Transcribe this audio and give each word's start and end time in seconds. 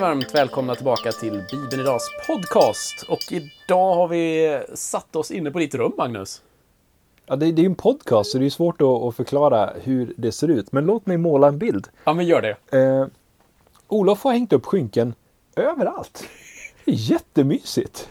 Varmt 0.00 0.34
välkomna 0.34 0.74
tillbaka 0.74 1.12
till 1.12 1.44
Bibeln 1.50 1.80
Idags 1.82 2.10
podcast. 2.26 3.02
Och 3.08 3.18
idag 3.30 3.94
har 3.94 4.08
vi 4.08 4.60
satt 4.74 5.16
oss 5.16 5.30
inne 5.30 5.50
på 5.50 5.58
ditt 5.58 5.74
rum, 5.74 5.92
Magnus. 5.98 6.42
Ja, 7.26 7.36
det, 7.36 7.52
det 7.52 7.60
är 7.60 7.62
ju 7.62 7.66
en 7.66 7.74
podcast 7.74 8.30
så 8.30 8.38
det 8.38 8.46
är 8.46 8.50
svårt 8.50 8.80
att, 8.80 8.88
att 8.88 9.16
förklara 9.16 9.72
hur 9.82 10.14
det 10.16 10.32
ser 10.32 10.48
ut. 10.48 10.72
Men 10.72 10.86
låt 10.86 11.06
mig 11.06 11.16
måla 11.16 11.48
en 11.48 11.58
bild. 11.58 11.88
Ja, 12.04 12.12
men 12.12 12.26
gör 12.26 12.42
det. 12.42 12.78
Eh, 12.78 13.06
Olof 13.88 14.24
har 14.24 14.32
hängt 14.32 14.52
upp 14.52 14.66
skynken 14.66 15.14
överallt. 15.56 16.24
Det 16.84 16.90
är 16.90 16.96
jättemysigt. 16.96 18.08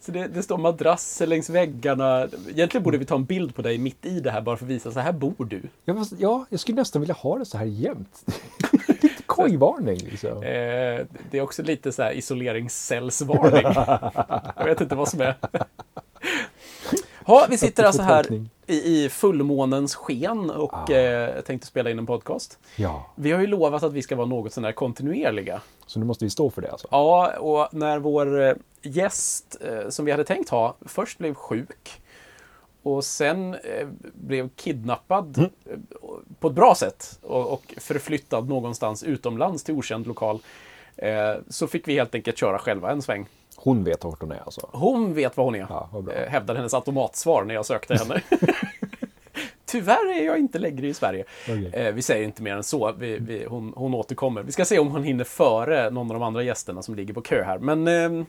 Så 0.00 0.12
det, 0.12 0.26
det 0.26 0.42
står 0.42 0.58
madrasser 0.58 1.26
längs 1.26 1.50
väggarna. 1.50 2.28
Egentligen 2.50 2.82
borde 2.82 2.98
vi 2.98 3.04
ta 3.04 3.14
en 3.14 3.24
bild 3.24 3.54
på 3.54 3.62
dig 3.62 3.78
mitt 3.78 4.06
i 4.06 4.20
det 4.20 4.30
här 4.30 4.40
bara 4.40 4.56
för 4.56 4.64
att 4.64 4.70
visa 4.70 4.92
så 4.92 5.00
här 5.00 5.12
bor 5.12 5.44
du. 5.44 5.62
Ja, 5.84 5.94
fast, 5.94 6.12
ja 6.18 6.46
jag 6.48 6.60
skulle 6.60 6.76
nästan 6.76 7.02
vilja 7.02 7.14
ha 7.14 7.38
det 7.38 7.44
så 7.44 7.58
här 7.58 7.64
jämt. 7.64 8.24
Lite 9.44 9.58
kojvarning 9.58 9.96
liksom. 9.96 10.28
Eh, 10.42 11.06
det 11.30 11.38
är 11.38 11.40
också 11.40 11.62
lite 11.62 11.92
så 11.92 12.02
här 12.02 12.12
isoleringscellsvarning. 12.12 13.62
Jag 14.56 14.64
vet 14.64 14.80
inte 14.80 14.94
vad 14.94 15.08
som 15.08 15.20
är. 15.20 15.34
Ja, 17.26 17.46
vi 17.50 17.58
sitter 17.58 17.84
alltså 17.84 18.02
här 18.02 18.26
i, 18.66 18.74
i 19.04 19.08
fullmånens 19.08 19.94
sken 19.94 20.50
och 20.50 20.90
Ah. 20.90 20.92
eh, 20.92 21.40
tänkte 21.40 21.66
spela 21.66 21.90
in 21.90 21.98
en 21.98 22.06
podcast. 22.06 22.58
Ja, 22.76 23.06
Vi 23.14 23.32
har 23.32 23.40
ju 23.40 23.46
lovat 23.46 23.82
att 23.82 23.92
vi 23.92 24.02
ska 24.02 24.16
vara 24.16 24.26
något 24.26 24.52
sånär 24.52 24.72
kontinuerliga. 24.72 25.60
så 25.86 25.98
nu 25.98 26.04
måste 26.04 26.24
vi 26.24 26.30
stå 26.30 26.50
för 26.50 26.62
det 26.62 26.70
alltså. 26.70 26.88
Ja, 26.90 27.32
och 27.38 27.68
när 27.74 27.98
vår 27.98 28.40
eh, 28.42 28.54
gäst 28.82 29.56
eh, 29.60 29.88
som 29.88 30.04
vi 30.04 30.10
hade 30.10 30.24
tänkt 30.24 30.48
ha 30.50 30.76
först 30.86 31.18
blev 31.18 31.34
sjuk 31.34 32.01
och 32.82 33.04
sen 33.04 33.54
eh, 33.54 33.88
blev 34.14 34.48
kidnappad 34.56 35.38
Mm. 35.38 35.50
eh, 35.70 35.78
på 36.40 36.48
ett 36.48 36.54
bra 36.54 36.74
sätt 36.74 37.18
och, 37.22 37.52
och 37.52 37.74
förflyttad 37.76 38.48
någonstans 38.48 39.02
utomlands 39.02 39.64
till 39.64 39.74
okänd 39.74 40.06
lokal 40.06 40.38
eh, 40.96 41.34
så 41.48 41.66
fick 41.66 41.88
vi 41.88 41.94
helt 41.94 42.14
enkelt 42.14 42.38
köra 42.38 42.58
själva 42.58 42.90
en 42.90 43.02
sväng. 43.02 43.26
Hon 43.56 43.84
vet 43.84 44.04
vart 44.04 44.20
hon 44.20 44.32
är 44.32 44.40
alltså. 44.44 44.68
Hon 44.72 45.14
vet 45.14 45.36
vad 45.36 45.46
hon 45.46 45.54
är, 45.54 45.66
Ja, 45.68 45.90
eh, 46.14 46.28
hävdade 46.30 46.58
hennes 46.58 46.74
automatsvar 46.74 47.44
när 47.44 47.54
jag 47.54 47.66
sökte 47.66 47.94
henne. 47.94 48.22
Tyvärr 49.64 50.12
är 50.20 50.26
jag 50.26 50.38
inte 50.38 50.58
längre 50.58 50.86
i 50.88 50.94
Sverige. 50.94 51.24
Eh, 51.72 51.94
vi 51.94 52.02
säger 52.02 52.24
inte 52.24 52.42
mer 52.42 52.56
än 52.56 52.62
så. 52.62 52.92
Vi, 52.92 53.18
vi, 53.18 53.44
hon, 53.48 53.72
hon 53.76 53.94
återkommer. 53.94 54.42
Vi 54.42 54.52
ska 54.52 54.64
se 54.64 54.78
om 54.78 54.88
hon 54.88 55.04
hinner 55.04 55.24
före 55.24 55.90
någon 55.90 56.10
av 56.10 56.14
de 56.14 56.22
andra 56.22 56.42
gästerna 56.42 56.82
som 56.82 56.94
ligger 56.94 57.14
på 57.14 57.20
kö 57.20 57.42
här. 57.42 57.58
Men 57.58 58.26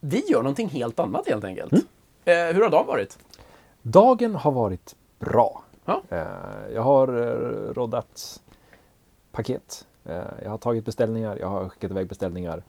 vi 0.00 0.24
gör 0.28 0.38
någonting 0.42 0.68
helt 0.68 0.98
annat 1.00 1.28
helt 1.28 1.44
enkelt. 1.44 1.72
Mm. 1.72 2.54
Hur 2.54 2.62
har 2.62 2.70
dagen 2.70 2.86
varit? 2.86 3.18
Dagen 3.90 4.34
har 4.34 4.52
varit 4.52 4.96
bra. 5.18 5.62
Ja. 5.84 6.02
Eh, 6.08 6.74
Jag 6.74 6.82
har 6.82 7.08
eh, 7.08 7.72
roddat 7.74 8.42
paket. 9.32 9.86
Eh, 10.04 10.22
Jag 10.42 10.50
har 10.50 10.58
tagit 10.58 10.84
beställningar. 10.84 11.36
Jag 11.40 11.48
har 11.48 11.68
skickat 11.68 11.90
iväg 11.90 12.08
beställningar. 12.08 12.62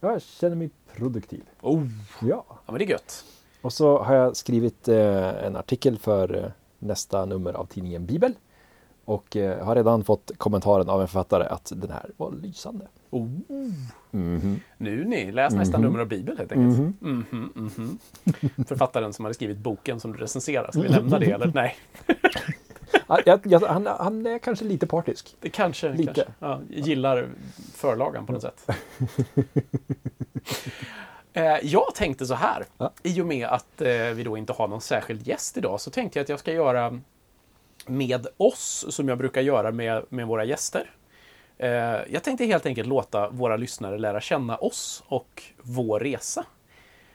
Jag 0.00 0.22
känner 0.22 0.56
mig 0.56 0.70
produktiv. 0.96 1.42
Oh, 1.62 1.82
Ja. 2.20 2.44
ja, 2.48 2.56
men 2.66 2.78
det 2.78 2.84
är 2.84 2.88
gött. 2.88 3.24
Och 3.62 3.72
så 3.72 3.98
har 4.02 4.14
jag 4.14 4.36
skrivit 4.36 4.88
en 4.88 5.56
artikel 5.56 5.98
för 5.98 6.52
nästa 6.78 7.24
nummer 7.24 7.52
av 7.52 7.64
tidningen 7.66 8.06
Bibel. 8.06 8.32
Och 9.04 9.36
har 9.60 9.74
redan 9.74 10.04
fått 10.04 10.30
kommentaren 10.38 10.88
av 10.88 11.00
en 11.00 11.08
författare 11.08 11.44
att 11.44 11.72
den 11.76 11.90
här 11.90 12.10
var 12.16 12.32
lysande. 12.32 12.86
Oh. 13.14 13.70
Mhm. 14.10 14.60
Nu 14.78 15.04
ni, 15.04 15.32
läs 15.32 15.54
nästa 15.54 15.78
nummer 15.78 15.98
av 15.98 16.06
Bibeln 16.08 16.38
helt 16.38 16.52
enkelt. 16.52 16.78
Mhm, 17.00 17.52
mhm. 17.54 17.98
Författaren 18.68 19.12
som 19.12 19.24
hade 19.24 19.34
skrivit 19.34 19.58
boken 19.58 20.00
som 20.00 20.12
du 20.12 20.18
recenserar. 20.18 20.70
Ska 20.70 20.80
vi 20.80 20.88
nämna 20.88 21.18
det 21.18 21.30
eller? 21.30 21.52
Nej, 21.54 21.76
jag, 23.26 23.40
jag, 23.44 23.60
han, 23.60 23.86
han 23.86 24.26
är 24.26 24.38
kanske 24.38 24.64
lite 24.64 24.86
partisk. 24.86 25.36
det 25.40 25.48
kanske. 25.50 25.92
Lite. 25.92 26.04
kanske. 26.14 26.32
Ja, 26.38 26.60
gillar 26.70 27.28
förlagan 27.74 28.26
på 28.26 28.32
något 28.32 28.42
sätt. 28.42 28.66
Eh, 31.36 31.56
Jag 31.62 31.94
tänkte 31.94 32.26
så 32.26 32.34
här, 32.34 32.64
Ja. 32.78 32.92
i 33.02 33.20
och 33.20 33.26
med 33.26 33.46
att 33.46 33.80
eh, 33.80 33.88
vi 34.14 34.22
då 34.24 34.36
inte 34.36 34.52
har 34.52 34.68
någon 34.68 34.80
särskild 34.80 35.26
gäst 35.26 35.56
idag, 35.56 35.80
så 35.80 35.90
tänkte 35.90 36.18
jag 36.18 36.22
att 36.22 36.28
jag 36.28 36.38
ska 36.38 36.52
göra 36.52 37.00
med 37.86 38.26
oss, 38.36 38.86
som 38.88 39.08
jag 39.08 39.18
brukar 39.18 39.40
göra 39.40 39.70
med, 39.72 40.04
med 40.08 40.26
våra 40.26 40.44
gäster. 40.44 40.90
Eh, 41.58 41.68
Jag 42.12 42.22
tänkte 42.22 42.44
helt 42.44 42.66
enkelt 42.66 42.88
låta 42.88 43.28
våra 43.30 43.56
lyssnare 43.56 43.98
lära 43.98 44.20
känna 44.20 44.56
oss 44.56 45.02
och 45.06 45.42
vår 45.62 46.00
resa. 46.00 46.44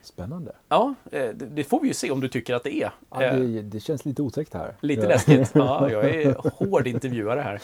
Spännande. 0.01 0.55
Ja, 0.69 0.93
eh, 1.11 1.19
det 1.19 1.45
det 1.45 1.63
får 1.63 1.79
vi 1.81 1.87
ju 1.87 1.93
se 1.93 2.11
om 2.11 2.19
du 2.19 2.27
tycker 2.27 2.55
att 2.55 2.63
det 2.63 2.73
är. 2.83 2.91
Ja, 3.11 3.23
Eh, 3.23 3.35
det, 3.39 3.61
det 3.61 3.79
känns 3.79 4.05
lite 4.05 4.21
otäckt 4.21 4.53
här. 4.53 4.75
Lite 4.81 5.07
läskigt. 5.07 5.51
Ja, 5.53 5.91
jag 5.91 6.05
är 6.09 6.35
hård 6.53 6.87
intervjuare 6.87 7.41
här. 7.41 7.61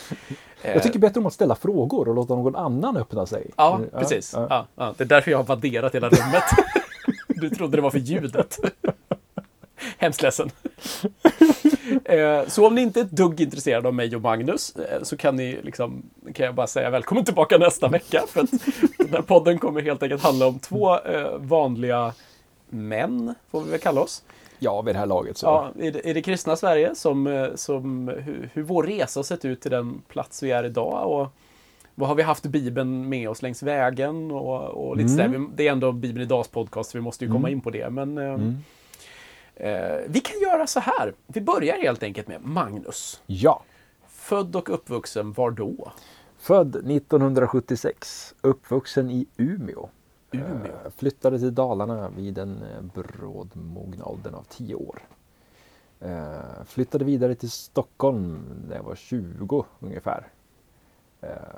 Jag 0.62 0.84
tycker 0.84 1.00
bättre 1.00 1.19
om 1.19 1.25
att 1.25 1.34
ställa 1.34 1.56
frågor 1.56 2.09
och 2.09 2.16
låta 2.16 2.36
någon 2.36 2.56
annan 2.56 2.97
öppna 2.97 3.25
sig. 3.25 3.52
Ja, 3.57 3.75
Mm, 3.75 3.90
precis. 3.90 4.34
Ja, 4.34 4.68
ja. 4.75 4.94
Det 4.97 5.03
är 5.03 5.07
därför 5.07 5.31
jag 5.31 5.38
har 5.38 5.44
vadderat 5.44 5.96
hela 5.96 6.09
rummet. 6.09 6.44
Du 7.28 7.50
trodde 7.50 7.78
det 7.78 7.81
var 7.81 7.92
för 7.92 8.00
ljudet. 8.00 8.59
Hemskt 9.97 10.22
ledsen. 10.22 10.50
Eh, 12.06 12.47
Så 12.47 12.68
om 12.68 12.75
ni 12.75 12.81
inte 12.81 13.00
är 13.00 13.03
ett 13.03 13.12
dugg 13.12 13.41
intresserade 13.41 13.88
av 13.88 13.94
mig 13.94 14.16
och 14.16 14.22
Magnus 14.22 14.75
eh, 14.75 15.03
så 15.03 15.18
kan 15.18 15.36
ni 15.36 15.59
liksom, 15.63 16.03
kan 16.34 16.46
jag 16.46 16.56
bara 16.56 16.68
säga 16.68 16.90
välkommen 16.90 17.25
tillbaka 17.25 17.58
nästa 17.58 17.88
vecka. 17.88 18.24
För 18.28 18.41
att 18.41 18.52
den 18.97 19.09
här 19.13 19.22
podden 19.22 19.59
kommer 19.59 19.81
helt 19.81 20.03
enkelt 20.03 20.24
handla 20.24 20.47
om 20.47 20.59
två 20.59 21.00
eh, 21.00 21.38
vanliga 21.38 22.13
män, 22.69 23.36
får 23.52 23.62
vi 23.62 23.72
väl 23.72 23.80
kalla 23.80 24.02
oss. 24.02 24.24
Ja, 24.59 24.81
vid 24.81 24.96
det 24.96 25.00
här 25.00 25.06
laget 25.06 25.38
så. 25.38 25.46
Ja, 25.46 25.84
i, 25.84 25.91
det, 25.91 26.00
I 26.00 26.13
det 26.13 26.22
kristna 26.22 26.56
Sverige, 26.56 26.96
som, 26.96 27.50
som 27.56 28.07
hur, 28.07 28.50
hur 28.53 28.63
vår 28.63 28.84
resa 28.84 29.19
har 29.19 29.24
sett 29.24 29.46
ut 29.46 29.62
till 29.62 29.72
den 29.72 30.02
plats 30.07 30.44
vi 30.44 30.52
är 30.52 30.63
idag. 30.63 31.12
Och 31.12 31.28
vad 31.96 32.09
har 32.09 32.16
vi 32.16 32.24
haft 32.24 32.46
Bibeln 32.46 33.09
med 33.09 33.30
oss 33.30 33.42
längs 33.42 33.63
vägen? 33.63 34.31
Och, 34.31 34.62
och 34.63 34.97
lite 34.97 35.13
Mm. 35.24 35.34
sådär. 35.34 35.47
Det 35.56 35.68
är 35.68 35.72
ändå 35.72 35.92
Bibeln 35.92 36.22
idags 36.24 36.47
podcast, 36.47 36.92
så 36.92 36.97
vi 36.97 37.02
måste 37.02 37.25
ju 37.25 37.31
komma 37.31 37.50
in 37.50 37.62
på 37.62 37.69
det. 37.69 37.90
Men 37.90 38.18
Mm. 38.18 38.57
Eh, 39.55 39.97
vi 40.07 40.19
kan 40.19 40.39
göra 40.39 40.67
så 40.67 40.79
här. 40.79 41.13
Vi 41.27 41.41
börjar 41.41 41.75
helt 41.77 42.03
enkelt 42.03 42.27
med 42.27 42.41
Magnus. 42.45 43.21
ja. 43.25 43.63
Född 44.07 44.55
och 44.55 44.69
uppvuxen 44.73 45.33
var 45.33 45.51
då? 45.51 45.91
Född 46.38 46.75
1976, 46.75 48.35
uppvuxen 48.41 49.09
i 49.11 49.27
Umeå. 49.38 49.89
Umeå. 50.31 50.65
Eh, 50.85 50.91
Flyttade 50.97 51.39
till 51.39 51.55
Dalarna 51.55 52.09
vid 52.09 52.33
den 52.33 52.63
eh, 52.63 52.81
brådmogna 53.03 54.05
åldern 54.05 54.33
av 54.35 54.44
10 54.49 54.75
år. 54.75 54.99
Flyttade 56.65 57.05
vidare 57.05 57.35
till 57.35 57.51
Stockholm 57.51 58.44
när 58.69 58.75
jag 58.75 58.83
var 58.83 58.95
20 58.95 59.65
ungefär. 59.79 60.27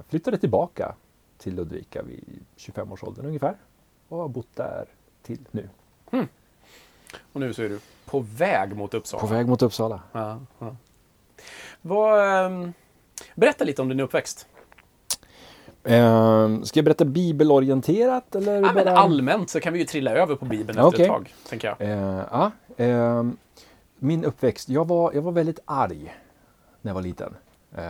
Flyttade 0.10 0.38
tillbaka 0.38 0.96
till 1.38 1.56
Ludvika 1.56 2.04
vid 2.04 2.46
25-årsåldern 2.58 3.26
ungefär. 3.26 3.56
Och 4.08 4.18
har 4.18 4.28
bott 4.28 4.56
där 4.56 4.86
till 5.24 5.48
nu. 5.52 5.70
Och 7.34 7.40
nu 7.42 7.54
så 7.54 7.64
är 7.64 7.70
du 7.70 7.80
på 8.06 8.20
väg 8.20 8.76
mot 8.76 8.94
Uppsala. 8.94 9.22
På 9.22 9.28
väg 9.28 9.48
mot 9.48 9.62
Uppsala. 9.62 10.02
Ja, 10.12 10.40
ja. 10.60 10.76
Vad, 11.82 12.46
ehm, 12.46 12.74
berätta 13.36 13.64
lite 13.64 13.82
om 13.82 13.90
din 13.90 14.00
uppväxt. 14.00 14.48
Eh, 15.84 16.62
Ska 16.64 16.78
jag 16.80 16.86
berätta 16.86 17.06
bibelorienterat 17.06 18.36
eller 18.36 18.54
Ja, 18.56 18.74
men 18.74 18.86
bara... 18.86 18.98
allmänt 18.98 19.50
så 19.50 19.60
kan 19.60 19.74
vi 19.74 19.80
ju 19.80 19.86
trilla 19.86 20.12
över 20.12 20.36
på 20.36 20.46
Bibeln 20.46 20.80
efter 20.80 21.02
ett 21.02 21.08
tag, 21.08 21.34
tänker 21.50 21.76
jag. 21.80 21.90
Eh, 22.78 22.88
eh, 22.90 23.24
min 24.00 24.26
uppväxt. 24.26 24.70
Jag 24.70 24.88
var, 24.88 25.14
jag 25.14 25.22
var 25.22 25.32
väldigt 25.32 25.60
arg 25.66 26.16
när 26.82 26.90
jag 26.90 26.94
var 26.96 27.02
liten. 27.02 27.34
Eh, 27.76 27.82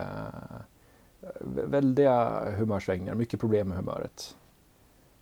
vä- 1.40 1.66
väldiga 1.70 2.42
humörsvängningar, 2.56 3.14
mycket 3.14 3.40
problem 3.40 3.68
med 3.68 3.76
humöret. 3.76 4.36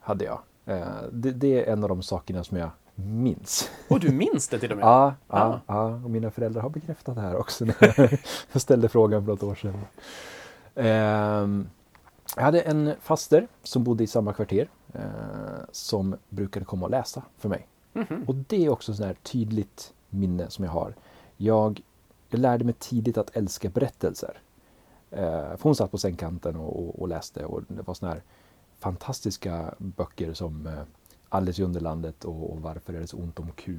Hade 0.00 0.24
jag. 0.24 0.38
Eh, 0.66 0.86
det, 1.12 1.30
det 1.30 1.64
är 1.68 1.72
en 1.72 1.82
av 1.82 1.88
de 1.88 2.02
sakerna 2.02 2.44
som 2.44 2.56
jag 2.56 2.70
minns. 2.96 3.70
Och 3.88 4.00
du 4.00 4.12
minns 4.12 4.48
det 4.48 4.58
till 4.58 4.70
och 4.72 4.76
med? 4.76 4.84
Ja, 4.86 5.14
ja, 5.28 5.36
Ah. 5.36 5.60
ja, 5.66 5.84
och 6.04 6.10
mina 6.10 6.30
föräldrar 6.30 6.62
har 6.62 6.70
bekräftat 6.70 7.14
det 7.14 7.20
här 7.20 7.36
också 7.36 7.64
när 7.64 8.10
jag 8.52 8.62
ställde 8.62 8.88
frågan 8.88 9.24
för 9.24 9.32
något 9.32 9.42
år 9.42 9.54
sedan. 9.54 9.74
Ehm, 10.74 11.68
jag 12.36 12.42
hade 12.42 12.60
en 12.60 12.92
faster 13.00 13.48
som 13.62 13.84
bodde 13.84 14.04
i 14.04 14.06
samma 14.06 14.32
kvarter 14.32 14.68
eh, 14.92 15.00
som 15.72 16.16
brukade 16.28 16.64
komma 16.66 16.84
och 16.86 16.90
läsa 16.90 17.22
för 17.38 17.48
mig. 17.48 17.66
Mhm. 17.92 18.24
Och 18.26 18.34
det 18.34 18.64
är 18.64 18.68
också 18.68 19.04
ett 19.04 19.22
tydligt 19.22 19.92
minne 20.10 20.50
som 20.50 20.64
jag 20.64 20.72
har. 20.72 20.94
Jag, 21.36 21.82
jag 22.28 22.40
lärde 22.40 22.64
mig 22.64 22.74
tidigt 22.78 23.18
att 23.18 23.36
älska 23.36 23.68
berättelser. 23.68 24.38
Eh, 25.10 25.20
för 25.56 25.62
hon 25.62 25.74
satt 25.76 25.90
på 25.90 25.98
sängkanten 25.98 26.56
och, 26.56 26.78
och, 26.88 27.00
och 27.02 27.08
läste 27.08 27.44
och 27.44 27.62
det 27.68 27.82
var 27.82 27.94
såna 27.94 28.12
här 28.12 28.22
fantastiska 28.78 29.74
böcker 29.78 30.32
som 30.34 30.66
eh, 30.66 30.72
Alice 31.28 31.62
i 31.62 31.64
Underlandet 31.64 32.24
och, 32.24 32.52
och 32.52 32.62
Varför 32.62 32.94
är 32.94 33.00
det 33.00 33.06
så 33.06 33.16
ont 33.16 33.38
om 33.38 33.52
Q. 33.52 33.78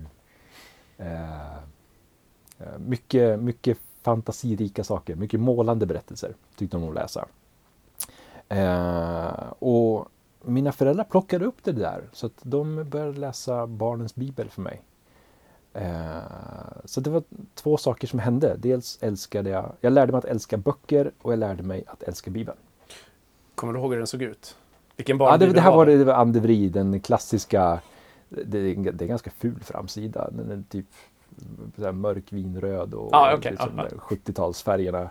Eh, 0.98 1.54
eh 1.54 2.78
mycket, 2.80 3.40
mycket 3.40 3.78
fantasirika 4.02 4.84
saker, 4.84 5.16
mycket 5.16 5.40
målande 5.40 5.86
berättelser 5.86 6.36
tyckte 6.56 6.78
hon 6.78 6.84
om 6.84 6.90
att 6.90 6.96
läsa. 6.96 7.28
Eh, 8.50 9.54
och 9.60 10.08
mina 10.42 10.72
föräldrar 10.72 11.04
plockade 11.04 11.46
upp 11.46 11.64
det 11.64 11.72
där 11.72 12.10
så 12.14 12.26
att 12.26 12.40
de 12.42 12.90
började 12.90 13.20
läsa 13.20 13.68
barnens 13.68 14.16
bibel 14.16 14.50
för 14.50 14.62
mig. 14.62 14.82
Eh, 15.74 16.18
så 16.86 17.02
det 17.02 17.10
var 17.10 17.24
två 17.56 17.78
saker 17.78 18.08
som 18.08 18.20
hände. 18.20 18.56
Dels 18.58 18.98
älskade 19.02 19.50
jag, 19.50 19.72
jag 19.82 19.94
lärde 19.94 20.12
mig 20.12 20.20
att 20.20 20.26
älska 20.26 20.58
böcker 20.58 21.12
och 21.22 21.32
jag 21.32 21.40
lärde 21.40 21.64
mig 21.64 21.84
att 21.88 22.04
älska 22.04 22.32
bibeln. 22.32 22.58
Kommer 23.56 23.74
du 23.74 23.80
ihåg 23.80 23.92
hur 23.92 23.98
den 23.98 24.08
såg 24.08 24.22
ut? 24.22 24.58
Vilken 24.98 25.18
Ja, 25.18 25.18
barnbibel 25.26 25.54
det, 25.54 25.60
det 25.60 25.62
här 25.62 25.72
var 25.72 25.86
det? 25.86 25.92
det, 25.92 25.98
det 25.98 26.04
var 26.06 26.14
Andevri, 26.14 26.70
den 26.70 27.00
klassiska. 27.00 27.80
Det, 28.30 28.44
det 28.92 29.02
är 29.06 29.08
ganska 29.08 29.30
ful 29.38 29.60
framsida. 29.64 30.30
Den 30.32 30.52
är 30.52 30.64
typ 30.70 30.86
så 31.78 31.86
här 31.86 31.92
mörk 31.92 32.24
vinröd 32.34 32.94
och 32.94 33.14
Ah, 33.14 33.34
okej. 33.36 33.52
liksom 33.52 33.72
Ja, 33.78 33.84
där 33.84 33.98
70-talsfärgerna. 33.98 35.10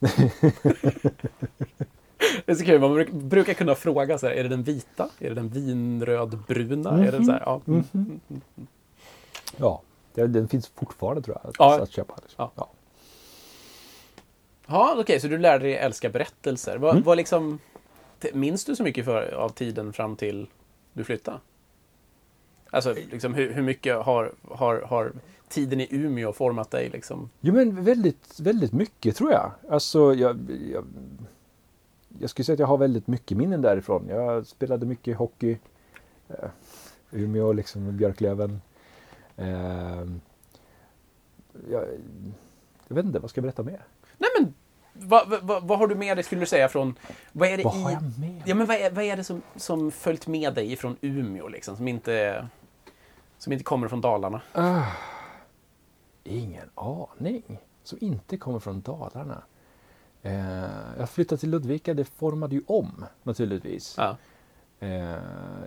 Det 2.46 2.52
är 2.52 2.54
så 2.56 2.64
kul, 2.64 2.80
man 2.80 2.94
bruk- 2.94 3.12
brukar 3.12 3.54
kunna 3.54 3.74
fråga 3.74 4.18
så 4.18 4.26
här, 4.26 4.34
är 4.34 4.42
det 4.42 4.48
den 4.48 4.62
vita? 4.62 5.08
Är 5.18 5.28
det 5.28 5.34
den 5.34 5.48
vinrödbruna? 5.48 6.90
Är 7.06 7.12
det 7.12 7.24
så 7.24 7.32
här, 7.32 7.42
ja. 7.46 7.60
Mhm. 7.64 8.20
Ja, 9.56 9.82
det, 10.14 10.26
den 10.26 10.48
finns 10.48 10.68
fortfarande 10.68 11.22
tror 11.22 11.36
jag 11.42 11.48
att, 11.50 11.56
Ja. 11.58 11.80
att 11.82 11.90
köpa. 11.90 12.14
Liksom. 12.22 12.34
Ja. 12.38 12.50
Ja. 12.54 12.68
Ja, 14.66 14.94
okej, 14.98 15.20
så 15.20 15.28
du 15.28 15.38
lärde 15.38 15.64
dig 15.64 15.76
älska 15.76 16.08
berättelser. 16.10 16.78
Vad, 16.78 16.90
Mm. 16.90 17.02
vad 17.04 17.16
liksom, 17.16 17.58
minns 18.32 18.64
du 18.64 18.76
så 18.76 18.82
mycket 18.82 19.04
för, 19.04 19.34
av 19.34 19.48
tiden 19.48 19.92
fram 19.92 20.16
till 20.16 20.46
du 20.92 21.04
flyttade? 21.04 21.40
Alltså, 22.70 22.94
liksom, 22.94 23.34
hur, 23.34 23.52
hur 23.52 23.62
mycket 23.62 23.96
har, 23.96 24.32
har, 24.50 24.80
har 24.80 25.12
tiden 25.48 25.80
i 25.80 25.88
Umeå 25.90 26.32
format 26.32 26.70
dig? 26.70 26.88
Liksom? 26.88 27.30
Jo 27.40 27.54
men 27.54 27.84
väldigt, 27.84 28.40
väldigt 28.40 28.72
mycket 28.72 29.16
tror 29.16 29.32
jag. 29.32 29.52
Alltså 29.68 30.14
jag, 30.14 30.38
jag, 30.72 30.84
jag 32.18 32.30
skulle 32.30 32.44
säga 32.44 32.54
att 32.54 32.60
jag 32.60 32.66
har 32.66 32.78
väldigt 32.78 33.06
mycket 33.06 33.36
minnen 33.36 33.62
därifrån. 33.62 34.06
Jag 34.08 34.46
spelade 34.46 34.86
mycket 34.86 35.16
hockey. 35.16 35.58
Eh, 36.28 36.48
Umeå 37.10 37.52
liksom, 37.52 37.96
Björklöven. 37.96 38.60
Eh, 39.36 40.06
jag, 41.70 41.84
jag 42.88 42.94
vet 42.94 43.04
inte, 43.04 43.18
vad 43.18 43.30
ska 43.30 43.38
jag 43.38 43.42
berätta 43.42 43.62
mer? 43.62 43.84
Nej, 44.18 44.30
men 44.38 44.54
vad, 44.98 45.28
vad- 45.42 45.62
vad, 45.68 45.78
har 45.78 45.86
du 45.86 45.94
med 45.94 46.16
dig, 46.16 46.24
skulle 46.24 46.40
du 46.40 46.46
säga, 46.46 46.68
från... 46.68 46.94
Vad 47.32 47.48
är 47.48 47.56
det 47.56 47.64
Vad 47.64 47.76
i... 47.76 47.82
har 47.82 47.90
jag 47.90 48.02
med? 48.18 48.42
Ja, 48.46 48.54
men 48.54 48.66
vad 48.66 48.76
är, 48.76 48.90
vad 48.90 49.04
är 49.04 49.16
det 49.16 49.24
som, 49.24 49.42
som 49.56 49.90
följt 49.90 50.26
med 50.26 50.54
dig 50.54 50.76
från 50.76 50.96
Umeå, 51.00 51.48
liksom, 51.48 51.76
som 51.76 51.88
inte, 51.88 52.46
som 53.38 53.52
inte 53.52 53.64
kommer 53.64 53.88
från 53.88 54.00
Dalarna? 54.00 54.40
Ah, 54.52 54.82
ingen 56.24 56.70
aning. 56.74 57.42
Som 57.82 57.98
inte 58.00 58.36
kommer 58.36 58.58
från 58.58 58.80
Dalarna. 58.80 59.42
Eh, 60.22 60.64
jag 60.98 61.10
flyttade 61.10 61.38
till 61.40 61.50
Ludvika, 61.50 61.94
det 61.94 62.04
formade 62.04 62.54
ju 62.54 62.62
om 62.66 63.04
naturligtvis. 63.22 63.98
Eh, 64.80 65.16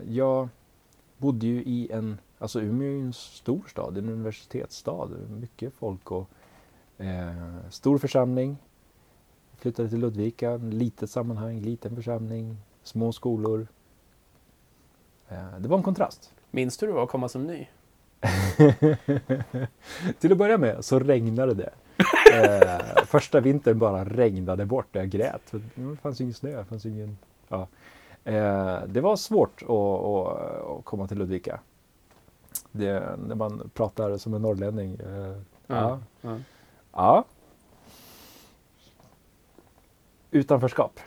jag 0.07 0.49
bodde 1.17 1.47
ju 1.47 1.63
i 1.63 1.91
en, 1.91 2.17
alltså 2.39 2.61
Umeå 2.61 2.87
är 2.87 2.91
ju 2.91 3.01
en 3.01 3.13
stor 3.13 3.61
stad, 3.69 3.97
en 3.97 4.09
universitetsstad, 4.09 5.09
mycket 5.29 5.73
folk 5.73 6.11
och 6.11 6.29
eh, 6.97 7.55
stor 7.69 7.97
församling. 7.97 8.57
Flyttade 9.61 9.89
till 9.89 9.99
Ludvika, 9.99 10.57
litet 10.57 11.09
sammanhang, 11.09 11.59
liten 11.59 11.95
församling, 11.95 12.57
små 12.83 13.11
skolor. 13.11 13.67
Eh, 15.29 15.59
det 15.59 15.67
var 15.67 15.77
en 15.77 15.83
kontrast. 15.83 16.33
Minns 16.51 16.77
du 16.77 16.85
hur 16.85 16.93
det 16.93 16.95
var 16.95 17.03
att 17.03 17.09
komma 17.09 17.29
som 17.29 17.47
ny? 17.47 17.67
Till 20.19 20.31
att 20.31 20.37
börja 20.37 20.57
med 20.57 20.85
så 20.85 20.99
regnade 20.99 21.53
det. 21.53 21.73
Eh, 22.33 23.05
första 23.05 23.39
vintern 23.39 23.79
bara 23.79 24.05
regnade 24.05 24.65
bort 24.65 24.95
och 24.95 25.01
jag 25.01 25.09
grät. 25.09 25.41
För 25.45 25.61
Det 25.75 25.95
fanns 25.95 26.21
ingen 26.21 26.33
snö, 26.33 26.57
det 26.57 26.65
fanns 26.65 26.85
ingen... 26.85 27.17
Ja. 27.47 27.67
Eh, 28.23 28.79
det 28.87 29.01
var 29.01 29.15
svårt 29.15 29.61
att, 29.61 29.69
att, 29.69 30.69
att 30.69 30.85
komma 30.85 31.07
till 31.07 31.17
Ludvika. 31.17 31.59
Det, 32.71 33.19
när 33.27 33.35
man 33.35 33.69
pratar 33.73 34.17
som 34.17 34.33
en 34.33 34.41
norrlänning. 34.41 34.95
Eh, 34.95 35.35
ja. 35.67 35.99
Ja. 36.21 36.37
ja. 36.91 37.25
Utanförskap 40.31 40.99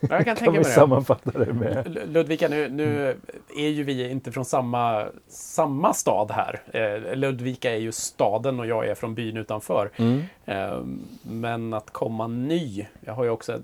Jag 0.00 0.24
kan 0.24 0.36
kan 0.36 0.52
vi 0.52 0.58
det. 0.58 0.64
sammanfatta 0.64 1.30
det 1.38 1.52
med. 1.52 1.98
Ludvika, 2.08 2.48
nu, 2.48 2.68
nu 2.68 3.16
är 3.56 3.68
ju 3.68 3.84
vi 3.84 4.10
inte 4.10 4.32
från 4.32 4.44
samma, 4.44 5.06
samma 5.28 5.94
stad 5.94 6.30
här. 6.30 6.60
Eh, 6.72 7.16
Ludvika 7.16 7.72
är 7.72 7.78
ju 7.78 7.92
staden 7.92 8.60
och 8.60 8.66
jag 8.66 8.86
är 8.88 8.94
från 8.94 9.14
byn 9.14 9.36
utanför. 9.36 9.90
Mm. 9.96 10.22
Eh, 10.44 10.78
men 11.22 11.74
att 11.74 11.90
komma 11.90 12.26
ny, 12.26 12.86
jag 13.00 13.14
har 13.14 13.24
ju 13.24 13.30
också 13.30 13.52
en, 13.52 13.62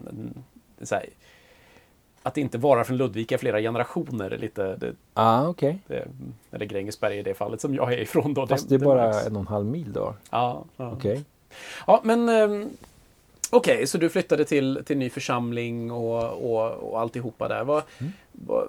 en, 0.79 0.87
så 0.87 0.95
här, 0.95 1.07
att 2.23 2.37
inte 2.39 2.59
vara 2.59 2.85
från 2.85 2.97
Ludvika 2.97 3.39
flera 3.39 3.61
generationer 3.61 4.31
är 4.31 4.39
lite, 4.39 4.77
det, 4.77 4.93
Ah, 5.15 5.49
okej. 5.49 5.79
det, 5.87 6.09
eller 6.51 6.67
Grängesberg 6.67 7.19
i 7.19 7.23
det 7.23 7.35
fallet 7.35 7.61
som 7.61 7.75
jag 7.75 7.93
är 7.93 7.99
ifrån 7.99 8.35
då. 8.35 8.47
Fast 8.47 8.69
det 8.69 8.75
är 8.75 8.79
det 8.79 8.85
bara 8.85 9.07
märks. 9.11 9.27
en 9.27 9.37
och 9.37 9.41
en 9.41 9.47
halv 9.47 9.67
mil 9.67 9.93
då. 9.93 10.15
Ja, 10.31 10.65
ja. 10.77 10.91
Okej. 10.93 11.25
ja 11.87 12.01
men 12.05 12.29
ehm, 12.29 12.69
okej, 13.51 13.87
så 13.87 13.99
du 13.99 14.09
flyttade 14.09 14.45
till, 14.45 14.83
till 14.85 14.99
ny 14.99 15.11
församling 15.11 15.91
och, 15.91 16.53
och, 16.53 16.73
och 16.73 17.01
alltihopa 17.01 17.49
där. 17.49 17.65
Vad, 17.65 17.83
Mm. 17.99 18.13
vad, 18.33 18.69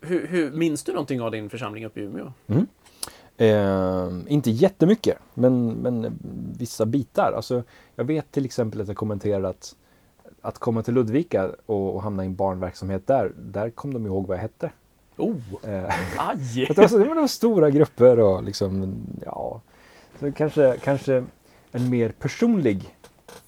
hur, 0.00 0.26
hur, 0.26 0.50
minns 0.50 0.84
du 0.84 0.92
någonting 0.92 1.20
av 1.20 1.30
din 1.30 1.50
församling 1.50 1.84
uppe 1.86 2.00
i 2.00 2.02
Umeå? 2.02 2.32
Eh, 3.36 4.08
inte 4.28 4.50
jättemycket, 4.50 5.18
men, 5.34 5.68
men 5.68 6.18
vissa 6.58 6.86
bitar. 6.86 7.32
Alltså, 7.36 7.62
jag 7.96 8.04
vet 8.04 8.32
till 8.32 8.44
exempel 8.44 8.80
att 8.80 8.88
jag 8.88 8.96
kommenterade 8.96 9.48
att, 9.48 9.76
att 10.40 10.58
komma 10.58 10.82
till 10.82 10.94
Ludvika 10.94 11.50
och, 11.66 11.94
och 11.94 12.02
hamna 12.02 12.22
i 12.22 12.26
en 12.26 12.34
barnverksamhet 12.34 13.06
där, 13.06 13.32
där 13.36 13.70
kom 13.70 13.94
de 13.94 14.06
ihåg 14.06 14.26
vad 14.26 14.36
jag 14.36 14.42
hette. 14.42 14.70
Oh, 15.16 15.36
Eh, 15.62 15.84
aj! 16.18 16.66
att 16.70 16.76
det, 16.76 16.90
var 16.92 17.14
var 17.14 17.26
stora 17.26 17.70
grupper 17.70 18.18
och 18.18 18.42
liksom, 18.42 18.96
ja. 19.24 19.60
Så 20.20 20.32
kanske, 20.32 20.76
kanske 20.82 21.24
en 21.72 21.90
mer 21.90 22.08
personlig 22.08 22.96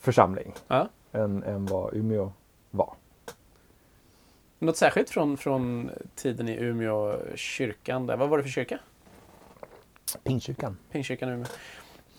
församling 0.00 0.52
Ja. 0.69 0.88
än, 1.12 1.43
än 1.43 1.67
vad 1.67 1.94
Umeå 1.94 2.32
var. 2.70 2.94
Något 4.58 4.76
särskilt 4.76 5.11
från, 5.11 5.37
från 5.37 5.90
tiden 6.14 6.49
i 6.49 6.56
Umeå, 6.56 7.17
kyrkan 7.34 8.06
där. 8.06 8.17
Vad 8.17 8.29
var 8.29 8.37
det 8.38 8.43
för 8.44 8.50
kyrka? 8.50 8.79
Pingstkyrkan 10.25 11.29
i 11.29 11.32
Umeå. 11.32 11.46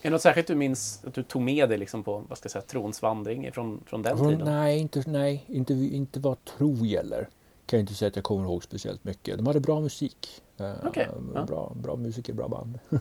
Är 0.02 0.08
det 0.08 0.10
något 0.10 0.22
särskilt 0.22 0.46
du 0.46 0.54
minns 0.54 1.04
att 1.06 1.14
du 1.14 1.22
tog 1.22 1.42
med 1.42 1.68
dig 1.68 1.78
liksom 1.78 2.02
på 2.04 2.24
vad 2.28 2.38
ska 2.38 2.46
jag 2.46 2.50
säga, 2.52 2.62
trons 2.62 3.02
vandring 3.02 3.52
från, 3.52 3.80
från 3.86 4.02
den 4.02 4.16
tiden? 4.18 4.40
nej, 4.44 4.78
inte, 4.78 5.02
nej 5.06 5.44
inte, 5.48 5.72
inte 5.74 6.20
vad 6.20 6.44
tro 6.44 6.74
gäller. 6.74 7.28
Kan 7.66 7.78
jag 7.78 7.82
inte 7.82 7.94
säga 7.94 8.08
att 8.08 8.16
jag 8.16 8.24
kommer 8.24 8.44
ihåg 8.44 8.64
speciellt 8.64 9.04
mycket. 9.04 9.36
De 9.36 9.46
hade 9.46 9.60
bra 9.60 9.80
musik. 9.80 10.42
Eh, 10.56 10.72
Okej, 10.84 11.08
ja. 11.34 11.42
bra, 11.44 11.72
bra 11.74 11.96
musiker, 11.96 12.32
bra 12.32 12.48
band. 12.48 12.78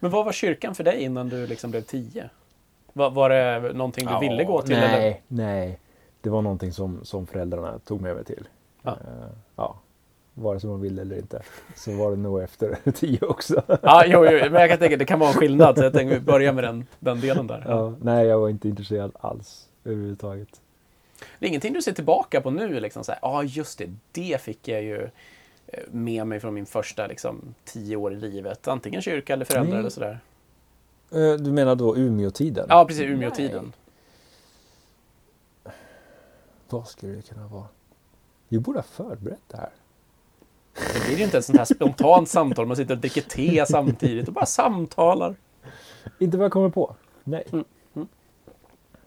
Men 0.00 0.10
vad 0.10 0.24
var 0.24 0.32
kyrkan 0.32 0.74
för 0.74 0.84
dig 0.84 1.02
innan 1.02 1.28
du 1.28 1.46
liksom 1.46 1.70
blev 1.70 1.80
tio? 1.82 2.30
Var, 2.96 3.10
var 3.10 3.30
det 3.30 3.72
någonting 3.72 4.06
du 4.06 4.12
Ja, 4.12 4.18
ville 4.18 4.44
gå 4.44 4.62
till? 4.62 4.76
Nej, 4.76 5.06
Eller? 5.06 5.20
nej. 5.28 5.78
Det 6.20 6.30
var 6.30 6.42
någonting 6.42 6.72
som, 6.72 7.04
som 7.04 7.26
föräldrarna 7.26 7.78
tog 7.78 8.00
med 8.00 8.14
mig 8.14 8.24
till. 8.24 8.48
Ja. 8.82 8.90
Eh, 8.90 9.28
ja. 9.56 9.78
Vare 10.34 10.60
sig 10.60 10.70
man 10.70 10.80
ville 10.80 11.02
eller 11.02 11.16
inte. 11.16 11.42
Så 11.74 11.92
var 11.92 12.10
det 12.10 12.16
nog 12.16 12.42
efter 12.42 12.78
tio 12.92 13.18
också. 13.26 13.62
Ja, 13.82 14.04
jo, 14.06 14.24
jo, 14.24 14.50
men 14.50 14.60
jag 14.60 14.70
kan 14.70 14.78
tänka 14.78 14.96
det 14.96 15.04
kan 15.04 15.18
vara 15.18 15.30
en 15.30 15.36
skillnad. 15.36 15.78
Så 15.78 15.84
jag 15.84 15.92
tänker 15.92 16.14
vi 16.14 16.20
börjar 16.20 16.52
med 16.52 16.64
den, 16.64 16.86
den 16.98 17.20
delen 17.20 17.46
där. 17.46 17.64
Ja, 17.68 17.94
nej, 18.00 18.26
jag 18.26 18.38
var 18.38 18.48
inte 18.48 18.68
intresserad 18.68 19.12
alls 19.20 19.68
överhuvudtaget. 19.84 20.60
Det 21.38 21.46
är 21.46 21.48
ingenting 21.48 21.72
du 21.72 21.82
ser 21.82 21.92
tillbaka 21.92 22.40
på 22.40 22.50
nu? 22.50 22.80
Liksom 22.80 23.04
så 23.04 23.12
ja, 23.22 23.42
just 23.42 23.78
det, 23.78 23.90
det 24.12 24.40
fick 24.40 24.68
jag 24.68 24.82
ju 24.82 25.02
eh, 25.66 25.80
med 25.90 26.26
mig 26.26 26.40
från 26.40 26.54
min 26.54 26.66
första 26.66 27.06
liksom, 27.06 27.54
tio 27.64 27.96
år 27.96 28.12
i 28.12 28.16
livet. 28.16 28.68
Antingen 28.68 29.02
kyrka 29.02 29.32
eller 29.32 29.44
föräldrar 29.44 29.70
Nej. 29.72 29.80
eller 29.80 29.90
sådär. 29.90 30.18
Eh, 31.10 31.32
Du 31.32 31.52
menar 31.52 31.74
då 31.74 31.96
Umeå-tiden? 31.96 32.66
Ja, 32.68 32.84
precis. 32.84 33.02
Umeå-tiden. 33.02 33.72
Vad 36.68 36.88
skulle 36.88 37.12
det 37.14 37.22
kunna 37.22 37.46
vara? 37.46 37.66
Vi 38.48 38.58
borde 38.58 38.78
ha 38.78 38.82
förberett 38.82 39.40
det 39.48 39.56
här. 39.56 39.70
Det 40.94 41.06
blir 41.06 41.16
ju 41.18 41.24
inte 41.24 41.38
ett 41.38 41.44
sånt 41.44 41.58
här 41.58 41.64
spontant 41.64 42.28
samtal. 42.28 42.66
Man 42.66 42.76
sitter 42.76 42.94
och 42.94 43.00
dricker 43.00 43.20
te 43.22 43.66
samtidigt 43.66 44.28
och 44.28 44.34
bara 44.34 44.46
samtalar. 44.46 45.36
Inte 46.18 46.36
vad 46.36 46.44
jag 46.44 46.52
kommer 46.52 46.68
på. 46.68 46.96
Nej, 47.24 47.44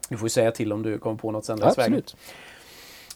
Du 0.10 0.18
får 0.18 0.26
ju 0.26 0.30
säga 0.30 0.52
till 0.52 0.74
om 0.74 0.84
du 0.84 0.98
kommer 0.98 1.18
på 1.18 1.32
något 1.32 1.46
sen 1.46 1.64
absolut. 1.64 2.16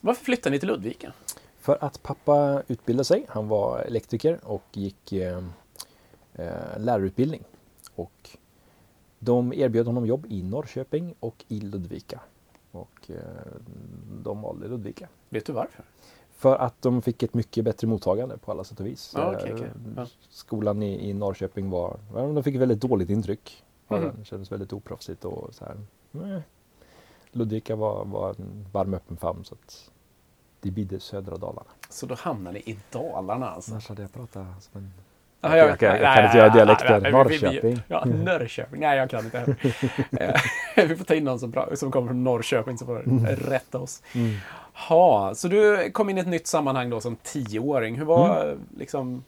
Varför 0.01 0.25
flyttade 0.25 0.53
ni 0.53 0.59
till 0.59 0.67
Ludvika? 0.69 1.13
För 1.59 1.77
att 1.83 2.03
pappa 2.03 2.63
utbildade 2.67 3.05
sig. 3.05 3.25
Han 3.29 3.47
var 3.47 3.79
elektriker 3.79 4.39
och 4.43 4.63
gick 4.71 5.11
eh, 5.13 5.37
eh, 6.33 6.79
lärarutbildning. 6.79 7.43
Och 7.95 8.29
de 9.23 9.53
erbjöd 9.53 9.85
honom 9.87 10.05
jobb 10.05 10.25
i 10.29 10.43
Norrköping 10.43 11.15
och 11.19 11.45
i 11.47 11.59
Ludvika. 11.59 12.19
Och 12.71 13.11
eh, 13.11 13.15
de 14.23 14.41
valde 14.41 14.67
Ludvika. 14.67 15.07
Vet 15.29 15.45
du 15.45 15.53
varför? 15.53 15.85
För 16.31 16.55
att 16.55 16.81
de 16.81 17.01
fick 17.01 17.23
ett 17.23 17.33
mycket 17.33 17.65
bättre 17.65 17.87
mottagande 17.87 18.37
på 18.37 18.51
alla 18.51 18.63
sätt 18.63 18.79
och 18.79 18.85
vis. 18.85 19.13
Ja, 19.15 19.35
okej, 19.35 19.49
Eh, 19.51 19.55
okej. 19.55 19.69
Ja. 19.95 20.05
Skolan 20.29 20.83
i, 20.83 21.09
i 21.09 21.13
Norrköping 21.13 21.69
var, 21.69 21.99
de 22.13 22.43
fick 22.43 22.55
väldigt 22.55 22.79
dåligt 22.81 23.09
intryck. 23.09 23.63
den. 23.87 24.15
Det 24.19 24.25
kändes 24.25 24.51
väldigt 24.51 24.73
oproffsigt 24.73 25.25
och 25.25 25.53
så 25.55 25.65
här. 25.65 25.77
eh. 26.35 26.41
Ludvika 27.31 27.75
var, 27.75 28.05
var 28.05 28.29
en 28.29 28.65
varm 28.71 28.93
öppen 28.93 29.17
famn 29.17 29.43
så 29.43 29.55
att 29.55 29.91
det 30.61 30.71
bidde 30.71 30.99
södra 30.99 31.37
Dalarna. 31.37 31.69
Så 31.89 32.05
då 32.05 32.15
hamnar 32.15 32.51
ni 32.51 32.59
i 32.59 32.79
Dalarna 32.91 33.49
alltså? 33.49 33.71
Annars 33.71 33.89
hade 33.89 34.01
jag 34.01 34.11
pratat 34.13 34.45
som 34.63 34.81
en... 34.81 34.91
Ja, 35.43 35.57
jag 35.57 35.79
kan- 35.79 35.97
jag 36.01 36.15
kan 36.15 36.25
inte 36.25 36.37
göra 36.37 36.49
dialekten. 36.49 37.03
Norrköping. 37.11 37.81
Ja, 37.87 38.05
Norrköping. 38.05 38.79
Nej, 38.81 38.97
jag 38.97 39.09
kan 39.09 39.25
inte 39.25 39.37
heller. 39.39 39.55
Eh, 40.75 40.85
vi 40.87 40.95
får 40.95 41.05
ta 41.05 41.13
in 41.13 41.23
någon 41.23 41.39
som, 41.39 41.51
bra, 41.51 41.69
som 41.73 41.91
kommer 41.91 42.07
från 42.07 42.23
Norrköping 42.23 42.77
som 42.77 42.87
får 42.87 42.99
rätta 43.49 43.79
oss. 43.79 44.01
Mm. 44.15 44.35
Ha, 44.89 45.35
så 45.35 45.47
du 45.47 45.91
kom 45.91 46.09
in 46.09 46.17
i 46.17 46.21
ett 46.21 46.27
nytt 46.27 46.47
sammanhang 46.47 46.89
då 46.89 47.01
som 47.01 47.15
tioåring. 47.15 47.95
Hur 47.97 48.05
var 48.05 48.43
Mm. 48.45 48.59
liksom, 48.77 49.23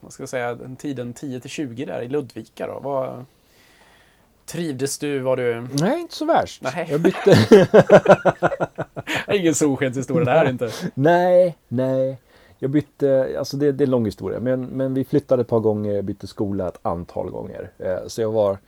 vad 0.00 0.12
ska 0.12 0.22
jag 0.22 0.28
säga, 0.28 0.54
den 0.54 0.76
tiden 0.76 1.12
10 1.12 1.40
till 1.40 1.50
20 1.50 1.84
där 1.84 2.02
i 2.02 2.08
Ludvika 2.08 2.66
då? 2.66 2.80
Vad, 2.82 3.24
trivdes 4.46 4.98
du? 4.98 5.18
Var 5.18 5.36
du... 5.36 5.66
Nej, 5.72 6.00
inte 6.00 6.14
så 6.14 6.24
värst. 6.24 6.62
Nej. 6.62 6.86
Jag 6.90 7.00
bytte... 7.00 7.36
Ingen 9.32 9.54
solskenshistoria 9.54 10.24
det 10.24 10.30
här 10.38 10.48
inte. 10.48 10.70
nej, 10.94 11.56
nej. 11.68 12.18
Jag 12.58 12.70
bytte, 12.70 13.36
alltså 13.38 13.56
det, 13.56 13.72
det 13.72 13.84
är 13.84 13.86
en 13.86 13.90
lång 13.90 14.04
historia, 14.04 14.40
men, 14.40 14.66
men 14.66 14.94
vi 14.94 15.04
flyttade 15.04 15.42
ett 15.42 15.48
par 15.48 15.60
gånger, 15.60 16.02
bytte 16.02 16.26
skola 16.26 16.68
ett 16.68 16.78
antal 16.82 17.30
gånger. 17.30 17.70
Eh, 17.78 18.06
så 18.06 18.20
jag 18.20 18.32
var 18.32 18.58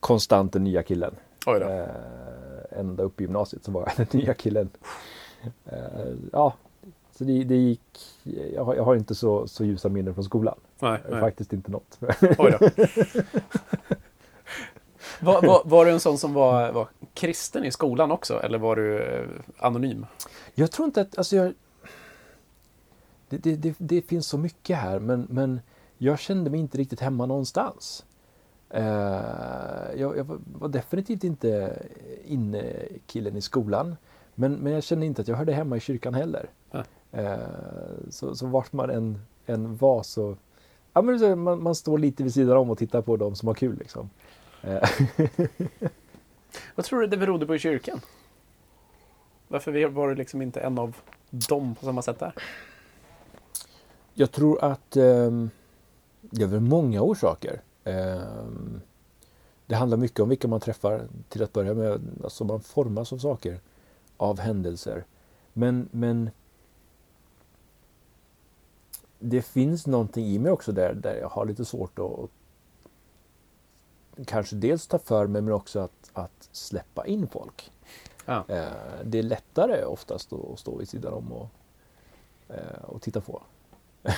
konstant 0.00 0.52
den 0.52 0.64
nya 0.64 0.82
killen. 0.82 1.14
Oj 1.46 1.60
då. 1.60 1.66
Eh, 1.66 2.80
ända 2.80 3.02
upp 3.02 3.20
i 3.20 3.24
gymnasiet 3.24 3.64
så 3.64 3.70
var 3.70 3.92
jag 3.96 4.06
den 4.10 4.20
nya 4.20 4.34
killen. 4.34 4.70
Eh, 5.64 5.78
ja, 6.32 6.54
så 7.12 7.24
det, 7.24 7.44
det 7.44 7.56
gick, 7.56 8.00
jag 8.54 8.64
har, 8.64 8.74
jag 8.74 8.84
har 8.84 8.94
inte 8.94 9.14
så, 9.14 9.46
så 9.46 9.64
ljusa 9.64 9.88
minnen 9.88 10.14
från 10.14 10.24
skolan. 10.24 10.58
Nej, 10.78 10.98
nej. 11.10 11.20
Faktiskt 11.20 11.52
inte 11.52 11.70
något. 11.70 11.98
Oj 12.38 12.56
då. 12.60 12.68
Var, 15.20 15.42
var, 15.42 15.62
var 15.64 15.84
du 15.84 15.90
en 15.90 16.00
sån 16.00 16.18
som 16.18 16.34
var, 16.34 16.72
var 16.72 16.88
kristen 17.14 17.64
i 17.64 17.70
skolan 17.70 18.10
också? 18.10 18.42
Eller 18.42 18.58
var 18.58 18.76
du 18.76 19.26
anonym? 19.58 20.06
Jag 20.54 20.70
tror 20.70 20.86
inte 20.86 21.00
att, 21.00 21.18
alltså 21.18 21.36
jag... 21.36 21.52
Det, 23.28 23.38
det, 23.38 23.56
det, 23.56 23.74
det 23.78 24.02
finns 24.02 24.26
så 24.26 24.38
mycket 24.38 24.76
här 24.76 24.98
men, 24.98 25.26
men 25.30 25.60
jag 25.98 26.18
kände 26.18 26.50
mig 26.50 26.60
inte 26.60 26.78
riktigt 26.78 27.00
hemma 27.00 27.26
någonstans. 27.26 28.04
Eh, 28.70 28.82
jag, 29.96 30.16
jag 30.18 30.24
var- 30.58 30.68
definitivt 30.68 31.24
inte 31.24 31.82
inne 32.24 32.72
killen 33.06 33.36
i 33.36 33.40
skolan. 33.40 33.96
Men, 34.34 34.52
men 34.52 34.72
jag 34.72 34.82
kände 34.82 35.06
inte 35.06 35.22
att 35.22 35.28
jag 35.28 35.36
hörde 35.36 35.52
hemma 35.52 35.76
i 35.76 35.80
kyrkan 35.80 36.14
heller. 36.14 36.50
Eh, 37.12 37.38
så, 38.10 38.34
så 38.36 38.46
vart 38.46 38.72
man 38.72 38.90
än, 38.90 39.20
än 39.46 39.76
var 39.76 40.02
så... 40.02 40.36
Ja, 40.92 41.02
men 41.02 41.38
man, 41.38 41.62
man 41.62 41.74
står 41.74 41.98
lite 41.98 42.22
vid 42.22 42.34
sidan 42.34 42.56
om 42.56 42.70
och 42.70 42.78
tittar 42.78 43.02
på 43.02 43.16
de 43.16 43.34
som 43.36 43.46
har 43.48 43.54
kul 43.54 43.78
liksom. 43.78 44.10
Eh, 44.62 44.88
Vad 46.74 46.86
tror 46.86 47.00
du 47.00 47.06
det 47.06 47.16
berodde 47.16 47.46
på 47.46 47.54
i 47.54 47.58
kyrkan? 47.58 48.00
Varför 49.48 49.86
var 49.88 50.08
du 50.08 50.14
liksom 50.14 50.42
inte 50.42 50.60
en 50.60 50.78
av 50.78 50.96
dem 51.30 51.74
på 51.74 51.84
samma 51.84 52.02
sätt 52.02 52.18
där? 52.18 52.32
Jag 54.20 54.32
tror 54.32 54.64
att 54.64 54.96
ehm, 54.96 55.50
det 56.20 56.42
är 56.42 56.46
väl 56.46 56.60
många 56.60 57.02
orsaker. 57.02 57.62
Ehm, 57.84 58.80
det 59.66 59.74
handlar 59.74 59.96
mycket 59.96 60.20
om 60.20 60.28
vilka 60.28 60.48
man 60.48 60.60
träffar 60.60 61.08
till 61.28 61.42
att 61.42 61.52
börja 61.52 61.74
med. 61.74 62.00
Alltså 62.24 62.44
man 62.44 62.60
formas 62.60 63.12
av 63.12 63.18
saker, 63.18 63.60
av 64.16 64.38
händelser. 64.40 65.04
Men, 65.52 65.88
men 65.92 66.30
det 69.18 69.42
finns 69.42 69.86
någonting 69.86 70.26
i 70.26 70.38
mig 70.38 70.52
också 70.52 70.72
där, 70.72 70.94
där 70.94 71.14
jag 71.14 71.28
har 71.28 71.46
lite 71.46 71.64
svårt 71.64 71.98
att, 71.98 72.30
kanske 74.26 74.56
dels 74.56 74.86
ta 74.86 74.98
för 74.98 75.26
mig 75.26 75.42
men 75.42 75.54
också 75.54 75.80
att, 75.80 76.10
att 76.12 76.48
släppa 76.52 77.06
in 77.06 77.28
folk. 77.28 77.72
Ja. 78.26 78.44
Eh, 78.48 78.66
det 79.04 79.18
är 79.18 79.22
lättare 79.22 79.84
oftast 79.84 80.32
att 80.32 80.58
stå 80.58 80.76
vid 80.76 80.88
sidan 80.88 81.12
om 81.12 81.32
och, 81.32 81.48
eh, 82.48 82.82
och 82.82 83.02
titta 83.02 83.20
på. 83.20 83.42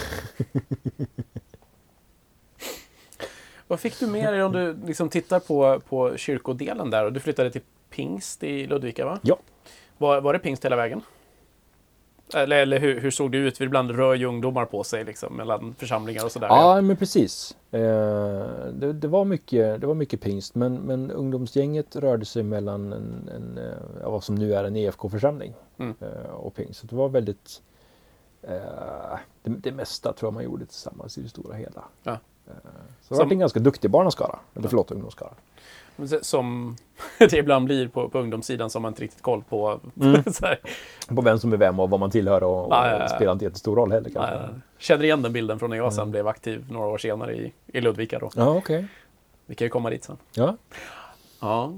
Vad 3.66 3.80
fick 3.80 4.00
du 4.00 4.06
med 4.06 4.32
dig 4.32 4.42
om 4.42 4.52
du 4.52 4.76
liksom 4.86 5.08
tittar 5.08 5.40
på, 5.40 5.80
på 5.88 6.16
kyrkodelen 6.16 6.90
där? 6.90 7.04
Och 7.04 7.12
du 7.12 7.20
flyttade 7.20 7.50
till 7.50 7.62
Pingst 7.90 8.42
i 8.44 8.66
Ludvika, 8.66 9.04
va? 9.04 9.18
Ja. 9.22 9.38
Var, 9.98 10.20
var 10.20 10.32
det 10.32 10.38
Pingst 10.38 10.64
hela 10.64 10.76
vägen? 10.76 11.02
Eller, 12.34 12.56
eller 12.56 12.78
hur, 12.80 13.00
hur 13.00 13.10
såg 13.10 13.32
det 13.32 13.38
ut? 13.38 13.58
För 13.58 13.64
ibland 13.64 13.90
rör 13.90 14.14
ju 14.14 14.26
ungdomar 14.26 14.64
på 14.64 14.84
sig 14.84 15.04
liksom, 15.04 15.36
mellan 15.36 15.74
församlingar 15.78 16.24
och 16.24 16.32
sådär. 16.32 16.46
Ja, 16.46 16.80
men 16.80 16.96
precis. 16.96 17.56
Eh, 17.70 17.80
det, 18.72 18.92
det, 18.92 19.08
var 19.08 19.24
mycket, 19.24 19.80
det 19.80 19.86
var 19.86 19.94
mycket 19.94 20.20
pingst, 20.20 20.54
men, 20.54 20.74
men 20.74 21.10
ungdomsgänget 21.10 21.96
rörde 21.96 22.24
sig 22.24 22.42
mellan 22.42 22.92
en, 22.92 23.30
en, 23.36 23.58
eh, 23.58 24.10
vad 24.10 24.24
som 24.24 24.34
nu 24.34 24.54
är 24.54 24.64
en 24.64 24.76
EFK-församling 24.76 25.54
Mm. 25.78 25.94
eh, 26.00 26.30
och 26.30 26.54
pingst. 26.54 26.80
Så 26.80 26.86
det 26.86 26.96
var 26.96 27.08
väldigt... 27.08 27.62
Eh, 28.42 29.18
det, 29.42 29.50
det 29.50 29.72
mesta 29.72 30.12
tror 30.12 30.26
jag 30.26 30.34
man 30.34 30.44
gjorde 30.44 30.66
tillsammans 30.66 31.18
i 31.18 31.22
det 31.22 31.28
stora 31.28 31.54
hela. 31.54 31.84
Ja. 32.02 32.12
Eh, 32.12 32.18
så 32.46 32.54
det 33.08 33.16
Som- 33.16 33.16
var 33.16 33.32
en 33.32 33.38
ganska 33.38 33.60
duktig 33.60 33.90
barnaskara, 33.90 34.38
eller 34.54 34.68
förlåt, 34.68 34.90
ungdomsskara. 34.90 35.30
Som 36.22 36.76
det 37.18 37.32
ibland 37.32 37.64
blir 37.64 37.88
på, 37.88 38.08
på 38.08 38.18
ungdomssidan 38.18 38.70
som 38.70 38.82
man 38.82 38.90
inte 38.90 39.02
riktigt 39.02 39.22
koll 39.22 39.42
på. 39.48 39.80
Mm. 40.00 40.22
På 41.16 41.22
vem 41.22 41.38
som 41.38 41.52
är 41.52 41.56
vem 41.56 41.80
och 41.80 41.90
vad 41.90 42.00
man 42.00 42.10
tillhör 42.10 42.42
och, 42.42 42.66
och 42.66 42.72
Ja, 42.74 42.90
ja, 42.90 42.98
ja. 42.98 43.08
spelar 43.08 43.32
inte 43.32 43.44
jättestor 43.44 43.76
roll 43.76 43.92
heller 43.92 44.10
kanske. 44.10 44.34
ja, 44.34 44.40
jag 44.42 44.60
känner 44.78 45.04
igen 45.04 45.22
den 45.22 45.32
bilden 45.32 45.58
från 45.58 45.70
när 45.70 45.76
jag 45.76 45.92
sen 45.92 46.02
Mm. 46.02 46.10
blev 46.10 46.28
aktiv 46.28 46.66
några 46.72 46.86
år 46.88 46.98
senare 46.98 47.36
i, 47.36 47.52
i 47.66 47.80
Ludvika. 47.80 48.18
Då. 48.18 48.30
Ja, 48.36 48.56
okej. 48.56 48.86
Vi 49.46 49.54
kan 49.54 49.64
ju 49.66 49.70
komma 49.70 49.90
dit 49.90 50.04
sen. 50.04 50.16
Ja. 50.32 50.56
Ja. 51.40 51.72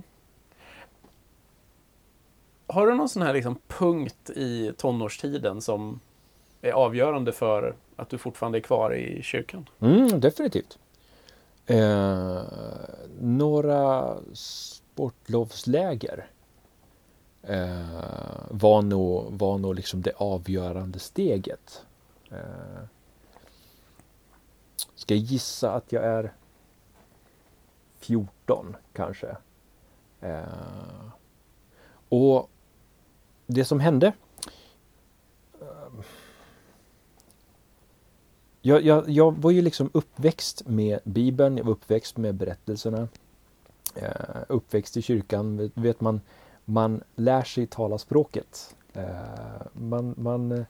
Har 2.67 2.87
du 2.87 2.95
någon 2.95 3.09
sån 3.09 3.23
här 3.23 3.33
liksom 3.35 3.59
punkt 3.69 4.31
i 4.31 4.73
tonårstiden 4.77 5.61
som 5.61 6.01
är 6.63 6.73
avgörande 6.73 7.33
för 7.33 7.75
att 7.97 8.09
du 8.09 8.19
fortfarande 8.19 8.59
är 8.59 8.63
kvar 8.63 8.95
i 8.95 9.23
kyrkan? 9.23 9.69
Mm, 9.81 10.21
definitivt. 10.21 10.79
Eh, 11.67 12.43
några 13.21 14.17
sportlovsläger 14.33 16.27
eh, 17.43 17.87
var 18.51 18.83
nog, 18.83 19.33
var 19.33 19.59
nog 19.59 19.75
liksom 19.75 20.03
det 20.03 20.13
avgörande 20.17 20.99
steget. 20.99 21.85
Eh, 22.31 22.85
ska 24.95 25.15
jag 25.15 25.23
gissa 25.23 25.73
att 25.73 25.93
jag 25.93 26.05
är 26.05 26.33
14 27.99 28.77
kanske. 28.93 29.37
Eh, 30.21 30.43
och 32.09 32.51
det 33.47 33.65
som 33.65 33.81
hände 33.81 34.13
jag, 38.63 38.83
jag, 38.83 39.09
jag 39.09 39.37
var 39.43 39.51
ju 39.51 39.63
liksom 39.63 39.91
uppväxt 39.93 40.69
med 40.69 40.99
Bibeln, 41.05 41.57
jag 41.57 41.65
var 41.65 41.73
uppväxt 41.73 42.17
med 42.17 42.35
berättelserna. 42.35 43.09
Eh, 43.95 44.43
uppväxt 44.49 44.97
i 44.97 45.03
kyrkan, 45.03 45.57
vet, 45.57 45.73
vet 45.75 46.01
man, 46.01 46.21
man 46.65 47.03
lär 47.15 47.43
sig 47.43 47.67
tala 47.67 47.99
språket. 47.99 48.77
Eh, 48.93 49.07
man, 49.73 50.15
man, 50.19 50.53
eh, 50.53 50.67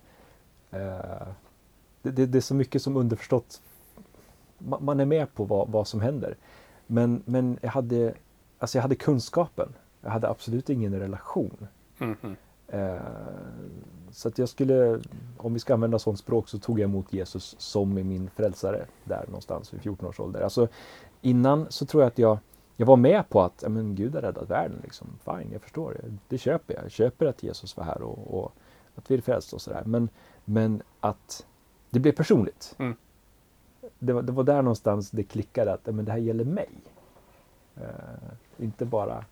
det, 2.02 2.10
det, 2.10 2.26
det 2.26 2.38
är 2.38 2.40
så 2.40 2.54
mycket 2.54 2.82
som 2.82 2.96
underförstått, 2.96 3.62
man, 4.58 4.84
man 4.84 5.00
är 5.00 5.04
med 5.04 5.34
på 5.34 5.44
vad, 5.44 5.68
vad 5.68 5.88
som 5.88 6.00
händer. 6.00 6.36
Men, 6.86 7.22
men 7.24 7.58
jag, 7.62 7.70
hade, 7.70 8.14
alltså 8.58 8.78
jag 8.78 8.82
hade 8.82 8.94
kunskapen, 8.94 9.74
jag 10.00 10.10
hade 10.10 10.28
absolut 10.28 10.70
ingen 10.70 11.00
relation. 11.00 11.68
Mm 11.98 12.16
-hmm 12.22 12.36
så 14.10 14.28
att 14.28 14.38
jag 14.38 14.48
skulle, 14.48 15.00
om 15.36 15.54
vi 15.54 15.60
ska 15.60 15.74
använda 15.74 15.98
sånt 15.98 16.18
språk, 16.18 16.48
så 16.48 16.58
tog 16.58 16.80
jag 16.80 16.84
emot 16.84 17.12
Jesus 17.12 17.54
som 17.58 17.94
min 17.94 18.30
frälsare 18.30 18.86
där 19.04 19.24
någonstans 19.26 19.74
vid 19.74 19.82
14 19.82 20.08
års 20.08 20.20
ålder. 20.20 20.40
Alltså, 20.40 20.68
innan 21.20 21.66
så 21.70 21.86
tror 21.86 22.02
jag 22.02 22.08
att 22.08 22.18
jag, 22.18 22.38
jag 22.76 22.86
var 22.86 22.96
med 22.96 23.28
på 23.28 23.42
att 23.42 23.64
men 23.68 23.94
Gud 23.94 24.14
har 24.14 24.22
räddat 24.22 24.50
världen. 24.50 24.80
Liksom. 24.82 25.18
Fine, 25.24 25.52
jag 25.52 25.62
förstår. 25.62 25.96
Det, 26.02 26.16
det 26.28 26.38
köper 26.38 26.74
jag. 26.74 26.84
Jag 26.84 26.90
köper 26.90 27.26
att 27.26 27.42
Jesus 27.42 27.76
var 27.76 27.84
här 27.84 28.02
och, 28.02 28.38
och 28.38 28.52
att 28.94 29.10
vi 29.10 29.14
är 29.14 29.20
frälsta 29.20 29.56
och 29.56 29.62
sådär. 29.62 29.82
Men, 29.86 30.08
men 30.44 30.82
att 31.00 31.46
det 31.90 32.00
blev 32.00 32.12
personligt. 32.12 32.74
Mm. 32.78 32.96
Det, 33.98 34.12
var, 34.12 34.22
det 34.22 34.32
var 34.32 34.44
där 34.44 34.62
någonstans 34.62 35.10
det 35.10 35.22
klickade 35.22 35.72
att 35.72 35.86
men 35.86 36.04
det 36.04 36.12
här 36.12 36.18
gäller 36.18 36.44
mig. 36.44 36.70
Eh, 37.76 37.84
inte 38.58 38.84
bara 38.84 39.24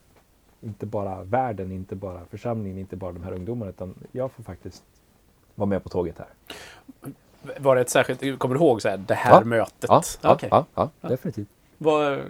inte 0.60 0.86
bara 0.86 1.22
världen, 1.22 1.72
inte 1.72 1.96
bara 1.96 2.20
församlingen, 2.30 2.78
inte 2.78 2.96
bara 2.96 3.12
de 3.12 3.22
här 3.22 3.32
ungdomarna 3.32 3.70
utan 3.70 3.94
jag 4.12 4.32
får 4.32 4.42
faktiskt 4.42 4.82
vara 5.54 5.66
med 5.68 5.82
på 5.82 5.88
tåget 5.88 6.18
här. 6.18 6.28
Var 7.60 7.74
det 7.74 7.80
ett 7.80 7.90
särskilt, 7.90 8.38
kommer 8.38 8.54
du 8.54 8.60
ihåg 8.60 8.82
så 8.82 8.88
här, 8.88 8.96
det 8.96 9.14
här 9.14 9.32
Ja. 9.40 9.44
mötet? 9.44 9.84
Ja, 9.88 10.02
ja, 10.22 10.32
Okej. 10.32 10.48
ja, 10.52 10.64
ja 10.74 10.90
definitivt. 11.08 11.48
Vad, 11.78 12.20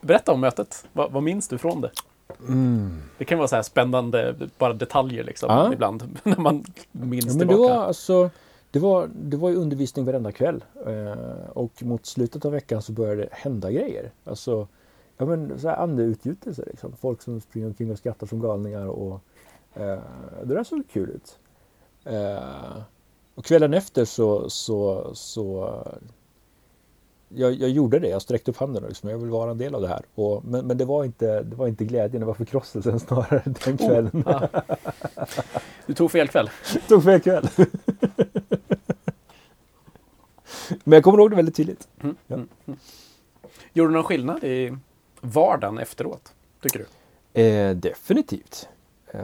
berätta 0.00 0.32
om 0.32 0.40
mötet. 0.40 0.86
Vad, 0.92 1.12
vad 1.12 1.22
minns 1.22 1.48
du 1.48 1.58
från 1.58 1.80
det? 1.80 1.90
Mm. 2.48 3.02
Det 3.18 3.24
kan 3.24 3.38
vara 3.38 3.48
så 3.48 3.56
här 3.56 3.62
spännande, 3.62 4.34
bara 4.58 4.72
detaljer 4.72 5.24
liksom, 5.24 5.50
Ja. 5.50 5.72
ibland. 5.72 6.18
När 6.22 6.36
man 6.36 6.64
minns 6.92 7.24
Ja, 7.26 7.32
men 7.32 7.38
det 7.38 7.54
tillbaka. 7.54 7.74
var 7.74 7.84
alltså 7.84 8.30
det 8.70 8.78
var, 8.78 9.08
det 9.14 9.36
var 9.36 9.48
ju 9.50 9.56
undervisning 9.56 10.04
varenda 10.04 10.32
kväll 10.32 10.64
eh, 10.86 11.48
och 11.52 11.82
mot 11.82 12.06
slutet 12.06 12.44
av 12.44 12.52
veckan 12.52 12.82
så 12.82 12.92
började 12.92 13.22
det 13.22 13.28
hända 13.32 13.70
grejer. 13.70 14.10
Alltså, 14.24 14.68
ja 15.18 15.26
men 15.26 15.60
så 15.60 15.68
här 15.68 15.76
andeutgjutelser 15.76 16.64
liksom. 16.66 16.92
Folk 16.96 17.22
som 17.22 17.40
springer 17.40 17.66
omkring 17.66 17.90
och 17.90 17.98
skrattar 17.98 18.26
som 18.26 18.40
galningar 18.40 18.86
och 18.86 19.20
eh, 19.74 19.98
det 20.44 20.54
där 20.54 20.64
såg 20.64 20.82
kul 20.92 21.10
ut. 21.10 21.38
Eh, 22.04 22.82
och 23.34 23.44
kvällen 23.44 23.74
efter 23.74 24.04
så, 24.04 24.50
så, 24.50 25.10
så 25.14 25.78
jag, 27.28 27.54
jag 27.54 27.70
gjorde 27.70 27.98
det, 27.98 28.08
jag 28.08 28.22
sträckte 28.22 28.50
upp 28.50 28.56
handen 28.56 28.82
och 28.82 28.88
liksom, 28.88 29.10
jag 29.10 29.18
vill 29.18 29.30
vara 29.30 29.50
en 29.50 29.58
del 29.58 29.74
av 29.74 29.82
det 29.82 29.88
här. 29.88 30.02
Och, 30.14 30.44
men 30.44 30.66
men 30.66 30.78
det, 30.78 30.84
var 30.84 31.04
inte, 31.04 31.42
det 31.42 31.56
var 31.56 31.68
inte 31.68 31.84
glädjen, 31.84 32.20
det 32.20 32.26
var 32.26 32.34
förkrosselsen 32.34 33.00
snarare 33.06 33.42
den 33.44 33.76
kvällen. 33.76 34.22
Oh, 34.26 34.44
ah. 34.44 34.48
Du 35.86 35.94
tog 35.94 36.10
fel 36.10 36.28
kväll. 36.28 36.50
tog 36.88 37.04
fel 37.04 37.20
kväll. 37.20 37.48
men 40.84 40.92
jag 40.96 41.04
kommer 41.04 41.18
ihåg 41.18 41.30
det 41.30 41.36
väldigt 41.36 41.56
tydligt. 41.56 41.88
Mm, 42.00 42.16
ja. 42.26 42.34
mm, 42.34 42.48
mm. 42.66 42.78
Gjorde 43.72 43.90
du 43.90 43.94
någon 43.94 44.04
skillnad 44.04 44.44
i 44.44 44.76
vardagen 45.20 45.78
efteråt, 45.78 46.34
tycker 46.60 46.78
du? 46.78 46.86
Eh, 47.42 47.76
definitivt. 47.76 48.68
Eh, 49.06 49.22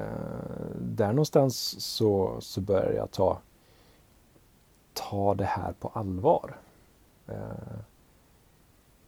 där 0.75 1.09
någonstans 1.09 1.85
så, 1.85 2.41
så 2.41 2.61
började 2.61 2.95
jag 2.95 3.11
ta, 3.11 3.39
ta 4.93 5.35
det 5.35 5.45
här 5.45 5.73
på 5.73 5.89
allvar. 5.89 6.57
Eh, 7.27 7.79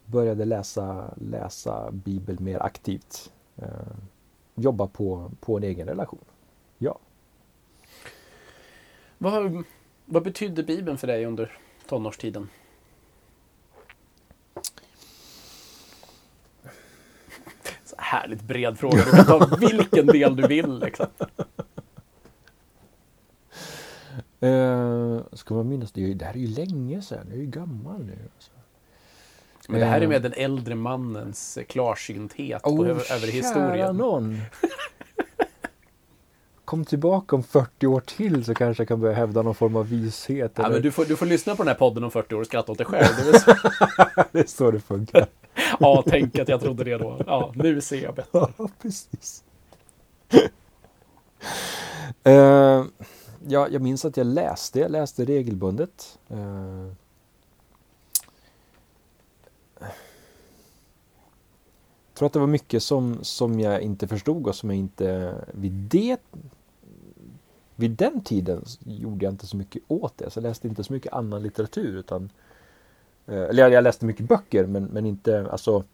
började 0.06 0.44
läsa, 0.44 1.14
läsa 1.16 1.90
Bibeln 1.90 2.44
mer 2.44 2.62
aktivt. 2.62 3.32
Eh, 3.56 3.68
jobba 4.54 4.86
på, 4.86 5.30
på 5.40 5.56
en 5.56 5.62
egen 5.62 5.86
relation. 5.86 6.24
Ja. 6.78 6.98
Vad, 9.18 9.64
vad 10.04 10.22
betydde 10.22 10.62
Bibeln 10.62 10.98
för 10.98 11.06
dig 11.06 11.24
under 11.26 11.58
tonårstiden? 11.88 12.48
Så 17.84 17.95
härligt 18.06 18.42
bred 18.42 18.78
fråga. 18.78 19.04
Du 19.04 19.10
kan 19.10 19.24
ta 19.24 19.56
vilken 19.60 20.06
del 20.06 20.36
du 20.36 20.46
vill. 20.46 20.78
Liksom. 20.78 21.06
Uh, 24.42 25.20
ska 25.32 25.54
man 25.54 25.68
minnas 25.68 25.92
det? 25.92 26.14
Det 26.14 26.24
här 26.24 26.34
är 26.34 26.38
ju 26.38 26.46
länge 26.46 27.02
sedan. 27.02 27.26
Jag 27.28 27.36
är 27.36 27.40
ju 27.40 27.46
gammal 27.46 28.04
nu. 28.04 28.18
Alltså. 28.34 28.50
Men 29.68 29.80
det 29.80 29.86
här 29.86 29.98
är 29.98 30.02
eh. 30.02 30.08
med 30.08 30.22
den 30.22 30.32
äldre 30.32 30.74
mannens 30.74 31.58
klarsynthet 31.68 32.62
oh, 32.64 32.76
på, 32.76 32.84
över 32.84 33.32
historien. 33.32 33.96
någon. 33.96 34.40
Kom 36.64 36.84
tillbaka 36.84 37.36
om 37.36 37.42
40 37.42 37.86
år 37.86 38.00
till 38.00 38.44
så 38.44 38.54
kanske 38.54 38.80
jag 38.80 38.88
kan 38.88 39.00
börja 39.00 39.14
hävda 39.14 39.42
någon 39.42 39.54
form 39.54 39.76
av 39.76 39.88
vishet. 39.88 40.52
Ja, 40.54 40.68
men 40.68 40.82
du, 40.82 40.90
får, 40.90 41.04
du 41.04 41.16
får 41.16 41.26
lyssna 41.26 41.56
på 41.56 41.62
den 41.62 41.68
här 41.68 41.74
podden 41.74 42.04
om 42.04 42.10
40 42.10 42.34
år 42.34 42.40
och 42.40 42.46
skratta 42.46 42.72
åt 42.72 42.78
dig 42.78 42.86
själv. 42.86 43.06
Det 43.24 43.30
är, 43.30 43.38
så... 43.38 43.54
det 44.32 44.38
är 44.38 44.46
så 44.46 44.70
det 44.70 44.80
funkar. 44.80 45.26
ja, 45.80 46.02
tänk 46.06 46.38
att 46.38 46.48
jag 46.48 46.60
trodde 46.60 46.84
det 46.84 46.98
då. 46.98 47.20
Ja, 47.26 47.52
nu 47.54 47.80
ser 47.80 48.02
jag 48.02 48.14
bättre. 48.14 48.28
Ja, 48.58 48.68
precis. 48.82 49.44
uh, 52.26 52.84
ja, 53.48 53.68
jag 53.68 53.82
minns 53.82 54.04
att 54.04 54.16
jag 54.16 54.26
läste, 54.26 54.80
jag 54.80 54.90
läste 54.90 55.24
regelbundet. 55.24 56.18
Uh, 56.32 56.92
jag 62.08 62.18
tror 62.18 62.26
att 62.26 62.32
det 62.32 62.38
var 62.38 62.46
mycket 62.46 62.82
som, 62.82 63.18
som 63.22 63.60
jag 63.60 63.80
inte 63.80 64.08
förstod 64.08 64.46
och 64.46 64.54
som 64.54 64.70
jag 64.70 64.78
inte 64.78 65.34
vid 65.52 65.72
det 65.72 66.20
vid 67.76 67.90
den 67.90 68.20
tiden 68.20 68.64
gjorde 68.84 69.24
jag 69.24 69.32
inte 69.32 69.46
så 69.46 69.56
mycket 69.56 69.82
åt 69.88 70.18
det. 70.18 70.30
Så 70.30 70.38
jag 70.38 70.42
läste 70.42 70.68
inte 70.68 70.84
så 70.84 70.92
mycket 70.92 71.12
annan 71.12 71.42
litteratur 71.42 71.96
utan 71.96 72.24
eh, 72.24 72.30
eller 73.26 73.68
jag 73.68 73.84
läste 73.84 74.06
mycket 74.06 74.28
böcker 74.28 74.66
men, 74.66 74.84
men 74.84 75.06
inte 75.06 75.50
alltså 75.50 75.84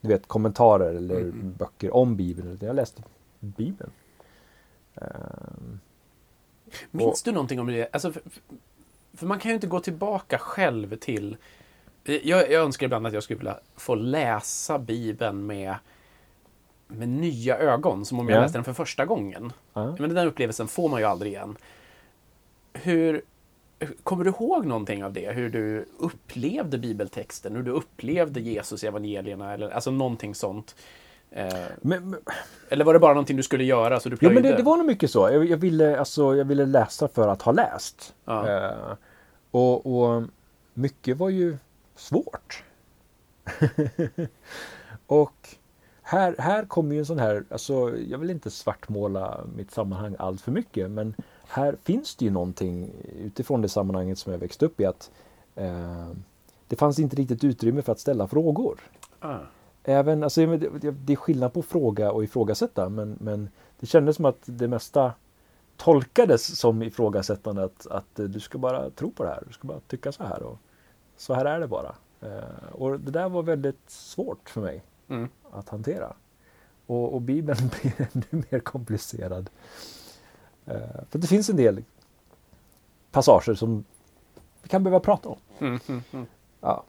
du 0.00 0.08
vet 0.08 0.28
kommentarer 0.28 0.94
eller 0.94 1.20
mm. 1.20 1.54
böcker 1.58 1.94
om 1.94 2.16
Bibeln. 2.16 2.58
Jag 2.60 2.76
läste 2.76 3.02
Bibeln. 3.40 3.90
Um, 4.94 5.80
Minns 6.90 7.22
och, 7.22 7.24
du 7.24 7.32
någonting 7.32 7.60
om 7.60 7.66
det? 7.66 7.88
Alltså, 7.92 8.12
för, 8.12 8.22
för, 9.14 9.26
man 9.26 9.38
kan 9.38 9.50
ju 9.50 9.54
inte 9.54 9.66
gå 9.66 9.80
tillbaka 9.80 10.38
själv 10.38 10.96
till... 10.96 11.36
Jag, 12.04 12.50
jag 12.50 12.64
önskar 12.64 12.86
ibland 12.86 13.06
att 13.06 13.12
jag 13.12 13.22
skulle 13.22 13.38
vilja 13.38 13.58
få 13.76 13.94
läsa 13.94 14.78
Bibeln 14.78 15.46
med, 15.46 15.74
med 16.86 17.08
nya 17.08 17.58
ögon, 17.58 18.04
som 18.04 18.20
om 18.20 18.28
jag 18.28 18.36
ja. 18.36 18.42
läste 18.42 18.58
den 18.58 18.64
för 18.64 18.72
första 18.72 19.06
gången. 19.06 19.52
Ja. 19.72 19.96
Men 19.98 20.14
den 20.14 20.26
upplevelsen 20.26 20.68
får 20.68 20.88
man 20.88 21.00
ju 21.00 21.06
aldrig 21.06 21.32
igen. 21.32 21.56
Hur, 22.72 23.22
Kommer 24.02 24.24
du 24.24 24.30
ihåg 24.30 24.66
någonting 24.66 25.04
av 25.04 25.12
det? 25.12 25.32
Hur 25.32 25.50
du 25.50 25.86
upplevde 25.98 26.78
bibeltexten? 26.78 27.56
Hur 27.56 27.62
du 27.62 27.70
upplevde 27.70 28.40
Jesus 28.40 28.84
i 28.84 28.86
evangelierna? 28.86 29.52
Eller, 29.52 29.70
alltså 29.70 29.90
någonting 29.90 30.34
sånt. 30.34 30.74
Eh, 31.30 31.54
men, 31.80 32.10
men, 32.10 32.20
eller 32.68 32.84
var 32.84 32.92
det 32.92 32.98
bara 32.98 33.12
någonting 33.12 33.36
du 33.36 33.42
skulle 33.42 33.64
göra 33.64 34.00
så 34.00 34.08
du 34.08 34.16
plöjde? 34.16 34.34
Ja, 34.34 34.42
men 34.42 34.50
det, 34.50 34.56
det 34.56 34.62
var 34.62 34.76
nog 34.76 34.86
mycket 34.86 35.10
så. 35.10 35.30
Jag, 35.32 35.44
jag, 35.44 35.56
ville, 35.56 35.98
alltså, 35.98 36.36
jag 36.36 36.44
ville 36.44 36.66
läsa 36.66 37.08
för 37.08 37.28
att 37.28 37.42
ha 37.42 37.52
läst. 37.52 38.14
Ja. 38.24 38.48
Eh, 38.48 38.96
och, 39.50 39.86
och 39.86 40.22
mycket 40.74 41.16
var 41.16 41.28
ju 41.28 41.56
svårt. 41.96 42.64
och 45.06 45.48
här, 46.02 46.34
här 46.38 46.64
kommer 46.64 46.94
ju 46.94 46.98
en 46.98 47.06
sån 47.06 47.18
här, 47.18 47.44
alltså 47.50 47.98
jag 48.08 48.18
vill 48.18 48.30
inte 48.30 48.50
svartmåla 48.50 49.44
mitt 49.56 49.70
sammanhang 49.70 50.16
allt 50.18 50.40
för 50.40 50.52
mycket 50.52 50.90
men 50.90 51.14
här 51.50 51.76
finns 51.82 52.16
det 52.16 52.24
ju 52.24 52.30
någonting 52.30 52.90
utifrån 53.18 53.62
det 53.62 53.68
sammanhanget 53.68 54.18
som 54.18 54.32
jag 54.32 54.38
växte 54.38 54.66
upp 54.66 54.80
i 54.80 54.84
att 54.84 55.10
eh, 55.54 56.08
det 56.68 56.76
fanns 56.76 56.98
inte 56.98 57.16
riktigt 57.16 57.44
utrymme 57.44 57.82
för 57.82 57.92
att 57.92 58.00
ställa 58.00 58.28
frågor. 58.28 58.80
Ah. 59.18 59.38
Även, 59.84 60.22
alltså, 60.24 60.46
det 60.46 61.12
är 61.12 61.16
skillnad 61.16 61.52
på 61.52 61.62
fråga 61.62 62.12
och 62.12 62.24
ifrågasätta 62.24 62.88
men, 62.88 63.16
men 63.20 63.48
det 63.80 63.86
kändes 63.86 64.16
som 64.16 64.24
att 64.24 64.40
det 64.44 64.68
mesta 64.68 65.12
tolkades 65.76 66.58
som 66.58 66.82
ifrågasättande 66.82 67.64
att, 67.64 67.86
att 67.86 68.14
du 68.14 68.40
ska 68.40 68.58
bara 68.58 68.90
tro 68.90 69.10
på 69.10 69.22
det 69.22 69.28
här, 69.28 69.42
du 69.46 69.52
ska 69.52 69.68
bara 69.68 69.80
tycka 69.80 70.12
så 70.12 70.24
här 70.24 70.42
och 70.42 70.58
så 71.16 71.34
här 71.34 71.44
är 71.44 71.60
det 71.60 71.68
bara. 71.68 71.94
Eh, 72.20 72.72
och 72.72 73.00
det 73.00 73.10
där 73.10 73.28
var 73.28 73.42
väldigt 73.42 73.90
svårt 73.90 74.50
för 74.50 74.60
mig 74.60 74.82
mm. 75.08 75.28
att 75.50 75.68
hantera. 75.68 76.14
Och, 76.86 77.14
och 77.14 77.20
Bibeln 77.20 77.70
blir 77.80 78.08
ännu 78.12 78.44
mer 78.50 78.60
komplicerad. 78.60 79.50
Eh, 80.66 80.74
för 81.10 81.18
det 81.18 81.26
finns 81.26 81.50
en 81.50 81.56
del 81.56 81.84
passager 83.10 83.54
som 83.54 83.84
vi 84.62 84.68
kan 84.68 84.84
behöva 84.84 85.00
prata 85.00 85.28
om. 85.28 85.38
Mm, 85.58 85.80
mm, 85.88 86.02
mm. 86.12 86.26
Ja. 86.60 86.84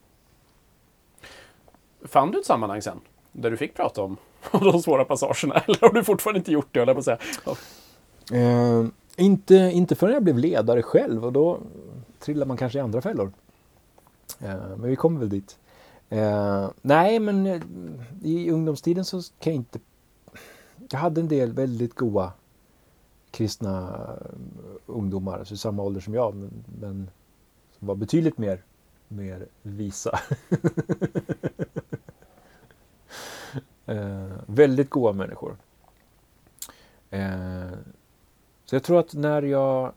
Fann 2.01 2.31
du 2.31 2.39
ett 2.39 2.45
sammanhang 2.45 2.81
sen? 2.81 2.99
Där 3.31 3.51
du 3.51 3.57
fick 3.57 3.73
prata 3.73 4.01
om 4.01 4.17
de 4.51 4.81
svåra 4.81 5.05
passagerna? 5.05 5.55
Eller 5.67 5.79
har 5.81 5.93
du 5.93 6.03
fortfarande 6.03 6.37
inte 6.37 6.51
gjort 6.51 6.67
det? 6.71 6.79
Jag 6.79 6.95
på 6.95 7.03
säga. 7.03 7.17
Oh. 7.45 7.57
Eh, 8.37 8.85
inte, 9.15 9.55
inte 9.55 9.95
förrän 9.95 10.13
jag 10.13 10.23
blev 10.23 10.37
ledare 10.37 10.83
själv 10.83 11.25
och 11.25 11.33
då 11.33 11.59
trillar 12.19 12.45
man 12.45 12.57
kanske 12.57 12.79
i 12.79 12.81
andra 12.81 13.01
fällor. 13.01 13.31
Eh, 14.39 14.55
men 14.77 14.89
vi 14.89 14.95
kommer 14.95 15.19
väl 15.19 15.29
dit. 15.29 15.57
Eh, 16.09 16.69
nej, 16.81 17.19
men 17.19 17.45
eh, 17.45 17.61
i 18.23 18.51
ungdomstiden 18.51 19.05
så 19.05 19.21
kan 19.21 19.53
jag 19.53 19.55
inte... 19.55 19.79
Jag 20.89 20.99
hade 20.99 21.21
en 21.21 21.27
del 21.27 21.53
väldigt 21.53 21.95
goa 21.95 22.31
kristna 23.31 23.89
eh, 24.21 24.27
ungdomar, 24.85 25.39
alltså 25.39 25.53
i 25.53 25.57
samma 25.57 25.83
ålder 25.83 26.01
som 26.01 26.13
jag, 26.13 26.35
men, 26.35 26.63
men 26.79 27.09
som 27.79 27.87
var 27.87 27.95
betydligt 27.95 28.37
mer, 28.37 28.63
mer 29.07 29.47
visa. 29.61 30.19
eh, 33.85 34.31
väldigt 34.45 34.89
goda 34.89 35.13
människor. 35.13 35.57
Eh, 37.09 37.69
så 38.65 38.75
jag 38.75 38.83
tror 38.83 38.99
att 38.99 39.13
när 39.13 39.41
jag 39.41 39.93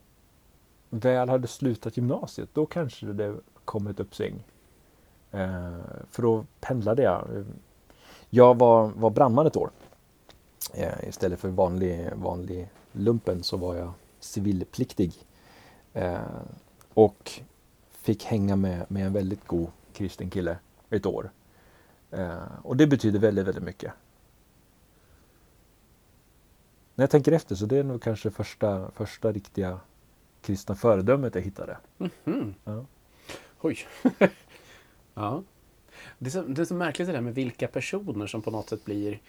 väl 0.91 1.29
hade 1.29 1.47
slutat 1.47 1.97
gymnasiet, 1.97 2.49
då 2.53 2.67
kanske 2.67 3.07
det 3.07 3.35
kom 3.65 3.87
ett 3.87 4.01
uppsving. 4.01 4.45
Eh, 5.31 5.79
för 6.11 6.23
då 6.23 6.45
pendlade 6.61 7.03
jag. 7.03 7.45
Jag 8.31 8.59
var, 8.59 8.89
var 8.97 9.11
brandman 9.11 9.47
ett 9.47 9.57
år. 9.57 9.71
Eh, 10.75 11.09
istället 11.09 11.41
för 11.41 11.49
vanlig, 11.49 12.11
vanlig 12.15 12.69
lumpen 12.95 13.43
så 13.43 13.57
var 13.57 13.75
jag 13.75 13.93
civilpliktig. 14.21 15.13
Eh, 15.93 16.21
och 16.95 17.33
fick 17.91 18.25
hänga 18.25 18.57
med, 18.57 18.91
med 18.91 19.07
en 19.07 19.13
väldigt 19.13 19.47
god 19.47 19.69
kristen 19.93 20.31
kille 20.31 20.59
ett 20.91 21.07
år. 21.07 21.31
Eh, 22.11 22.43
och 22.63 22.77
det 22.77 22.87
betyder 22.87 23.19
väldigt, 23.19 23.47
väldigt 23.47 23.65
mycket. 23.65 23.93
När 26.95 27.03
jag 27.03 27.11
tänker 27.11 27.33
efter 27.33 27.55
så 27.55 27.67
det 27.67 27.77
är 27.77 27.85
nog 27.85 28.03
kanske 28.03 28.31
första, 28.31 28.91
första 28.91 29.33
riktiga 29.33 29.81
kristna 30.41 30.75
föredömet 30.75 31.35
jag 31.35 31.43
hittade. 31.43 31.79
Mm 31.99 32.13
-hmm. 32.25 32.55
ja. 32.65 32.85
Oj. 33.61 33.79
ja. 35.15 35.43
Det 36.19 36.27
är, 36.27 36.31
så, 36.31 36.43
det 36.43 36.63
är 36.63 36.67
så 36.67 36.75
märkligt 36.75 37.09
det 37.09 37.13
där 37.13 37.21
med 37.21 37.35
vilka 37.35 37.69
personer 37.69 38.27
som 38.27 38.43
på 38.43 38.51
något 38.51 38.69
sätt 38.69 38.85
blir 38.85 39.21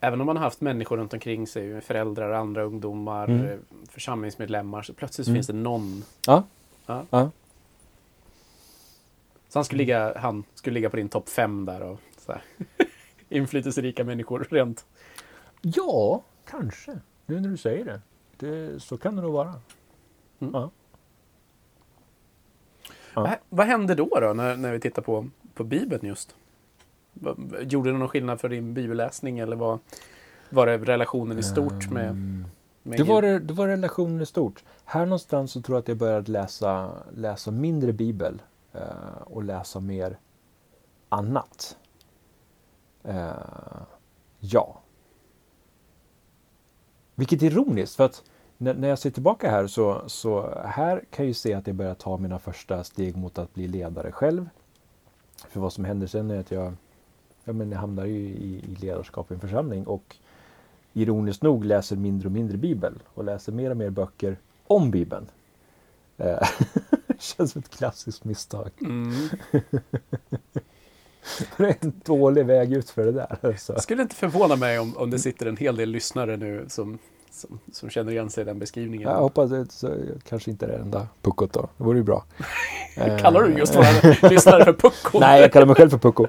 Även 0.00 0.20
om 0.20 0.26
man 0.26 0.36
har 0.36 0.44
haft 0.44 0.60
människor 0.60 0.96
runt 0.96 1.12
omkring 1.12 1.46
sig, 1.46 1.80
föräldrar, 1.80 2.30
andra 2.30 2.62
ungdomar, 2.62 3.28
mm. 3.28 3.46
Eh, 3.46 3.58
församlingsmedlemmar, 3.88 4.82
så 4.82 4.92
plötsligt 4.94 5.26
mm. 5.28 5.36
finns 5.36 5.46
det 5.46 5.52
någon. 5.52 6.04
Ja. 6.26 6.44
ja. 6.86 7.04
ja. 7.10 7.30
Så 9.48 9.58
han 9.58 9.64
skulle 9.64 9.78
ligga, 9.78 10.18
han 10.18 10.44
skulle 10.54 10.74
ligga 10.74 10.90
på 10.90 10.96
din 10.96 11.08
topp 11.08 11.28
fem 11.28 11.64
där 11.64 11.82
och 11.82 12.00
så 12.18 12.32
här. 12.32 12.42
inflytelserika 13.28 14.04
människor 14.04 14.48
rent. 14.50 14.86
Ja, 15.62 16.22
kanske. 16.50 16.98
Nu 17.26 17.40
när 17.40 17.48
du 17.48 17.56
säger 17.56 17.84
det. 17.84 18.00
det 18.36 18.80
så 18.80 18.98
kan 18.98 19.16
det 19.16 19.22
nog 19.22 19.32
vara. 19.32 19.54
Mm. 20.38 20.54
Ja. 20.54 20.70
Ja. 23.14 23.22
Vad, 23.22 23.36
vad 23.48 23.66
hände 23.66 23.94
då, 23.94 24.08
då 24.20 24.32
när, 24.32 24.56
när 24.56 24.72
vi 24.72 24.80
tittar 24.80 25.02
på, 25.02 25.28
på 25.54 25.64
Bibeln 25.64 26.06
just? 26.06 26.36
Gjorde 27.60 27.92
det 27.92 27.98
någon 27.98 28.08
skillnad 28.08 28.40
för 28.40 28.48
din 28.48 28.74
bibelläsning 28.74 29.38
eller 29.38 29.56
var, 29.56 29.78
var 30.50 30.66
det 30.66 30.78
relationen 30.78 31.38
i 31.38 31.42
stort 31.42 31.90
med, 31.90 32.10
Ehm, 32.10 32.44
med 32.82 32.98
Det 32.98 33.04
var, 33.04 33.22
det 33.22 33.54
var 33.54 33.68
relationen 33.68 34.20
i 34.20 34.26
stort. 34.26 34.64
Här 34.84 35.06
någonstans 35.06 35.52
så 35.52 35.62
tror 35.62 35.76
jag 35.76 35.82
att 35.82 35.88
jag 35.88 35.96
började 35.96 36.32
läsa, 36.32 36.90
läsa 37.14 37.50
mindre 37.50 37.92
bibel 37.92 38.42
eh, 38.72 39.22
och 39.24 39.44
läsa 39.44 39.80
mer 39.80 40.18
annat. 41.08 41.76
Eh, 43.04 43.30
ja. 44.40 44.80
Vilket 47.14 47.42
är 47.42 47.46
ironiskt 47.46 47.96
för 47.96 48.04
att 48.04 48.22
när, 48.56 48.74
när 48.74 48.88
jag 48.88 48.98
ser 48.98 49.10
tillbaka 49.10 49.50
här 49.50 49.66
så, 49.66 50.02
så 50.06 50.60
här 50.64 51.04
kan 51.10 51.24
jag 51.24 51.26
ju 51.28 51.34
se 51.34 51.54
att 51.54 51.66
jag 51.66 51.76
börjar 51.76 51.94
ta 51.94 52.16
mina 52.16 52.38
första 52.38 52.84
steg 52.84 53.16
mot 53.16 53.38
att 53.38 53.54
bli 53.54 53.68
ledare 53.68 54.12
själv. 54.12 54.48
För 55.48 55.60
vad 55.60 55.72
som 55.72 55.84
händer 55.84 56.06
sen 56.06 56.30
är 56.30 56.40
att 56.40 56.50
jag, 56.50 56.74
ja, 57.48 57.52
men 57.52 57.72
hamnar 57.72 58.04
ju 58.04 58.18
i, 58.18 58.62
i 58.70 58.76
ledarskap 58.80 59.30
i 59.30 59.34
en 59.34 59.40
församling 59.40 59.86
och 59.86 60.16
ironiskt 60.92 61.42
nog 61.42 61.64
läser 61.64 61.96
mindre 61.96 62.28
och 62.28 62.32
mindre 62.32 62.56
bibel 62.56 62.94
och 63.14 63.24
läser 63.24 63.52
mer 63.52 63.70
och 63.70 63.76
mer 63.76 63.90
böcker 63.90 64.36
om 64.66 64.90
bibeln. 64.90 65.26
Eh, 66.16 66.48
känns 67.18 67.52
som 67.52 67.58
ett 67.58 67.70
klassiskt 67.70 68.24
misstag. 68.24 68.70
Mm. 68.80 69.12
Det 71.56 71.64
är 71.64 71.76
en 71.80 72.00
dålig 72.04 72.46
väg 72.46 72.72
ut 72.72 72.90
för 72.90 73.04
det 73.04 73.12
där. 73.12 73.36
Alltså. 73.42 73.72
Det 73.72 73.80
skulle 73.80 74.02
inte 74.02 74.14
förvåna 74.14 74.56
mig 74.56 74.78
om, 74.78 74.96
om 74.96 75.10
det 75.10 75.18
sitter 75.18 75.46
en 75.46 75.56
hel 75.56 75.76
del 75.76 75.90
lyssnare 75.90 76.36
nu 76.36 76.64
som, 76.68 76.98
som, 77.30 77.58
som 77.72 77.90
känner 77.90 78.12
igen 78.12 78.30
sig 78.30 78.42
i 78.42 78.44
den 78.44 78.58
beskrivningen. 78.58 79.08
Jag 79.08 79.18
hoppas 79.18 79.52
att 79.52 79.72
så, 79.72 79.94
kanske 80.28 80.50
inte 80.50 80.66
är 80.66 80.68
det 80.70 80.76
enda 80.76 81.08
puckot 81.22 81.52
då. 81.52 81.68
Det 81.76 81.84
vore 81.84 81.98
ju 81.98 82.04
bra. 82.04 82.24
Eh, 82.96 83.18
Kallar 83.22 83.42
du 83.42 83.58
just 83.58 83.76
våra 83.76 84.28
lyssnare 84.30 84.64
för 84.64 84.72
puckon? 84.72 85.20
Nej, 85.20 85.40
jag 85.40 85.52
kallar 85.52 85.66
mig 85.66 85.76
själv 85.76 85.90
för 85.90 85.98
pucko. 85.98 86.26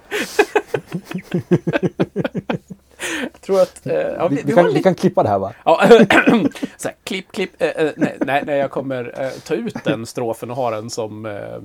Jag 3.34 3.42
tror 3.42 3.62
att... 3.62 3.88
Eh, 3.88 3.94
ja, 3.94 4.28
Vi, 4.28 4.42
vi, 4.46 4.54
kan, 4.54 4.74
vi 4.74 4.84
kan 4.84 4.96
klippa 4.96 5.24
det 5.24 5.30
här 5.30 5.40
va? 5.40 5.54
Ja, 5.66 5.82
så 6.78 6.88
här, 6.88 6.96
klipp, 7.04 7.32
klipp. 7.32 7.62
Eh, 7.62 7.68
eh, 7.68 7.92
nej, 7.98 8.18
nej, 8.20 8.44
nej, 8.46 8.58
jag 8.58 8.72
kommer 8.72 9.22
eh, 9.22 9.30
ta 9.30 9.54
ut 9.54 9.76
den 9.84 10.06
strofen 10.06 10.50
och 10.50 10.56
ha 10.56 10.72
den 10.72 10.90
som, 10.90 11.26
eh, 11.26 11.60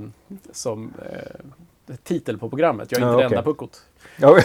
som 0.53 0.93
eh, 1.13 1.95
titel 2.03 2.39
på 2.39 2.49
programmet. 2.51 2.93
Jag 2.93 3.01
är 3.01 3.05
Ja, 3.07 3.11
inte 3.13 3.23
det 3.23 3.27
okej. 3.27 3.39
enda 3.39 3.51
puckot. 3.51 3.83
Ja. 4.17 4.39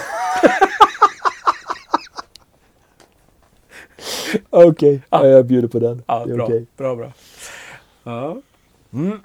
Okej, 4.50 5.02
Ja. 5.10 5.28
jag 5.28 5.46
bjuder 5.46 5.68
på 5.68 5.80
den. 5.80 6.04
Ja, 6.08 6.26
det 6.26 6.34
bra, 6.34 6.46
okej. 6.46 6.66
bra, 6.78 6.96
bra. 6.96 7.12
Ja. 8.04 8.38
Mm. 8.94 9.20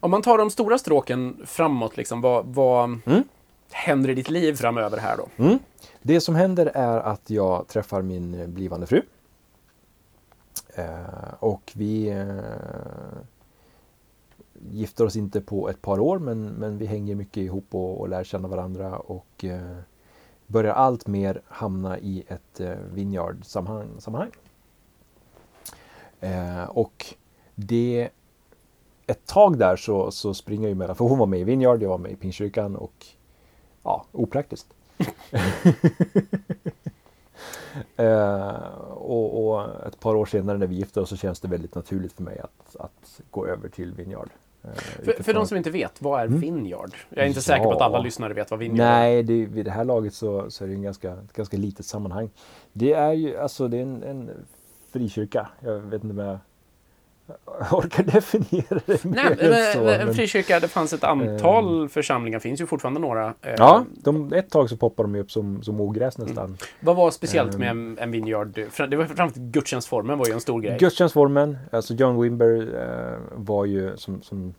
Om 0.00 0.10
man 0.10 0.22
tar 0.22 0.38
de 0.38 0.50
stora 0.50 0.78
stråken 0.78 1.42
framåt, 1.46 1.96
liksom, 1.96 2.20
vad, 2.20 2.46
vad 2.46 2.84
Mm. 3.06 3.24
händer 3.70 4.08
i 4.10 4.14
ditt 4.14 4.30
liv 4.30 4.54
framöver 4.54 4.98
här 4.98 5.16
då? 5.16 5.44
Mm. 5.44 5.58
Det 6.02 6.20
som 6.20 6.34
händer 6.34 6.66
är 6.74 6.98
att 7.00 7.30
jag 7.30 7.68
träffar 7.68 8.02
min 8.02 8.54
blivande 8.54 8.86
fru. 8.86 9.02
Eh, 10.74 11.34
och 11.38 11.72
vi 11.74 12.08
eh, 12.08 13.22
gifter 14.70 15.04
oss 15.06 15.16
inte 15.16 15.40
på 15.40 15.68
ett 15.68 15.82
par 15.82 15.98
år 16.00 16.18
men, 16.18 16.44
men 16.48 16.78
vi 16.78 16.86
hänger 16.86 17.14
mycket 17.14 17.36
ihop 17.36 17.66
och, 17.70 18.00
och 18.00 18.08
lär 18.08 18.24
känna 18.24 18.48
varandra 18.48 18.98
och 18.98 19.44
eh, 19.44 19.76
börjar 20.46 20.74
allt 20.74 21.06
mer 21.06 21.42
hamna 21.48 21.98
i 21.98 22.24
ett 22.28 22.60
eh, 22.60 22.74
vineyard-sammanhang. 22.94 23.88
sammanhang. 23.98 24.30
Eh, 26.20 26.64
och 26.64 27.06
det 27.54 28.08
ett 29.10 29.26
tag 29.26 29.58
där 29.58 29.76
så, 29.76 30.10
så 30.10 30.34
springer 30.34 30.62
jag 30.62 30.68
ju 30.68 30.74
mellan, 30.74 30.96
för 30.96 31.04
hon 31.04 31.18
var 31.18 31.26
med 31.26 31.40
i 31.40 31.44
Vineyard, 31.44 31.82
jag 31.82 31.88
var 31.88 31.98
med 31.98 32.12
i 32.12 32.16
Pingstkyrkan 32.16 32.76
och 32.76 33.06
ja, 33.82 34.04
opraktiskt. 34.12 34.66
eh, 37.96 38.48
och, 38.90 39.48
och 39.54 39.86
ett 39.86 40.00
par 40.00 40.14
år 40.14 40.26
senare 40.26 40.58
när 40.58 40.66
vi 40.66 40.74
gifte 40.74 41.00
oss 41.00 41.08
så 41.08 41.16
känns 41.16 41.40
det 41.40 41.48
väldigt 41.48 41.74
naturligt 41.74 42.12
för 42.12 42.22
mig 42.22 42.38
att, 42.38 42.76
att 42.76 43.20
gå 43.30 43.46
över 43.46 43.68
till 43.68 43.94
Vineyard. 43.94 44.28
Eh, 44.64 44.70
För, 44.74 45.22
för 45.22 45.34
de 45.34 45.46
som 45.46 45.56
inte 45.56 45.70
vet, 45.70 46.02
vad 46.02 46.20
är 46.20 46.26
Mm. 46.26 46.40
Vineyard? 46.40 46.94
Jag 47.08 47.24
är 47.24 47.28
inte 47.28 47.42
säker 47.42 47.64
på 47.64 47.70
att 47.72 47.76
Ja. 47.80 47.84
alla 47.84 47.98
lyssnare 47.98 48.34
vet 48.34 48.50
vad 48.50 48.60
Vineyard 48.60 48.86
är. 48.86 48.90
Nej, 48.90 49.22
det, 49.22 49.46
vid 49.46 49.64
det 49.64 49.70
här 49.70 49.84
laget 49.84 50.14
så, 50.14 50.50
så 50.50 50.64
är 50.64 50.68
det 50.68 50.74
en 50.74 50.82
ganska, 50.82 51.12
ett 51.12 51.32
ganska 51.32 51.56
litet 51.56 51.86
sammanhang. 51.86 52.30
Det 52.72 52.92
är 52.92 53.12
ju 53.12 53.36
alltså 53.36 53.68
det 53.68 53.78
är 53.78 53.82
en, 53.82 54.02
en 54.02 54.30
frikyrka. 54.92 55.48
Jag 55.60 55.78
vet 55.78 56.04
inte 56.04 56.12
om 56.22 56.26
jag 56.26 56.38
orkar 57.72 58.02
definiera 58.02 58.80
det 58.86 59.04
Nej, 59.04 59.24
mer 59.24 59.52
än 59.52 59.72
så. 59.72 59.78
men, 59.84 60.00
en 60.00 60.06
men- 60.06 60.14
frikyrka, 60.14 60.60
det 60.60 60.68
fanns 60.68 60.92
ett 60.92 61.04
antal 61.04 61.88
församlingar, 61.88 62.38
finns 62.38 62.60
ju 62.60 62.66
fortfarande 62.66 63.00
några. 63.00 63.26
Eh, 63.26 63.54
Ja, 63.58 63.84
de, 63.94 64.32
ett 64.32 64.50
tag 64.50 64.70
så 64.70 64.76
poppar 64.76 65.04
de 65.04 65.14
ju 65.14 65.20
upp 65.20 65.30
som, 65.30 65.62
som 65.62 65.80
ogräs 65.80 66.18
nästan. 66.18 66.56
Vad 66.80 66.96
var 66.96 67.10
speciellt 67.10 67.58
med 67.58 67.68
en, 67.70 67.98
en 67.98 68.10
Vineyard? 68.10 68.48
Det 68.88 68.96
var 68.96 69.04
framförallt 69.04 69.36
gudstjänstformen 69.36 70.18
var 70.18 70.26
ju 70.26 70.32
en 70.32 70.40
stor 70.40 70.60
grej. 70.60 70.76
Gudstjänstformen, 70.80 71.58
alltså 71.72 71.94
John 71.94 72.20
Wimber 72.22 72.68
eh, 73.12 73.18
var 73.34 73.64
ju 73.64 73.96
som, 73.96 74.22
som 74.22 74.54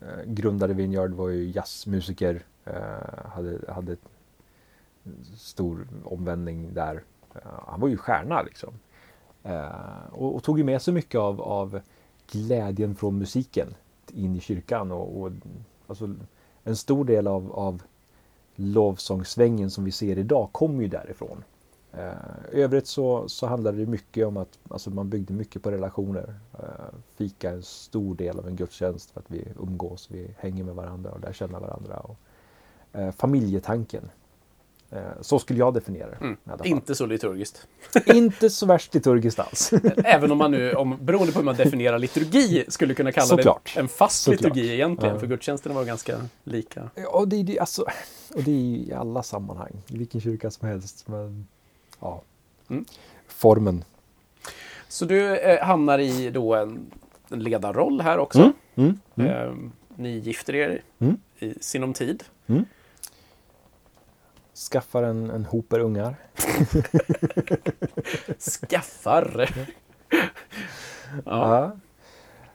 eh, 0.00 0.24
grundade 0.32 0.74
Vineyard 0.74 1.10
var 1.10 1.28
ju 1.28 1.50
jazzmusiker. 1.50 2.40
Eh, 2.64 3.28
hade, 3.34 3.58
hade 3.72 3.96
stor 5.36 5.88
omvändning 6.04 6.74
där. 6.74 7.02
Eh, 7.34 7.40
han 7.66 7.80
var 7.80 7.88
ju 7.88 7.96
stjärna 7.96 8.42
liksom. 8.42 8.70
Eh, 9.42 9.64
och, 10.12 10.34
och 10.34 10.42
tog 10.42 10.58
ju 10.58 10.64
med 10.64 10.82
sig 10.82 10.94
mycket 10.94 11.18
av, 11.20 11.40
av 11.40 11.80
glädjen 12.30 12.94
från 12.94 13.18
musiken 13.18 13.74
in 14.12 14.36
i 14.36 14.40
kyrkan. 14.40 14.92
Och, 14.92 15.20
och, 15.20 15.30
alltså, 15.86 16.14
en 16.64 16.76
stor 16.76 17.04
del 17.04 17.26
av, 17.26 17.52
av 17.52 17.82
lovsångssvängen 18.54 19.70
som 19.70 19.84
vi 19.84 19.92
ser 19.92 20.18
idag 20.18 20.48
kommer 20.52 20.82
ju 20.82 20.88
därifrån. 20.88 21.44
Eh, 21.92 22.52
I 22.52 22.62
övrigt 22.62 22.86
så, 22.86 23.28
så 23.28 23.46
handlade 23.46 23.78
det 23.78 23.86
mycket 23.86 24.26
om 24.26 24.36
att 24.36 24.58
alltså 24.68 24.90
man 24.90 25.08
byggde 25.08 25.34
mycket 25.34 25.62
på 25.62 25.70
relationer. 25.70 26.34
Eh, 26.58 26.94
fika 27.16 27.50
är 27.50 27.54
en 27.54 27.62
stor 27.62 28.14
del 28.14 28.38
av 28.38 28.48
en 28.48 28.56
gudstjänst 28.56 29.10
för 29.10 29.20
att 29.20 29.30
vi 29.30 29.44
umgås, 29.62 30.08
vi 30.10 30.34
hänger 30.38 30.64
med 30.64 30.74
varandra 30.74 31.10
och 31.10 31.20
lär 31.20 31.32
känna 31.32 31.60
varandra. 31.60 31.96
Och, 31.96 32.16
eh, 32.92 33.10
familjetanken. 33.10 34.10
Eh, 34.92 34.98
så 35.20 35.38
skulle 35.38 35.58
jag 35.58 35.74
definiera 35.74 36.10
det. 36.10 36.16
Mm. 36.20 36.36
Inte 36.64 36.94
så 36.94 37.06
liturgiskt. 37.06 37.66
Inte 38.06 38.50
så 38.50 38.66
värst 38.66 38.94
liturgiskt 38.94 39.38
alls. 39.38 39.72
Även 40.04 40.32
om 40.32 40.38
man 40.38 40.50
nu, 40.50 40.72
om, 40.72 40.98
beroende 41.00 41.32
på 41.32 41.38
hur 41.38 41.44
man 41.44 41.56
definierar 41.56 41.98
liturgi, 41.98 42.64
skulle 42.68 42.94
kunna 42.94 43.12
kalla 43.12 43.26
Såklart. 43.26 43.72
det 43.74 43.80
en 43.80 43.88
fast 43.88 44.22
Såklart. 44.22 44.40
liturgi 44.56 44.74
egentligen. 44.74 45.14
Ja. 45.14 45.20
För 45.20 45.26
gudstjänsterna 45.26 45.74
var 45.74 45.84
ganska 45.84 46.20
lika. 46.44 46.90
och, 47.08 47.28
det, 47.28 47.36
är 47.36 47.60
alltså, 47.60 47.82
och 48.34 48.42
det 48.42 48.50
är 48.50 48.54
i 48.54 48.92
alla 48.92 49.22
sammanhang, 49.22 49.72
i 49.88 49.98
vilken 49.98 50.20
kyrka 50.20 50.50
som 50.50 50.68
helst. 50.68 51.08
Men, 51.08 51.46
ja. 52.00 52.22
Mm. 52.70 52.84
Formen. 53.28 53.84
Så 54.88 55.04
du 55.04 55.36
eh, 55.36 55.64
hamnar 55.66 55.98
i 55.98 56.30
då 56.30 56.54
en, 56.54 56.90
en 57.30 57.42
ledarroll 57.42 58.00
här 58.00 58.18
också. 58.18 58.52
Mm. 58.74 58.98
Eh, 59.16 59.52
ni 59.96 60.18
gifter 60.18 60.54
er 60.54 60.82
Mm. 60.98 61.16
i 61.38 61.54
sinom 61.60 61.92
tid. 61.92 62.24
Skaffar 64.60 65.02
en, 65.02 65.30
en 65.30 65.44
hoper 65.44 65.80
ungar. 65.80 66.16
Skaffar. 68.38 69.50
ja. 70.10 70.24
Ja. 71.24 71.72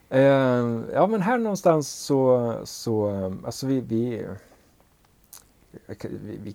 Eh, 0.08 0.80
ja 0.92 1.06
men 1.06 1.22
här 1.22 1.38
någonstans 1.38 1.88
så, 1.88 2.52
så 2.64 3.10
alltså 3.44 3.66
vi, 3.66 3.80
vi, 3.80 4.26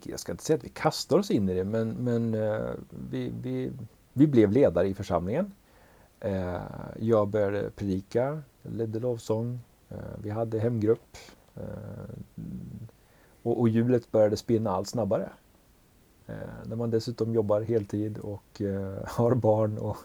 jag 0.03 0.19
ska 0.19 0.31
inte 0.31 0.43
säga 0.43 0.57
att 0.57 0.63
vi 0.63 0.69
kastar 0.69 1.17
oss 1.19 1.31
in 1.31 1.49
i 1.49 1.53
det 1.53 1.63
men, 1.63 1.89
men 1.89 2.33
eh, 2.33 2.69
vi, 3.09 3.33
vi, 3.41 3.71
vi 4.13 4.27
blev 4.27 4.51
ledare 4.51 4.87
i 4.87 4.93
församlingen. 4.93 5.51
Eh, 6.19 6.61
jag 6.99 7.27
började 7.27 7.69
predika, 7.69 8.41
ledde 8.61 8.99
lovsång, 8.99 9.59
eh, 9.89 9.97
vi 10.23 10.29
hade 10.29 10.59
hemgrupp 10.59 11.17
och, 13.43 13.59
och 13.59 13.69
hjulet 13.69 14.11
började 14.11 14.37
spinna 14.37 14.71
allt 14.71 14.87
snabbare. 14.87 15.29
Eh, 16.31 16.67
när 16.69 16.75
man 16.75 16.89
dessutom 16.89 17.33
jobbar 17.33 17.61
heltid 17.61 18.17
och 18.17 18.61
eh, 18.61 19.07
har 19.07 19.35
barn 19.35 19.77
och 19.77 19.97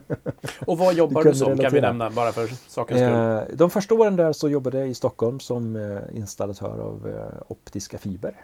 Och 0.66 0.78
vad 0.78 0.94
jobbar 0.94 1.24
Du 1.24 1.30
du 1.30 1.36
som, 1.36 1.46
kan 1.46 1.56
vi 1.56 1.62
relatera. 1.62 1.88
nämna, 1.88 2.10
bara 2.10 2.32
för 2.32 2.46
sakens 2.46 3.00
skull? 3.00 3.12
Eh, 3.12 3.56
de 3.56 3.70
första 3.70 3.94
åren 3.94 4.16
där 4.16 4.32
så 4.32 4.48
jobbade 4.48 4.78
jag 4.78 4.88
i 4.88 4.94
Stockholm 4.94 5.40
som 5.40 5.92
installatör 6.12 6.78
av 6.78 7.28
optiska 7.48 7.98
fiber. 7.98 8.34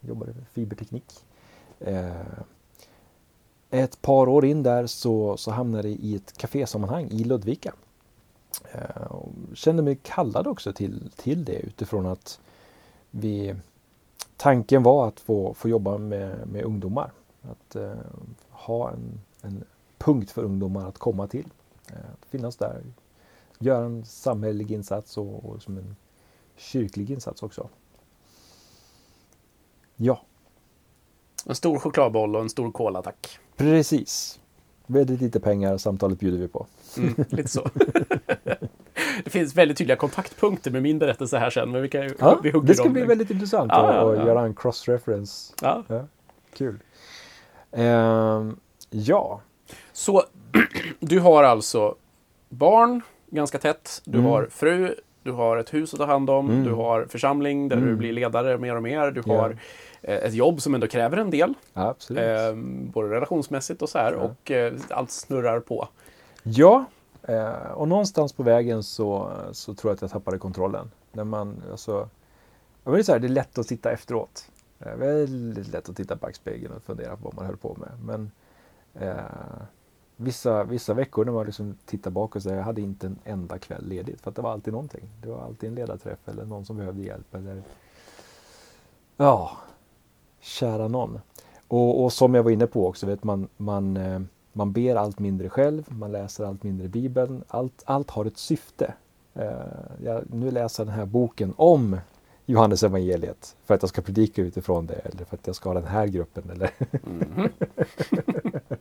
Jobbade 0.00 0.32
med 0.32 0.44
fiberteknik. 0.52 1.24
Ett 3.70 4.02
par 4.02 4.28
år 4.28 4.44
in 4.44 4.62
där 4.62 4.86
så, 4.86 5.36
så 5.36 5.50
hamnade 5.50 5.88
jag 5.88 5.98
i 5.98 6.16
ett 6.16 6.38
kafésammanhang 6.38 7.08
i 7.10 7.24
Ludvika. 7.24 7.72
Kände 9.54 9.82
mig 9.82 9.98
kallad 10.02 10.46
också 10.46 10.72
till, 10.72 11.10
till 11.16 11.44
det 11.44 11.58
utifrån 11.58 12.06
att 12.06 12.40
vi 13.10 13.54
Tanken 14.42 14.82
var 14.82 15.08
att 15.08 15.20
få, 15.20 15.54
få 15.54 15.68
jobba 15.68 15.98
med, 15.98 16.46
med 16.48 16.64
ungdomar. 16.64 17.12
Att 17.42 17.76
eh, 17.76 17.92
ha 18.50 18.90
en, 18.90 19.20
en 19.42 19.64
punkt 19.98 20.30
för 20.30 20.42
ungdomar 20.42 20.88
att 20.88 20.98
komma 20.98 21.26
till. 21.26 21.48
Eh, 21.88 21.96
att 22.12 22.26
finnas 22.28 22.56
där, 22.56 22.82
göra 23.58 23.84
en 23.84 24.04
samhällelig 24.04 24.72
insats 24.72 25.18
och, 25.18 25.44
och 25.44 25.62
som 25.62 25.78
en 25.78 25.96
kyrklig 26.56 27.10
insats 27.10 27.42
också. 27.42 27.68
Ja, 29.96 30.22
En 31.46 31.54
stor 31.54 31.78
chokladboll 31.78 32.36
och 32.36 32.42
en 32.42 32.50
stor 32.50 32.72
cola, 32.72 33.02
tack. 33.02 33.38
precis. 33.56 34.40
Väldigt 34.86 35.20
lite 35.20 35.40
pengar, 35.40 35.78
samtalet 35.78 36.18
bjuder 36.18 36.38
vi 36.38 36.48
på. 36.48 36.66
Mm, 36.98 37.14
lite 37.30 37.48
så. 37.48 37.68
det 39.24 39.30
finns 39.30 39.54
väldigt 39.54 39.78
tydliga 39.78 39.96
kontaktpunkter 39.96 40.70
med 40.70 40.82
min 40.82 40.98
berättelse 40.98 41.38
här 41.38 41.50
sen, 41.50 41.70
men 41.70 41.82
vi, 41.82 41.88
kan, 41.88 42.10
Ja, 42.18 42.38
vi 42.42 42.50
hugger 42.50 42.66
det 42.68 42.74
ska 42.74 42.84
dem. 42.84 42.92
bli 42.92 43.02
väldigt 43.02 43.30
intressant 43.30 43.72
Ja, 43.74 43.88
att 43.88 43.94
ja, 43.96 44.14
ja. 44.16 44.26
göra 44.26 44.40
en 44.42 44.54
cross-reference. 44.54 45.54
Ja. 45.62 45.82
Ja, 45.88 46.04
kul. 46.54 46.78
Ehm, 47.72 48.56
ja, 48.90 49.40
Så 49.92 50.22
du 51.00 51.20
har 51.20 51.44
alltså 51.44 51.94
barn 52.48 53.00
ganska 53.30 53.58
tätt, 53.58 54.02
du 54.04 54.18
Mm. 54.18 54.30
har 54.30 54.46
fru, 54.50 54.94
du 55.22 55.30
har 55.32 55.56
ett 55.56 55.74
hus 55.74 55.92
att 55.94 56.00
ta 56.00 56.06
hand 56.06 56.30
om, 56.30 56.50
Mm. 56.50 56.64
du 56.64 56.72
har 56.72 57.04
församling 57.08 57.68
där 57.68 57.76
du 57.76 57.82
Mm. 57.82 57.98
blir 57.98 58.12
ledare 58.12 58.58
mer 58.58 58.76
och 58.76 58.82
mer, 58.82 59.10
du 59.10 59.22
har 59.26 59.56
eh, 60.02 60.16
ett 60.16 60.34
jobb 60.34 60.62
som 60.62 60.74
ändå 60.74 60.86
kräver 60.86 61.16
en 61.16 61.30
del, 61.30 61.54
absolut. 61.72 62.22
eh, 62.22 62.54
både 62.92 63.08
relationsmässigt 63.10 63.82
och 63.82 63.88
så 63.88 63.98
här, 63.98 64.12
Ja. 64.12 64.18
och 64.18 64.50
eh, 64.50 64.72
allt 64.90 65.10
snurrar 65.10 65.60
på. 65.60 65.88
Ja, 66.42 66.84
eh, 67.22 67.70
och 67.72 67.88
någonstans 67.88 68.32
på 68.32 68.42
vägen 68.42 68.82
så, 68.82 69.32
så 69.52 69.74
tror 69.74 69.90
jag 69.90 69.94
att 69.94 70.02
jag 70.02 70.10
tappade 70.10 70.38
kontrollen. 70.38 70.90
När 71.12 71.24
man, 71.24 71.62
alltså, 71.70 72.08
jag 72.84 73.04
så 73.04 73.12
här, 73.12 73.18
det 73.18 73.26
är 73.26 73.28
lätt 73.28 73.58
att 73.58 73.66
titta 73.66 73.92
efteråt. 73.92 74.50
Eh, 74.80 74.94
väldigt 74.94 75.68
lätt 75.68 75.88
att 75.88 75.96
titta 75.96 76.14
i 76.14 76.16
backspegeln 76.16 76.74
och 76.74 76.82
fundera 76.82 77.16
på 77.16 77.22
vad 77.24 77.34
man 77.34 77.46
höll 77.46 77.56
på 77.56 77.76
med. 77.80 77.90
Men 78.04 78.30
eh, 78.94 79.62
vissa, 80.16 80.64
vissa 80.64 80.94
veckor 80.94 81.24
när 81.24 81.32
man 81.32 81.46
liksom 81.46 81.76
tittar 81.86 82.10
bakåt 82.10 82.42
så 82.42 82.48
jag 82.48 82.62
hade 82.62 82.80
inte 82.80 83.06
en 83.06 83.18
enda 83.24 83.58
kväll 83.58 83.88
ledigt. 83.88 84.20
För 84.20 84.30
att 84.30 84.36
det 84.36 84.42
var 84.42 84.52
alltid 84.52 84.72
någonting. 84.72 85.08
Det 85.22 85.28
var 85.28 85.42
alltid 85.42 85.68
en 85.68 85.74
ledarträff 85.74 86.28
eller 86.28 86.44
någon 86.44 86.64
som 86.64 86.76
behövde 86.76 87.02
hjälp. 87.02 87.34
Eller, 87.34 87.62
ja, 89.16 89.56
kära 90.40 90.88
någon. 90.88 91.20
Och, 91.68 92.04
och 92.04 92.12
som 92.12 92.34
jag 92.34 92.42
var 92.42 92.50
inne 92.50 92.66
på 92.66 92.86
också, 92.86 93.06
vet 93.06 93.24
man, 93.24 93.48
man, 93.56 93.96
eh, 93.96 94.20
man 94.52 94.72
ber 94.72 94.96
allt 94.96 95.18
mindre 95.18 95.48
själv, 95.48 95.84
man 95.88 96.12
läser 96.12 96.44
allt 96.44 96.62
mindre 96.62 96.88
Bibeln. 96.88 97.44
Allt, 97.48 97.82
allt 97.86 98.10
har 98.10 98.24
ett 98.24 98.38
syfte. 98.38 98.94
Eh, 99.34 99.52
jag, 100.04 100.24
nu 100.34 100.50
läser 100.50 100.82
jag 100.82 100.88
den 100.88 100.94
här 100.98 101.06
boken 101.06 101.54
om 101.56 101.96
Johannes 102.46 102.82
evangeliet 102.82 103.56
för 103.64 103.74
att 103.74 103.82
jag 103.82 103.88
ska 103.88 104.02
predika 104.02 104.42
utifrån 104.42 104.86
det 104.86 104.94
eller 104.94 105.24
för 105.24 105.36
att 105.36 105.46
jag 105.46 105.56
ska 105.56 105.68
ha 105.68 105.74
den 105.74 105.86
här 105.88 106.06
gruppen. 106.06 106.50
Eller 106.50 106.70
Mhm. 107.02 107.48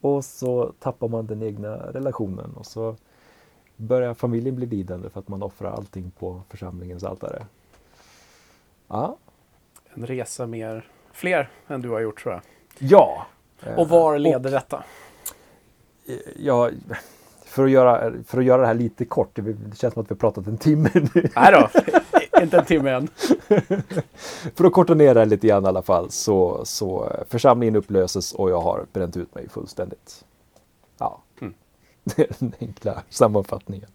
och 0.00 0.24
så 0.24 0.72
tappar 0.80 1.08
man 1.08 1.26
den 1.26 1.42
egna 1.42 1.76
relationen 1.76 2.54
och 2.56 2.66
så 2.66 2.96
börjar 3.76 4.14
familjen 4.14 4.56
bli 4.56 4.66
lidande 4.66 5.10
för 5.10 5.20
att 5.20 5.28
man 5.28 5.42
offrar 5.42 5.72
allting 5.72 6.10
på 6.18 6.42
församlingens 6.48 7.04
altare. 7.04 7.46
Ja. 8.88 9.16
En 9.94 10.06
resa 10.06 10.46
mer, 10.46 10.88
fler 11.12 11.50
än 11.66 11.82
du 11.82 11.88
har 11.88 12.00
gjort 12.00 12.22
tror 12.22 12.34
jag. 12.34 12.42
Ja. 12.78 13.26
Och 13.76 13.88
var 13.88 14.18
leder 14.18 14.50
detta? 14.50 14.84
Ja, 16.36 16.70
för 17.44 17.64
att, 17.64 17.70
göra, 17.70 18.12
för 18.26 18.38
att 18.38 18.44
göra 18.44 18.60
det 18.60 18.66
här 18.66 18.74
lite 18.74 19.04
kort, 19.04 19.30
det 19.34 19.76
känns 19.78 19.94
som 19.94 20.02
att 20.02 20.10
vi 20.10 20.14
har 20.14 20.16
pratat 20.16 20.46
en 20.46 20.58
timme 20.58 20.90
nu. 20.94 21.28
Nej 21.36 21.52
då, 21.52 21.68
inte 22.42 22.58
en 22.58 22.64
timme 22.64 22.90
än. 22.90 23.08
För 24.54 24.64
att 24.64 24.72
korta 24.72 24.94
ner 24.94 25.14
det 25.14 25.20
här 25.20 25.26
lite 25.26 25.46
grann 25.46 25.64
i 25.64 25.68
alla 25.68 25.82
fall 25.82 26.10
så, 26.10 26.64
så 26.64 27.04
eh, 27.10 27.24
församlingen 27.28 27.76
upplöses 27.76 28.32
och 28.32 28.50
jag 28.50 28.60
har 28.60 28.86
bränt 28.92 29.16
ut 29.16 29.34
mig 29.34 29.48
fullständigt. 29.48 30.24
Ja, 30.98 31.22
Mm. 31.40 31.54
det 32.04 32.22
är 32.22 32.28
den 32.38 32.52
enkla 32.60 33.02
sammanfattningen. 33.08 33.88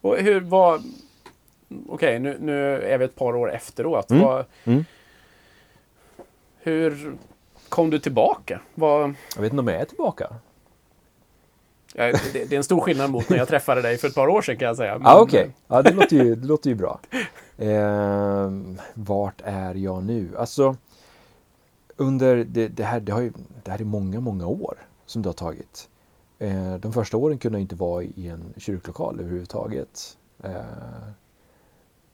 Och 0.00 0.16
hur 0.16 0.40
var... 0.40 0.80
Okej, 1.88 2.18
nu, 2.18 2.36
nu 2.40 2.82
är 2.82 2.98
vi 2.98 3.04
ett 3.04 3.16
par 3.16 3.36
år 3.36 3.52
efteråt. 3.52 4.10
Mm. 4.10 4.22
Vad, 4.22 4.44
Mm. 4.64 4.84
hur 6.58 7.12
kom 7.74 7.90
du 7.90 7.98
tillbaka? 7.98 8.60
Vad, 8.74 9.14
Jag 9.34 9.42
vet 9.42 9.52
inte 9.52 9.60
om 9.60 9.68
jag 9.68 9.80
är 9.80 9.84
tillbaka. 9.84 10.26
ja, 11.94 12.04
det, 12.04 12.32
det 12.32 12.52
är 12.52 12.56
en 12.56 12.64
stor 12.64 12.80
skillnad 12.80 13.10
mot 13.10 13.28
när 13.28 13.36
jag 13.36 13.48
träffade 13.48 13.82
dig 13.82 13.98
för 13.98 14.08
ett 14.08 14.14
par 14.14 14.28
år 14.28 14.42
sedan 14.42 14.56
kan 14.56 14.68
jag 14.68 14.76
säga. 14.76 14.92
Men- 14.98 15.02
Ja, 15.06 15.20
okej. 15.20 15.50
Ja, 15.68 15.82
det 15.82 15.92
låter 15.92 16.16
ju, 16.16 16.34
det 16.34 16.46
låter 16.46 16.70
ju 16.70 16.74
bra. 16.76 17.00
Ehm, 17.58 18.78
vart 18.94 19.40
är 19.44 19.74
jag 19.74 20.02
nu? 20.04 20.28
Alltså, 20.38 20.76
under 21.96 22.36
det, 22.44 22.68
det 22.68 22.84
här, 22.84 23.00
det, 23.00 23.12
har 23.12 23.20
ju, 23.20 23.32
det 23.64 23.70
här 23.70 23.80
är 23.80 23.84
många, 23.84 24.20
många 24.20 24.46
år 24.46 24.74
som 25.06 25.22
det 25.22 25.28
har 25.28 25.34
tagit. 25.34 25.88
Eh, 26.38 26.74
de 26.74 26.92
första 26.92 27.16
åren 27.16 27.38
kunde 27.38 27.58
jag 27.58 27.62
inte 27.62 27.74
vara 27.76 28.02
i 28.02 28.28
en 28.28 28.54
kyrklokal 28.56 29.20
överhuvudtaget. 29.20 30.16
Eh, 30.44 30.50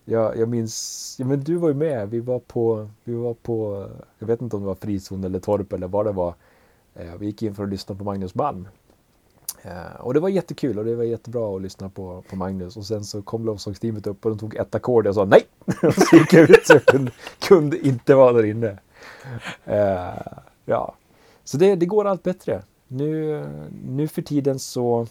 jag, 0.05 0.37
jag 0.37 0.49
minns, 0.49 1.17
ja, 1.19 1.27
men 1.27 1.41
du 1.41 1.57
var 1.57 1.69
ju 1.69 1.75
med, 1.75 2.11
vi 2.11 2.21
var 2.21 2.39
på, 2.39 2.89
vi 3.05 3.15
var 3.15 3.35
på, 3.35 3.89
jag 4.19 4.27
vet 4.27 4.43
inte 4.43 4.57
om 4.57 4.63
det 4.63 4.69
var 4.69 4.75
frizon 4.75 5.25
eller 5.25 5.41
torp 5.41 5.73
eller 5.73 5.89
vad 5.89 6.07
det 6.07 6.13
var. 6.13 6.35
Eh, 6.95 7.17
vi 7.19 7.27
gick 7.27 7.43
in 7.43 7.55
för 7.55 7.63
att 7.63 7.71
lyssna 7.71 7.95
på 7.95 8.05
Magnus 8.05 8.35
Malm. 8.35 8.69
Eh, 9.63 10.01
och 10.01 10.15
det 10.15 10.21
var 10.21 10.29
jättekul 10.29 10.79
och 10.79 10.85
det 10.85 10.95
var 10.95 11.05
jättebra 11.05 11.57
att 11.57 11.63
lyssna 11.63 11.89
på, 11.89 12.25
på 12.31 12.37
Magnus. 12.37 12.77
Och 12.77 12.85
sen 12.85 13.05
så 13.05 13.23
kom 13.23 13.45
lovsångsteamet 13.45 14.07
upp 14.07 14.25
och 14.25 14.31
de 14.31 14.39
tog 14.39 14.55
ett 14.55 14.75
ackord 14.75 15.07
och 15.07 15.09
jag 15.09 15.15
sa 15.15 15.25
nej! 15.25 15.43
och 15.83 15.95
så 15.95 16.17
gick 16.17 16.33
jag 16.33 16.51
ut 16.51 16.67
så 16.67 16.73
jag 16.73 16.85
kunde, 16.85 17.13
kunde 17.39 17.87
inte 17.87 18.15
vara 18.15 18.33
där 18.33 18.45
inne. 18.45 18.79
Eh, 19.65 20.33
ja. 20.65 20.95
Så 21.45 21.57
det, 21.57 21.75
det 21.75 21.87
går 21.87 22.05
allt 22.05 22.23
bättre. 22.23 22.63
Nu, 22.89 23.45
nu 23.87 24.09
för 24.09 24.23
tiden 24.23 24.59
så... 24.59 25.07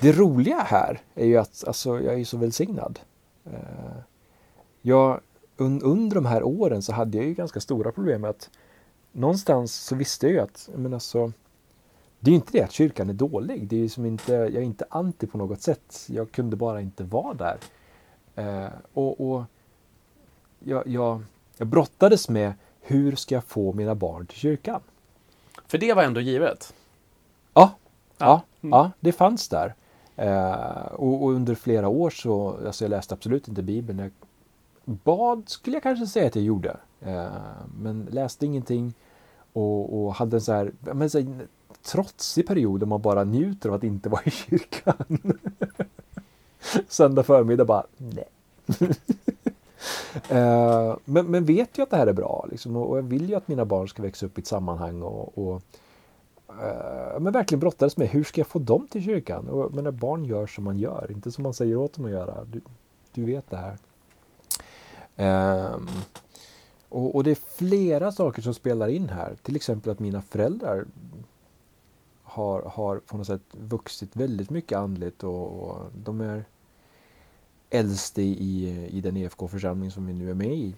Det 0.00 0.12
roliga 0.12 0.58
här 0.58 1.00
är 1.14 1.26
ju 1.26 1.36
att 1.36 1.64
alltså, 1.66 2.00
jag 2.00 2.20
är 2.20 2.24
så 2.24 2.36
välsignad. 2.36 2.98
Eh, 3.44 3.98
jag, 4.82 5.20
un, 5.56 5.82
under 5.82 6.14
de 6.14 6.26
här 6.26 6.42
åren 6.42 6.82
så 6.82 6.92
hade 6.92 7.16
jag 7.18 7.26
ju 7.26 7.34
ganska 7.34 7.60
stora 7.60 7.92
problem 7.92 8.20
med 8.20 8.30
att 8.30 8.50
någonstans 9.12 9.74
så 9.74 9.94
visste 9.96 10.26
jag 10.26 10.32
ju 10.32 10.40
att 10.40 10.68
men 10.74 10.94
alltså, 10.94 11.32
det 12.20 12.28
är 12.30 12.32
ju 12.32 12.36
inte 12.36 12.52
det 12.52 12.62
att 12.62 12.72
kyrkan 12.72 13.08
är 13.08 13.14
dålig. 13.14 13.66
Det 13.68 13.84
är 13.84 13.88
som 13.88 14.06
inte, 14.06 14.32
jag 14.32 14.54
är 14.54 14.60
inte 14.60 14.84
anti 14.90 15.26
på 15.26 15.38
något 15.38 15.62
sätt. 15.62 16.06
Jag 16.08 16.32
kunde 16.32 16.56
bara 16.56 16.80
inte 16.80 17.04
vara 17.04 17.34
där. 17.34 17.58
Eh, 18.34 18.70
och 18.94 19.30
och 19.30 19.44
jag, 20.58 20.86
jag, 20.86 21.22
jag 21.56 21.66
brottades 21.66 22.28
med 22.28 22.52
hur 22.80 23.16
ska 23.16 23.34
jag 23.34 23.44
få 23.44 23.72
mina 23.72 23.94
barn 23.94 24.26
till 24.26 24.38
kyrkan? 24.38 24.80
För 25.66 25.78
det 25.78 25.94
var 25.94 26.02
ändå 26.02 26.20
givet. 26.20 26.74
Ja, 27.54 27.70
ja, 28.18 28.42
Mm. 28.62 28.70
ja 28.72 28.90
det 29.00 29.12
fanns 29.12 29.48
där. 29.48 29.74
Eh, 30.20 30.92
och, 30.92 31.22
och 31.22 31.32
under 31.32 31.54
flera 31.54 31.88
år 31.88 32.10
så, 32.10 32.58
alltså 32.66 32.84
jag 32.84 32.90
läste 32.90 33.14
absolut 33.14 33.48
inte 33.48 33.62
Bibeln. 33.62 33.98
Jag 33.98 34.10
bad 34.84 35.48
skulle 35.48 35.76
jag 35.76 35.82
kanske 35.82 36.06
säga 36.06 36.26
att 36.26 36.34
jag 36.34 36.44
gjorde. 36.44 36.76
Eh, 37.00 37.26
men 37.78 38.08
läste 38.10 38.46
ingenting. 38.46 38.94
Och, 39.52 40.04
och 40.04 40.14
hade 40.14 40.36
en 40.36 40.40
så 40.40 40.52
här, 40.52 40.72
men 40.80 41.10
så 41.10 41.18
här 41.20 41.46
trotsig 41.82 42.46
period 42.46 42.80
där 42.80 42.86
man 42.86 43.02
bara 43.02 43.24
njuter 43.24 43.68
av 43.68 43.74
att 43.74 43.84
inte 43.84 44.08
vara 44.08 44.22
i 44.24 44.30
kyrkan. 44.30 45.04
Söndag 46.88 47.22
förmiddag 47.22 47.64
bara, 47.64 47.86
nej. 47.96 48.28
Eh, 50.28 50.96
men, 51.04 51.26
men 51.26 51.44
vet 51.44 51.78
ju 51.78 51.82
att 51.82 51.90
det 51.90 51.96
här 51.96 52.06
är 52.06 52.12
bra 52.12 52.46
liksom, 52.50 52.76
och 52.76 52.90
och 52.90 52.98
jag 52.98 53.02
vill 53.02 53.28
ju 53.28 53.34
att 53.34 53.48
mina 53.48 53.64
barn 53.64 53.88
ska 53.88 54.02
växa 54.02 54.26
upp 54.26 54.38
i 54.38 54.40
ett 54.40 54.46
sammanhang 54.46 55.02
och, 55.02 55.38
och 55.38 55.62
eh, 56.62 57.20
men 57.20 57.32
verkligen 57.32 57.60
brottades 57.60 57.96
med 57.96 58.08
hur 58.08 58.24
ska 58.24 58.40
jag 58.40 58.48
få 58.48 58.58
dem 58.58 58.86
till 58.86 59.04
kyrkan? 59.04 59.48
Och, 59.48 59.74
men 59.74 59.84
när 59.84 59.90
barn 59.90 60.24
gör 60.24 60.46
som 60.46 60.64
man 60.64 60.78
gör, 60.78 61.10
inte 61.10 61.32
som 61.32 61.42
man 61.42 61.54
säger 61.54 61.76
åt 61.76 61.94
dem 61.94 62.04
att 62.04 62.10
göra. 62.10 62.44
Du, 62.44 62.60
du 63.12 63.24
vet 63.24 63.50
det 63.50 63.56
här. 63.56 63.78
Eh, 65.16 65.80
och, 66.88 67.14
och 67.14 67.24
det 67.24 67.30
är 67.30 67.56
flera 67.56 68.12
saker 68.12 68.42
som 68.42 68.54
spelar 68.54 68.88
in 68.88 69.08
här. 69.08 69.36
Till 69.42 69.56
exempel 69.56 69.92
att 69.92 69.98
mina 69.98 70.22
föräldrar 70.22 70.86
har, 72.22 72.62
har 72.62 72.98
på 72.98 73.16
något 73.16 73.26
sätt 73.26 73.42
vuxit 73.52 74.16
väldigt 74.16 74.50
mycket 74.50 74.78
andligt 74.78 75.24
och, 75.24 75.62
och 75.62 75.76
de 76.04 76.20
är 76.20 76.44
äldst 77.70 78.18
i, 78.18 78.22
i, 78.22 78.86
i 78.90 79.00
den 79.00 79.16
EFK-församling 79.16 79.90
som 79.90 80.06
vi 80.06 80.12
nu 80.12 80.30
är 80.30 80.34
med 80.34 80.54
i. 80.54 80.74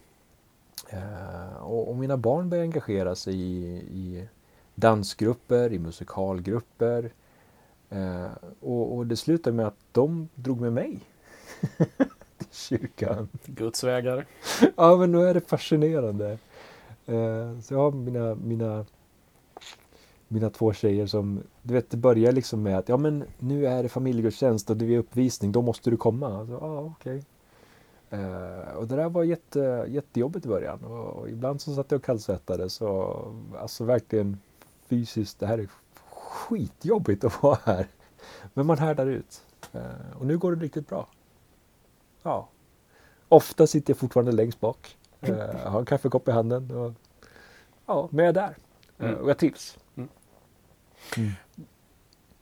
Eh, 0.88 1.56
och, 1.56 1.88
och 1.88 1.96
mina 1.96 2.16
barn 2.16 2.50
börjar 2.50 2.64
engagera 2.64 3.14
sig 3.14 3.34
i, 3.34 3.74
i 3.74 4.28
dansgrupper, 4.74 5.72
i 5.72 5.78
musikalgrupper. 5.78 7.12
Eh, 7.90 8.30
och, 8.60 8.96
och 8.96 9.06
det 9.06 9.16
slutade 9.16 9.56
med 9.56 9.66
att 9.66 9.78
de 9.92 10.28
drog 10.34 10.60
med 10.60 10.72
mig 10.72 11.00
till 12.38 12.48
kyrkan. 12.50 13.28
Guds 13.44 13.84
vägar. 13.84 14.26
Ja, 14.76 14.96
men 14.96 15.12
nu 15.12 15.28
är 15.28 15.34
det 15.34 15.40
fascinerande. 15.40 16.38
Eh, 17.06 17.60
så 17.60 17.74
jag 17.74 17.78
har 17.78 17.90
mina, 17.90 18.34
mina, 18.34 18.86
mina 20.28 20.50
två 20.50 20.72
tjejer 20.72 21.06
som, 21.06 21.42
du 21.62 21.74
vet, 21.74 21.90
det 21.90 21.96
börjar 21.96 22.32
liksom 22.32 22.62
med 22.62 22.78
att 22.78 22.88
ja, 22.88 22.96
men 22.96 23.24
nu 23.38 23.66
är 23.66 23.82
det 23.82 23.88
familjegudstjänst 23.88 24.70
och 24.70 24.76
det 24.76 24.94
är 24.94 24.98
uppvisning, 24.98 25.52
då 25.52 25.62
måste 25.62 25.90
du 25.90 25.96
komma. 25.96 26.38
Alltså, 26.38 26.58
ja, 26.60 26.80
okej. 26.80 27.24
Eh, 28.10 28.76
och 28.76 28.88
det 28.88 28.96
där 28.96 29.08
var 29.08 29.24
jätte, 29.24 29.86
jättejobbigt 29.88 30.46
i 30.46 30.48
början 30.48 30.84
och, 30.84 31.06
och 31.06 31.30
ibland 31.30 31.60
så 31.60 31.74
satt 31.74 31.90
jag 31.90 31.98
och 31.98 32.04
kallsvettades 32.04 32.80
och 32.80 33.34
alltså 33.58 33.84
verkligen 33.84 34.38
fysiskt, 34.92 35.38
det 35.40 35.46
här 35.46 35.58
är 35.58 35.68
skitjobbigt 36.10 37.24
att 37.24 37.42
vara 37.42 37.58
här. 37.64 37.86
Men 38.54 38.66
man 38.66 38.78
härdar 38.78 39.06
ut. 39.06 39.42
Eh, 39.72 40.16
och 40.18 40.26
nu 40.26 40.38
går 40.38 40.56
det 40.56 40.64
riktigt 40.64 40.88
bra. 40.88 41.08
ja. 42.22 42.48
Ofta 43.28 43.66
sitter 43.66 43.90
jag 43.92 43.98
fortfarande 43.98 44.32
längst 44.32 44.60
bak. 44.60 44.96
Eh, 45.20 45.36
har 45.70 45.78
en 45.80 45.86
kaffekopp 45.86 46.28
i 46.28 46.30
handen. 46.30 46.70
Och, 46.70 46.92
ja, 47.86 48.08
men 48.10 48.24
jag 48.24 48.28
är 48.28 48.32
där. 48.42 48.56
Eh, 48.98 49.06
Mm. 49.08 49.20
och 49.20 49.30
jag 49.30 49.38
trivs. 49.38 49.78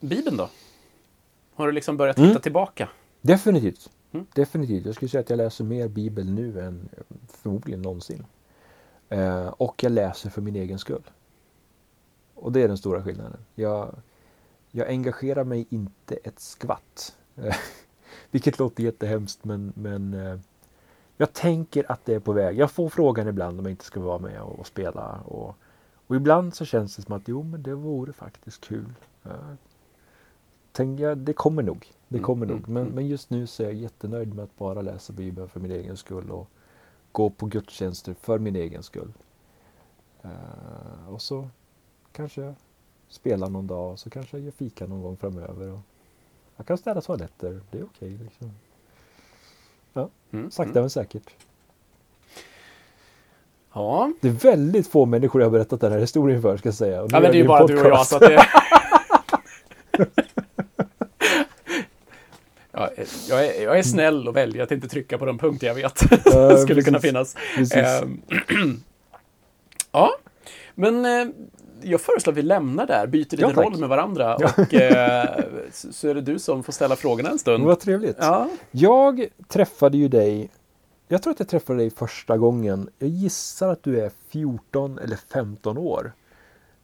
Bibeln 0.00 0.36
då? 0.36 0.48
Har 1.54 1.66
du 1.66 1.72
liksom 1.72 1.96
börjat 1.96 2.18
Mm. 2.18 2.28
hitta 2.28 2.40
tillbaka? 2.40 2.88
Definitivt. 3.20 3.90
Mm. 4.12 4.26
Definitivt. 4.34 4.86
Jag 4.86 4.94
skulle 4.94 5.08
säga 5.08 5.20
att 5.20 5.30
jag 5.30 5.36
läser 5.36 5.64
mer 5.64 5.88
bibel 5.88 6.30
nu 6.32 6.60
än 6.60 6.88
förmodligen 7.28 7.82
någonsin. 7.82 8.26
Och 9.52 9.82
jag 9.82 9.92
läser 9.92 10.30
för 10.30 10.40
min 10.42 10.56
egen 10.56 10.78
skull. 10.78 11.02
Och 12.40 12.52
det 12.52 12.62
är 12.62 12.68
den 12.68 12.78
stora 12.78 13.02
skillnaden. 13.02 13.40
Jag, 13.54 13.94
jag 14.70 14.88
engagerar 14.88 15.44
mig 15.44 15.66
inte 15.70 16.14
ett 16.14 16.40
skvatt. 16.40 17.16
Vilket 18.30 18.58
låter 18.58 18.82
jättehemskt 18.82 19.44
men, 19.44 19.72
men 19.76 20.14
eh, 20.14 20.38
jag 21.16 21.32
tänker 21.32 21.92
att 21.92 22.04
det 22.04 22.14
är 22.14 22.20
på 22.20 22.32
väg. 22.32 22.58
Jag 22.58 22.70
får 22.70 22.88
frågan 22.88 23.28
ibland 23.28 23.58
om 23.58 23.64
jag 23.64 23.72
inte 23.72 23.84
ska 23.84 24.00
vara 24.00 24.18
med 24.18 24.42
och, 24.42 24.58
och 24.58 24.66
spela. 24.66 25.20
Och, 25.20 25.54
och 26.06 26.16
ibland 26.16 26.54
så 26.54 26.64
känns 26.64 26.96
det 26.96 27.02
som 27.02 27.14
att 27.14 27.28
jo 27.28 27.42
men 27.42 27.62
det 27.62 27.74
vore 27.74 28.12
faktiskt 28.12 28.60
kul. 28.60 28.94
Tänk, 30.72 31.00
jag, 31.00 31.18
det 31.18 31.32
kommer 31.32 31.62
nog. 31.62 31.92
Det 32.08 32.16
Mm, 32.16 32.24
kommer 32.24 32.46
mm, 32.46 32.56
nog. 32.56 32.68
Men, 32.68 32.82
mm. 32.82 32.94
men 32.94 33.06
just 33.06 33.30
nu 33.30 33.46
så 33.46 33.62
är 33.62 33.66
jag 33.66 33.74
jättenöjd 33.74 34.34
med 34.34 34.44
att 34.44 34.56
bara 34.56 34.82
läsa 34.82 35.12
Bibeln 35.12 35.48
för 35.48 35.60
min 35.60 35.70
egen 35.70 35.96
skull 35.96 36.30
och 36.30 36.48
gå 37.12 37.30
på 37.30 37.46
gudstjänster 37.46 38.14
för 38.14 38.38
min 38.38 38.56
egen 38.56 38.82
skull. 38.82 39.12
Eh, 40.22 41.08
och 41.08 41.22
så 41.22 41.48
kanske 42.12 42.40
jag 42.40 42.54
spelar 43.08 43.48
någon 43.48 43.66
dag 43.66 43.92
och 43.92 43.98
så 43.98 44.10
kanske 44.10 44.36
jag 44.36 44.44
gör 44.44 44.52
fika 44.52 44.86
någon 44.86 45.02
gång 45.02 45.16
framöver. 45.16 45.68
Och 45.72 45.80
jag 46.56 46.66
kan 46.66 46.78
städa 46.78 47.00
toaletter, 47.00 47.60
det 47.70 47.78
är 47.78 47.84
okej. 47.84 48.18
liksom. 48.22 48.52
Mm. 50.32 50.50
Sakta 50.50 50.70
Mm. 50.70 50.82
men 50.82 50.90
säkert. 50.90 51.30
Ja. 53.72 54.12
Det 54.20 54.28
är 54.28 54.32
väldigt 54.32 54.88
få 54.88 55.06
människor 55.06 55.40
jag 55.42 55.46
har 55.46 55.52
berättat 55.52 55.80
den 55.80 55.92
här 55.92 55.98
historien 55.98 56.42
för 56.42 56.56
ska 56.56 56.68
jag 56.68 56.74
säga. 56.74 56.96
Ja, 56.96 57.06
men 57.10 57.22
det 57.22 57.28
är 57.28 57.34
ju 57.34 57.46
bara 57.46 57.66
du 57.66 57.80
och 57.80 57.86
jag 57.86 57.90
podcast. 57.90 58.10
så 58.10 58.16
att 58.16 58.22
det... 58.22 58.46
ja, 62.72 62.90
jag, 63.28 63.46
är, 63.46 63.62
jag 63.62 63.78
är 63.78 63.82
snäll 63.82 64.28
och 64.28 64.36
väljer 64.36 64.62
att 64.62 64.72
inte 64.72 64.88
trycka 64.88 65.18
på 65.18 65.24
de 65.24 65.38
punkter 65.38 65.66
jag 65.66 65.74
vet 65.74 66.02
Ja, 66.24 66.56
skulle 66.62 66.82
kunna 66.82 66.98
finnas. 67.00 67.36
Ehm, 67.74 68.22
ja, 69.92 70.10
men 70.74 71.04
eh, 71.04 71.34
jag 71.82 72.00
föreslår 72.00 72.32
att 72.32 72.38
vi 72.38 72.42
lämnar 72.42 72.86
där, 72.86 73.06
byter 73.06 73.18
lite 73.30 73.36
Ja, 73.42 73.52
roll 73.52 73.78
med 73.78 73.88
varandra 73.88 74.34
och 74.36 74.74
eh, 74.74 75.44
så 75.70 76.08
är 76.08 76.14
det 76.14 76.20
du 76.20 76.38
som 76.38 76.62
får 76.62 76.72
ställa 76.72 76.96
frågorna 76.96 77.28
en 77.30 77.38
stund. 77.38 77.64
Vad 77.64 77.80
trevligt. 77.80 78.16
Ja, 78.20 78.48
Jag 78.70 79.26
träffade 79.48 79.96
ju 79.98 80.08
dig, 80.08 80.50
jag 81.08 81.22
tror 81.22 81.30
att 81.32 81.38
jag 81.40 81.48
träffade 81.48 81.78
dig 81.78 81.90
första 81.90 82.38
gången. 82.38 82.88
Jag 82.98 83.08
gissar 83.08 83.68
att 83.68 83.82
du 83.82 84.00
är 84.00 84.10
14 84.28 84.98
eller 84.98 85.16
15 85.16 85.78
år. 85.78 86.12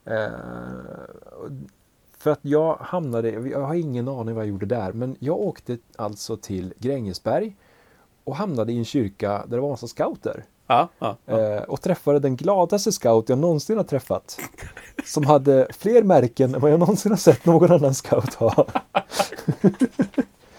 Eh, 0.05 0.29
för 2.19 2.31
att 2.31 2.41
jag 2.43 2.77
hamnade, 2.81 3.31
jag 3.31 3.61
har 3.61 3.75
ingen 3.75 4.09
aning 4.09 4.35
vad 4.35 4.45
jag 4.45 4.51
gjorde 4.51 4.67
där, 4.67 4.93
men 4.93 5.17
jag 5.19 5.39
åkte 5.41 5.79
alltså 5.97 6.37
till 6.37 6.75
Grängesberg 6.79 7.57
och 8.25 8.37
hamnade 8.37 8.73
i 8.73 8.79
en 8.79 8.85
kyrka 8.85 9.45
där 9.47 9.57
det 9.57 9.61
var 9.61 9.71
massa 9.71 9.87
scouter. 9.87 10.45
Ja, 10.67 10.89
ja, 10.99 11.17
ja. 11.25 11.41
Eh, 11.41 11.63
och 11.63 11.83
träffade 11.83 12.19
den 12.19 12.37
gladaste 12.37 12.93
scout 12.93 13.29
jag 13.29 13.39
någonsin 13.39 13.77
har 13.77 13.85
träffat. 13.85 14.41
Som 15.05 15.27
hade 15.27 15.69
fler 15.79 16.03
märken 16.03 16.55
än 16.55 16.61
vad 16.61 16.71
jag 16.71 16.81
någonsin 16.81 17.13
har 17.13 17.17
sett 17.17 17.45
någon 17.45 17.73
annan 17.73 17.95
scout 17.95 18.35
ha. 18.35 18.67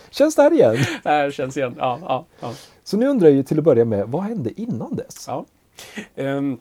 Känns 0.10 0.36
det 0.36 0.42
här 0.42 0.54
igen? 0.54 0.76
Det 1.04 1.10
här 1.10 1.32
känns 1.32 1.58
igen. 1.58 1.76
Ja, 1.78 2.00
ja, 2.02 2.26
ja. 2.40 2.54
Så 2.84 2.98
nu 2.98 3.08
undrar 3.08 3.28
jag 3.28 3.36
ju 3.36 3.44
till 3.44 3.58
att 3.58 3.64
börja 3.64 3.86
med, 3.86 4.08
vad 4.08 4.24
hände 4.24 4.62
innan 4.62 4.96
dess? 4.96 5.26
Ja. 5.28 5.46
Ehm, 6.16 6.60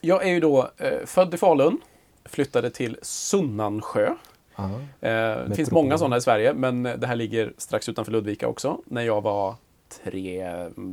jag 0.00 0.24
är 0.24 0.28
ju 0.28 0.40
då 0.40 0.70
eh, 0.76 1.06
född 1.06 1.34
i 1.34 1.36
Falun, 1.36 1.80
flyttade 2.24 2.70
till 2.70 2.96
Sunnansjö. 3.02 4.14
Ja. 4.56 4.64
Eh, 5.08 5.48
det 5.48 5.54
finns 5.54 5.70
många 5.70 5.98
sådana 5.98 6.16
i 6.16 6.20
Sverige, 6.20 6.54
men 6.54 6.82
det 6.82 7.06
här 7.06 7.16
ligger 7.16 7.52
strax 7.58 7.88
utanför 7.88 8.12
Ludvika 8.12 8.48
också. 8.48 8.78
När 8.84 9.02
jag 9.02 9.20
var 9.20 9.54
tre, 10.04 10.46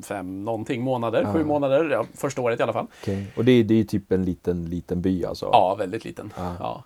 fem, 0.03 0.43
någonting 0.45 0.81
månader, 0.81 1.21
Ja. 1.21 1.33
sju 1.33 1.43
månader, 1.43 1.89
ja, 1.89 2.05
första 2.13 2.41
året 2.41 2.59
i 2.59 2.63
alla 2.63 2.73
fall. 2.73 2.87
Okej. 3.01 3.27
Och 3.37 3.45
det, 3.45 3.51
är- 3.51 3.63
det 3.63 3.79
är 3.79 3.83
typ 3.83 4.11
en 4.11 4.25
liten, 4.25 4.65
liten 4.69 5.01
by 5.01 5.25
alltså? 5.25 5.45
Ja, 5.51 5.75
väldigt 5.75 6.05
liten. 6.05 6.33
Ja. 6.37 6.55
Ja. 6.59 6.83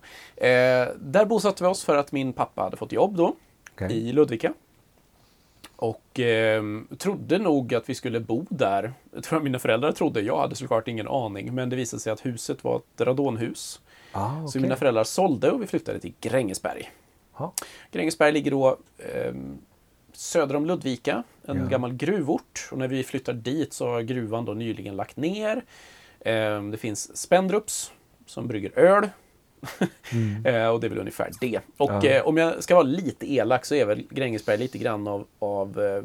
Eh, 0.47 0.87
där 0.99 1.25
bosatte 1.25 1.63
vi 1.63 1.69
oss 1.69 1.83
för 1.83 1.95
att 1.97 2.11
min 2.11 2.33
pappa 2.33 2.61
hade 2.61 2.77
fått 2.77 2.91
jobb 2.91 3.15
då, 3.15 3.35
Okej. 3.73 3.91
i 4.09 4.11
Ludvika. 4.11 4.53
Och 5.75 6.19
eh, 6.19 6.63
trodde 6.97 7.37
nog 7.37 7.73
att 7.73 7.89
vi 7.89 7.95
skulle 7.95 8.19
bo 8.19 8.45
där. 8.49 8.93
Jag 9.13 9.23
tror 9.23 9.39
mina 9.39 9.59
föräldrar 9.59 9.91
trodde, 9.91 10.21
jag 10.21 10.37
hade 10.37 10.55
såklart 10.55 10.87
ingen 10.87 11.07
aning. 11.07 11.55
Men 11.55 11.69
det 11.69 11.75
visade 11.75 11.99
sig 12.01 12.13
att 12.13 12.25
huset 12.25 12.63
var 12.63 12.75
ett 12.77 13.01
radonhus. 13.01 13.81
Ah, 14.11 14.29
Så 14.41 14.45
okej. 14.47 14.61
mina 14.61 14.75
föräldrar 14.75 15.03
sålde 15.03 15.51
och 15.51 15.61
vi 15.61 15.67
flyttade 15.67 15.99
till 15.99 16.13
Grängesberg. 16.21 16.91
Ja. 17.37 17.53
Grängesberg 17.91 18.31
ligger 18.31 18.51
då 18.51 18.77
eh, 18.97 19.33
söder 20.17 20.55
om 20.55 20.65
Ludvika, 20.65 21.23
en 21.45 21.57
Ja. 21.57 21.65
gammal 21.65 21.93
gruvort. 21.93 22.69
Och 22.71 22.77
när 22.77 22.87
vi 22.87 23.03
flyttade 23.03 23.39
dit 23.39 23.73
så 23.73 23.87
har 23.87 24.01
gruvan 24.01 24.45
då 24.45 24.53
nyligen 24.53 24.95
lagt 24.95 25.17
ner. 25.17 25.61
Eh, 26.19 26.63
det 26.63 26.77
finns 26.77 27.17
Spendrups 27.17 27.91
som 28.25 28.47
brygger 28.47 28.79
öl. 28.79 29.09
Mm. 30.11 30.45
Eh, 30.45 30.67
och 30.67 30.79
det 30.79 30.87
är 30.87 30.89
väl 30.89 30.99
ungefär 30.99 31.31
det. 31.41 31.59
Och 31.77 31.91
Ja. 31.91 32.05
eh, 32.05 32.27
om 32.27 32.37
jag 32.37 32.63
ska 32.63 32.75
vara 32.75 32.83
lite 32.83 33.33
elak 33.33 33.65
så 33.65 33.75
är 33.75 33.85
väl 33.85 34.03
Grängesberg 34.09 34.57
lite 34.57 34.77
grann 34.77 35.07
av, 35.07 35.25
av 35.39 35.79
eh, 35.81 36.03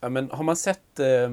ja, 0.00 0.08
men 0.08 0.30
har 0.30 0.44
man 0.44 0.56
sett 0.56 1.00
eh, 1.00 1.32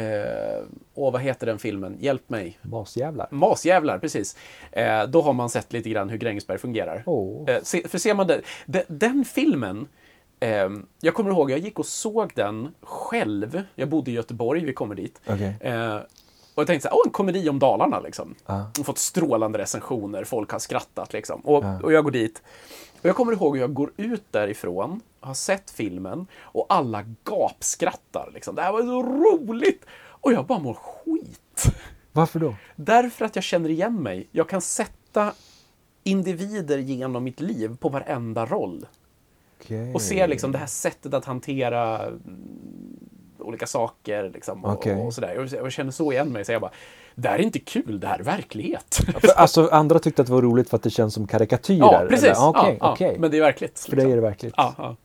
eh, 0.00 0.62
åh, 0.94 1.12
vad 1.12 1.20
heter 1.22 1.46
den 1.46 1.58
filmen? 1.58 1.96
Hjälp 2.00 2.28
mig. 2.28 2.58
Masjävlar. 2.62 3.28
Masjävlar, 3.30 3.98
precis. 3.98 4.36
Eh, 4.72 5.06
då 5.06 5.22
har 5.22 5.32
man 5.32 5.50
sett 5.50 5.72
lite 5.72 5.90
grann 5.90 6.08
hur 6.08 6.18
Grängesberg 6.18 6.58
fungerar. 6.58 7.02
Åh. 7.06 7.50
Eh, 7.50 7.62
se, 7.62 7.88
för 7.88 7.98
ser 7.98 8.14
man 8.14 8.26
det, 8.26 8.40
de, 8.66 8.82
den 8.88 9.24
filmen, 9.24 9.88
eh, 10.40 10.68
jag 11.00 11.14
kommer 11.14 11.30
ihåg, 11.30 11.50
jag 11.50 11.58
gick 11.58 11.78
och 11.78 11.86
såg 11.86 12.32
den 12.34 12.74
själv. 12.82 13.62
Jag 13.74 13.88
bodde 13.88 14.10
i 14.10 14.14
Göteborg, 14.14 14.64
vi 14.64 14.72
kommer 14.72 14.94
dit. 14.94 15.20
Okej. 15.26 15.56
Eh, 15.60 15.96
och 16.54 16.60
jag 16.62 16.66
tänkte 16.66 16.88
så 16.88 16.94
här, 16.94 16.96
åh, 16.96 17.02
en 17.06 17.12
komedi 17.12 17.48
om 17.48 17.58
Dalarna 17.58 18.00
liksom. 18.00 18.34
Har 18.44 18.84
fått 18.84 18.98
strålande 18.98 19.58
recensioner, 19.58 20.24
folk 20.24 20.50
har 20.52 20.58
skrattat 20.58 21.12
liksom. 21.12 21.40
Och, 21.40 21.64
Ja. 21.64 21.80
och 21.82 21.92
jag 21.92 22.04
går 22.04 22.10
dit. 22.10 22.42
Och 23.00 23.06
jag 23.06 23.16
kommer 23.16 23.32
ihåg 23.32 23.56
hur 23.56 23.60
jag 23.62 23.74
går 23.74 23.90
ut 23.96 24.24
därifrån, 24.30 25.00
har 25.20 25.34
sett 25.34 25.70
filmen 25.70 26.26
och 26.40 26.66
alla 26.68 27.04
gapskrattar. 27.24 28.30
Liksom. 28.34 28.54
Det 28.54 28.62
här 28.62 28.72
var 28.72 28.82
så 28.82 29.02
roligt! 29.02 29.84
Och 30.20 30.32
jag 30.32 30.46
bara 30.46 30.58
mår 30.58 30.74
skit. 30.74 31.64
Varför 32.12 32.38
då? 32.40 32.54
Därför 32.76 33.24
att 33.24 33.36
jag 33.36 33.44
känner 33.44 33.68
igen 33.68 34.02
mig. 34.02 34.28
Jag 34.32 34.48
kan 34.48 34.60
sätta 34.60 35.32
individer 36.04 36.78
genom 36.78 37.24
mitt 37.24 37.40
liv 37.40 37.76
på 37.80 37.88
varenda 37.88 38.46
roll. 38.46 38.86
Okej. 39.60 39.94
Och 39.94 40.02
se 40.02 40.26
liksom 40.26 40.52
det 40.52 40.58
här 40.58 40.66
sättet 40.66 41.14
att 41.14 41.24
hantera 41.24 42.06
mm, 42.06 42.18
olika 43.38 43.66
saker. 43.66 44.30
Liksom, 44.34 44.64
och, 44.64 44.72
Okej. 44.72 44.94
och 44.94 45.14
sådär. 45.14 45.48
Jag 45.52 45.72
känner 45.72 45.90
så 45.92 46.12
igen 46.12 46.32
mig. 46.32 46.44
Så 46.44 46.52
jag 46.52 46.60
bara, 46.60 46.72
det 47.14 47.28
här 47.28 47.38
är 47.38 47.42
inte 47.42 47.58
kul, 47.58 48.00
det 48.00 48.06
här 48.06 48.18
är 48.18 48.22
verklighet. 48.22 48.98
Alltså 49.36 49.68
andra 49.72 49.98
tyckte 49.98 50.22
att 50.22 50.28
det 50.28 50.34
var 50.34 50.42
roligt 50.42 50.70
för 50.70 50.76
att 50.76 50.82
det 50.82 50.90
känns 50.90 51.14
som 51.14 51.26
karikatyrer? 51.26 51.78
ja, 51.78 52.04
precis. 52.08 52.24
eller? 52.24 52.36
Ah, 52.36 52.48
Okej, 52.48 52.76
ja, 52.80 52.86
ja. 52.86 52.92
okej. 52.92 53.16
Men 53.18 53.30
det 53.30 53.36
är 53.36 53.40
verkligt. 53.42 53.86
För 53.88 53.96
dig 53.96 54.12
är 54.12 54.16
det 54.16 54.22
verkligt? 54.22 54.54
Ja, 54.56 54.74
ja. 54.78 54.96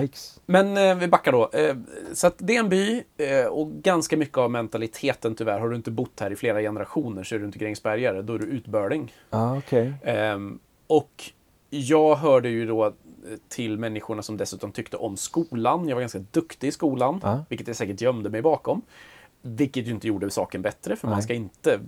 Yikes. 0.00 0.40
Men 0.46 0.76
eh, 0.76 0.94
vi 0.94 1.08
backar 1.08 1.32
då. 1.32 1.50
Eh, 1.52 1.76
så 2.12 2.26
att 2.26 2.34
det 2.38 2.56
är 2.56 2.60
en 2.60 2.68
by 2.68 3.02
eh, 3.16 3.46
och 3.46 3.72
ganska 3.72 4.16
mycket 4.16 4.38
av 4.38 4.50
mentaliteten 4.50 5.34
tyvärr. 5.34 5.60
Har 5.60 5.68
du 5.68 5.76
inte 5.76 5.90
bott 5.90 6.20
här 6.20 6.30
i 6.30 6.36
flera 6.36 6.60
generationer 6.60 7.22
så 7.22 7.34
är 7.34 7.38
du 7.38 7.44
inte 7.44 7.58
Grängesbergare. 7.58 8.22
Då 8.22 8.34
är 8.34 8.38
du 8.38 8.46
utbörling. 8.46 9.12
Ja, 9.30 9.58
okej. 9.58 9.92
Ehm, 10.02 10.58
och 10.86 11.24
jag 11.70 12.14
hörde 12.14 12.48
ju 12.48 12.66
då 12.66 12.92
till 13.48 13.78
människorna 13.78 14.22
som 14.22 14.36
dessutom 14.36 14.72
tyckte 14.72 14.96
om 14.96 15.16
skolan. 15.16 15.88
Jag 15.88 15.96
var 15.96 16.00
ganska 16.00 16.18
duktig 16.30 16.68
i 16.68 16.72
skolan, 16.72 17.20
Ja. 17.22 17.44
vilket 17.48 17.66
jag 17.66 17.76
säkert 17.76 18.00
gömde 18.00 18.30
mig 18.30 18.42
bakom. 18.42 18.82
Vilket 19.42 19.86
ju 19.86 19.90
inte 19.90 20.06
gjorde 20.08 20.30
saken 20.30 20.62
bättre, 20.62 20.96
för 20.96 21.06
man 21.08 21.16
Nej. 21.16 21.22
ska 21.22 21.34
inte, 21.34 21.80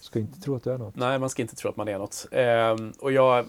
Ska 0.00 0.18
inte 0.18 0.40
tro 0.40 0.56
att 0.56 0.64
du 0.64 0.70
är 0.72 0.78
något. 0.78 0.96
nej, 0.96 1.18
man 1.18 1.30
ska 1.30 1.42
inte 1.42 1.56
tro 1.56 1.70
att 1.70 1.76
man 1.76 1.88
är 1.88 1.98
något. 1.98 2.26
Ehm, 2.32 2.92
och 3.00 3.12
jag 3.12 3.38
eh, 3.38 3.44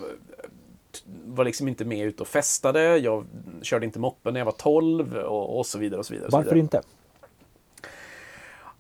var 1.26 1.46
liksom 1.46 1.68
inte 1.68 1.86
med 1.86 2.06
ut 2.08 2.22
och 2.22 2.28
festade. 2.28 2.98
Jag 2.98 3.26
körde 3.62 3.86
inte 3.86 4.00
moppen 4.00 4.34
när 4.34 4.40
jag 4.40 4.46
var 4.46 4.52
12 4.52 5.16
och, 5.16 5.58
och 5.60 5.66
så 5.66 5.80
vidare. 5.80 6.00
och 6.00 6.06
så 6.06 6.14
vidare. 6.14 6.26
och 6.28 6.32
så 6.32 6.38
Varför 6.38 6.50
vidare. 6.50 6.60
inte? 6.60 6.82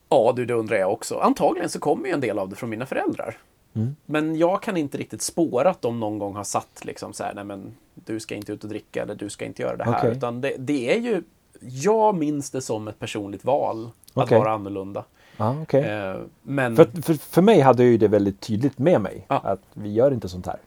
Ja, 0.10 0.34
du, 0.36 0.46
det 0.46 0.54
undrar 0.54 0.78
jag 0.78 0.94
också. 0.94 1.18
Antagligen 1.20 1.70
så 1.70 1.80
kommer 1.80 2.08
ju 2.08 2.14
en 2.14 2.22
del 2.22 2.40
av 2.40 2.50
det 2.50 2.56
från 2.56 2.70
mina 2.70 2.86
föräldrar. 2.86 3.38
Mm. 3.80 3.96
Men 4.06 4.36
jag 4.36 4.62
kan 4.62 4.78
inte 4.78 4.98
riktigt 4.98 5.22
spåra 5.22 5.70
att 5.70 5.82
de 5.82 6.00
någon 6.00 6.20
gång 6.20 6.36
har 6.36 6.44
satt 6.44 6.86
liksom 6.86 7.14
så 7.14 7.24
här, 7.24 7.34
nej 7.34 7.44
men 7.44 7.76
du 7.96 8.20
ska 8.20 8.36
inte 8.36 8.54
ut 8.54 8.64
och 8.64 8.70
dricka 8.70 9.02
eller 9.02 9.16
du 9.16 9.30
ska 9.30 9.46
inte 9.46 9.62
göra 9.62 9.78
det 9.78 9.84
här. 9.84 9.98
Okej. 9.98 10.12
Utan 10.12 10.42
det, 10.42 10.54
det 10.58 10.96
är 10.96 11.00
ju, 11.00 11.24
jag 11.60 12.16
minns 12.16 12.52
det 12.52 12.62
som 12.62 12.88
ett 12.88 13.00
personligt 13.00 13.46
val 13.46 13.90
att 14.14 14.24
Okej. 14.24 14.40
vara 14.40 14.52
annorlunda. 14.52 15.04
Ja, 15.38 15.62
okej. 15.62 15.84
Eh, 15.84 16.16
men, 16.42 16.76
För, 16.76 17.02
för, 17.02 17.14
för 17.14 17.42
mig 17.42 17.60
hade 17.60 17.84
jag 17.84 17.92
ju 17.92 17.98
det 17.98 18.08
väldigt 18.08 18.40
tydligt 18.40 18.78
med 18.78 19.02
mig. 19.02 19.26
Ja. 19.28 19.40
Att 19.44 19.62
vi 19.74 19.94
gör 19.94 20.12
inte 20.12 20.30
sånt 20.30 20.46
här. 20.48 20.60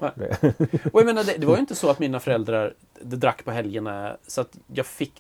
och 0.93 1.01
jag 1.01 1.07
menar, 1.07 1.25
det, 1.25 1.37
det 1.39 1.47
var 1.47 1.55
ju 1.55 1.61
inte 1.61 1.75
så 1.75 1.91
att 1.91 1.99
mina 1.99 2.21
föräldrar 2.21 2.75
det 3.03 3.17
drack 3.17 3.45
på 3.45 3.51
helgerna 3.51 4.17
så 4.27 4.41
att 4.41 4.59
jag 4.75 4.87
fick 4.87 5.13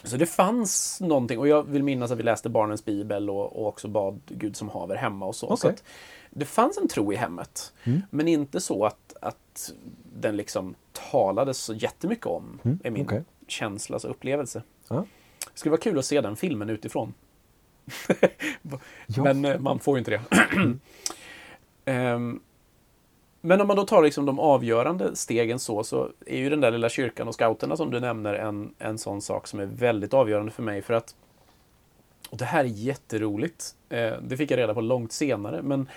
Så 0.03 0.17
det 0.17 0.25
fanns 0.25 1.01
någonting 1.01 1.39
och 1.39 1.47
jag 1.47 1.63
vill 1.63 1.83
minnas 1.83 2.11
att 2.11 2.17
vi 2.17 2.23
läste 2.23 2.49
barnens 2.49 2.85
bibel 2.85 3.29
och, 3.29 3.59
och 3.59 3.67
också 3.67 3.87
bad 3.87 4.21
Gud 4.27 4.55
som 4.55 4.69
haver 4.69 4.95
hemma 4.95 5.25
och 5.25 5.35
så. 5.35 5.47
så 5.47 5.53
Okej. 5.53 5.69
att 5.69 5.83
det 6.29 6.45
fanns 6.45 6.77
en 6.77 6.87
tro 6.87 7.13
i 7.13 7.15
hemmet. 7.15 7.73
Mm. 7.83 8.01
Men 8.09 8.27
inte 8.27 8.61
så 8.61 8.85
att, 8.85 9.13
att 9.21 9.73
den 10.19 10.37
liksom 10.37 10.75
talades 11.11 11.57
så 11.57 11.73
jättemycket 11.73 12.25
om. 12.25 12.59
Mm, 12.63 12.79
är 12.83 12.91
min 12.91 13.05
okej. 13.05 13.23
känsla, 13.47 13.95
alltså 13.95 14.07
upplevelse. 14.07 14.63
Ja. 14.87 15.05
Det 15.39 15.59
skulle 15.59 15.71
vara 15.71 15.81
kul 15.81 15.99
att 15.99 16.05
se 16.05 16.21
den 16.21 16.35
filmen 16.35 16.69
utifrån. 16.69 17.13
Men 19.17 19.45
eh, 19.45 19.59
man 19.59 19.79
får 19.79 19.97
ju 19.97 19.99
inte 19.99 20.11
det. 20.11 20.21
Ehm, 21.85 22.39
men 23.41 23.61
om 23.61 23.67
man 23.67 23.77
då 23.77 23.85
tar 23.85 24.03
liksom 24.03 24.25
de 24.25 24.39
avgörande 24.39 25.15
stegen 25.15 25.59
så, 25.59 25.83
så 25.83 26.09
är 26.25 26.37
ju 26.37 26.49
den 26.49 26.61
där 26.61 26.71
lilla 26.71 26.89
kyrkan 26.89 27.27
och 27.27 27.33
scouterna 27.33 27.77
som 27.77 27.91
du 27.91 27.99
nämner 27.99 28.33
en, 28.33 28.73
en 28.79 28.97
sån 28.97 29.21
sak 29.21 29.47
som 29.47 29.59
är 29.59 29.65
väldigt 29.65 30.13
avgörande 30.13 30.51
för 30.51 30.63
mig. 30.63 30.81
För 30.81 30.93
att, 30.93 31.15
och 32.29 32.37
det 32.37 32.45
här 32.45 32.63
är 32.63 32.67
jätteroligt, 32.67 33.75
eh, 33.89 34.13
det 34.21 34.37
fick 34.37 34.51
jag 34.51 34.57
reda 34.57 34.73
på 34.73 34.81
långt 34.81 35.11
senare, 35.11 35.61
men 35.61 35.89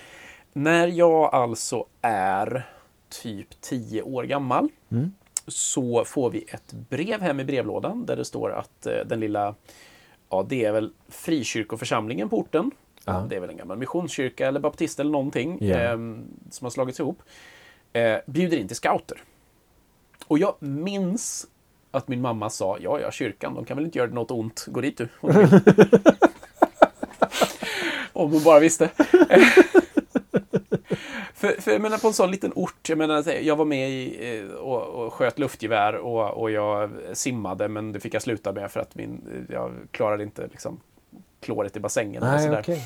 när 0.53 0.87
jag 0.87 1.33
alltså 1.35 1.85
är 2.01 2.67
typ 3.09 3.61
10 3.61 4.01
år 4.01 4.23
gammal 4.23 4.69
Mm. 4.91 5.11
så 5.47 6.05
får 6.05 6.29
vi 6.29 6.45
ett 6.47 6.73
brev 6.73 7.21
hem 7.21 7.39
i 7.39 7.43
brevlådan 7.43 8.05
där 8.05 8.15
det 8.15 8.25
står 8.25 8.51
att 8.51 8.85
eh, 8.85 8.93
den 9.05 9.19
lilla, 9.19 9.55
ja 10.29 10.45
det 10.49 10.65
är 10.65 10.71
väl 10.71 10.91
frikyrkoförsamlingen 11.09 12.29
på 12.29 12.37
orten. 12.37 12.71
Ja. 13.05 13.25
Det 13.29 13.35
är 13.35 13.39
väl 13.39 13.49
en 13.49 13.57
gammal 13.57 13.77
missionskyrka 13.77 14.47
eller 14.47 14.59
baptist 14.59 14.99
eller 14.99 15.11
någonting 15.11 15.57
Ja. 15.61 15.77
ehm, 15.77 16.25
som 16.49 16.65
har 16.65 16.69
slagits 16.69 16.99
ihop. 16.99 17.21
Eh, 17.93 18.17
bjuder 18.25 18.57
in 18.57 18.67
till 18.67 18.75
scouter. 18.77 19.17
Och 20.27 20.37
jag 20.39 20.55
minns 20.59 21.47
att 21.91 22.07
min 22.07 22.21
mamma 22.21 22.49
sa, 22.49 22.77
ja 22.81 22.99
ja 22.99 23.11
kyrkan, 23.11 23.55
de 23.55 23.65
kan 23.65 23.77
väl 23.77 23.85
inte 23.85 23.97
göra 23.97 24.11
något 24.11 24.31
ont, 24.31 24.65
gå 24.67 24.81
dit 24.81 24.97
du. 24.97 25.07
om 25.19 25.33
du 25.33 25.39
vill." 25.45 25.61
Om 28.15 28.31
hon 28.31 28.43
bara 28.43 28.59
visste. 28.59 28.89
För, 31.33 31.61
för 31.61 31.71
jag 31.71 31.81
menar 31.81 31.97
på 31.97 32.07
en 32.07 32.13
sån 32.13 32.31
liten 32.31 32.51
ort, 32.55 32.89
jag 32.89 32.97
menar 32.97 33.29
jag 33.41 33.55
var 33.55 33.65
med 33.65 33.89
i, 33.89 34.37
eh, 34.39 34.45
och, 34.55 34.81
och 35.05 35.13
sköt 35.13 35.39
luftgevär 35.39 35.95
och, 35.95 36.41
och 36.41 36.51
jag 36.51 36.89
simmade 37.13 37.67
men 37.67 37.91
det 37.91 37.99
fick 37.99 38.13
jag 38.13 38.21
sluta 38.21 38.51
med 38.51 38.71
för 38.71 38.79
att 38.79 38.95
min, 38.95 39.45
jag 39.49 39.73
klarade 39.91 40.23
inte 40.23 40.47
liksom 40.51 40.79
kloret 41.43 41.75
i 41.75 41.79
bassängen. 41.79 42.23
Nej, 42.23 42.43
sådär. 42.43 42.59
okej. 42.59 42.83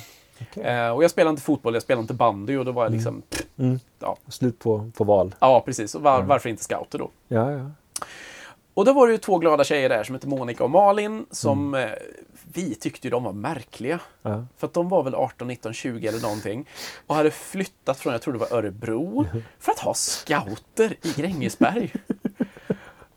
Okej. 0.52 0.64
Eh, 0.64 0.90
och 0.90 1.04
jag 1.04 1.12
spelade 1.12 1.30
inte 1.30 1.42
fotboll, 1.42 1.74
jag 1.74 1.84
spelade 1.84 2.02
inte 2.02 2.14
bandy 2.14 2.58
och 2.58 2.66
då 2.66 2.72
var 2.72 2.84
jag 2.84 2.92
liksom, 2.92 3.22
Mm. 3.60 3.80
ja, 4.00 4.18
Slut 4.28 4.60
på, 4.60 4.92
på 4.98 5.04
val. 5.04 5.36
ja 5.40 5.62
precis. 5.66 5.96
Och 5.96 6.02
var, 6.02 6.16
Mm. 6.16 6.28
varför 6.28 6.50
inte 6.50 6.64
scouter 6.64 6.98
då? 7.00 7.10
Ja, 7.28 7.52
ja. 7.52 7.72
Och 8.74 8.86
då 8.86 8.94
var 8.94 9.08
det 9.08 9.12
ju 9.14 9.18
två 9.20 9.38
glada 9.38 9.64
tjejer 9.64 9.90
där 9.90 10.04
som 10.04 10.16
hette 10.16 10.28
Monica 10.28 10.64
och 10.64 10.70
Malin 10.70 11.26
som 11.32 11.74
Mm. 11.76 11.90
eh, 11.90 11.96
vi 12.54 12.76
tyckte 12.76 13.08
ju 13.08 13.12
de 13.12 13.24
var 13.24 13.32
märkliga. 13.34 14.00
ja. 14.22 14.46
För 14.58 14.68
att 14.68 14.74
de 14.74 14.90
var 14.90 15.04
väl 15.04 15.16
18, 15.16 15.48
19, 15.48 15.74
20 15.74 16.08
eller 16.08 16.22
någonting. 16.22 16.66
Och 17.08 17.16
hade 17.16 17.32
flyttat 17.32 17.98
från, 18.00 18.14
jag 18.14 18.22
tror 18.22 18.34
det 18.34 18.40
var 18.40 18.54
Örebro, 18.54 19.26
för 19.60 19.72
att 19.72 19.80
ha 19.80 19.94
scouter 19.94 20.96
i 21.02 21.14
Grängesberg. 21.22 21.94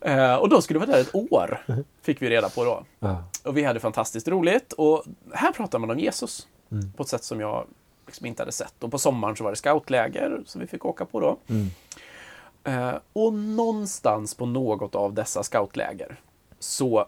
Eh, 0.01 0.35
och 0.35 0.49
de 0.49 0.61
skulle 0.61 0.79
vara 0.79 0.89
där 0.91 1.01
ett 1.01 1.15
år, 1.15 1.65
fick 2.01 2.21
vi 2.21 2.29
reda 2.29 2.49
på 2.49 2.63
då. 2.63 2.83
ja. 2.99 3.23
Och 3.43 3.57
vi 3.57 3.63
hade 3.63 3.79
fantastiskt 3.79 4.27
roligt. 4.27 4.73
Och 4.73 5.03
här 5.33 5.51
pratar 5.51 5.79
man 5.79 5.91
om 5.91 5.99
Jesus 5.99 6.47
Mm. 6.71 6.91
på 6.93 7.03
ett 7.03 7.09
sätt 7.09 7.23
som 7.23 7.39
jag 7.39 7.67
liksom 8.05 8.25
inte 8.25 8.41
hade 8.41 8.51
sett. 8.51 8.83
Och 8.83 8.91
på 8.91 8.97
sommaren 8.99 9.35
så 9.35 9.43
var 9.43 9.51
det 9.51 9.55
scoutläger 9.57 10.41
som 10.45 10.61
vi 10.61 10.67
fick 10.67 10.85
åka 10.85 11.05
på 11.05 11.19
då. 11.19 11.37
Mm. 11.47 11.67
Eh, 12.63 12.95
och 13.13 13.33
någonstans 13.33 14.35
på 14.35 14.45
något 14.45 14.95
av 14.95 15.13
dessa 15.13 15.43
scoutläger 15.43 16.19
så 16.59 17.05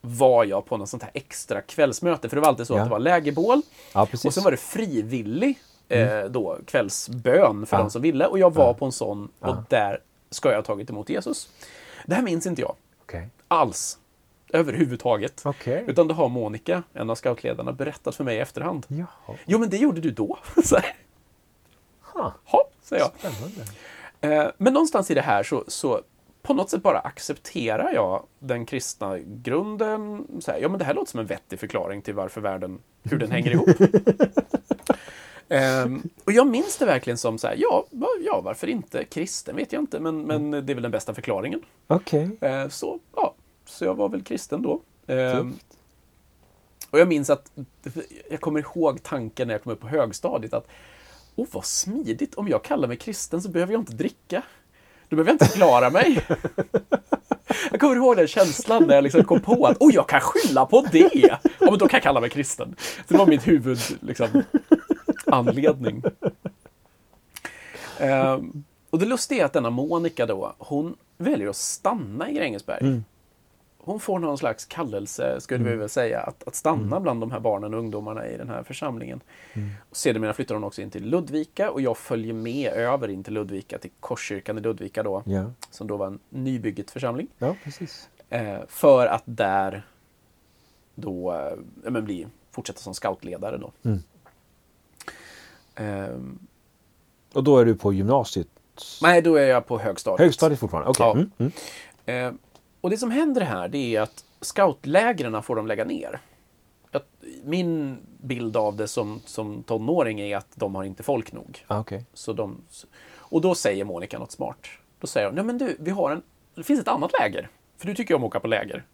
var 0.00 0.44
jag 0.44 0.66
på 0.66 0.76
något 0.76 0.88
sånt 0.88 1.02
här 1.02 1.10
extra 1.14 1.60
kvällsmöte. 1.60 2.28
För 2.28 2.36
det 2.36 2.40
var 2.40 2.48
alltid 2.48 2.66
så 2.66 2.74
Ja. 2.74 2.78
att 2.78 2.84
det 2.86 2.90
var 2.90 2.98
lägerbål 2.98 3.62
ja, 3.92 4.08
och 4.24 4.34
sen 4.34 4.42
var 4.44 4.50
det 4.50 4.56
frivillig 4.56 5.58
eh, 5.88 6.24
då, 6.24 6.58
kvällsbön 6.66 7.66
för 7.66 7.76
Ja. 7.76 7.82
de 7.82 7.90
som 7.90 8.02
ville. 8.02 8.26
Och 8.26 8.38
jag 8.38 8.54
var 8.54 8.74
på 8.74 8.84
en 8.84 8.92
sån 8.92 9.28
och 9.40 9.56
där 9.68 10.00
ska 10.30 10.48
jag 10.48 10.56
ha 10.56 10.62
tagit 10.62 10.90
emot 10.90 11.08
Jesus. 11.08 11.48
Det 12.06 12.14
här 12.14 12.22
minns 12.22 12.46
inte 12.46 12.62
jag 12.62 12.74
Okej. 13.02 13.28
alls. 13.48 13.98
Överhuvudtaget. 14.52 15.42
Okej. 15.44 15.84
Utan 15.86 16.08
det 16.08 16.14
har 16.14 16.28
Monica, 16.28 16.82
en 16.92 17.10
av 17.10 17.14
scoutledarna, 17.14 17.72
berättat 17.72 18.14
för 18.14 18.24
mig 18.24 18.36
i 18.36 18.40
efterhand. 18.40 18.86
Jaha. 18.88 19.36
Jo, 19.44 19.58
men 19.58 19.68
det 19.70 19.76
gjorde 19.76 20.00
du 20.00 20.10
då. 20.10 20.38
Så 20.64 20.76
här, 20.76 20.96
Ha. 22.02 22.34
Hopp, 22.44 22.72
säger 22.82 23.02
jag. 23.02 23.32
Spännande. 23.32 23.64
Eh, 24.20 24.52
Men 24.58 24.72
någonstans 24.72 25.10
i 25.10 25.14
det 25.14 25.20
här 25.22 25.42
så, 25.42 25.64
så 25.68 26.00
på 26.42 26.54
något 26.54 26.70
sätt 26.70 26.82
bara 26.82 26.98
accepterar 26.98 27.92
jag 27.92 28.26
den 28.38 28.66
kristna 28.66 29.18
grunden. 29.18 30.26
Så 30.40 30.50
här, 30.52 30.58
ja, 30.58 30.68
men 30.68 30.78
det 30.78 30.84
här 30.84 30.94
låter 30.94 31.10
som 31.10 31.20
en 31.20 31.26
vettig 31.26 31.58
förklaring 31.60 32.02
till 32.02 32.14
varför 32.14 32.40
världen, 32.40 32.78
hur 33.02 33.18
den 33.18 33.30
hänger 33.30 33.50
ihop. 33.50 33.68
Ehm, 35.48 36.02
och 36.24 36.32
jag 36.32 36.46
minns 36.46 36.76
det 36.76 36.86
verkligen 36.86 37.18
som 37.18 37.38
så 37.38 37.46
här, 37.46 37.56
ja, 37.58 37.86
ja, 38.20 38.40
varför 38.40 38.66
inte? 38.66 39.04
Kristen 39.04 39.56
vet 39.56 39.72
jag 39.72 39.82
inte, 39.82 40.00
men, 40.00 40.22
men 40.22 40.50
det 40.50 40.72
är 40.72 40.74
väl 40.74 40.82
den 40.82 40.90
bästa 40.90 41.14
förklaringen. 41.14 41.62
Okej. 41.86 42.30
Eh, 42.40 42.68
så, 42.68 42.98
ja, 43.16 43.34
så 43.64 43.84
jag 43.84 43.94
var 43.94 44.08
väl 44.08 44.22
kristen 44.22 44.62
då. 44.62 44.80
Ehm, 45.06 45.54
och 46.90 47.00
jag 47.00 47.08
minns 47.08 47.30
att, 47.30 47.52
jag 48.30 48.40
kommer 48.40 48.60
ihåg 48.60 49.02
tanken 49.02 49.48
när 49.48 49.54
jag 49.54 49.62
kom 49.62 49.72
upp 49.72 49.80
på 49.80 49.88
högstadiet 49.88 50.54
att 50.54 50.66
Åh, 51.36 51.46
vad 51.52 51.64
smidigt. 51.64 52.34
Om 52.34 52.48
jag 52.48 52.64
kallar 52.64 52.88
mig 52.88 52.96
kristen 52.96 53.42
så 53.42 53.48
behöver 53.48 53.72
jag 53.72 53.80
inte 53.80 53.92
dricka. 53.92 54.42
Då 55.08 55.16
behöver 55.16 55.30
jag 55.30 55.34
inte 55.34 55.56
klara 55.56 55.90
mig. 55.90 56.26
Jag 57.70 57.80
kommer 57.80 57.96
ihåg 57.96 58.16
den 58.16 58.26
känslan 58.26 58.86
när 58.86 58.94
jag 58.94 59.04
liksom 59.04 59.24
kom 59.24 59.40
på 59.40 59.66
att 59.66 59.76
Åh, 59.80 59.94
jag 59.94 60.08
kan 60.08 60.20
skylla 60.20 60.66
på 60.66 60.86
det. 60.92 61.10
Ja, 61.14 61.38
men 61.60 61.78
då 61.78 61.88
kan 61.88 61.96
jag 61.96 62.02
kalla 62.02 62.20
mig 62.20 62.30
kristen. 62.30 62.76
Så 62.78 63.14
det 63.14 63.18
var 63.18 63.26
mitt 63.26 63.48
huvud, 63.48 63.78
liksom, 64.00 64.42
anledning. 65.26 66.02
Ehm, 67.98 68.64
och 68.90 68.98
det 68.98 69.06
lustiga 69.06 69.42
är 69.42 69.46
att 69.46 69.52
denna 69.52 69.70
Monica 69.70 70.26
då, 70.26 70.54
hon 70.58 70.96
väljer 71.18 71.48
att 71.48 71.56
stanna 71.56 72.30
i 72.30 72.34
Grängesberg. 72.34 72.80
Mm. 72.80 73.04
Hon 73.78 74.00
får 74.00 74.18
någon 74.18 74.38
slags 74.38 74.64
kallelse, 74.64 75.40
skulle 75.40 75.64
vi 75.64 75.76
väl 75.76 75.88
säga, 75.88 76.20
att, 76.20 76.48
att 76.48 76.54
stanna 76.54 77.00
bland 77.00 77.20
de 77.20 77.30
här 77.30 77.40
barnen 77.40 77.74
och 77.74 77.80
ungdomarna 77.80 78.26
i 78.28 78.36
den 78.36 78.48
här 78.48 78.62
församlingen. 78.62 79.20
Mm. 79.52 79.70
Och 79.90 79.96
sedermera 79.96 80.32
flyttar 80.32 80.54
hon 80.54 80.64
också 80.64 80.82
in 80.82 80.90
till 80.90 81.04
Ludvika 81.08 81.70
och 81.70 81.80
jag 81.80 81.96
följer 81.98 82.32
med 82.34 82.72
över 82.72 83.08
in 83.08 83.24
till 83.24 83.34
Ludvika, 83.34 83.78
till 83.78 83.90
Korskyrkan 84.00 84.58
i 84.58 84.60
Ludvika 84.60 85.02
då, 85.02 85.22
Ja. 85.26 85.50
som 85.70 85.86
då 85.86 85.96
var 85.96 86.06
en 86.06 86.18
nybygget 86.28 86.90
församling. 86.90 87.28
ja, 87.38 87.56
precis. 87.64 88.08
Eh, 88.30 88.58
för 88.68 89.06
att 89.06 89.22
där 89.26 89.86
då 90.94 91.32
eh, 91.32 91.90
men 91.90 92.04
bli, 92.04 92.26
fortsätta 92.50 92.78
som 92.78 92.94
scoutledare 92.94 93.56
då. 93.58 93.72
Mm. 93.82 93.98
Ehm, 95.74 96.38
Och 97.34 97.44
då 97.44 97.58
är 97.58 97.64
du 97.64 97.74
på 97.74 97.92
gymnasiet? 97.92 98.48
nej, 99.02 99.22
då 99.22 99.34
är 99.36 99.46
jag 99.46 99.66
på 99.66 99.78
högstadiet. 99.78 100.20
Högstadiet 100.20 100.60
fortfarande? 100.60 100.90
Okej. 100.90 101.06
Ja. 101.06 101.12
Mm. 101.12 101.52
Mm. 102.06 102.34
Eh, 102.34 102.40
och 102.80 102.90
det 102.90 102.96
som 102.98 103.10
händer 103.10 103.40
här 103.42 103.68
det 103.68 103.96
är 103.96 104.00
att 104.00 104.24
scoutlägren 104.40 105.42
får 105.42 105.56
de 105.56 105.66
lägga 105.66 105.84
ner. 105.84 106.20
Att, 106.90 107.06
min 107.44 107.98
bild 108.20 108.56
av 108.56 108.76
det 108.76 108.88
som, 108.88 109.20
som 109.26 109.62
tonåring 109.62 110.20
är 110.20 110.36
att 110.36 110.48
de 110.54 110.74
har 110.74 110.84
inte 110.84 111.02
folk 111.02 111.32
nog. 111.32 111.64
Ah, 111.66 111.80
Okej. 111.80 112.04
Så 112.14 112.32
de, 112.32 112.60
och 113.16 113.40
då 113.40 113.54
säger 113.54 113.84
Monica 113.84 114.18
något 114.18 114.32
smart. 114.32 114.66
Då 115.00 115.06
säger 115.06 115.26
hon, 115.26 115.34
nej 115.34 115.44
men 115.44 115.58
du, 115.58 115.76
vi 115.80 115.90
har 115.90 116.10
en, 116.10 116.22
det 116.54 116.62
finns 116.62 116.80
ett 116.80 116.88
annat 116.88 117.10
läger. 117.20 117.48
För 117.78 117.86
du 117.86 117.94
tycker 117.94 118.14
ju 118.14 118.16
om 118.16 118.22
att 118.22 118.26
åka 118.28 118.40
på 118.40 118.46
läger. 118.48 118.84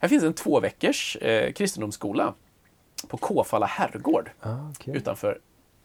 Här 0.00 0.08
finns 0.08 0.24
en 0.24 0.34
två 0.34 0.60
veckors 0.60 1.16
eh, 1.16 1.52
kristendomsskola 1.52 2.34
på 3.08 3.16
Kåfalla 3.16 3.66
herrgård 3.66 4.30
Ah, 4.40 4.56
okej. 4.76 4.96
utanför 4.96 5.40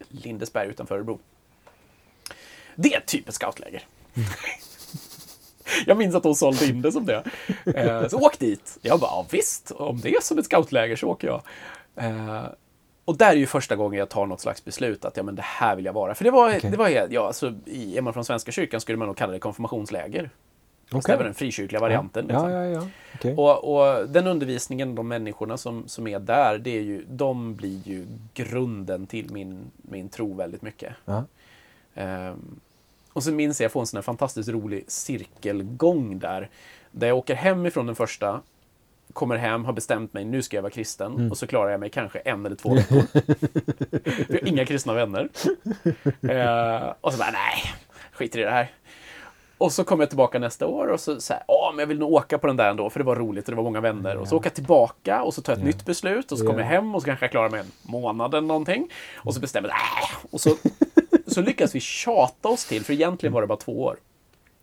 Lindesberg 0.09 0.67
utanför 0.67 0.95
Örebro. 0.95 1.19
Det 2.75 2.93
är 2.93 2.99
typ 2.99 3.29
ett 3.29 3.35
scoutläger. 3.35 3.83
Jag 5.85 5.97
minns 5.97 6.15
att 6.15 6.23
hon 6.23 6.35
sålde 6.35 6.65
in 6.65 6.81
det 6.81 6.91
som 6.91 7.05
det. 7.05 7.23
Eh, 7.75 8.07
så 8.07 8.19
åk 8.19 8.39
dit. 8.39 8.77
Jag 8.81 8.99
bara, 8.99 9.11
ja, 9.11 9.25
visst, 9.31 9.71
om 9.71 9.99
det 10.01 10.09
är 10.09 10.21
som 10.21 10.37
ett 10.37 10.45
scoutläger 10.45 10.95
så 10.95 11.07
åker 11.07 11.27
jag. 11.27 11.41
Eh, 11.95 12.45
och 13.05 13.17
där 13.17 13.31
är 13.31 13.35
ju 13.35 13.45
första 13.45 13.75
gången 13.75 13.99
jag 13.99 14.09
tar 14.09 14.25
något 14.25 14.41
slags 14.41 14.65
beslut 14.65 15.05
att 15.05 15.17
ja, 15.17 15.23
men 15.23 15.35
det 15.35 15.41
här 15.41 15.75
vill 15.75 15.85
jag 15.85 15.93
vara. 15.93 16.15
För 16.15 16.23
det 16.23 16.31
var, 16.31 16.57
Okej. 16.57 16.71
det 16.71 16.77
var 16.77 16.89
ja, 16.89 17.27
alltså, 17.27 17.53
i, 17.65 17.97
är 17.97 18.01
man 18.01 18.13
från 18.13 18.25
Svenska 18.25 18.51
kyrkan 18.51 18.81
skulle 18.81 18.97
man 18.97 19.07
nog 19.07 19.17
kalla 19.17 19.33
det 19.33 19.39
konfirmationsläger. 19.39 20.29
Okej. 20.91 21.13
det 21.13 21.17
var 21.17 21.23
den 21.23 21.33
frikyrkliga 21.33 21.81
varianten. 21.81 22.25
Ja, 22.29 22.35
Liksom. 22.35 22.51
ja, 22.51 22.65
ja. 22.65 22.87
Okej. 23.15 23.35
Och, 23.35 23.77
och 23.77 24.09
den 24.09 24.27
undervisningen, 24.27 24.95
de 24.95 25.07
människorna 25.07 25.57
som, 25.57 25.87
som 25.87 26.07
är 26.07 26.19
där, 26.19 26.57
det 26.57 26.77
är 26.77 26.81
ju, 26.81 27.05
de 27.09 27.55
blir 27.55 27.87
ju 27.87 28.05
grunden 28.33 29.07
till 29.07 29.31
min, 29.31 29.71
min 29.81 30.09
tro 30.09 30.33
väldigt 30.33 30.61
mycket. 30.61 30.93
Ja. 31.05 31.23
Ehm, 31.95 32.59
och 33.13 33.23
så 33.23 33.31
minns 33.31 33.59
jag, 33.61 33.65
jag 33.65 33.71
får 33.71 33.79
en 33.79 33.87
sån 33.87 33.97
här 33.97 34.01
fantastiskt 34.01 34.49
rolig 34.49 34.83
cirkelgång 34.87 36.19
där. 36.19 36.49
Där 36.91 37.07
jag 37.07 37.17
åker 37.17 37.35
hem 37.35 37.65
ifrån 37.65 37.85
den 37.85 37.95
första, 37.95 38.41
kommer 39.13 39.35
hem, 39.35 39.65
har 39.65 39.73
bestämt 39.73 40.13
mig, 40.13 40.25
nu 40.25 40.41
ska 40.41 40.57
jag 40.57 40.61
vara 40.61 40.71
kristen. 40.73 41.13
Mm. 41.15 41.31
Och 41.31 41.37
så 41.37 41.47
klarar 41.47 41.69
jag 41.71 41.79
mig 41.79 41.89
kanske 41.89 42.19
en 42.19 42.45
eller 42.45 42.55
två 42.55 42.73
veckor. 42.73 43.03
Vi 44.27 44.39
har 44.41 44.47
inga 44.47 44.65
kristna 44.65 44.93
vänner. 44.93 45.29
Ehm, 46.29 46.93
och 47.01 47.13
så 47.13 47.19
bara, 47.19 47.31
nej, 47.31 47.63
skiter 48.11 48.39
i 48.39 48.43
det 48.43 48.51
här. 48.51 48.71
Och 49.57 49.71
så 49.71 49.83
kommer 49.83 50.03
jag 50.03 50.09
tillbaka 50.09 50.39
nästa 50.39 50.67
år 50.67 50.87
och 50.87 50.99
så 50.99 51.21
säger 51.21 51.43
ja 51.47 51.71
men 51.75 51.79
jag 51.79 51.87
vill 51.87 51.99
nog 51.99 52.13
åka 52.13 52.37
på 52.37 52.47
den 52.47 52.57
där 52.57 52.69
ändå 52.69 52.89
för 52.89 52.99
det 52.99 53.05
var 53.05 53.15
roligt 53.15 53.45
och 53.45 53.51
det 53.51 53.55
var 53.55 53.63
många 53.63 53.81
vänner. 53.81 54.17
Och 54.17 54.27
så 54.27 54.37
åker 54.37 54.45
jag 54.45 54.53
tillbaka 54.55 55.23
och 55.23 55.33
så 55.33 55.41
tar 55.41 55.53
jag 55.53 55.57
ett 55.59 55.63
Ja. 55.65 55.67
nytt 55.67 55.85
beslut 55.85 56.31
och 56.31 56.37
så 56.37 56.45
kommer 56.47 56.59
jag 56.59 56.67
hem 56.67 56.95
och 56.95 57.01
så 57.01 57.05
kanske 57.05 57.25
jag 57.25 57.31
klarar 57.31 57.49
mig 57.49 57.59
en 57.59 57.71
månad 57.81 58.33
eller 58.33 58.47
någonting. 58.47 58.89
Och 59.15 59.33
så 59.33 59.39
bestämmer 59.39 59.69
jag, 59.69 59.77
äh, 59.77 60.25
och 60.33 60.41
så, 60.41 60.49
så 61.27 61.41
lyckas 61.41 61.75
vi 61.75 61.79
tjata 61.79 62.49
oss 62.49 62.65
till, 62.65 62.83
för 62.85 62.93
egentligen 62.93 63.33
var 63.33 63.41
det 63.41 63.47
bara 63.47 63.57
två 63.57 63.83
år. 63.83 63.97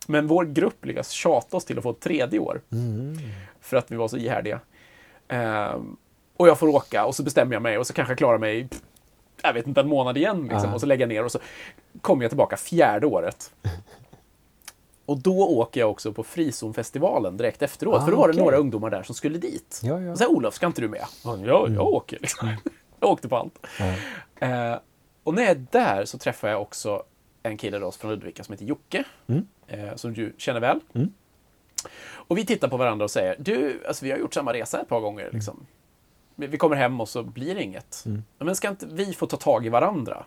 Men 0.06 0.26
vår 0.26 0.44
grupp 0.44 0.84
lyckas 0.84 1.10
tjata 1.10 1.56
oss 1.56 1.64
till 1.64 1.76
att 1.78 1.82
få 1.82 1.90
ett 1.90 2.00
tredje 2.00 2.38
år. 2.38 2.60
Mm. 2.72 3.18
För 3.60 3.76
att 3.76 3.90
vi 3.92 3.96
var 3.96 4.08
så 4.08 4.16
ihärdiga. 4.16 4.60
Ehm, 5.28 5.96
och 6.36 6.48
jag 6.48 6.58
får 6.58 6.68
åka 6.68 7.04
och 7.06 7.14
så 7.14 7.22
bestämmer 7.22 7.52
jag 7.52 7.62
mig 7.62 7.78
och 7.78 7.86
så 7.86 7.92
kanske 7.92 8.10
jag 8.12 8.18
klarar 8.18 8.38
mig, 8.38 8.68
jag 9.42 9.52
vet 9.52 9.66
inte, 9.66 9.80
en 9.80 9.88
månad 9.88 10.16
igen. 10.16 10.48
Liksom. 10.52 10.74
Och 10.74 10.80
så 10.80 10.86
lägger 10.86 11.02
jag 11.02 11.08
ner 11.08 11.24
och 11.24 11.32
så 11.32 11.38
kommer 12.00 12.24
jag 12.24 12.30
tillbaka 12.30 12.56
fjärde 12.56 13.06
året. 13.06 13.50
Och 15.06 15.18
då 15.18 15.38
åker 15.38 15.80
jag 15.80 15.90
också 15.90 16.12
på 16.12 16.22
Frizonfestivalen 16.22 17.36
direkt 17.36 17.62
efteråt. 17.62 17.94
Ah, 17.94 18.04
för 18.04 18.10
då 18.10 18.16
var 18.16 18.28
det 18.28 18.32
okej. 18.32 18.44
några 18.44 18.56
ungdomar 18.56 18.90
där 18.90 19.02
som 19.02 19.14
skulle 19.14 19.38
dit. 19.38 19.80
Ja, 19.82 20.00
ja. 20.00 20.12
Och 20.12 20.18
så 20.18 20.24
här, 20.24 20.30
Olof, 20.30 20.54
ska 20.54 20.66
inte 20.66 20.80
du 20.80 20.88
med? 20.88 21.04
Ja, 21.24 21.38
jag 21.44 21.80
åker. 21.80 22.18
Liksom. 22.20 22.48
Jag 23.00 23.10
åkte 23.10 23.28
på 23.28 23.36
allt. 23.36 23.66
Eh, 24.40 24.74
och 25.24 25.34
när 25.34 25.42
jag 25.42 25.50
är 25.50 25.66
där 25.70 26.04
så 26.04 26.18
träffar 26.18 26.48
jag 26.48 26.62
också 26.62 27.02
en 27.42 27.56
kille 27.56 27.78
då 27.78 27.92
från 27.92 28.10
Ludvika 28.10 28.44
som 28.44 28.52
heter 28.52 28.64
Jocke. 28.64 29.04
Mm. 29.26 29.46
Eh, 29.66 29.94
som 29.94 30.12
du 30.12 30.34
känner 30.38 30.60
väl. 30.60 30.80
Mm. 30.94 31.12
Och 32.06 32.38
vi 32.38 32.46
tittar 32.46 32.68
på 32.68 32.76
varandra 32.76 33.04
och 33.04 33.10
säger, 33.10 33.36
du, 33.38 33.82
alltså 33.88 34.04
vi 34.04 34.10
har 34.10 34.18
gjort 34.18 34.34
samma 34.34 34.52
resa 34.52 34.80
ett 34.80 34.88
par 34.88 35.00
gånger. 35.00 35.30
Liksom. 35.32 35.66
Vi 36.34 36.46
vi 36.46 36.56
kommer 36.58 36.76
hem 36.76 37.00
och 37.00 37.08
så 37.08 37.22
blir 37.22 37.54
det 37.54 37.62
inget. 37.62 38.02
Mm. 38.06 38.22
Men 38.38 38.56
ska 38.56 38.68
inte 38.68 38.86
vi 38.86 39.12
få 39.12 39.26
ta 39.26 39.36
tag 39.36 39.66
i 39.66 39.68
varandra? 39.68 40.24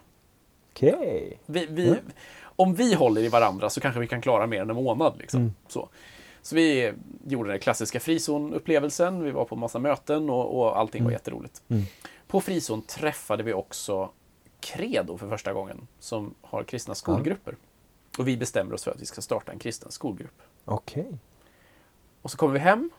Okej. 0.72 1.40
Mm. 1.48 1.96
Om 2.60 2.74
vi 2.74 2.94
håller 2.94 3.22
i 3.22 3.28
varandra 3.28 3.70
så 3.70 3.82
kanske 3.82 4.00
vi 4.00 4.08
kan 4.08 4.22
klara 4.22 4.48
mer 4.48 4.62
än 4.62 4.70
en 4.70 4.76
månad. 4.76 5.18
Liksom. 5.18 5.40
Mm. 5.40 5.54
Så. 5.68 5.90
så 6.42 6.56
vi 6.56 6.94
gjorde 7.28 7.50
den 7.50 7.60
klassiska 7.60 8.00
frizon-upplevelsen. 8.00 9.24
Vi 9.24 9.32
var 9.32 9.46
på 9.46 9.56
massa 9.56 9.80
möten 9.80 10.30
och, 10.30 10.60
och 10.60 10.80
allting 10.80 11.04
var 11.04 11.12
jätteroligt. 11.12 11.62
Mm. 11.68 11.84
På 12.28 12.42
frizon 12.42 12.82
träffade 12.82 13.44
vi 13.44 13.54
också 13.54 14.10
Credo 14.60 15.18
för 15.18 15.30
första 15.30 15.54
gången, 15.54 15.88
som 16.00 16.34
har 16.42 16.64
kristna 16.64 16.96
skolgrupper. 16.96 17.56
Och 18.18 18.28
vi 18.28 18.38
bestämmer 18.38 18.74
oss 18.74 18.84
för 18.84 18.92
att 18.92 19.02
vi 19.02 19.06
ska 19.06 19.22
starta 19.22 19.52
en 19.52 19.60
kristen 19.60 19.92
skolgrupp. 19.92 20.42
Okej. 20.66 21.18
Och 22.22 22.32
så 22.32 22.38
kommer 22.38 22.54
vi 22.54 22.60
hem 22.60 22.90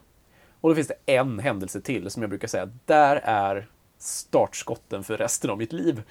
och 0.61 0.69
då 0.69 0.75
finns 0.75 0.89
det 0.89 1.13
en 1.13 1.39
händelse 1.39 1.81
till 1.81 2.11
som 2.11 2.23
jag 2.23 2.31
brukar 2.31 2.49
säga, 2.49 2.71
där 2.85 3.17
är 3.17 3.69
startskotten 3.99 5.05
för 5.05 5.17
resten 5.17 5.51
av 5.51 5.59
mitt 5.59 5.73
liv. 5.73 6.03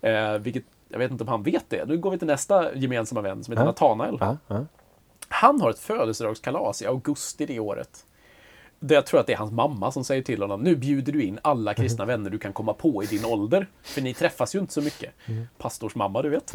Eh, 0.00 0.38
vilket, 0.38 0.64
jag 0.88 0.98
vet 0.98 1.10
inte 1.10 1.24
om 1.24 1.28
han 1.28 1.42
vet 1.42 1.64
det. 1.70 1.84
Nu 1.84 1.98
går 1.98 2.10
vi 2.10 2.18
till 2.18 2.26
nästa 2.26 2.74
gemensamma 2.74 3.20
vän 3.20 3.44
som 3.44 3.52
heter 3.52 3.62
Ja. 3.62 3.66
Nathanael. 3.66 4.16
Ja, 4.20 4.36
ja. 4.48 4.64
Han 5.28 5.60
har 5.60 5.70
ett 5.70 5.78
födelsedagskalas 5.78 6.82
i 6.82 6.86
augusti 6.86 7.46
det 7.46 7.60
året. 7.60 8.04
Där 8.80 8.94
jag 8.94 9.06
tror 9.06 9.20
att 9.20 9.26
det 9.26 9.32
är 9.32 9.36
hans 9.36 9.52
mamma 9.52 9.92
som 9.92 10.04
säger 10.04 10.22
till 10.22 10.42
honom, 10.42 10.60
nu 10.60 10.76
bjuder 10.76 11.12
du 11.12 11.22
in 11.22 11.38
alla 11.42 11.74
kristna 11.74 12.04
vänner 12.04 12.30
du 12.30 12.38
kan 12.38 12.52
komma 12.52 12.72
på 12.74 13.02
i 13.02 13.06
din 13.06 13.24
ålder. 13.24 13.66
För 13.82 14.00
ni 14.00 14.14
träffas 14.14 14.54
ju 14.54 14.58
inte 14.58 14.72
så 14.72 14.80
mycket. 14.82 15.14
Pastors 15.58 15.94
mamma, 15.94 16.22
du 16.22 16.28
vet. 16.28 16.54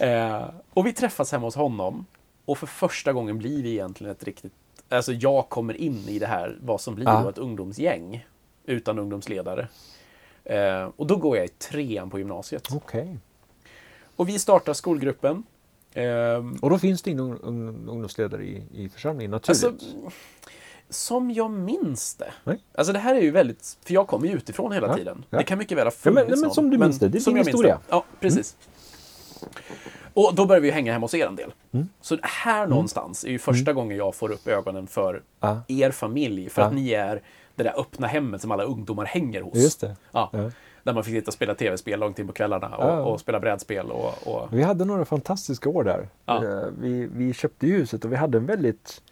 Eh, 0.00 0.42
och 0.74 0.86
vi 0.86 0.92
träffas 0.92 1.32
hemma 1.32 1.46
hos 1.46 1.54
honom. 1.56 2.06
Och 2.44 2.58
för 2.58 2.66
första 2.66 3.12
gången 3.12 3.38
blir 3.38 3.62
vi 3.62 3.70
egentligen 3.70 4.12
ett 4.12 4.24
riktigt... 4.24 4.52
Alltså 4.88 5.12
jag 5.12 5.48
kommer 5.48 5.74
in 5.76 6.08
i 6.08 6.18
det 6.18 6.26
här, 6.26 6.58
vad 6.60 6.80
som 6.80 6.94
blir 6.94 7.06
Ja. 7.06 7.30
ett 7.30 7.38
ungdomsgäng. 7.38 8.26
Utan 8.64 8.98
ungdomsledare. 8.98 9.68
Eh, 10.44 10.88
och 10.96 11.06
då 11.06 11.16
går 11.16 11.36
jag 11.36 11.46
i 11.46 11.48
trean 11.48 12.10
på 12.10 12.18
gymnasiet. 12.18 12.68
Okej. 12.74 13.18
Och 14.16 14.28
vi 14.28 14.38
startar 14.38 14.72
skolgruppen. 14.72 15.42
Ehm, 15.94 16.56
Och 16.62 16.70
då 16.70 16.78
finns 16.78 17.02
det 17.02 17.10
ingen 17.10 17.38
ung- 17.38 17.88
ungdomsledare 17.88 18.44
i, 18.44 18.62
i 18.74 18.88
församlingen 18.88 19.30
naturligt? 19.30 19.64
Alltså, 19.64 19.86
som 20.88 21.30
jag 21.30 21.50
minns 21.50 22.14
det. 22.14 22.32
Nej. 22.44 22.58
Alltså 22.74 22.92
det 22.92 22.98
här 22.98 23.14
är 23.14 23.20
ju 23.20 23.30
väldigt, 23.30 23.78
för 23.84 23.94
jag 23.94 24.06
kommer 24.06 24.26
ju 24.28 24.34
utifrån 24.34 24.72
hela 24.72 24.86
Ja, 24.86 24.96
tiden. 24.96 25.24
ja. 25.30 25.38
Det 25.38 25.44
kan 25.44 25.58
mycket 25.58 25.78
väl 25.78 25.86
ha 25.86 25.92
Ja, 26.04 26.10
men- 26.10 26.14
funnits 26.14 26.28
nej, 26.30 26.36
men 26.36 26.46
någon, 26.46 26.54
som 26.54 26.70
du 26.70 26.78
minns 26.78 26.98
det. 26.98 27.08
Det 27.08 27.18
är 27.18 27.20
som 27.20 27.34
din 27.34 27.46
historia. 27.46 27.78
Ja, 27.88 28.04
precis. 28.20 28.56
Och 30.14 30.34
då 30.34 30.46
börjar 30.46 30.60
vi 30.62 30.70
hänga 30.70 30.92
hemma 30.92 31.04
hos 31.04 31.14
er 31.14 31.26
en 31.26 31.36
del. 31.36 31.52
Mm. 31.72 31.88
Så 32.00 32.18
här 32.22 32.66
någonstans 32.66 33.24
är 33.24 33.28
ju 33.30 33.38
första 33.38 33.72
gången 33.72 33.96
jag 33.96 34.14
får 34.14 34.30
upp 34.32 34.46
ögonen 34.48 34.86
för 34.86 35.22
Ja. 35.40 35.62
er 35.68 35.90
familj. 35.90 36.48
För 36.48 36.62
Ja. 36.62 36.68
att 36.68 36.74
ni 36.74 36.90
är 36.92 37.22
det 37.54 37.62
där 37.62 37.80
öppna 37.80 38.06
hemmet 38.06 38.40
som 38.40 38.50
alla 38.50 38.62
ungdomar 38.64 39.04
hänger 39.04 39.40
hos. 39.42 39.54
Just 39.56 39.80
det. 39.80 39.96
Ja. 40.12 40.30
Där 40.84 40.94
man 40.94 41.04
fick 41.04 41.14
sitta 41.14 41.28
och 41.28 41.34
spela 41.34 41.54
tv-spel 41.54 42.00
långt 42.00 42.18
in 42.18 42.26
på 42.26 42.32
kvällarna 42.32 42.76
och, 42.76 42.84
Ja. 42.84 43.02
och 43.02 43.20
spela 43.20 43.40
brädspel. 43.40 43.90
Och, 43.90 44.26
och... 44.26 44.48
Vi 44.52 44.62
hade 44.62 44.84
några 44.84 45.04
fantastiska 45.04 45.68
år 45.68 45.84
där. 45.84 46.08
Ja. 46.26 46.44
Eh, 46.44 46.68
Vi, 46.80 47.08
vi 47.12 47.32
köpte 47.32 47.66
huset 47.66 48.04
och 48.04 48.12
vi 48.12 48.16
hade 48.16 48.38
en 48.38 48.46
väldigt, 48.46 49.02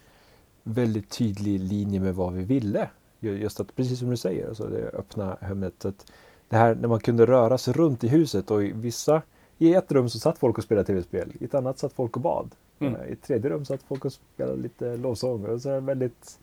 väldigt 0.63 1.11
tydlig 1.11 1.61
linje 1.61 2.01
med 2.01 2.15
vad 2.15 2.33
vi 2.33 2.45
ville. 2.45 2.89
Ju- 3.21 3.39
Just 3.39 3.61
att, 3.61 3.77
precis 3.77 3.99
som 3.99 4.11
du 4.11 4.17
säger, 4.17 4.49
alltså 4.49 4.65
det 4.67 4.91
öppna 4.99 5.37
hemmet. 5.41 5.85
Att 5.85 6.07
det 6.49 6.57
här 6.57 6.75
när 6.75 6.89
man 6.89 7.01
kunde 7.01 7.27
röra 7.27 7.59
sig 7.59 7.75
runt 7.75 8.05
i 8.05 8.09
huset 8.09 8.51
och 8.51 8.65
i 8.65 8.73
vissa, 8.75 9.23
i 9.59 9.75
ett 9.75 9.93
rum 9.93 10.09
så 10.09 10.19
satt 10.19 10.39
folk 10.39 10.59
och 10.59 10.65
spelade 10.65 10.87
tv-spel, 10.87 11.33
i 11.41 11.45
ett 11.45 11.55
annat 11.55 11.79
satt 11.79 11.93
folk 11.93 12.17
och 12.17 12.23
bad. 12.23 12.51
Mm. 12.79 12.95
Eh, 12.97 13.09
I 13.09 13.13
ett 13.13 13.23
tredje 13.23 13.51
rum 13.51 13.65
satt 13.65 13.83
folk 13.83 14.05
och 14.05 14.13
spelade 14.13 14.57
lite 14.63 14.97
lovsång. 14.97 15.45
Och, 15.47 15.61
så 15.63 15.71
här 15.71 15.81
väldigt, 15.81 16.39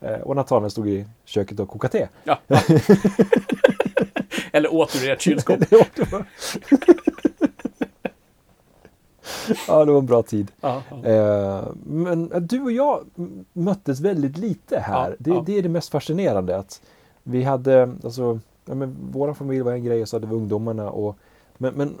eh, 0.00 0.20
och 0.20 0.36
Nathanael 0.36 0.70
stod 0.70 0.88
i 0.88 1.06
köket 1.24 1.60
och 1.60 1.68
kokade 1.68 1.92
te. 1.92 2.08
Ja. 2.24 2.38
Eller 4.52 4.74
åt 4.74 4.96
ur 5.02 5.10
ert 5.10 5.20
kylskåp. 5.20 5.58
Ja, 9.68 9.84
det 9.84 9.92
var- 9.92 9.98
en 9.98 10.06
bra 10.06 10.22
tid. 10.22 10.52
Ja, 10.60 10.82
ja. 10.90 11.04
Eh, 11.10 11.64
men 11.84 12.32
du 12.46 12.60
och 12.62 12.72
jag 12.72 13.04
möttes 13.52 14.00
väldigt 14.00 14.36
lite 14.38 14.78
här. 14.78 15.10
Ja, 15.10 15.16
det, 15.18 15.42
det 15.46 15.58
är 15.58 15.62
det 15.62 15.68
mest 15.68 15.90
fascinerande. 15.90 16.56
Att 16.56 16.82
vi 17.22 17.42
hade, 17.42 17.82
alltså, 18.04 18.40
ja, 18.64 18.74
men 18.74 18.96
vår 19.10 19.34
familj 19.34 19.60
var 19.60 19.72
en 19.72 19.84
grej 19.84 20.02
och 20.02 20.08
så 20.08 20.16
hade 20.16 20.26
vi 20.26 20.34
ungdomarna. 20.34 20.90
Och, 20.90 21.16
men, 21.58 21.74
men 21.74 21.98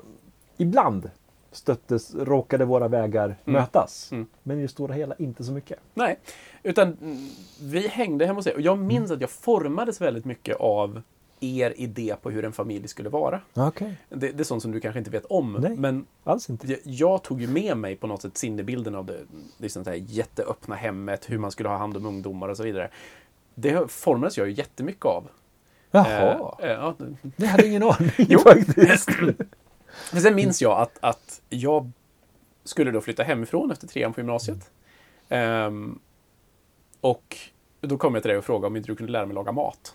ibland 0.56 1.10
stöttes, 1.52 2.14
råkade 2.14 2.64
våra 2.64 2.88
vägar 2.88 3.36
mötas. 3.44 4.08
Mm. 4.12 4.26
Men 4.42 4.58
i 4.58 4.62
det 4.62 4.68
stora 4.68 4.94
hela 4.94 5.14
inte 5.18 5.44
så 5.44 5.52
mycket. 5.52 5.78
Nej, 5.94 6.18
utan 6.62 6.86
mm, 7.02 7.28
vi 7.62 7.88
hängde 7.88 8.26
hemma 8.26 8.38
hos 8.38 8.46
er. 8.46 8.54
Och 8.54 8.60
jag 8.60 8.78
minns 8.78 9.04
Mm. 9.10 9.14
att 9.16 9.20
jag 9.20 9.30
formades 9.30 10.00
väldigt 10.00 10.24
mycket 10.24 10.56
av 10.56 11.02
er 11.44 11.80
idé 11.80 12.16
på 12.22 12.30
hur 12.30 12.44
en 12.44 12.52
familj 12.52 12.88
skulle 12.88 13.08
vara. 13.08 13.40
Okej, 13.54 13.96
Det, 14.08 14.28
det 14.32 14.40
är 14.42 14.44
sånt 14.44 14.62
som 14.62 14.72
du 14.72 14.80
kanske 14.80 14.98
inte 14.98 15.10
vet 15.10 15.24
om. 15.24 15.52
Nej. 15.60 15.76
Men 15.76 16.06
alls 16.24 16.50
inte. 16.50 16.66
jag, 16.70 16.78
jag 16.84 17.22
tog 17.22 17.40
ju 17.40 17.46
med 17.48 17.76
mig 17.76 17.96
på 17.96 18.06
något 18.06 18.22
sätt 18.22 18.38
sinnebilden 18.38 18.94
av 18.94 19.06
det 19.06 19.18
liksom 19.58 19.84
så 19.84 19.90
här 19.90 19.96
jätteöppna 19.96 20.74
hemmet, 20.74 21.30
hur 21.30 21.38
man 21.38 21.50
skulle 21.50 21.68
ha 21.68 21.76
hand 21.76 21.96
om 21.96 22.06
ungdomar 22.06 22.48
och 22.48 22.56
så 22.56 22.62
vidare. 22.62 22.90
Det 23.54 23.90
formades 23.90 24.38
jag 24.38 24.46
ju 24.48 24.52
jättemycket 24.54 25.04
av. 25.04 25.28
Jaha, 25.90 26.54
Eh, 26.60 26.66
eh, 26.70 26.72
ja. 26.72 26.94
det 27.36 27.46
hade 27.46 27.66
ingen 27.66 27.82
aning 27.82 28.10
Jo. 28.16 28.38
faktiskt. 28.38 29.10
Men 30.12 30.22
sen 30.22 30.34
minns 30.34 30.62
jag 30.62 30.80
att, 30.80 30.98
att 31.00 31.40
jag 31.48 31.90
skulle 32.64 32.90
då 32.90 33.00
flytta 33.00 33.22
hemifrån 33.22 33.70
efter 33.70 33.86
trean 33.88 34.12
på 34.12 34.20
gymnasiet. 34.20 34.70
Ehm, 35.28 35.98
och 37.00 37.36
då 37.80 37.96
kom 37.98 38.14
jag 38.14 38.22
till 38.22 38.28
dig 38.28 38.38
och 38.38 38.44
frågade 38.44 38.66
om 38.66 38.76
inte 38.76 38.86
du 38.86 38.96
kunde 38.96 39.12
lära 39.12 39.26
mig 39.26 39.34
laga 39.34 39.52
mat. 39.52 39.94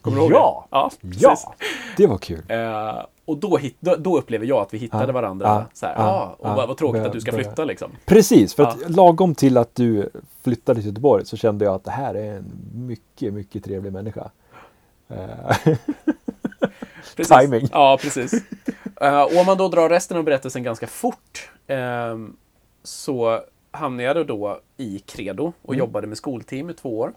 Kommer 0.00 0.16
du 0.16 0.22
ihåg 0.22 0.32
Ja. 0.32 0.66
det? 0.70 0.76
Ja, 0.76 0.90
precis. 1.00 1.22
Ja, 1.22 1.54
det 1.96 2.06
var 2.06 2.18
kul. 2.18 2.42
Eh, 2.48 3.04
och 3.24 3.36
då, 3.38 3.56
hit, 3.56 3.76
då, 3.80 3.96
då 3.96 4.18
upplever 4.18 4.46
jag 4.46 4.58
att 4.62 4.74
vi 4.74 4.78
hittade 4.78 5.12
varandra. 5.12 5.46
ja, 5.46 5.64
så 5.72 5.86
här, 5.86 5.94
ja, 5.96 6.02
ah, 6.02 6.36
och 6.38 6.48
ja. 6.60 6.66
vad, 6.66 6.76
tråkigt 6.76 7.02
att 7.02 7.12
du 7.12 7.20
ska 7.20 7.32
flytta 7.32 7.64
liksom. 7.64 7.90
Precis, 8.06 8.54
för 8.54 8.62
att 8.62 8.90
lagom 8.90 9.34
till 9.34 9.56
att 9.56 9.74
du 9.74 10.10
flyttade 10.44 10.80
till 10.80 10.88
Göteborg 10.90 11.26
så 11.26 11.36
kände 11.36 11.64
jag 11.64 11.74
att 11.74 11.84
det 11.84 11.90
här 11.90 12.14
är 12.14 12.36
en 12.36 12.52
mycket, 12.74 13.34
mycket 13.34 13.64
trevlig 13.64 13.92
människa. 13.92 14.30
Eh, 15.08 15.56
Precis. 17.16 17.28
Timing. 17.40 17.68
Ja, 17.72 17.98
precis. 18.02 18.32
Eh, 19.00 19.22
och 19.22 19.36
om 19.36 19.46
man 19.46 19.56
då 19.58 19.68
drar 19.68 19.88
resten 19.88 20.16
av 20.16 20.24
berättelsen 20.24 20.62
ganska 20.62 20.86
fort 20.86 21.50
ehm, 21.66 22.36
så 22.82 23.40
hamnade 23.70 24.02
jag 24.18 24.26
då 24.26 24.60
i 24.76 24.98
Credo 24.98 25.52
och 25.62 25.74
Mm. 25.74 25.78
jobbade 25.78 26.06
med 26.06 26.16
skolteam 26.18 26.70
i 26.70 26.74
två 26.74 26.98
år. 26.98 27.12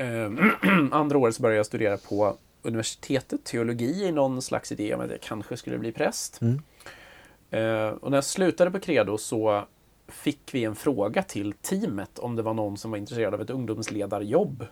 Ehm, 0.00 0.38
andra 0.92 1.18
året 1.18 1.34
så 1.34 1.42
började 1.42 1.56
jag 1.56 1.66
studera 1.66 1.96
på 1.96 2.36
universitetet, 2.62 3.44
teologi, 3.44 4.04
i 4.04 4.12
någon 4.12 4.42
slags 4.42 4.72
idé 4.72 4.94
om 4.94 5.00
att 5.00 5.10
jag 5.10 5.20
kanske 5.20 5.56
skulle 5.56 5.78
bli 5.78 5.92
präst. 5.92 6.40
Mm. 6.40 6.62
Eh, 7.50 7.88
och 7.88 8.10
när 8.10 8.16
jag 8.16 8.24
slutade 8.24 8.70
på 8.70 8.78
Credo 8.80 9.18
så 9.18 9.64
fick 10.08 10.40
vi 10.52 10.64
en 10.64 10.74
fråga 10.76 11.22
till 11.22 11.52
teamet 11.52 12.18
om 12.18 12.36
det 12.36 12.42
var 12.42 12.54
någon 12.54 12.76
som 12.76 12.90
var 12.90 12.98
intresserad 12.98 13.34
av 13.34 13.40
ett 13.40 13.50
ungdomsledarjobb 13.50 14.66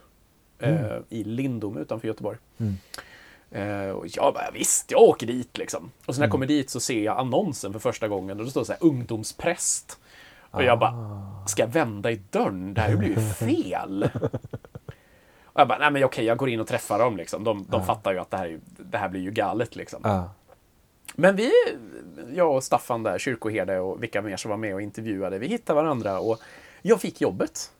eh, 0.59 0.97
i 1.09 1.24
Lindom 1.24 1.76
utanför 1.76 2.09
Göteborg. 2.09 2.39
Mm. 2.59 2.74
Eh, 3.51 3.91
och 3.91 4.07
jag 4.09 4.35
bara, 4.35 4.51
visst, 4.55 4.91
jag 4.91 5.01
åker 5.03 5.26
dit 5.26 5.59
liksom. 5.59 5.91
Och 6.07 6.14
sen 6.14 6.20
när 6.20 6.26
jag 6.26 6.29
Mm. 6.29 6.31
kommer 6.31 6.47
dit 6.47 6.70
så 6.70 6.81
ser 6.81 7.03
jag 7.03 7.18
annonsen 7.18 7.72
för 7.72 7.79
första 7.79 8.09
gången 8.09 8.39
och 8.39 8.45
det 8.45 8.51
står 8.51 8.64
så 8.64 8.72
här 8.72 8.85
ungdomspräst. 8.85 9.99
Och 10.51 10.62
jag 10.64 10.79
bara, 10.79 10.91
Ah. 10.91 11.47
ska 11.47 11.62
jag 11.62 11.68
vända 11.68 12.11
i 12.11 12.20
dörren? 12.31 12.74
Det 12.74 12.81
här 12.81 12.97
blir 12.97 13.09
ju 13.09 13.16
fel. 13.35 14.11
Och 15.59 15.61
jag 15.61 15.68
bara, 15.68 15.78
nej 15.78 15.90
men 15.90 16.04
okej, 16.04 16.24
jag 16.24 16.38
går 16.38 16.48
in 16.48 16.61
och 16.61 16.66
träffar 16.66 16.98
dem 16.98 17.16
liksom. 17.16 17.44
De, 17.44 17.66
de 17.68 17.84
fattar 17.86 18.12
ju 18.12 18.18
att 18.18 18.30
det 18.30 18.36
här, 18.36 18.46
är 18.46 18.61
det 18.78 18.98
här 18.98 19.09
blir 19.09 19.20
ju 19.20 19.30
galet 19.30 19.76
liksom. 19.76 20.00
Ja. 20.04 20.30
Men 21.14 21.36
vi, 21.36 21.52
jag 22.34 22.54
och 22.56 22.64
Staffan 22.64 23.02
där, 23.02 23.18
kyrkoherde 23.18 23.78
och 23.78 24.02
vilka 24.02 24.22
mer 24.22 24.36
som 24.36 24.50
var 24.50 24.59
med 24.59 24.74
och 24.74 24.82
intervjuade, 24.82 25.38
vi 25.38 25.46
hittade 25.46 25.82
varandra 25.82 26.20
och 26.20 26.38
jag 26.82 27.00
fick 27.00 27.20
jobbet. 27.20 27.70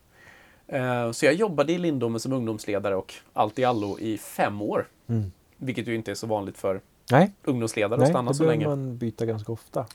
Eh, 0.67 1.11
Så 1.11 1.25
jag 1.25 1.33
jobbade 1.33 1.71
i 1.73 1.77
Lindome 1.77 2.19
som 2.19 2.33
ungdomsledare 2.33 2.95
och 2.95 3.13
allt 3.33 3.59
i 3.59 3.65
allo 3.65 3.99
i 3.99 4.17
fem 4.17 4.61
år. 4.61 4.87
Mm. 5.07 5.31
Vilket 5.57 5.87
ju 5.87 5.95
inte 5.95 6.11
är 6.11 6.15
så 6.15 6.27
vanligt 6.27 6.57
för 6.57 6.81
Nej, 7.11 7.31
ungdomsledare 7.43 7.93
att 7.93 7.99
nej 7.99 8.09
stanna 8.09 8.31
det 8.31 8.37
så 8.37 8.43
länge. 8.43 8.67
man 8.67 8.97
byta 8.97 9.25
ganska 9.25 9.51
ofta. 9.51 9.85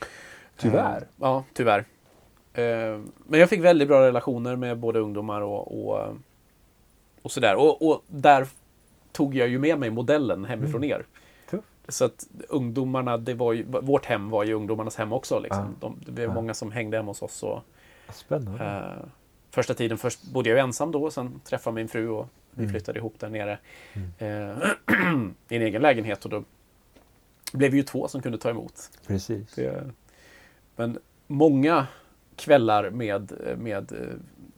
Tyvärr. 0.57 0.97
Eh, 0.97 1.07
Ja, 1.19 1.43
tyvärr. 1.53 1.79
Eh, 2.53 2.99
Men 3.27 3.39
jag 3.39 3.49
fick 3.49 3.59
väldigt 3.61 3.87
bra 3.87 4.01
relationer 4.01 4.55
med 4.55 4.77
både 4.77 4.99
ungdomar 4.99 5.41
och, 5.41 5.87
och, 5.89 6.17
och 7.25 7.31
sådär. 7.31 7.55
Och, 7.55 7.87
och 7.89 8.03
där 8.07 8.47
tog 9.11 9.35
jag 9.35 9.47
ju 9.47 9.59
med 9.59 9.79
mig 9.79 9.89
modellen 9.89 10.45
hemifrån 10.45 10.83
Mm. 10.83 10.89
er. 10.99 11.05
Tufft. 11.49 11.63
Så 11.87 12.05
att 12.05 12.27
ungdomarna, 12.49 13.17
det 13.17 13.33
var 13.33 13.53
ju, 13.53 13.63
vårt 13.63 14.05
hem 14.05 14.29
var 14.29 14.43
ju 14.43 14.53
ungdomarnas 14.53 14.95
hem 14.95 15.13
också. 15.13 15.39
Liksom. 15.39 15.75
Ja. 15.81 15.87
De, 15.87 15.99
det 16.13 16.27
var 16.27 16.33
Ja. 16.33 16.41
många 16.41 16.53
som 16.53 16.71
hängde 16.71 16.97
hemma 16.97 17.09
hos 17.09 17.21
oss. 17.21 17.43
Och, 17.43 17.61
Spännande. 18.13 18.65
eh, 18.65 19.05
första 19.51 19.73
tiden 19.73 19.97
först 19.97 20.23
bodde 20.23 20.49
jag 20.49 20.59
ensam 20.59 20.91
då, 20.91 21.11
sen 21.11 21.41
träffade 21.43 21.75
min 21.75 21.87
fru 21.87 22.09
och 22.09 22.27
vi 22.51 22.63
Mm. 22.63 22.71
flyttade 22.73 22.99
ihop 22.99 23.19
där 23.19 23.29
nere 23.29 23.57
eh, 24.17 24.57
i 25.49 25.55
en 25.55 25.61
egen 25.61 25.81
lägenhet. 25.81 26.25
Och 26.25 26.31
då 26.31 26.43
blev 27.53 27.71
vi 27.71 27.77
ju 27.77 27.83
två 27.83 28.07
som 28.07 28.21
kunde 28.21 28.37
ta 28.37 28.49
emot. 28.49 28.91
Precis. 29.07 29.53
Det, 29.55 29.83
men 30.75 30.99
många 31.27 31.87
kvällar 32.35 32.89
med, 32.89 33.31
med 33.57 33.91
eh, 33.91 33.97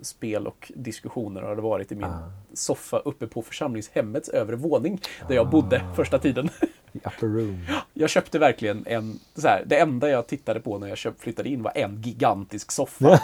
spel 0.02 0.48
och 0.48 0.72
diskussioner 0.76 1.42
har 1.42 1.56
det 1.56 1.62
varit 1.62 1.92
i 1.92 1.96
min 1.96 2.04
Ah. 2.06 2.32
soffa 2.54 2.98
uppe 3.00 3.28
på 3.28 3.42
församlingshemmets 3.42 4.30
övre 4.30 4.56
våning 4.56 5.02
där 5.28 5.36
jag 5.36 5.50
bodde 5.50 5.82
Ah. 5.92 5.94
första 5.96 6.20
tiden. 6.20 6.50
Upper 6.94 7.28
room. 7.28 7.66
Jag 7.94 8.10
köpte 8.10 8.40
verkligen 8.40 8.84
en, 8.88 9.20
så 9.36 9.48
här, 9.48 9.64
det 9.66 9.78
enda 9.80 10.10
jag 10.10 10.28
tittade 10.28 10.60
på 10.60 10.78
när 10.78 10.88
jag 10.88 10.98
köpt, 10.98 11.22
flyttade 11.22 11.50
in 11.50 11.62
var 11.64 11.72
en 11.76 12.02
gigantisk 12.02 12.72
soffa. 12.72 13.20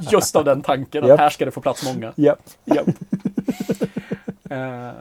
Just 0.12 0.36
av 0.36 0.44
den 0.44 0.62
tanken 0.62 1.10
att 1.10 1.18
här 1.18 1.30
ska 1.30 1.44
det 1.44 1.50
få 1.50 1.60
plats 1.60 1.84
många. 1.94 2.12
Japp. 2.16 2.42
Japp. 2.64 2.86
Eh, 4.50 4.92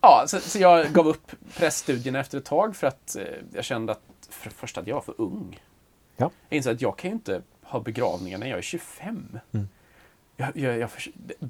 ja, 0.00 0.24
så, 0.26 0.40
så 0.40 0.58
jag 0.58 0.92
gav 0.92 1.08
upp 1.08 1.30
präststudierna 1.56 2.20
efter 2.20 2.38
ett 2.38 2.44
tag 2.44 2.76
för 2.76 2.86
att 2.86 3.16
eh, 3.16 3.22
jag 3.54 3.64
kände 3.64 3.92
att 3.92 4.00
för 4.30 4.48
det 4.48 4.54
första 4.54 4.80
att 4.80 4.86
jag 4.86 4.94
var 4.94 5.02
för 5.02 5.14
ung. 5.18 5.60
Ja. 6.20 6.30
Jag 6.48 6.56
insåg 6.56 6.72
att 6.74 6.82
jag 6.82 6.98
kan 6.98 7.10
ju 7.10 7.14
inte 7.14 7.42
ha 7.62 7.80
begravningar 7.80 8.38
när 8.38 8.46
jag 8.46 8.58
är 8.58 8.62
25. 8.62 9.38
Mm. 9.52 9.68
Jag, 10.36 10.56
jag, 10.56 10.78
jag, 10.78 10.90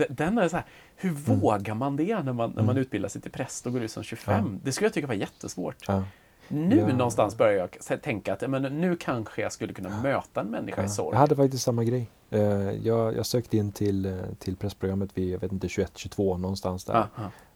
den 0.09 0.39
är 0.39 0.49
så 0.49 0.57
här, 0.57 0.65
hur 0.97 1.11
vågar 1.11 1.75
man 1.75 1.97
det 1.97 2.23
när 2.23 2.33
man, 2.33 2.51
när 2.51 2.63
man 2.63 2.77
utbildar 2.77 3.09
sig 3.09 3.23
till 3.23 3.31
präst 3.31 3.67
och 3.67 3.73
går 3.73 3.83
ut 3.83 3.91
som 3.91 4.03
25? 4.03 4.41
Mm. 4.41 4.53
Ja. 4.55 4.61
Det 4.65 4.73
skulle 4.73 4.87
jag 4.87 4.93
tycka 4.95 5.07
var 5.07 5.15
jättesvårt. 5.15 5.85
Ja. 5.89 6.05
Nu 6.49 6.77
Ja. 6.77 6.87
någonstans 6.97 7.37
börjar 7.39 7.69
jag 7.89 8.03
tänka 8.03 8.33
att 8.33 8.51
men, 8.51 8.63
nu 8.63 8.97
kanske 8.97 9.43
jag 9.43 9.53
skulle 9.53 9.73
kunna 9.73 10.03
möta 10.03 10.41
en 10.41 10.47
människa 10.47 10.85
i 10.85 10.89
sorg. 10.89 11.15
Jag 11.15 11.21
hade 11.21 11.37
faktiskt 11.37 11.65
samma 11.65 11.85
grej. 11.85 12.11
Eh, 12.31 12.41
Jag, 12.71 13.17
jag 13.17 13.27
sökte 13.27 13.57
in 13.57 13.73
till, 13.73 14.07
eh, 14.07 14.13
till 14.39 14.57
pressprogrammet 14.57 15.11
vid, 15.15 15.29
jag 15.35 15.39
vet 15.39 15.53
inte, 15.53 15.67
21-22 15.67 16.39
någonstans 16.39 16.85
där. 16.85 17.07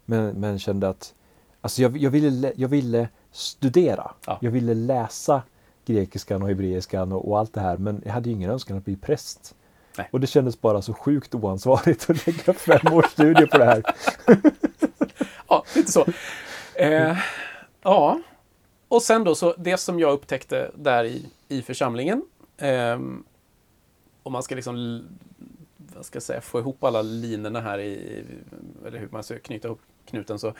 Men, 0.04 0.40
men 0.40 0.58
kände 0.58 0.88
att 0.88 1.14
alltså 1.60 1.82
jag, 1.82 2.10
ville, 2.10 2.52
jag 2.56 2.68
ville 2.68 3.08
studera. 3.30 4.10
Ja. 4.26 4.38
Jag 4.40 4.50
ville 4.50 4.74
läsa 4.74 5.42
grekiskan 5.86 6.42
och 6.42 6.48
hebreiskan 6.48 7.12
och, 7.12 7.28
och 7.28 7.38
allt 7.38 7.54
det 7.54 7.60
här. 7.60 7.76
Men 7.76 8.02
jag 8.04 8.12
hade 8.12 8.28
ju 8.28 8.34
ingen 8.34 8.50
önskan 8.50 8.76
att 8.76 8.84
bli 8.84 8.96
präst. 8.96 9.54
Nej. 9.98 10.08
Och 10.12 10.20
det 10.20 10.26
kändes 10.26 10.60
bara 10.60 10.82
så 10.82 10.94
sjukt 10.94 11.34
oansvarigt 11.34 12.06
att 12.10 12.26
lägga 12.26 12.52
fem 12.54 12.92
års 12.92 13.06
studier 13.06 13.46
på 13.46 13.58
det 13.58 13.64
här. 13.64 13.82
Ja, 15.48 15.64
lite 15.76 15.92
så. 15.92 16.06
Eh, 16.74 17.16
ja, 17.82 18.20
och 18.88 19.02
sen 19.02 19.24
då 19.24 19.34
så 19.34 19.54
det 19.58 19.76
som 19.76 20.00
jag 20.00 20.12
upptäckte 20.12 20.70
där 20.74 21.04
i, 21.04 21.26
i 21.48 21.62
församlingen. 21.62 22.22
ehm, 22.58 23.24
om 24.22 24.32
man 24.32 24.42
ska 24.42 24.54
liksom, 24.54 25.04
vad 25.76 26.04
ska 26.04 26.16
jag 26.16 26.22
säga, 26.22 26.40
få 26.40 26.58
ihop 26.58 26.84
alla 26.84 27.02
linorna 27.02 27.60
här 27.60 27.78
i, 27.78 28.24
eller 28.86 28.98
hur 28.98 29.08
man 29.12 29.22
ska 29.22 29.38
knyta 29.38 29.68
ihop 29.68 29.80
knuten 30.06 30.38
så, 30.38 30.54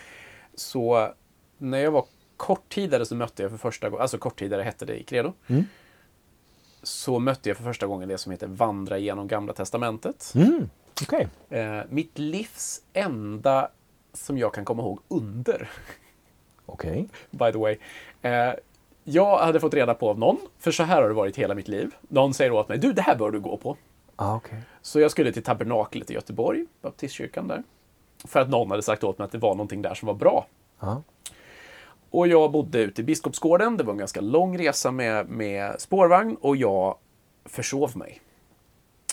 så 0.55 1.13
när 1.59 1.79
jag 1.79 1.91
var 1.91 2.05
korttidare 2.43 3.07
så 3.07 3.15
mötte 3.15 3.43
jag 3.43 3.51
för 3.51 3.59
första 3.59 3.89
gången, 3.89 4.03
alltså 4.03 4.19
korttidare 4.19 4.63
hette 4.63 4.85
det 4.85 5.01
i 5.01 5.03
Credo. 5.03 5.33
Mm. 5.47 5.65
Så 6.83 7.19
mötte 7.19 7.49
jag 7.51 7.57
för 7.57 7.65
första 7.65 7.87
gången 7.87 8.09
det 8.09 8.19
som 8.19 8.33
heter 8.33 8.47
Vandra 8.47 8.99
genom 8.99 9.29
Gamla 9.29 9.53
Testamentet. 9.53 10.33
Mm. 10.35 10.71
Okej. 11.03 11.29
Eh, 11.51 11.81
mitt 11.89 12.19
livs 12.19 12.83
enda, 12.93 13.69
som 14.13 14.39
jag 14.39 14.55
kan 14.55 14.65
komma 14.65 14.83
ihåg, 14.83 15.01
under 15.09 15.71
Okej. 16.67 17.09
by 17.31 17.53
the 17.53 17.59
way. 17.59 17.79
Eh, 18.23 18.55
jag 19.05 19.39
hade 19.39 19.61
fått 19.61 19.75
reda 19.75 19.95
på 19.95 20.11
av 20.11 20.19
någon, 20.19 20.39
för 20.59 20.71
så 20.71 20.83
här 20.83 21.03
har 21.03 21.09
det 21.09 21.15
varit 21.15 21.37
hela 21.37 21.55
mitt 21.55 21.69
liv. 21.69 21.95
Någon 22.01 22.35
säger 22.35 22.53
åt 22.53 22.69
mig, 22.69 22.79
du 22.79 22.93
det 22.93 23.03
här 23.03 23.17
bör 23.17 23.31
du 23.31 23.41
gå 23.41 23.57
på. 23.57 23.77
Ah, 24.17 24.37
okej. 24.37 24.63
Så 24.81 25.01
jag 25.01 25.11
skulle 25.11 25.33
till 25.33 25.43
tabernaklet 25.43 26.11
i 26.11 26.15
Göteborg, 26.15 26.67
baptistkyrkan 26.81 27.49
där. 27.49 27.63
För 28.25 28.41
att 28.41 28.49
någon 28.49 28.71
hade 28.71 28.83
sagt 28.83 29.05
åt 29.05 29.19
mig 29.19 29.25
att 29.25 29.33
det 29.33 29.39
var 29.39 29.55
någonting 29.55 29.83
där 29.83 29.95
som 29.95 30.07
var 30.07 30.15
bra. 30.15 30.47
Ja. 30.81 31.03
Och 32.13 32.29
jag 32.29 32.53
bodde 32.53 32.79
ute 32.79 33.01
i 33.01 33.05
Biskopsgården, 33.05 33.77
det 33.77 33.85
var 33.85 33.93
en 33.93 33.99
ganska 33.99 34.21
lång 34.21 34.59
resa 34.59 34.91
med, 34.91 35.29
med 35.29 35.81
spårvagn 35.81 36.37
och 36.41 36.57
jag 36.57 36.97
försov 37.45 37.97
mig. 37.97 38.21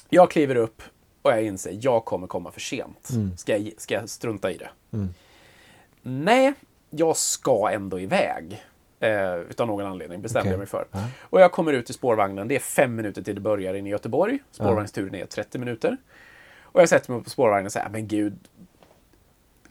Jag 0.10 0.32
kliver 0.32 0.56
upp 0.56 0.82
och 1.22 1.32
jag 1.32 1.43
inser, 1.43 1.78
jag 1.82 2.06
kommer 2.06 2.28
komma 2.28 2.52
för 2.52 2.60
sent. 2.60 3.10
Mm. 3.14 3.38
Ska, 3.38 3.58
jag, 3.58 3.74
ska 3.78 3.93
jag 3.93 4.10
strunta 4.10 4.52
i 4.52 4.58
det? 4.58 4.70
Mm. 4.93 5.14
Nej, 6.02 6.54
jag 6.89 7.18
ska 7.18 7.70
ändå 7.72 8.00
iväg. 8.00 8.64
Eh, 9.00 9.36
utav 9.36 9.68
någon 9.68 9.86
anledning 9.86 10.22
bestämde 10.22 10.41
Okej. 10.41 10.52
jag 10.52 10.58
mig 10.58 10.68
för. 10.68 10.88
Ja. 10.91 11.00
Och 11.22 11.41
jag 11.41 11.52
kommer 11.52 11.74
ut 11.74 11.89
i 11.89 11.93
spårvagnen. 11.93 12.47
Det 12.47 12.56
är 12.56 12.60
fem 12.60 12.95
minuter 12.95 13.22
till 13.22 13.36
det 13.36 13.41
börjar 13.41 13.74
in 13.74 13.88
i 13.88 13.89
Göteborg. 13.89 14.39
Spårvagnsturen 14.52 15.16
är 15.16 15.26
30 15.26 15.58
minuter. 15.58 15.97
Och 16.62 16.82
jag 16.82 16.89
sätter 16.89 17.12
mig 17.12 17.24
på 17.24 17.30
spårvagnen 17.30 17.66
och 17.66 17.72
säger, 17.72 17.89
men 17.89 18.08
gud. 18.08 18.38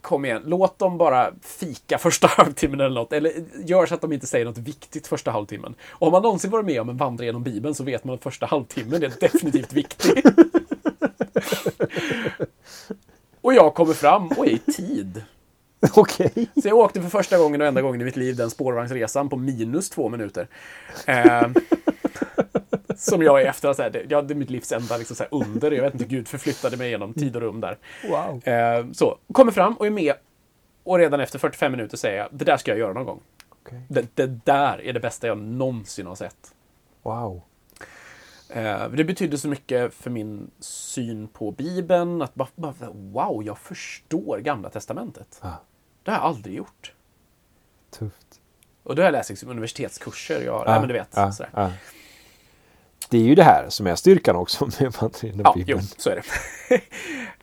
Kom 0.09 0.24
igen, 0.24 0.42
låt 0.46 0.78
dem 0.78 0.98
bara 0.98 1.32
fika 1.42 1.98
första 1.98 2.26
halvtimmen 2.30 2.80
eller 2.80 2.94
något. 2.94 3.12
Eller 3.12 3.32
gör 3.64 3.86
så 3.86 3.94
att 3.94 4.00
de 4.00 4.12
inte 4.12 4.26
säger 4.26 4.44
något 4.44 4.59
viktigt 4.59 5.06
första 5.06 5.30
halvtimmen. 5.30 5.74
Och 5.88 6.06
har 6.06 6.12
man 6.12 6.22
någonsin 6.22 6.50
varit 6.50 6.66
med 6.66 6.80
om 6.80 6.88
en 6.88 6.96
vandring 6.96 7.26
genom 7.26 7.42
Bibeln 7.42 7.74
så 7.74 7.84
vet 7.84 8.04
man 8.04 8.14
att 8.14 8.22
första 8.22 8.46
halvtimmen 8.46 9.02
är 9.02 9.12
definitivt 9.20 9.72
viktig. 9.72 10.22
och 13.40 13.54
jag 13.54 13.74
kommer 13.74 13.94
fram 13.94 14.26
och 14.28 14.46
är 14.46 14.50
i 14.50 14.59
tid. 14.59 15.22
Okej. 15.94 16.48
Så 16.62 16.68
jag 16.68 16.78
åkte 16.78 17.02
för 17.02 17.09
första 17.09 17.38
gången 17.38 17.61
och 17.61 17.66
enda 17.66 17.82
gången 17.82 18.00
i 18.00 18.04
mitt 18.04 18.16
liv 18.16 18.36
den 18.36 18.50
spårvagnsresan 18.50 19.28
på 19.28 19.36
minus 19.36 19.90
två 19.90 20.09
minuter. 20.09 20.48
Eh, 21.06 21.48
som 23.11 23.22
jag 23.22 23.42
är 23.42 23.46
efter, 23.46 23.72
så 23.72 23.82
här, 23.82 23.90
det, 23.90 24.07
ja, 24.09 24.22
det 24.22 24.34
är 24.34 24.36
mitt 24.36 24.51
livs 24.51 24.72
enda 24.72 24.96
liksom, 24.96 25.16
så 25.16 25.22
här, 25.22 25.34
under. 25.34 25.70
Jag 25.70 25.82
vet 25.82 25.92
inte, 25.92 26.07
Gud 26.07 26.28
förflyttade 26.28 26.76
mig 26.76 26.90
genom 26.90 27.14
tid 27.14 27.36
och 27.36 27.42
rum 27.42 27.61
där. 27.61 27.78
Wow. 28.09 28.49
Eh, 28.49 28.86
så, 28.92 29.18
kommer 29.32 29.53
fram 29.53 29.74
och 29.74 29.86
är 29.86 29.90
med. 29.90 30.14
Och 30.82 30.99
redan 30.99 31.20
efter 31.20 31.38
45 31.38 31.72
minuter 31.72 31.96
säger 31.96 32.18
jag, 32.18 32.28
det 32.32 32.44
där 32.44 32.57
ska 32.57 32.70
jag 32.70 32.78
göra 32.78 32.92
någon 32.92 33.05
gång. 33.05 33.20
Okej. 33.49 33.82
Det, 33.88 34.16
det 34.16 34.26
där 34.26 34.80
är 34.84 34.92
det 34.92 35.01
bästa 35.01 35.26
jag 35.26 35.38
någonsin 35.38 36.07
har 36.07 36.14
sett. 36.14 36.55
Wow. 37.03 37.40
Eh, 38.49 38.88
det 38.88 39.05
betydde 39.05 39.38
så 39.38 39.49
mycket 39.49 39.94
för 39.94 40.11
min 40.11 40.51
syn 40.61 41.28
på 41.28 41.51
Bibeln. 41.51 42.22
Att 42.22 42.34
bara, 42.34 42.49
bara 42.55 42.90
wow, 42.90 43.42
jag 43.44 43.59
förstår 43.59 44.38
Gamla 44.38 44.70
Testamentet. 44.70 45.38
Ah, 45.42 45.53
Det 46.03 46.11
har 46.11 46.18
jag 46.18 46.24
aldrig 46.26 46.55
gjort. 46.57 46.92
tufft. 47.90 48.40
Och 48.82 48.96
då 48.96 49.03
har 49.03 49.05
jag 49.05 49.12
läst 49.12 49.30
liksom 49.30 49.49
universitetskurser. 49.51 50.42
Jag, 50.44 50.62
ja, 50.66 50.78
men 50.78 50.88
du 50.88 50.94
vet. 50.94 51.18
ah, 51.18 51.32
sådär. 51.32 51.72
Det 53.11 53.18
är 53.18 53.22
ju 53.22 53.34
det 53.34 53.42
här 53.42 53.66
som 53.68 53.86
är 53.86 53.94
styrkan 53.94 54.36
också 54.36 54.64
med 54.66 54.92
genom 55.22 55.40
Ja, 55.44 55.52
jo, 55.56 55.64
Bibeln. 55.64 55.82
så 55.96 56.11
är 56.11 56.14
det. 56.14 56.22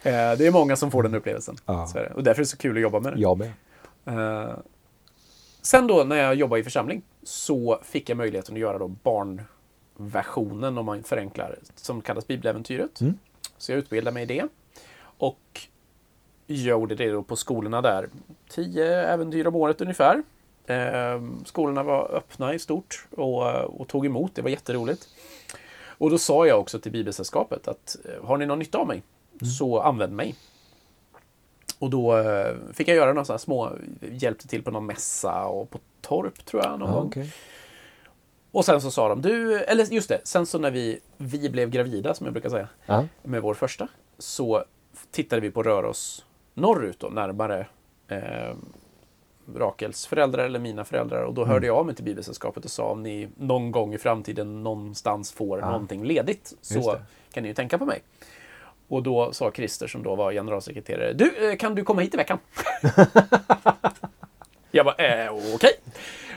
Eh, 0.03 0.37
det 0.37 0.47
är 0.47 0.51
många 0.51 0.75
som 0.75 0.91
får 0.91 1.03
den 1.03 1.15
upplevelsen. 1.15 1.55
Ja. 1.65 1.87
Och 2.15 2.23
därför 2.23 2.41
är 2.41 2.43
det 2.43 2.49
så 2.49 2.57
kul 2.57 2.75
att 2.75 2.81
jobba 2.81 2.99
med 2.99 3.13
det. 3.13 3.19
Jag 3.19 3.37
med. 3.37 3.51
Eh, 4.05 4.53
sen 5.61 5.87
då 5.87 6.03
när 6.03 6.15
jag 6.15 6.35
jobbade 6.35 6.61
i 6.61 6.63
församling 6.63 7.01
så 7.23 7.79
fick 7.83 8.09
jag 8.09 8.17
möjligheten 8.17 8.55
att 8.55 8.59
göra 8.61 8.77
då 8.77 8.87
barnversionen, 8.87 10.77
om 10.77 10.85
man 10.85 11.03
förenklar, 11.03 11.59
som 11.75 12.01
kallas 12.01 12.27
Bibeläventyret. 12.27 13.01
Mm. 13.01 13.17
Så 13.57 13.71
jag 13.71 13.79
utbildade 13.79 14.13
mig 14.13 14.23
i 14.23 14.25
det. 14.25 14.47
Och 15.17 15.61
gjorde 16.47 16.95
det 16.95 17.09
då 17.11 17.23
på 17.23 17.35
skolorna 17.35 17.81
där. 17.81 18.09
Tio 18.49 18.85
äventyr 18.85 19.47
om 19.47 19.55
året 19.55 19.81
ungefär. 19.81 20.23
Eh, 20.67 21.21
skolorna 21.45 21.83
var 21.83 22.11
öppna 22.15 22.53
i 22.53 22.59
stort 22.59 23.07
och, 23.15 23.43
och 23.81 23.87
tog 23.87 24.05
emot. 24.05 24.35
Det 24.35 24.41
var 24.41 24.49
jätteroligt. 24.49 25.07
Och 25.97 26.09
då 26.09 26.17
sa 26.17 26.47
jag 26.47 26.59
också 26.59 26.79
till 26.79 26.91
Bibelsällskapet 26.91 27.67
att 27.67 27.97
eh, 28.05 28.25
har 28.27 28.37
ni 28.37 28.45
någon 28.45 28.59
nytta 28.59 28.77
av 28.77 28.87
mig 28.87 29.03
så 29.57 29.79
använd 29.79 30.13
mig. 30.13 30.35
Och 31.79 31.89
då 31.89 32.17
eh, 32.17 32.55
fick 32.73 32.87
jag 32.87 32.95
göra 32.95 33.13
några 33.13 33.25
sådana 33.25 33.39
små, 33.39 33.71
hjälpte 34.11 34.47
till 34.47 34.63
på 34.63 34.71
någon 34.71 34.85
mässa 34.85 35.45
och 35.45 35.69
på 35.69 35.79
Torp 36.01 36.45
tror 36.45 36.63
jag 36.63 36.79
någon 36.79 36.91
gång. 36.91 37.07
okej. 37.07 37.33
Och 38.51 38.65
sen 38.65 38.81
så 38.81 38.91
sa 38.91 39.09
de, 39.09 39.21
du, 39.21 39.59
eller 39.59 39.85
just 39.85 40.09
det, 40.09 40.21
sen 40.23 40.45
så 40.45 40.59
när 40.59 40.71
vi, 40.71 40.99
vi 41.17 41.49
blev 41.49 41.69
gravida 41.69 42.13
som 42.13 42.25
jag 42.25 42.33
brukar 42.33 42.49
säga, 42.49 42.67
Ja. 42.85 43.05
med 43.23 43.41
vår 43.41 43.53
första, 43.53 43.87
så 44.17 44.63
tittade 45.11 45.41
vi 45.41 45.51
på 45.51 45.63
röra 45.63 45.89
oss 45.89 46.25
norrut 46.53 46.99
då, 46.99 47.07
närmare 47.07 47.67
eh, 48.07 48.55
Rakels 49.55 50.05
föräldrar 50.07 50.45
eller 50.45 50.59
mina 50.59 50.83
föräldrar. 50.85 51.23
Och 51.23 51.33
då 51.33 51.41
Mm. 51.41 51.51
hörde 51.53 51.67
jag 51.67 51.77
av 51.77 51.85
mig 51.85 51.95
till 51.95 52.05
Bibelsällskapet 52.05 52.65
och 52.65 52.71
sa 52.71 52.85
om 52.91 53.03
ni 53.03 53.29
någon 53.37 53.71
gång 53.71 53.93
i 53.93 53.97
framtiden 53.97 54.63
någonstans 54.63 55.31
får 55.31 55.59
Ja. 55.59 55.71
någonting 55.71 56.03
ledigt 56.05 56.53
så 56.61 56.95
kan 57.31 57.43
ni 57.43 57.49
ju 57.49 57.55
tänka 57.55 57.77
på 57.77 57.85
mig. 57.85 58.01
Och 58.87 59.03
då 59.03 59.31
sa 59.33 59.51
Christer 59.51 59.87
som 59.87 60.03
då 60.03 60.15
var 60.15 60.31
generalsekreterare, 60.31 61.13
du, 61.13 61.49
eh, 61.51 61.57
kan 61.57 61.75
du 61.75 61.83
komma 61.83 62.01
hit 62.01 62.13
i 62.13 62.17
veckan? 62.17 62.37
jag 64.71 64.85
bara, 64.85 64.95
eh, 65.25 65.33
okej. 65.55 65.71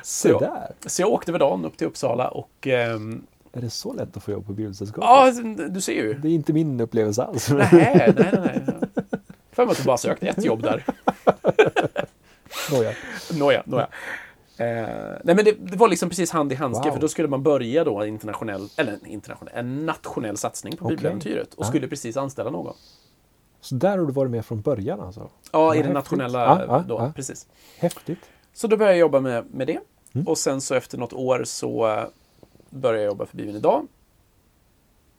Se 0.02 0.28
Ja. 0.28 0.38
där! 0.38 0.88
Så 0.88 1.02
jag 1.02 1.08
åkte 1.12 1.30
över 1.30 1.38
dagen 1.38 1.64
upp 1.64 1.76
till 1.76 1.86
Uppsala 1.86 2.28
och 2.28 2.66
ehm, 2.66 3.22
Är 3.52 3.60
det 3.60 3.70
så 3.70 3.92
lätt 3.92 4.16
att 4.16 4.22
få 4.22 4.30
jobb 4.30 4.46
på 4.46 4.52
Bibelsällskapet? 4.52 5.04
ja, 5.08 5.66
du 5.68 5.80
ser 5.80 5.92
ju. 5.92 6.14
Det 6.14 6.28
är 6.28 6.32
inte 6.32 6.52
min 6.52 6.80
upplevelse 6.80 7.22
alls. 7.22 7.50
Nej, 7.50 7.68
nej, 7.72 8.12
nej. 8.16 8.32
nej. 8.32 8.60
För 9.52 9.64
mig 9.64 9.72
att 9.72 9.78
du 9.78 9.84
bara 9.84 9.96
sökte 9.96 10.28
ett 10.28 10.44
jobb 10.44 10.62
där. 10.62 10.84
Nåja. 12.72 12.92
Nåja, 13.38 13.62
nåja. 13.66 13.88
Eh, 14.56 14.66
nej 15.24 15.34
men 15.34 15.44
det, 15.44 15.52
det 15.52 15.76
var 15.76 15.88
liksom 15.88 16.08
precis 16.08 16.30
hand 16.30 16.52
i 16.52 16.54
handske 16.54 16.88
Wow. 16.88 16.94
för 16.94 17.00
då 17.00 17.08
skulle 17.08 17.28
man 17.28 17.42
börja 17.42 17.84
då 17.84 18.00
en 18.02 18.08
internationell, 18.08 18.68
eller 18.76 19.06
internationell, 19.06 19.54
en 19.56 19.86
nationell 19.86 20.36
satsning 20.36 20.76
på 20.76 20.84
Okej. 20.84 20.96
bibeläventyret 20.96 21.54
och 21.54 21.64
Ja. 21.64 21.68
skulle 21.68 21.88
precis 21.88 22.16
anställa 22.16 22.50
någon. 22.50 22.74
Så 23.60 23.74
där 23.74 23.98
har 23.98 24.06
du 24.06 24.12
varit 24.12 24.30
med 24.30 24.44
från 24.46 24.60
början 24.60 25.00
alltså? 25.00 25.30
Ja, 25.52 25.74
i 25.74 25.76
häftigt. 25.76 25.94
nationella 25.94 26.64
Ja, 26.68 26.84
då, 26.88 26.94
ja. 26.94 27.12
precis. 27.16 27.46
Häftigt. 27.78 28.18
Så 28.52 28.66
då 28.66 28.76
började 28.76 28.94
jag 28.96 29.00
jobba 29.00 29.20
med, 29.20 29.44
med 29.50 29.66
det. 29.66 29.78
Mm. 30.12 30.26
Och 30.28 30.38
sen 30.38 30.60
så 30.60 30.74
efter 30.74 30.98
något 30.98 31.12
år 31.12 31.44
så 31.44 31.88
eh, 31.88 32.04
började 32.70 32.98
jag 33.02 33.06
jobba 33.10 33.26
för 33.26 33.36
Bibeln 33.36 33.56
idag. 33.56 33.86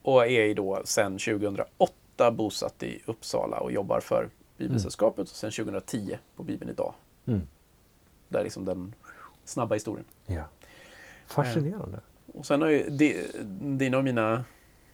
Och 0.02 0.26
är 0.26 0.46
ju 0.46 0.54
då 0.54 0.82
sedan 0.86 1.18
2008 1.18 2.32
bosatt 2.32 2.84
i 2.84 3.02
Uppsala 3.06 3.58
och 3.60 3.72
jobbar 3.72 4.00
för 4.00 4.30
Bibelsällskapet. 4.58 5.30
Och 5.30 5.36
sen 5.36 5.52
2010 5.52 6.18
på 6.36 6.44
Bibeln 6.44 6.72
idag. 6.72 6.94
Mm. 7.34 7.48
Det 8.30 8.40
är 8.40 8.44
liksom 8.44 8.66
den 8.66 8.94
snabba 9.46 9.76
historien. 9.76 10.06
Ja. 10.26 10.44
Fascinerande. 11.28 12.00
Och 12.34 12.46
sen 12.46 12.62
har 12.62 12.70
ju 12.70 12.90
di- 12.90 13.26
dina 13.62 13.98
och 13.98 14.04
mina 14.04 14.44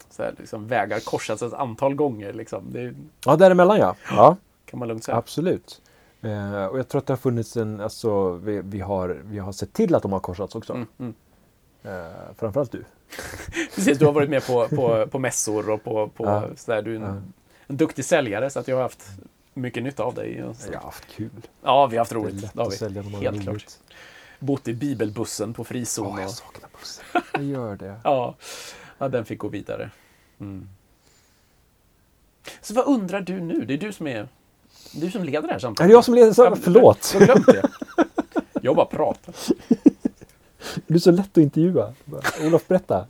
så 0.09 0.23
här, 0.23 0.35
liksom, 0.37 0.67
vägar 0.67 0.99
korsats 0.99 1.41
ett 1.41 1.53
antal 1.53 1.95
gånger. 1.95 2.33
Liksom. 2.33 2.63
Det 2.71 2.93
Ja, 3.25 3.35
däremellan 3.35 3.77
ja. 3.79 3.95
ja. 4.09 4.37
kan 4.65 4.79
man 4.79 4.87
lugnt 4.87 5.03
säga. 5.03 5.17
Absolut. 5.17 5.81
Eh, 6.21 6.65
och 6.65 6.79
jag 6.79 6.87
tror 6.87 6.99
att 6.99 7.05
det 7.07 7.13
har 7.13 7.17
funnits 7.17 7.57
en, 7.57 7.81
alltså 7.81 8.31
vi, 8.31 8.61
vi, 8.61 8.79
har, 8.79 9.21
vi 9.25 9.37
har 9.39 9.51
sett 9.51 9.73
till 9.73 9.95
att 9.95 10.03
de 10.03 10.11
har 10.13 10.19
korsats 10.19 10.55
också. 10.55 10.73
Mm, 10.73 10.87
mm. 10.97 11.13
Eh, 11.83 12.11
framförallt 12.37 12.71
du. 12.71 12.83
Precis, 13.75 13.97
du 13.97 14.05
har 14.05 14.13
varit 14.13 14.29
med 14.29 14.47
på, 14.47 14.67
på, 14.67 15.07
på 15.07 15.19
mässor 15.19 15.69
och 15.69 15.83
på, 15.83 16.07
på 16.07 16.23
Ja. 16.25 16.43
så 16.55 16.71
där, 16.71 16.81
du 16.81 16.91
är 16.91 16.95
en, 16.95 17.01
Ja. 17.01 17.15
en 17.67 17.77
duktig 17.77 18.05
säljare 18.05 18.49
så 18.49 18.59
att 18.59 18.67
jag 18.67 18.75
har 18.75 18.83
haft 18.83 19.07
mycket 19.55 19.83
nytta 19.83 20.03
av 20.03 20.13
dig. 20.13 20.35
Jag 20.71 20.77
har 20.79 20.85
haft 20.85 21.07
kul. 21.15 21.29
Ja, 21.63 21.87
vi 21.87 21.97
har 21.97 22.01
haft 22.01 22.11
Det 22.11 22.15
är 22.17 22.19
roligt. 22.19 22.41
lätt 22.41 22.57
att 22.57 22.73
vi. 22.73 22.77
sälja 22.77 23.01
när 23.01 23.09
man 23.09 23.21
Helt 23.21 23.35
har 23.37 23.43
klart. 23.43 23.53
roligt. 23.55 23.79
Bott 24.39 24.67
i 24.67 24.73
bibelbussen 24.73 25.53
på 25.53 25.63
frizon. 25.63 26.07
Åh, 26.07 26.21
jag 26.21 26.29
saknar 26.31 26.69
bussen. 26.79 27.05
Jag 27.33 27.43
gör 27.43 27.75
det. 27.75 27.99
ja, 28.03 28.35
ja, 28.97 29.07
den 29.07 29.25
fick 29.25 29.39
gå 29.39 29.47
vidare. 29.47 29.89
Mm. 30.39 30.69
Så 32.61 32.73
vad 32.73 32.85
undrar 32.87 33.21
du 33.21 33.39
nu? 33.41 33.65
Det 33.65 33.73
är 33.73 33.77
du 33.77 33.91
som 33.93 34.07
är 34.07 34.27
du 34.93 35.11
som 35.11 35.23
leder 35.23 35.41
det 35.41 35.47
här 35.47 35.55
Är 35.55 35.59
samtalet. 35.59 35.89
det 35.89 35.93
jag 35.93 36.05
som 36.05 36.13
leder 36.13 36.33
samtalet? 36.33 36.63
Förlåt! 36.63 37.09
Du 37.13 37.19
har 37.19 37.25
glömt 37.25 37.45
det. 37.45 37.69
Jag 38.61 38.75
bara 38.75 38.85
pratar. 38.85 39.35
Du 40.87 40.95
är 40.95 40.99
så 40.99 41.11
lätt 41.11 41.29
att 41.31 41.37
intervjua. 41.37 41.93
Bara, 42.05 42.21
Olof, 42.47 42.67
berätta. 42.67 43.05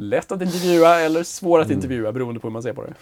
Lätt 0.00 0.32
att 0.32 0.42
intervjua 0.42 1.00
eller 1.00 1.22
svår 1.22 1.58
att 1.60 1.66
Mm. 1.66 1.76
intervjua 1.78 2.12
beroende 2.12 2.40
på 2.40 2.46
hur 2.48 2.52
man 2.52 2.62
ser 2.62 2.72
på 2.72 2.82
det. 2.82 2.94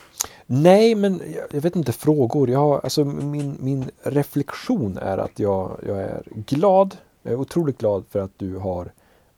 Nej, 0.47 0.95
men 0.95 1.21
jag, 1.35 1.45
jag 1.51 1.61
vet 1.61 1.77
inte 1.77 1.93
frågor. 1.93 2.51
Jag 2.51 2.59
har, 2.59 2.81
alltså, 2.81 3.05
min, 3.05 3.57
min 3.61 3.91
reflektion 4.03 4.99
är 4.99 5.19
att 5.19 5.39
jag, 5.39 5.81
jag 5.87 5.99
är 6.03 6.23
glad. 6.35 6.97
Jag 7.23 7.33
är 7.33 7.37
otroligt 7.41 7.79
glad 7.79 8.05
för 8.11 8.19
att 8.19 8.31
du 8.37 8.57
har 8.57 8.93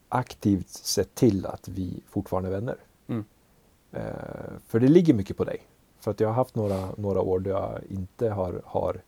aktivt 0.08 0.68
sett 0.68 1.14
till 1.14 1.46
att 1.46 1.68
vi 1.68 2.00
fortfarande 2.10 2.48
är 2.48 2.52
vänner. 2.52 2.76
Mm. 3.08 3.24
Eh, 3.92 4.02
för 4.68 4.80
det 4.80 4.88
ligger 4.88 5.14
mycket 5.14 5.36
på 5.36 5.44
dig. 5.44 5.58
För 6.00 6.10
att 6.10 6.20
jag 6.20 6.28
har 6.28 6.34
haft 6.34 6.54
några, 6.54 6.88
några 6.96 7.20
år 7.20 7.38
där 7.40 7.50
jag 7.50 7.78
inte 7.90 8.28
har, 8.30 8.62
har 8.64 9.00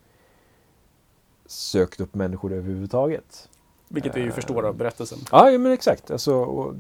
sökt 1.47 2.01
upp 2.01 2.15
människor 2.15 2.53
överhuvudtaget. 2.53 3.49
Vilket 3.89 4.17
vi 4.17 4.21
ju 4.21 4.29
Eh. 4.29 4.35
förstår 4.35 4.67
av 4.67 4.75
berättelsen. 4.77 5.19
Ja, 5.33 5.51
ja, 5.51 5.59
men 5.59 5.73
exakt. 5.73 6.11
Alltså, 6.11 6.35
och 6.35 6.75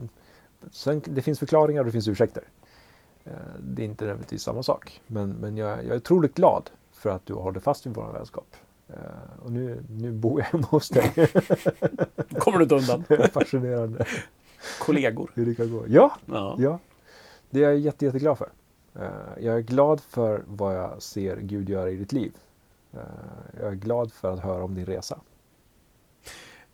sen, 0.73 1.03
det 1.05 1.23
finns 1.23 1.39
förklaringar 1.39 1.81
och 1.81 1.87
det 1.87 1.93
finns 1.93 2.09
ursäkter. 2.09 2.43
Eh, 3.25 3.33
Det 3.61 3.83
är 3.83 3.87
inte 3.87 4.05
nödvändigtvis 4.05 4.43
samma 4.43 4.63
sak. 4.63 5.01
Men, 5.07 5.31
men 5.31 5.57
jag, 5.57 5.79
jag 5.85 5.87
är 5.91 5.97
otroligt 5.97 6.35
glad 6.35 6.71
för 6.93 7.11
att 7.11 7.27
du 7.27 7.35
håller 7.35 7.61
fast 7.61 7.87
vid 7.87 7.95
vår 7.95 8.13
vänskap. 8.13 8.47
Eh, 8.89 8.95
Och 9.45 9.53
nu, 9.53 9.85
nu 9.91 10.13
bor 10.13 10.41
jag 10.41 10.47
hemma 10.47 10.67
hos 10.67 10.89
dig. 10.89 11.13
Kommer 12.39 12.59
du 12.59 12.63
inte 12.63 12.75
undan. 12.75 13.05
Fascinerande 13.33 14.05
Kollegor. 14.81 15.31
hur 15.35 15.47
det 15.47 15.55
kan 15.55 15.73
gå. 15.73 15.85
Ja, 15.89 16.13
Ja. 16.27 16.57
ja. 16.59 16.79
Det 17.51 17.59
är 17.65 17.71
jag 17.71 17.79
jätte, 17.79 18.05
jätteglad 18.05 18.39
för. 18.39 18.49
Eh, 18.95 19.45
Jag 19.45 19.57
är 19.57 19.61
glad 19.61 20.01
för 20.01 20.43
vad 20.47 20.77
jag 20.77 21.03
ser 21.03 21.37
Gud 21.37 21.69
göra 21.69 21.91
i 21.91 21.97
ditt 21.97 22.13
liv. 22.13 22.33
Jag 23.61 23.69
är 23.69 23.75
glad 23.75 24.13
för 24.13 24.33
att 24.33 24.41
höra 24.41 24.65
om 24.65 24.75
din 24.75 24.87
resa. 24.87 25.19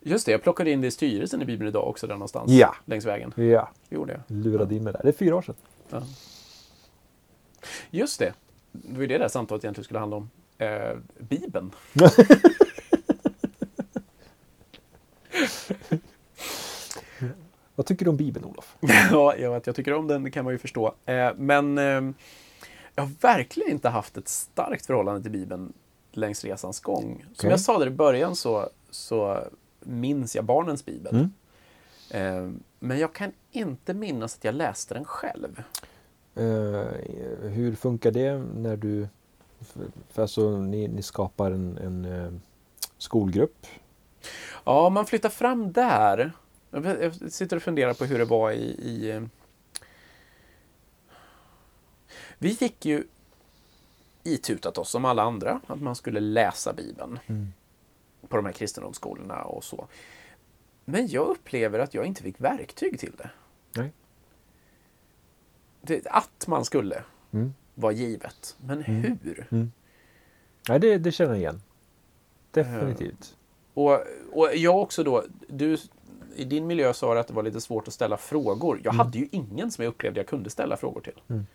Just 0.07 0.27
det, 0.27 0.33
jag 0.33 0.43
plockade 0.43 0.71
in 0.71 0.81
det 0.81 0.87
i 0.87 0.91
styrelsen 0.91 1.43
i 1.43 1.45
Bibeln 1.45 1.69
idag 1.69 1.89
också 1.89 2.07
där 2.07 2.15
någonstans. 2.15 2.53
Ja. 2.53 2.75
Längs 2.85 3.05
vägen. 3.05 3.33
Ja, 3.37 3.71
gjorde 3.89 4.13
jag. 4.13 4.23
lurade 4.37 4.75
in 4.75 4.85
mig 4.85 4.93
där. 4.93 5.01
Det 5.03 5.09
är 5.09 5.13
fyra 5.13 5.37
år 5.37 5.43
sedan. 5.43 5.55
Ja. 5.91 6.03
Just 7.91 8.19
det. 8.19 8.35
Det 8.73 8.95
var 8.95 9.01
ju 9.01 9.07
det 9.07 9.19
där 9.19 9.29
samtalet 9.29 9.65
egentligen 9.65 9.85
skulle 9.85 10.01
handla 10.01 10.17
om. 10.17 10.31
Eh, 10.59 10.97
Bibeln. 11.19 11.73
Vad 17.75 17.87
tycker 17.87 18.05
du 18.05 18.11
om 18.11 18.17
Bibeln, 18.17 18.45
Olof? 18.45 18.77
ja, 19.11 19.37
jag, 19.37 19.51
vet, 19.51 19.67
jag 19.67 19.77
tycker 19.77 19.93
om 19.93 20.07
den, 20.07 20.31
kan 20.31 20.45
man 20.45 20.55
ju 20.55 20.59
förstå. 20.59 20.95
Eh, 21.07 21.31
men 21.37 21.79
eh, 21.79 21.85
jag 22.95 23.03
har 23.03 23.11
verkligen 23.21 23.71
inte 23.71 23.89
haft 23.89 24.17
ett 24.17 24.29
starkt 24.29 24.87
förhållande 24.87 25.23
till 25.23 25.33
Bibeln 25.33 25.73
längs 26.13 26.45
resans 26.45 26.81
gång. 26.81 27.25
Som 27.25 27.33
Okej. 27.37 27.51
jag 27.51 27.61
sa 27.61 27.79
där 27.79 27.87
i 27.87 27.91
början 27.91 28.37
så, 28.37 28.71
så 28.91 29.47
minns 29.87 30.37
jag 30.37 30.45
barnens 30.45 30.85
bibel. 30.85 31.15
Mm. 31.15 31.33
Eh, 32.11 32.61
men 32.79 32.99
jag 32.99 33.13
kan 33.13 33.33
inte 33.51 33.95
minnas 33.95 34.37
att 34.37 34.45
jag 34.45 34.55
läste 34.55 34.95
den 34.95 35.05
själv. 35.05 35.63
Eh, 36.35 36.87
hur 37.49 37.75
funkar 37.75 38.11
det 38.11 38.39
när 38.39 38.77
du... 38.77 39.09
För, 40.11 40.23
alltså, 40.23 40.51
ni, 40.51 40.89
ni 40.89 41.03
skapar 41.03 41.51
en, 41.51 41.79
en 41.79 42.05
eh, 42.05 42.33
skolgrupp. 42.99 43.67
Ja, 44.65 44.89
man 44.89 45.07
flyttar 45.07 45.29
fram 45.29 45.73
där. 45.73 46.33
Jag 46.71 47.33
sitter 47.33 47.57
och 47.57 47.63
funderar 47.63 47.95
på 47.95 48.05
hur 48.05 48.19
det 48.19 48.25
var 48.25 48.51
i... 48.51 48.65
i 48.65 49.11
eh, 49.11 49.23
vi 52.39 52.55
fick 52.55 52.85
ju 52.85 53.05
itutat 54.23 54.79
oss 54.79 54.91
som 54.91 55.05
alla 55.05 55.23
andra 55.23 55.61
att 55.67 55.81
man 55.81 55.95
skulle 55.95 56.21
läsa 56.21 56.73
Bibeln 56.73 57.19
på 58.29 58.37
de 58.37 58.45
här 58.47 58.53
kristendomsskolorna 58.53 59.43
och 59.43 59.65
så. 59.65 59.89
Men 60.85 61.07
jag 61.07 61.27
upplever 61.27 61.79
att 61.79 61.95
jag 61.95 62.07
inte 62.07 62.23
fick 62.23 62.41
verktyg 62.41 62.99
till 63.01 63.13
det. 63.17 63.31
Nej. 63.77 63.93
det 65.81 66.07
att 66.07 66.47
man 66.47 66.65
skulle 66.65 67.03
Mm. 67.33 67.55
var 67.75 67.91
givet. 67.91 68.57
Men 68.61 68.83
hur? 68.83 69.71
Nej, 70.69 70.81
det, 70.81 70.99
det 70.99 71.13
känner 71.13 71.31
jag 71.33 71.39
igen. 71.39 71.63
Definitivt. 72.51 73.37
Och, 73.75 74.01
och 74.33 74.51
jag 74.55 74.83
också 74.83 75.05
då, 75.05 75.25
du 75.49 75.77
i 76.37 76.45
din 76.45 76.67
miljö 76.67 76.93
sa 76.93 77.15
du 77.15 77.21
att 77.21 77.29
det 77.29 77.35
var 77.35 77.43
lite 77.43 77.61
svårt 77.61 77.89
att 77.89 77.95
ställa 77.95 78.17
frågor. 78.17 78.81
Jag 78.85 78.93
hade 78.93 79.19
ju 79.19 79.29
ingen 79.31 79.71
som 79.71 79.85
jag 79.85 79.91
upplevde 79.91 80.21
jag 80.21 80.27
kunde 80.27 80.51
ställa 80.51 80.77
frågor 80.77 81.01
till. 81.01 81.21
Mm. 81.29 81.47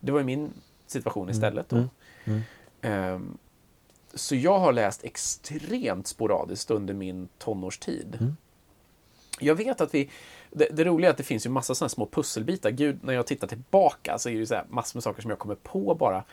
Det 0.00 0.12
var 0.12 0.18
ju 0.18 0.24
min 0.24 0.50
situation 0.86 1.30
istället. 1.30 1.68
Då. 1.68 1.88
Mm. 2.24 3.38
Ehm, 4.18 4.20
så 4.20 4.34
jag 4.34 4.58
har 4.58 4.72
läst 4.72 5.04
extremt 5.04 6.06
sporadiskt 6.06 6.70
under 6.70 6.94
min 6.94 7.28
tonårstid. 7.38 8.16
Mm. 8.20 8.36
Jag 9.40 9.54
vet 9.54 9.80
att 9.80 9.94
vi, 9.94 10.10
det, 10.50 10.68
det 10.72 10.84
roliga 10.84 11.08
är 11.08 11.10
att 11.10 11.16
det 11.16 11.22
finns 11.22 11.46
ju 11.46 11.50
massa 11.50 11.74
sådana 11.74 11.88
små 11.88 12.06
pusselbitar. 12.06 12.70
Gud, 12.70 12.98
när 13.02 13.12
jag 13.14 13.26
tittar 13.26 13.46
tillbaka 13.46 14.18
så 14.18 14.28
är 14.28 14.32
det 14.32 14.38
ju 14.38 14.46
så 14.46 14.54
här 14.54 14.64
massor 14.68 14.96
med 14.96 15.02
saker 15.02 15.22
som 15.22 15.30
jag 15.30 15.38
kommer 15.38 15.54
på 15.54 15.94
bara. 15.94 16.24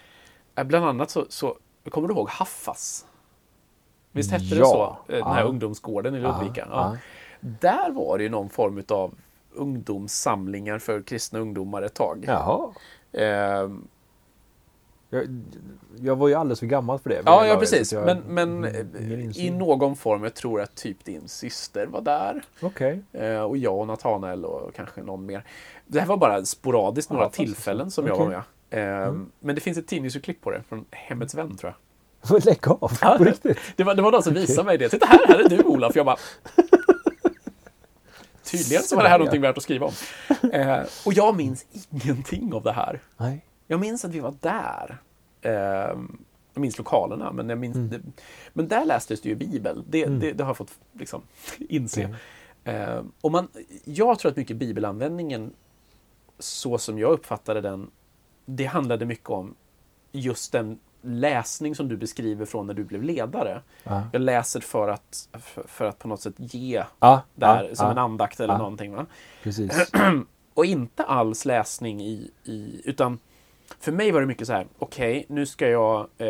Eh, 0.55 0.63
Bland 0.63 0.85
annat 0.85 1.09
så, 1.09 1.25
så 1.29 1.57
kommer 1.89 2.07
du 2.07 2.13
ihåg 2.13 2.29
Haffas? 2.29 3.05
Visst 4.11 4.31
hette 4.31 4.45
det 4.45 4.55
Ja. 4.55 4.99
så? 5.07 5.13
Eh, 5.13 5.17
Den 5.19 5.27
här 5.27 5.39
Ja. 5.41 5.47
ungdomsgården 5.47 6.15
i 6.15 6.19
Ludvika. 6.19 6.67
Ja. 6.71 6.97
Där 7.39 7.91
var 7.91 8.17
det 8.17 8.23
ju 8.23 8.29
någon 8.29 8.49
form 8.49 8.83
av 8.89 9.13
ungdomssamlingar 9.53 10.79
för 10.79 11.01
kristna 11.01 11.39
ungdomar 11.39 11.81
ett 11.81 11.93
tag. 11.93 12.23
Jaha. 12.27 12.73
Eh, 13.11 13.69
Jag, 15.09 15.43
jag 15.99 16.15
var 16.15 16.27
ju 16.27 16.33
alldeles 16.33 16.59
för 16.59 16.65
gammal 16.67 16.99
för 16.99 17.09
det. 17.09 17.21
ja, 17.25 17.47
ja, 17.47 17.55
precis. 17.55 17.93
jag- 17.93 18.05
Men, 18.05 18.19
men 18.27 18.65
i 19.35 19.49
någon 19.51 19.95
form, 19.95 20.23
jag 20.23 20.33
tror 20.33 20.61
att 20.61 20.75
typ 20.75 21.05
din 21.05 21.27
syster 21.27 21.85
var 21.87 22.01
där. 22.01 22.43
Okej. 22.61 23.01
Eh, 23.13 23.41
och 23.41 23.57
jag 23.57 23.77
och 23.79 23.87
Nathanael 23.87 24.45
och 24.45 24.75
kanske 24.75 25.01
någon 25.03 25.25
mer. 25.25 25.43
Det 25.87 25.99
här 25.99 26.07
var 26.07 26.17
bara 26.17 26.45
sporadiskt 26.45 27.11
några 27.11 27.25
fast- 27.25 27.35
tillfällen 27.35 27.91
som 27.91 28.07
jag 28.07 28.17
var 28.17 28.27
med. 28.27 28.41
Eh, 28.69 29.03
Mm. 29.07 29.31
Men 29.39 29.55
det 29.55 29.61
finns 29.61 29.77
ett 29.77 29.87
tidningsurklipp 29.87 30.41
på 30.41 30.51
det 30.51 30.63
från 30.69 30.85
Hemmets 30.91 31.35
Vän 31.35 31.57
tror 31.57 31.73
jag. 32.29 32.45
Lägg 32.45 32.67
av, 32.67 32.91
Ja. 33.01 33.15
på 33.17 33.23
riktigt. 33.23 33.57
Det 33.75 33.83
var, 33.83 33.95
det 33.95 34.01
var 34.01 34.11
någon 34.11 34.23
som 34.23 34.33
visade 34.33 34.65
mig 34.65 34.77
det. 34.77 34.89
Titta 34.89 35.05
här, 35.05 35.27
här 35.27 35.39
är 35.45 35.49
du 35.49 35.63
Olof. 35.63 35.95
Jag 35.95 36.05
bara... 36.05 36.17
Tydligen 38.43 38.83
så 38.83 38.95
var 38.95 39.03
det 39.03 39.09
här 39.09 39.17
någonting 39.19 39.41
värt 39.41 39.57
att 39.57 39.63
skriva 39.63 39.85
om. 39.85 39.93
Eh, 40.51 40.77
och 41.05 41.13
jag 41.13 41.35
minns 41.35 41.65
ingenting 41.89 42.53
av 42.53 42.63
det 42.63 42.71
här. 42.71 42.99
Nej. 43.17 43.45
Jag 43.67 43.79
minns 43.79 44.05
att 44.05 44.11
vi 44.11 44.19
var 44.19 44.33
där. 44.41 44.97
Eh, 45.41 45.51
jag 46.53 46.61
minns 46.61 46.77
lokalerna, 46.77 47.31
men, 47.31 47.49
jag 47.49 47.57
minns, 47.57 47.75
Mm. 47.75 47.89
det, 47.89 47.99
men 48.53 48.67
där 48.67 48.85
lästes 48.85 49.21
det 49.21 49.29
ju 49.29 49.35
Bibel. 49.35 49.83
Det, 49.89 50.03
Mm. 50.03 50.19
det, 50.19 50.31
det 50.31 50.43
har 50.43 50.49
jag 50.49 50.57
fått 50.57 50.79
liksom, 50.93 51.21
inse. 51.69 52.15
Eh, 52.63 53.01
och 53.21 53.31
man, 53.31 53.47
jag 53.83 54.19
tror 54.19 54.31
att 54.31 54.37
mycket 54.37 54.57
bibelanvändningen, 54.57 55.53
så 56.39 56.77
som 56.77 56.99
jag 56.99 57.11
uppfattade 57.11 57.61
den, 57.61 57.91
det 58.45 58.65
handlade 58.65 59.05
mycket 59.05 59.29
om 59.29 59.55
just 60.11 60.51
den 60.51 60.79
läsning 61.01 61.75
som 61.75 61.87
du 61.89 61.97
beskriver 61.97 62.45
från 62.45 62.67
när 62.67 62.73
du 62.73 62.83
blev 62.83 63.03
ledare. 63.03 63.61
Ja. 63.83 64.03
Jag 64.13 64.21
läser 64.21 64.59
för 64.59 64.87
att, 64.89 65.29
för, 65.33 65.63
för 65.67 65.85
att 65.85 65.99
på 65.99 66.07
något 66.07 66.21
sätt 66.21 66.33
ge 66.37 66.83
Ja, 66.99 67.21
där 67.35 67.63
ja, 67.69 67.75
som 67.75 67.91
en 67.91 67.97
andakt 67.97 68.39
eller 68.39 68.53
Ja. 68.53 68.57
någonting. 68.57 68.93
Va? 68.95 69.05
Precis. 69.43 69.91
Och 70.53 70.65
inte 70.65 71.03
alls 71.03 71.45
läsning 71.45 72.01
i, 72.01 72.31
i 72.43 72.81
utan 72.85 73.19
för 73.79 73.91
mig 73.91 74.11
var 74.11 74.21
det 74.21 74.27
mycket 74.27 74.47
så 74.47 74.53
här, 74.53 74.67
okej, 74.79 75.25
nu 75.29 75.45
ska 75.45 75.69
jag 75.69 76.07
eh, 76.17 76.27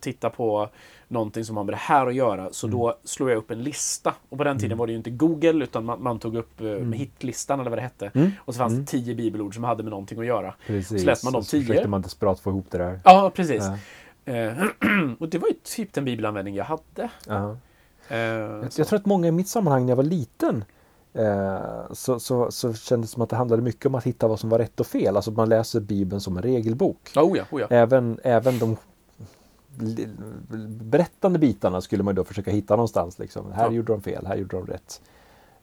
titta 0.00 0.30
på 0.30 0.68
någonting 1.08 1.44
som 1.44 1.56
har 1.56 1.64
med 1.64 1.72
det 1.74 1.78
här 1.78 2.06
att 2.06 2.14
göra, 2.14 2.48
så 2.52 2.66
Mm. 2.66 2.78
då 2.78 2.94
slår 3.04 3.30
jag 3.30 3.36
upp 3.38 3.50
en 3.50 3.62
lista. 3.62 4.14
Och 4.28 4.38
på 4.38 4.44
den 4.44 4.58
tiden 4.58 4.78
var 4.78 4.86
det 4.86 4.92
ju 4.92 4.96
inte 4.98 5.10
Google, 5.10 5.64
utan 5.64 5.84
man, 5.84 6.02
man 6.02 6.18
tog 6.18 6.36
upp 6.36 6.60
eh, 6.60 6.66
med 6.66 6.98
hitlistan 6.98 7.60
eller 7.60 7.70
vad 7.70 7.78
det 7.78 7.82
hette. 7.82 8.10
Mm. 8.14 8.30
Och 8.40 8.54
så 8.54 8.58
fanns 8.58 8.72
Mm. 8.72 8.84
det 8.84 8.90
tio 8.90 9.14
bibelord 9.14 9.54
som 9.54 9.64
hade 9.64 9.82
med 9.82 9.90
någonting 9.90 10.18
att 10.20 10.26
göra. 10.26 10.54
Precis. 10.66 11.00
Så 11.00 11.06
läste 11.06 11.26
man 11.26 11.32
de 11.32 11.38
Och 11.38 11.44
så 11.46 11.50
försökte 11.60 11.82
tio. 11.82 11.88
man 11.88 12.02
desperat 12.02 12.40
få 12.40 12.50
ihop 12.50 12.66
det 12.70 12.78
där. 12.78 13.00
Ja, 13.04 13.30
precis. 13.34 13.62
Ja. 14.24 14.32
Eh, 14.32 14.52
och 15.18 15.28
det 15.28 15.38
var 15.38 15.48
ju 15.48 15.54
typ 15.64 15.92
den 15.92 16.04
bibelanvändning 16.04 16.54
jag 16.54 16.64
hade. 16.64 17.10
Ja. 17.26 17.56
Eh, 18.08 18.18
Jag, 18.18 18.68
jag 18.76 18.86
tror 18.88 18.98
att 18.98 19.06
många 19.06 19.28
i 19.28 19.32
mitt 19.32 19.48
sammanhang 19.48 19.82
när 19.86 19.90
jag 19.90 19.96
var 19.96 20.04
liten 20.04 20.64
så, 21.92 22.20
så, 22.20 22.50
så 22.50 22.74
kändes 22.74 23.10
det 23.10 23.14
som 23.14 23.22
att 23.22 23.30
det 23.30 23.36
handlade 23.36 23.62
mycket 23.62 23.86
om 23.86 23.94
att 23.94 24.04
hitta 24.04 24.28
vad 24.28 24.40
som 24.40 24.50
var 24.50 24.58
rätt 24.58 24.80
och 24.80 24.86
fel. 24.86 25.16
Alltså 25.16 25.30
man 25.30 25.48
läser 25.48 25.80
Bibeln 25.80 26.20
som 26.20 26.36
en 26.36 26.42
regelbok. 26.42 27.12
Oh 27.16 27.36
ja, 27.38 27.44
oh 27.50 27.60
ja. 27.60 27.66
Även, 27.70 28.20
även 28.22 28.58
de 28.58 28.76
berättande 30.68 31.38
bitarna 31.38 31.80
skulle 31.80 32.02
man 32.02 32.14
då 32.14 32.24
försöka 32.24 32.50
hitta 32.50 32.76
någonstans. 32.76 33.18
Liksom. 33.18 33.52
Här 33.52 33.64
Ja. 33.64 33.72
gjorde 33.72 33.92
de 33.92 34.02
fel, 34.02 34.26
här 34.26 34.36
gjorde 34.36 34.56
de 34.56 34.66
rätt. 34.66 35.00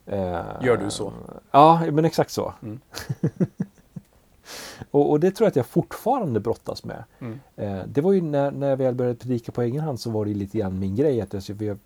Eh, 0.06 0.40
Gör 0.62 0.78
du 0.78 0.90
så? 0.90 1.14
Ja, 1.52 1.82
men 1.92 2.06
exakt 2.06 2.32
så. 2.32 2.54
Mm. 2.64 2.80
och, 4.92 5.10
och 5.12 5.20
det 5.20 5.32
tror 5.32 5.46
jag 5.46 5.50
att 5.50 5.56
jag 5.56 5.66
fortfarande 5.66 6.40
brottas 6.40 6.84
med. 6.84 7.04
Mm. 7.20 7.40
Eh, 7.56 7.86
det 7.88 8.02
var 8.02 8.14
ju 8.14 8.22
när, 8.22 8.52
när 8.52 8.70
jag 8.70 8.78
väl 8.78 8.96
började 8.96 9.20
predika 9.20 9.52
på 9.52 9.62
egen 9.62 9.82
hand 9.84 10.00
så 10.00 10.10
var 10.10 10.26
det 10.26 10.34
lite 10.34 10.58
grann 10.58 10.80
min 10.80 10.96
grej. 10.96 11.22
Att 11.22 11.34
jag, 11.34 11.62
jag, 11.62 11.78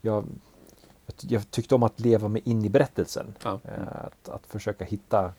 jag, 0.00 0.24
jag 1.20 1.50
tyckte 1.50 1.74
om 1.74 1.82
att 1.82 2.00
leva 2.00 2.28
mig 2.28 2.42
in 2.44 2.64
i 2.64 2.68
berättelsen. 2.68 3.34
Ja. 3.42 3.60
Eh, 3.64 4.04
att, 4.04 4.28
att 4.28 4.46
försöka 4.46 4.84
hitta 4.84 5.32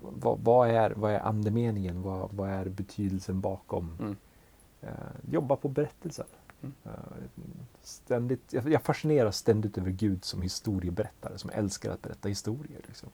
vad, 0.00 0.38
vad, 0.38 0.70
är, 0.70 0.90
vad 0.90 1.12
är 1.12 1.20
andemeningen? 1.20 2.02
Vad, 2.02 2.32
vad 2.32 2.50
är 2.50 2.68
betydelsen 2.68 3.40
bakom? 3.40 3.96
Mm. 4.00 4.16
Eh, 4.80 4.88
jobba 5.30 5.56
på 5.56 5.68
berättelsen. 5.68 6.26
Mm. 6.60 6.74
Eh, 6.84 6.90
ständigt, 7.82 8.52
jag, 8.52 8.68
jag 8.68 8.82
fascineras 8.82 9.36
ständigt 9.36 9.78
över 9.78 9.90
Gud 9.90 10.24
som 10.24 10.42
historieberättare, 10.42 11.38
som 11.38 11.50
älskar 11.50 11.90
att 11.90 12.02
berätta 12.02 12.28
historier. 12.28 12.80
Liksom. 12.86 13.08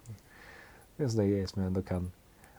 Det 0.97 1.03
är 1.03 1.05
en 1.05 1.11
sån 1.11 1.21
där 1.21 1.27
grej 1.27 1.47
som 1.47 1.63
jag 1.63 1.67
ändå 1.67 1.83
kan... 1.83 2.13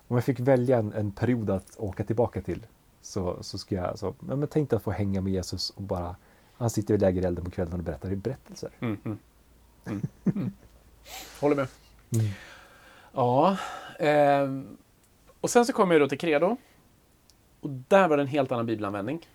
Om 0.07 0.15
jag 0.17 0.23
fick 0.23 0.39
välja 0.39 0.77
en, 0.77 0.93
en 0.93 1.11
period 1.11 1.49
att 1.49 1.79
åka 1.79 2.03
tillbaka 2.03 2.41
till 2.41 2.65
så, 3.01 3.43
så 3.43 3.57
skulle 3.57 3.81
jag... 3.81 3.99
Så, 3.99 4.15
men 4.19 4.47
tänk 4.47 4.69
dig 4.69 4.77
att 4.77 4.83
få 4.83 4.91
hänga 4.91 5.21
med 5.21 5.33
Jesus 5.33 5.69
och 5.69 5.83
bara... 5.83 6.15
Han 6.59 6.69
sitter 6.69 6.93
vid 6.93 7.01
lägerelden 7.01 7.45
på 7.45 7.51
kvällen 7.51 7.73
och 7.73 7.79
berättar 7.79 8.15
berättelser. 8.15 8.69
Mm, 8.79 8.97
mm. 9.05 9.19
Mm. 9.85 10.01
Mm. 10.25 10.51
Håller 11.41 11.55
med. 11.55 11.67
Mm. 12.13 12.25
Ja. 13.13 13.57
ehm, 13.99 14.77
och 15.41 15.49
sen 15.49 15.65
så 15.65 15.73
kom 15.73 15.91
jag 15.91 16.01
då 16.01 16.09
till 16.09 16.17
Credo. 16.17 16.57
Och 17.59 17.69
där 17.69 18.07
var 18.07 18.17
det 18.17 18.23
en 18.23 18.27
helt 18.27 18.51
annan 18.51 18.65
bibelanvändning. 18.65 19.27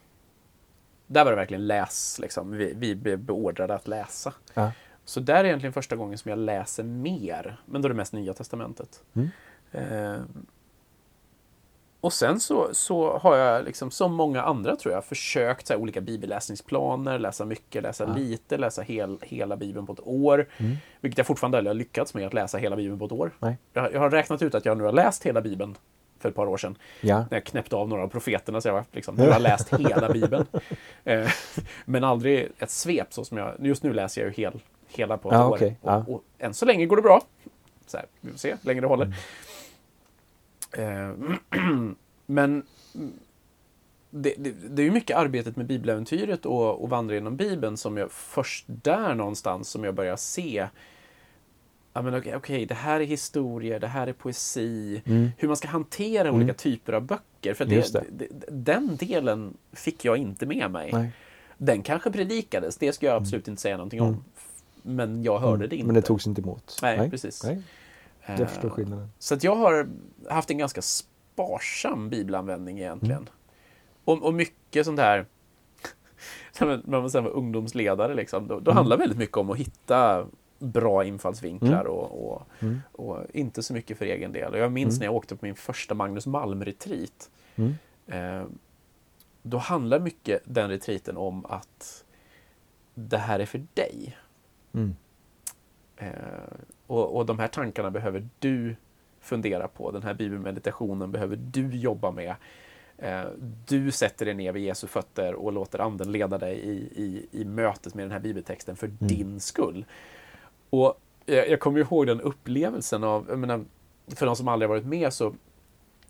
Där 1.06 1.24
var 1.24 1.30
det 1.30 1.36
verkligen 1.36 1.66
läs, 1.66 2.18
liksom. 2.18 2.50
Vi, 2.50 2.72
vi 2.76 2.94
blev 2.94 3.18
beordrade 3.18 3.74
att 3.74 3.88
läsa. 3.88 4.34
Ja. 4.54 4.72
Så 5.04 5.20
där 5.20 5.34
är 5.34 5.44
egentligen 5.44 5.72
första 5.72 5.96
gången 5.96 6.18
som 6.18 6.28
jag 6.28 6.38
läser 6.38 6.82
mer. 6.82 7.60
Men 7.66 7.82
då 7.82 7.86
är 7.86 7.90
det 7.90 7.96
mest 7.96 8.12
Nya 8.12 8.34
Testamentet. 8.34 9.02
Mm. 9.14 9.28
Och 12.04 12.12
sen 12.12 12.40
så, 12.40 12.68
så 12.72 13.18
har 13.18 13.36
jag, 13.36 13.64
liksom, 13.64 13.90
som 13.90 14.14
många 14.14 14.42
andra 14.42 14.76
tror 14.76 14.94
jag, 14.94 15.04
försökt 15.04 15.66
så 15.66 15.72
här, 15.72 15.80
olika 15.80 16.00
bibelläsningsplaner, 16.00 17.18
läsa 17.18 17.44
mycket, 17.44 17.82
läsa 17.82 18.04
Ja. 18.04 18.14
lite, 18.16 18.56
läsa 18.56 18.82
hel, 18.82 19.18
hela 19.22 19.56
Bibeln 19.56 19.86
på 19.86 19.92
ett 19.92 20.00
år. 20.06 20.46
Mm. 20.56 20.76
Vilket 21.00 21.18
jag 21.18 21.26
fortfarande 21.26 21.58
aldrig 21.58 21.70
har 21.70 21.74
lyckats 21.74 22.14
med, 22.14 22.26
att 22.26 22.34
läsa 22.34 22.58
hela 22.58 22.76
Bibeln 22.76 22.98
på 22.98 23.04
ett 23.04 23.12
år. 23.12 23.30
Jag, 23.72 23.92
jag 23.92 24.00
har 24.00 24.10
räknat 24.10 24.42
ut 24.42 24.54
att 24.54 24.64
jag 24.64 24.76
nu 24.78 24.84
har 24.84 24.92
läst 24.92 25.22
hela 25.26 25.40
Bibeln 25.40 25.74
för 26.18 26.28
ett 26.28 26.34
par 26.34 26.46
år 26.46 26.56
sedan. 26.56 26.78
Ja. 27.00 27.18
När 27.18 27.26
jag 27.36 27.44
knäppte 27.44 27.76
av 27.76 27.88
några 27.88 28.02
av 28.02 28.08
profeterna 28.08 28.60
så 28.60 28.68
jag 28.68 28.74
var 28.74 28.84
liksom, 28.92 29.18
jag 29.18 29.32
har 29.32 29.40
läst 29.40 29.74
hela 29.74 30.08
Bibeln. 30.12 30.46
Eh, 31.04 31.28
men 31.84 32.04
aldrig 32.04 32.48
ett 32.58 32.70
svep 32.70 33.06
så 33.12 33.24
som 33.24 33.38
jag, 33.38 33.52
just 33.58 33.82
nu 33.82 33.92
läser 33.92 34.20
jag 34.20 34.28
ju 34.28 34.34
hel, 34.42 34.60
hela 34.88 35.16
på 35.18 35.28
ett 35.28 35.34
Ja, 35.34 35.48
år. 35.48 35.54
okej. 35.54 35.76
Och, 35.80 36.08
och 36.14 36.24
än 36.38 36.54
så 36.54 36.64
länge 36.66 36.86
går 36.86 36.96
det 36.96 37.02
bra. 37.02 37.20
Så 37.86 37.96
här, 37.96 38.06
vi 38.20 38.30
får 38.30 38.38
se 38.38 38.50
hur 38.50 38.58
länge 38.62 38.80
det 38.80 38.86
håller. 38.86 39.06
Eh, 39.06 39.12
men 42.26 42.62
mm, 42.94 43.12
det, 44.10 44.34
det, 44.38 44.50
det 44.50 44.82
är 44.82 44.86
ju 44.86 44.90
mycket 44.92 45.16
arbetet 45.16 45.56
med 45.56 45.66
bibeläventyret 45.66 46.46
och, 46.46 46.82
och 46.82 46.90
vandra 46.90 47.14
genom 47.14 47.36
Bibeln 47.36 47.76
som 47.76 47.96
jag 47.96 48.10
först 48.12 48.64
där 48.66 49.14
någonstans 49.14 49.68
som 49.68 49.84
jag 49.84 49.94
börjar 49.94 50.16
se 50.16 50.68
Ja, 51.96 52.02
men 52.02 52.14
okej, 52.14 52.36
okej, 52.36 52.66
det 52.66 52.74
här 52.74 53.00
är 53.00 53.04
historier, 53.04 53.80
det 53.80 53.86
här 53.86 54.06
är 54.06 54.12
poesi. 54.12 55.02
Mm. 55.06 55.30
Hur 55.38 55.48
man 55.48 55.56
ska 55.56 55.68
hantera 55.68 56.28
Mm. 56.28 56.34
olika 56.34 56.54
typer 56.54 56.92
av 56.92 57.02
böcker. 57.02 57.54
För 57.54 57.64
det, 57.64 57.92
det. 57.92 58.28
den 58.50 58.96
delen 58.96 59.56
fick 59.72 60.04
jag 60.04 60.16
inte 60.16 60.46
med 60.46 60.70
mig. 60.70 60.90
Nej. 60.92 61.10
Den 61.58 61.82
kanske 61.82 62.10
predikades, 62.10 62.76
det 62.76 62.92
ska 62.92 63.06
jag 63.06 63.16
absolut 63.16 63.48
inte 63.48 63.62
säga 63.62 63.76
någonting 63.76 64.00
om. 64.00 64.08
Mm. 64.08 64.22
Men 64.82 65.22
jag 65.22 65.38
hörde 65.38 65.66
det 65.66 65.76
inte. 65.76 65.86
Men 65.86 65.94
det 65.94 66.02
togs 66.02 66.26
inte 66.26 66.40
emot. 66.40 66.78
Nej, 66.82 67.10
precis. 67.10 67.44
Nej, 67.44 67.54
Eh, 67.54 67.62
jag 68.26 68.50
förstår 68.50 68.70
skillnaden. 68.70 69.08
Så 69.18 69.34
att 69.34 69.44
jag 69.44 69.56
har 69.56 69.88
haft 70.30 70.50
en 70.50 70.58
ganska 70.58 70.82
sparsam 70.82 72.10
bibelanvändning 72.10 72.78
egentligen. 72.80 73.16
Mm. 73.16 73.32
Och, 74.04 74.22
och 74.22 74.34
mycket 74.34 74.84
sånt 74.86 75.00
här, 75.00 75.26
när 76.60 77.00
man 77.00 77.10
sen 77.10 77.24
var 77.24 77.30
ungdomsledare, 77.30 78.14
liksom, 78.14 78.48
då, 78.48 78.60
då 78.60 78.70
Mm. 78.70 78.76
handlar 78.76 78.96
väldigt 78.96 79.18
mycket 79.18 79.36
om 79.36 79.50
att 79.50 79.56
hitta 79.58 80.26
bra 80.58 81.04
infallsvinklar 81.04 81.80
Mm. 81.80 81.92
och, 81.92 82.32
och, 82.32 82.42
Mm. 82.60 82.80
och 82.92 83.18
inte 83.32 83.62
så 83.62 83.72
mycket 83.74 83.98
för 83.98 84.04
egen 84.06 84.32
del. 84.32 84.52
Och 84.52 84.58
jag 84.58 84.72
minns 84.72 84.94
Mm. 84.94 84.98
när 84.98 85.06
jag 85.06 85.14
åkte 85.14 85.36
på 85.36 85.44
min 85.46 85.54
första 85.54 85.94
Magnus 85.94 86.26
Malm-retreat. 86.26 87.30
Mm. 87.56 87.74
Eh, 88.06 88.46
då 89.42 89.58
handlar 89.58 90.00
mycket 90.00 90.42
den 90.44 90.70
retreaten 90.70 91.16
om 91.16 91.44
att 91.46 92.04
det 92.94 93.18
här 93.18 93.38
är 93.40 93.46
för 93.46 93.66
dig. 93.74 94.16
Mm. 95.96 96.14
Eh, 96.14 96.20
och, 96.86 97.16
och 97.16 97.26
de 97.26 97.38
här 97.38 97.48
tankarna 97.48 97.90
behöver 97.90 98.28
du 98.38 98.76
fundera 99.20 99.68
på. 99.68 99.90
Den 99.90 100.02
här 100.02 100.14
bibelmeditationen 100.14 101.12
behöver 101.12 101.36
du 101.36 101.76
jobba 101.76 102.10
med. 102.10 102.34
Eh, 102.98 103.22
du 103.66 103.90
sätter 103.90 104.24
dig 104.24 104.34
ner 104.34 104.52
vid 104.52 104.62
Jesu 104.64 104.86
fötter 104.86 105.34
och 105.34 105.52
låter 105.52 105.78
anden 105.78 106.12
leda 106.12 106.38
dig 106.38 106.58
i, 106.58 106.72
i, 107.02 107.26
i 107.40 107.44
mötet 107.44 107.94
med 107.94 108.04
den 108.04 108.12
här 108.12 108.20
bibeltexten 108.20 108.76
för 108.76 108.86
din 108.98 109.40
skull. 109.40 109.84
Och 110.70 111.00
jag, 111.26 111.48
jag 111.48 111.60
kommer 111.60 111.80
ihåg 111.80 112.06
den 112.06 112.20
upplevelsen 112.20 113.04
av, 113.04 113.26
jag 113.28 113.38
menar, 113.38 113.64
för 114.06 114.26
de 114.26 114.36
som 114.36 114.48
aldrig 114.48 114.68
varit 114.68 114.84
med 114.86 115.12
så 115.12 115.34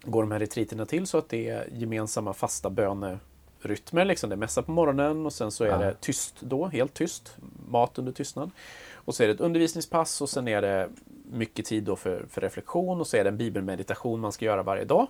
går 0.02 0.22
de 0.22 0.30
här 0.32 0.38
retreaterna 0.38 0.86
till 0.86 1.06
så 1.06 1.18
att 1.18 1.28
det 1.28 1.48
är 1.48 1.68
gemensamma 1.72 2.32
fasta 2.32 2.70
bönerytmer. 2.70 4.04
Liksom. 4.04 4.30
Det 4.30 4.34
är 4.34 4.36
mässa 4.36 4.62
på 4.62 4.70
morgonen 4.72 5.26
och 5.26 5.32
sen 5.32 5.50
så 5.50 5.64
är 5.64 5.68
Ja. 5.68 5.78
det 5.78 5.94
tyst 6.00 6.34
då, 6.40 6.66
helt 6.66 6.94
tyst. 6.94 7.36
Mat 7.68 7.98
under 7.98 8.12
tystnad. 8.12 8.50
Och 9.04 9.14
så 9.14 9.22
är 9.22 9.26
det 9.26 9.34
ett 9.34 9.40
undervisningspass 9.40 10.20
och 10.20 10.28
sen 10.28 10.48
är 10.48 10.62
det 10.62 10.88
mycket 11.30 11.66
tid 11.66 11.84
då 11.84 11.96
för, 11.96 12.26
för 12.30 12.40
reflektion 12.40 13.00
och 13.00 13.06
så 13.06 13.16
är 13.16 13.24
det 13.24 13.30
en 13.30 13.36
bibelmeditation 13.36 14.20
man 14.20 14.32
ska 14.32 14.44
göra 14.44 14.62
varje 14.62 14.84
dag. 14.84 15.06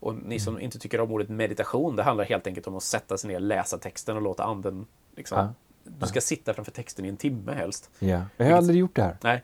Och 0.00 0.14
ni 0.14 0.40
som 0.40 0.60
inte 0.60 0.78
tycker 0.78 1.00
om 1.00 1.12
ordet 1.12 1.28
meditation, 1.28 1.96
det 1.96 2.02
handlar 2.02 2.24
helt 2.24 2.46
enkelt 2.46 2.66
om 2.66 2.76
att 2.76 2.82
sätta 2.82 3.18
sig 3.18 3.28
ner, 3.30 3.40
läsa 3.40 3.78
texten 3.78 4.16
och 4.16 4.22
låta 4.22 4.44
anden 4.44 4.86
liksom, 5.16 5.38
Ja. 5.38 5.52
Du 6.00 6.06
ska 6.06 6.20
sitta 6.20 6.54
framför 6.54 6.72
texten 6.72 7.04
i 7.04 7.08
en 7.08 7.16
timme 7.16 7.52
helst. 7.52 7.90
Ja. 7.98 8.22
Jag 8.36 8.46
har 8.46 8.52
aldrig 8.52 8.78
gjort 8.78 8.96
det 8.96 9.02
här. 9.02 9.16
Nej. 9.22 9.42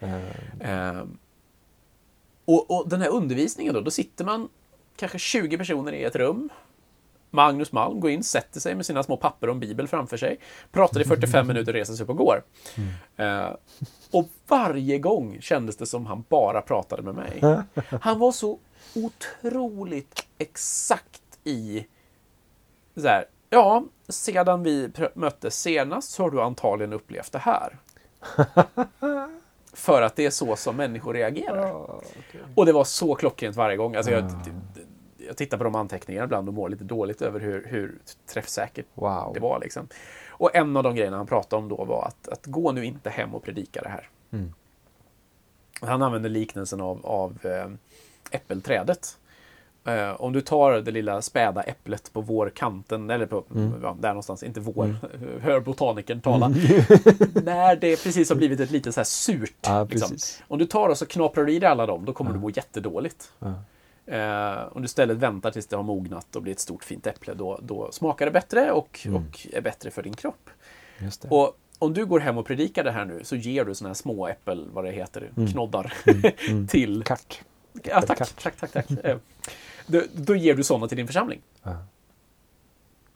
Eh, 0.60 0.90
Eh, 0.98 1.04
Och, 2.44 2.70
och 2.70 2.88
den 2.88 3.00
här 3.00 3.08
undervisningen 3.08 3.74
då, 3.74 3.80
då 3.80 3.90
sitter 3.90 4.24
man 4.24 4.48
kanske 4.96 5.18
20 5.18 5.58
personer 5.58 5.92
i 5.92 6.04
ett 6.04 6.16
rum. 6.16 6.48
Magnus 7.30 7.72
Malm 7.72 8.00
går 8.00 8.10
in, 8.10 8.24
sätter 8.24 8.60
sig 8.60 8.74
med 8.74 8.86
sina 8.86 9.02
små 9.02 9.16
papper 9.16 9.48
om 9.48 9.60
Bibel 9.60 9.88
framför 9.88 10.16
sig, 10.16 10.38
pratar 10.72 11.00
i 11.00 11.04
45 11.04 11.46
minuter, 11.46 11.72
reser 11.72 11.94
sig 11.94 12.04
upp 12.04 12.10
och 12.10 12.16
går. 12.16 12.42
Eh, 13.16 13.48
och 14.10 14.28
varje 14.48 14.98
gång 14.98 15.38
kändes 15.40 15.76
det 15.76 15.86
som 15.86 16.06
han 16.06 16.24
bara 16.28 16.62
pratade 16.62 17.02
med 17.02 17.14
mig. 17.14 17.40
Han 18.00 18.18
var 18.18 18.32
så 18.32 18.58
otroligt 18.94 20.26
exakt 20.38 21.22
i 21.44 21.86
så 22.96 23.08
här, 23.08 23.24
ja, 23.50 23.84
sedan 24.08 24.62
vi 24.62 24.90
möttes 25.14 25.60
senast 25.60 26.10
så 26.10 26.22
har 26.22 26.30
du 26.30 26.40
antagligen 26.42 26.92
upplevt 26.92 27.32
det 27.32 27.38
här. 27.38 27.78
För 29.72 30.02
att 30.02 30.16
det 30.16 30.26
är 30.26 30.30
så 30.30 30.56
som 30.56 30.76
människor 30.76 31.14
reagerar. 31.14 31.72
Och 32.54 32.66
det 32.66 32.72
var 32.72 32.84
så 32.84 33.14
klockrent 33.14 33.56
varje 33.56 33.76
gång. 33.76 33.96
Alltså 33.96 34.12
jag, 34.12 34.30
jag 35.30 35.36
tittar 35.36 35.58
på 35.58 35.64
de 35.64 35.74
anteckningarna 35.74 36.24
ibland 36.24 36.48
och 36.48 36.54
mår 36.54 36.68
lite 36.68 36.84
dåligt 36.84 37.22
över 37.22 37.40
hur, 37.40 37.66
hur 37.68 37.98
träffsäkert 38.26 38.86
Wow. 38.94 39.30
det 39.34 39.40
var. 39.40 39.60
Liksom. 39.60 39.88
Och 40.28 40.54
en 40.56 40.76
av 40.76 40.82
de 40.82 40.94
grejerna 40.94 41.16
han 41.16 41.26
pratade 41.26 41.62
om 41.62 41.68
då 41.68 41.84
var 41.84 42.04
att, 42.04 42.28
att 42.28 42.46
gå 42.46 42.72
nu 42.72 42.84
inte 42.84 43.10
hem 43.10 43.34
och 43.34 43.42
predika 43.42 43.80
det 43.82 43.88
här. 43.88 44.08
Mm. 44.30 44.52
Han 45.80 46.02
använde 46.02 46.28
liknelsen 46.28 46.80
av, 46.80 47.06
av 47.06 47.38
eh, 47.46 47.70
äppelträdet. 48.30 49.16
Eh, 49.84 50.10
om 50.20 50.32
du 50.32 50.40
tar 50.40 50.72
det 50.72 50.90
lilla 50.90 51.22
späda 51.22 51.62
äpplet 51.62 52.12
på 52.12 52.20
vårkanten, 52.20 53.10
eller 53.10 53.26
på, 53.26 53.44
Mm. 53.54 53.72
ja, 53.82 53.96
där 54.00 54.08
någonstans, 54.08 54.42
inte 54.42 54.60
vår, 54.60 54.96
hör 55.40 55.60
botanikern 55.60 56.20
tala. 56.20 56.48
När 57.44 57.76
det 57.76 58.02
precis 58.04 58.28
har 58.28 58.36
blivit 58.36 58.60
ett 58.60 58.70
lite 58.70 58.92
så 58.92 59.00
här 59.00 59.04
surt. 59.04 59.54
Ja, 59.60 59.84
liksom. 59.90 60.16
Om 60.48 60.58
du 60.58 60.66
tar 60.66 60.88
och 60.88 60.98
så 60.98 61.06
knaprar 61.06 61.44
du 61.44 61.52
i 61.52 61.58
dig 61.58 61.68
alla 61.68 61.86
dem, 61.86 62.04
då 62.04 62.12
kommer 62.12 62.32
du 62.32 62.38
må 62.38 62.50
jättedåligt. 62.50 63.32
Ja. 63.38 63.52
Eh, 64.06 64.68
om 64.72 64.82
du 64.82 64.86
istället 64.86 65.16
väntar 65.16 65.50
tills 65.50 65.66
det 65.66 65.76
har 65.76 65.82
mognat 65.82 66.36
och 66.36 66.42
blir 66.42 66.52
ett 66.52 66.60
stort 66.60 66.84
fint 66.84 67.06
äpple, 67.06 67.34
då, 67.34 67.58
då 67.62 67.92
smakar 67.92 68.26
det 68.26 68.32
bättre 68.32 68.72
och, 68.72 69.00
Mm. 69.06 69.16
och 69.16 69.46
är 69.52 69.60
bättre 69.60 69.90
för 69.90 70.02
din 70.02 70.14
kropp. 70.14 70.50
Och 71.30 71.58
om 71.78 71.94
du 71.94 72.06
går 72.06 72.20
hem 72.20 72.38
och 72.38 72.46
predikar 72.46 72.84
det 72.84 72.90
här 72.90 73.04
nu 73.04 73.24
så 73.24 73.36
ger 73.36 73.64
du 73.64 73.74
såna 73.74 73.88
här 73.88 73.94
små 73.94 74.28
äppel, 74.28 74.68
vad 74.72 74.84
det 74.84 74.90
heter, 74.92 75.30
knoddar 75.52 75.92
Mm. 76.48 76.66
till... 76.68 77.02
Kart. 77.04 77.40
Ja, 77.82 78.02
tack, 78.02 78.18
tack, 78.36 78.56
tack, 78.56 78.72
tack. 78.72 78.90
Eh, 79.04 79.16
då, 79.86 80.02
då 80.14 80.34
ger 80.36 80.54
du 80.54 80.64
sådana 80.64 80.88
till 80.88 80.96
din 80.96 81.06
församling. 81.06 81.40
Ja. 81.62 81.76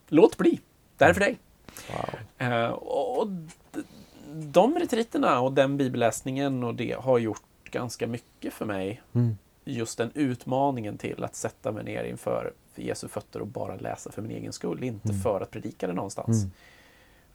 Låt 0.07 0.37
bli. 0.37 0.59
Det 0.97 1.03
här 1.05 1.09
är 1.09 1.13
för 1.13 1.21
dig. 1.21 1.37
Wow. 1.91 2.49
Eh, 2.51 2.69
och 2.69 3.27
de 4.33 4.79
retriterna 4.79 5.39
och 5.39 5.53
den 5.53 5.77
bibelläsningen 5.77 6.63
och 6.63 6.75
det 6.75 6.91
har 6.99 7.17
gjort 7.17 7.41
ganska 7.63 8.07
mycket 8.07 8.53
för 8.53 8.65
mig. 8.65 9.01
Mm. 9.15 9.37
Just 9.65 9.97
den 9.97 10.11
utmaningen 10.13 10.97
till 10.97 11.23
att 11.23 11.35
sätta 11.35 11.71
mig 11.71 11.83
ner 11.83 12.03
inför 12.03 12.53
Jesu 12.75 13.07
fötter 13.07 13.39
och 13.41 13.47
bara 13.47 13.75
läsa 13.75 14.11
för 14.11 14.21
min 14.21 14.31
egen 14.31 14.53
skull, 14.53 14.83
inte 14.83 15.09
Mm. 15.09 15.21
för 15.21 15.41
att 15.41 15.51
predika 15.51 15.87
det 15.87 15.93
någonstans. 15.93 16.41
Mm. 16.43 16.51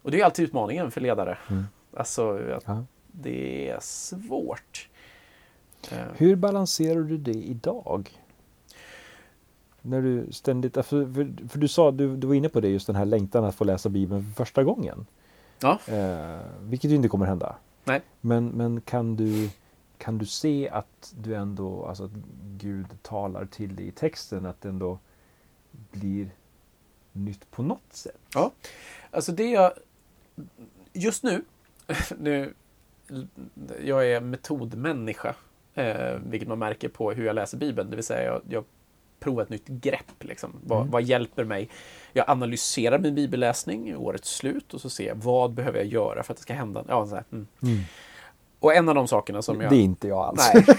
Och 0.02 0.10
det 0.10 0.20
är 0.20 0.24
alltid 0.24 0.44
utmaningen 0.44 0.90
för 0.90 1.00
ledare. 1.00 1.38
Mm. 1.50 1.64
Alltså, 1.96 2.40
Ja. 2.66 2.84
det 3.06 3.68
är 3.70 3.78
svårt. 3.80 4.88
Eh, 5.92 5.98
Hur 6.16 6.36
balanserar 6.36 7.00
du 7.00 7.16
det 7.18 7.30
idag? 7.34 8.10
När 9.82 10.02
du 10.02 10.32
ständigt, 10.32 10.74
för, 10.74 10.82
för, 10.84 11.48
för 11.48 11.58
du 11.58 11.68
sa, 11.68 11.90
du, 11.90 12.16
du 12.16 12.26
var 12.26 12.34
inne 12.34 12.48
på 12.48 12.60
det, 12.60 12.68
just 12.68 12.86
den 12.86 12.96
här 12.96 13.04
längtan 13.04 13.44
att 13.44 13.54
få 13.54 13.64
läsa 13.64 13.88
Bibeln 13.88 14.24
för 14.24 14.32
första 14.44 14.64
gången. 14.64 15.06
Ja. 15.60 15.78
Eh, 15.86 16.38
vilket 16.60 16.90
ju 16.90 16.94
inte 16.94 17.08
kommer 17.08 17.26
hända. 17.26 17.56
Nej. 17.84 18.00
Men, 18.20 18.48
men 18.48 18.80
kan, 18.80 19.16
du, 19.16 19.50
kan 20.00 20.18
du 20.18 20.26
se 20.26 20.68
att 20.68 21.14
du 21.18 21.34
ändå, 21.34 21.86
alltså 21.86 22.04
att 22.04 22.10
Gud 22.56 22.86
talar 23.02 23.44
till 23.46 23.76
dig 23.76 23.86
i 23.86 23.92
texten, 23.92 24.46
att 24.46 24.60
det 24.60 24.68
ändå 24.68 24.98
blir 25.70 26.30
nytt 27.12 27.50
på 27.50 27.62
något 27.62 27.92
sätt? 27.92 28.18
Ja, 28.34 28.52
alltså 29.10 29.32
det 29.32 29.50
jag... 29.50 29.72
Just 30.92 31.22
nu, 31.22 31.44
nu 32.18 32.54
jag 33.84 34.06
är 34.10 34.20
metodmänniska, 34.20 35.34
eh, 35.74 36.18
vilket 36.26 36.48
man 36.48 36.58
märker 36.58 36.88
på 36.88 37.12
hur 37.12 37.24
jag 37.26 37.34
läser 37.34 37.58
Bibeln. 37.58 37.90
Det 37.90 37.96
vill 37.96 38.04
säga, 38.04 38.24
jag, 38.32 38.42
jag 38.48 38.64
provar 39.20 39.42
ett 39.42 39.48
nytt 39.48 39.66
grepp. 39.66 40.24
Liksom. 40.24 40.52
Vad, 40.64 40.78
Mm. 40.78 40.90
vad 40.90 41.02
hjälper 41.02 41.44
mig? 41.44 41.68
Jag 42.12 42.30
analyserar 42.30 42.98
min 42.98 43.14
bibelläsning 43.14 43.88
i 43.90 43.94
årets 43.96 44.36
slut 44.36 44.74
och 44.74 44.80
så 44.80 44.90
ser 44.90 45.06
jag 45.08 45.14
vad 45.14 45.52
behöver 45.52 45.78
jag 45.78 45.86
göra 45.86 46.22
för 46.22 46.32
att 46.32 46.36
det 46.36 46.42
ska 46.42 46.54
hända. 46.54 46.84
Ja, 46.88 47.06
så 47.06 47.14
här, 47.14 47.24
mm. 47.32 47.46
Och 48.60 48.74
en 48.74 48.88
av 48.88 48.94
de 48.94 49.08
sakerna 49.08 49.42
som 49.42 49.60
jag... 49.60 49.70
Det 49.70 49.76
är 49.76 49.80
inte 49.82 50.08
jag 50.08 50.18
alls. 50.18 50.50
Nej. 50.54 50.64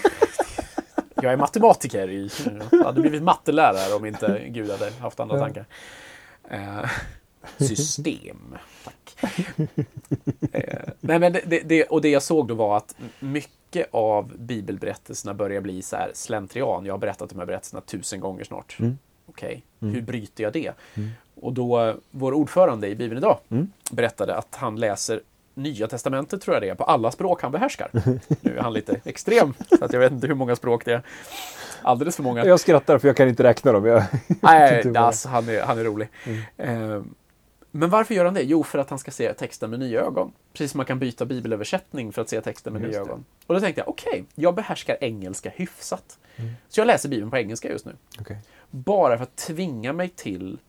Jag 1.24 1.34
är 1.34 1.38
matematiker. 1.38 2.10
I, 2.10 2.30
jag 2.72 2.84
hade 2.84 3.02
blivit 3.02 3.24
mattelärare 3.24 3.94
om 3.96 4.06
inte 4.06 4.44
Gud 4.48 4.72
hade 4.72 4.92
haft 4.92 5.20
andra 5.20 5.40
tankar. 5.40 5.66
Eh, 6.50 6.90
system. 7.58 8.56
Tack. 8.84 9.16
Eh, 10.52 10.80
nej, 11.00 11.20
men 11.20 11.34
det, 11.34 11.62
det, 11.66 11.84
och 11.84 12.02
det 12.02 12.10
jag 12.10 12.24
såg 12.24 12.48
då 12.48 12.54
var 12.56 12.78
att 12.78 12.96
mycket 13.20 13.88
av 13.92 14.38
bibelberättelserna 14.38 15.34
börjar 15.34 15.62
bli 15.62 15.82
så 15.82 15.96
här 15.96 16.12
slentrian. 16.14 16.86
Jag 16.86 16.94
har 16.94 16.98
berättat 17.00 17.30
de 17.30 17.40
här 17.40 17.46
berättelserna 17.46 17.82
tusen 17.82 18.20
gånger 18.20 18.44
snart. 18.44 18.78
Mm. 18.80 18.98
Okej, 19.26 19.64
Mm. 19.82 19.94
hur 19.94 20.02
bryter 20.02 20.44
jag 20.44 20.54
det? 20.54 20.72
Mm. 20.96 21.10
Och 21.42 21.54
då, 21.54 21.96
vår 22.12 22.34
ordförande 22.34 22.88
i 22.88 22.96
Bibeln 22.96 23.18
idag 23.18 23.40
Mm. 23.50 23.72
berättade 23.92 24.36
att 24.36 24.56
han 24.56 24.76
läser 24.76 25.22
Nya 25.54 25.88
Testamentet, 25.88 26.42
tror 26.42 26.56
jag 26.56 26.64
det 26.64 26.70
är, 26.70 26.76
på 26.76 26.84
alla 26.84 27.12
språk 27.12 27.42
han 27.42 27.52
behärskar. 27.52 27.90
Nu 28.42 28.58
är 28.58 28.62
han 28.62 28.74
lite 28.74 29.02
extrem, 29.06 29.54
så 29.80 29.86
att 29.86 29.94
jag 29.94 30.00
vet 30.00 30.12
inte 30.12 30.28
hur 30.28 30.34
många 30.36 30.56
språk 30.56 30.86
det 30.86 30.94
är. 30.94 31.02
Alldeles 31.82 32.16
för 32.16 32.24
många. 32.24 32.46
Jag 32.46 32.60
skrattar 32.60 32.98
för 32.98 33.08
jag 33.08 33.18
kan 33.18 33.30
inte 33.30 33.44
räkna 33.44 33.72
dem. 33.72 33.86
Jag, 33.86 34.04
Nej, 34.42 34.98
alltså, 34.98 35.30
han, 35.30 35.50
är, 35.50 35.62
han 35.62 35.80
är 35.80 35.84
rolig. 35.84 36.10
Eh, 36.58 37.02
men 37.72 37.90
varför 37.90 38.14
gör 38.14 38.26
han 38.26 38.34
det? 38.34 38.42
Jo, 38.42 38.64
för 38.64 38.80
att 38.80 38.90
han 38.90 39.00
ska 39.00 39.12
se 39.12 39.34
texten 39.34 39.70
med 39.70 39.80
nya 39.80 40.02
ögon. 40.02 40.32
Precis 40.54 40.72
som 40.72 40.78
man 40.78 40.86
kan 40.86 41.00
byta 41.00 41.26
bibelöversättning 41.26 42.12
för 42.12 42.22
att 42.22 42.30
se 42.30 42.42
texten 42.42 42.74
med 42.74 42.82
Just 42.82 42.92
nya 42.92 43.04
det. 43.04 43.10
ögon. 43.10 43.26
Och 43.48 43.54
då 43.54 43.60
tänkte 43.62 43.82
jag, 43.82 43.90
okej, 43.90 44.26
jag 44.36 44.56
behärskar 44.56 44.98
engelska 45.02 45.50
hyfsat. 45.56 46.18
Mm. 46.36 46.52
Så 46.70 46.80
jag 46.80 46.86
läser 46.88 47.10
Bibeln 47.10 47.32
på 47.32 47.38
engelska 47.38 47.70
just 47.70 47.86
nu. 47.86 47.96
Okej. 48.20 48.38
Bara 48.70 49.18
för 49.18 49.24
att 49.24 49.36
tvinga 49.36 49.94
mig 49.94 50.10
till 50.10 50.60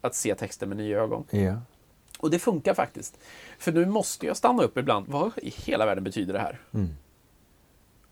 att 0.00 0.14
se 0.14 0.34
texten 0.34 0.68
med 0.68 0.78
nya 0.78 0.98
ögon. 0.98 1.24
Ja. 1.30 1.54
Och 2.22 2.30
det 2.30 2.38
funkar 2.38 2.74
faktiskt. 2.74 3.18
För 3.58 3.72
nu 3.72 3.86
måste 3.86 4.26
jag 4.26 4.36
stanna 4.36 4.62
upp 4.62 4.78
ibland. 4.78 5.06
Vad 5.08 5.30
i 5.36 5.48
hela 5.50 5.86
världen 5.86 6.04
betyder 6.04 6.32
det 6.32 6.38
här? 6.38 6.60
Mm. 6.74 6.88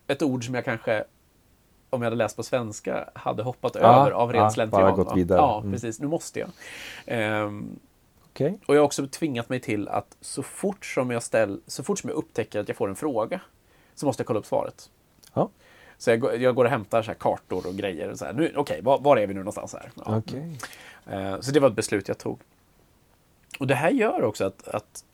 Ett 0.07 0.21
ord 0.21 0.45
som 0.45 0.55
jag 0.55 0.65
kanske, 0.65 1.03
om 1.89 2.01
jag 2.01 2.05
hade 2.05 2.15
läst 2.15 2.35
på 2.35 2.43
svenska, 2.43 3.09
hade 3.15 3.43
hoppat 3.43 3.75
Ja, 3.75 3.81
över 3.81 4.11
av 4.11 4.33
ren 4.33 4.41
ja, 4.43 4.49
slentrian. 4.49 4.81
bara 4.95 5.03
gått 5.03 5.17
vidare. 5.17 5.39
Ja, 5.39 5.59
Mm. 5.59 5.71
precis. 5.71 5.99
Nu 5.99 6.07
måste 6.07 6.39
jag. 6.39 6.49
Ehm, 7.05 7.79
Okej. 8.31 8.59
och 8.65 8.75
jag 8.75 8.79
har 8.81 8.85
också 8.85 9.07
tvingat 9.07 9.49
mig 9.49 9.59
till 9.59 9.87
att 9.87 10.17
så 10.21 10.43
fort 10.43 10.85
som 10.85 11.11
jag, 11.11 11.23
ställ, 11.23 11.61
så 11.67 11.83
fort 11.83 11.99
som 11.99 12.09
jag 12.09 12.17
upptäcker 12.17 12.59
att 12.59 12.67
jag 12.67 12.77
får 12.77 12.89
en 12.89 12.95
fråga 12.95 13.41
så 13.95 14.05
måste 14.05 14.21
jag 14.21 14.27
kolla 14.27 14.39
upp 14.39 14.45
svaret. 14.45 14.89
Ja. 15.33 15.49
Så 15.97 16.09
jag, 16.09 16.19
går- 16.19 16.35
jag 16.35 16.55
går 16.55 16.65
och 16.65 16.71
hämtar 16.71 17.01
så 17.01 17.07
här 17.07 17.15
kartor 17.15 17.67
och 17.67 17.73
grejer. 17.75 18.09
och 18.11 18.17
så 18.19 18.25
här, 18.25 18.33
nu- 18.33 18.53
Okej, 18.55 18.81
var, 18.81 18.99
var 18.99 19.17
är 19.17 19.27
vi 19.27 19.33
nu 19.33 19.39
någonstans 19.39 19.73
här? 19.73 19.91
Ja. 20.05 20.17
Okej. 20.17 20.57
Eh, 21.07 21.39
Så 21.39 21.51
det 21.51 21.59
var 21.59 21.67
ett 21.69 21.75
beslut 21.75 22.07
jag 22.07 22.17
tog. 22.17 22.39
Och 23.61 23.67
det 23.67 23.75
här 23.75 23.89
gör 23.89 24.23
också 24.23 24.45
att, 24.45 24.67
att 24.67 25.05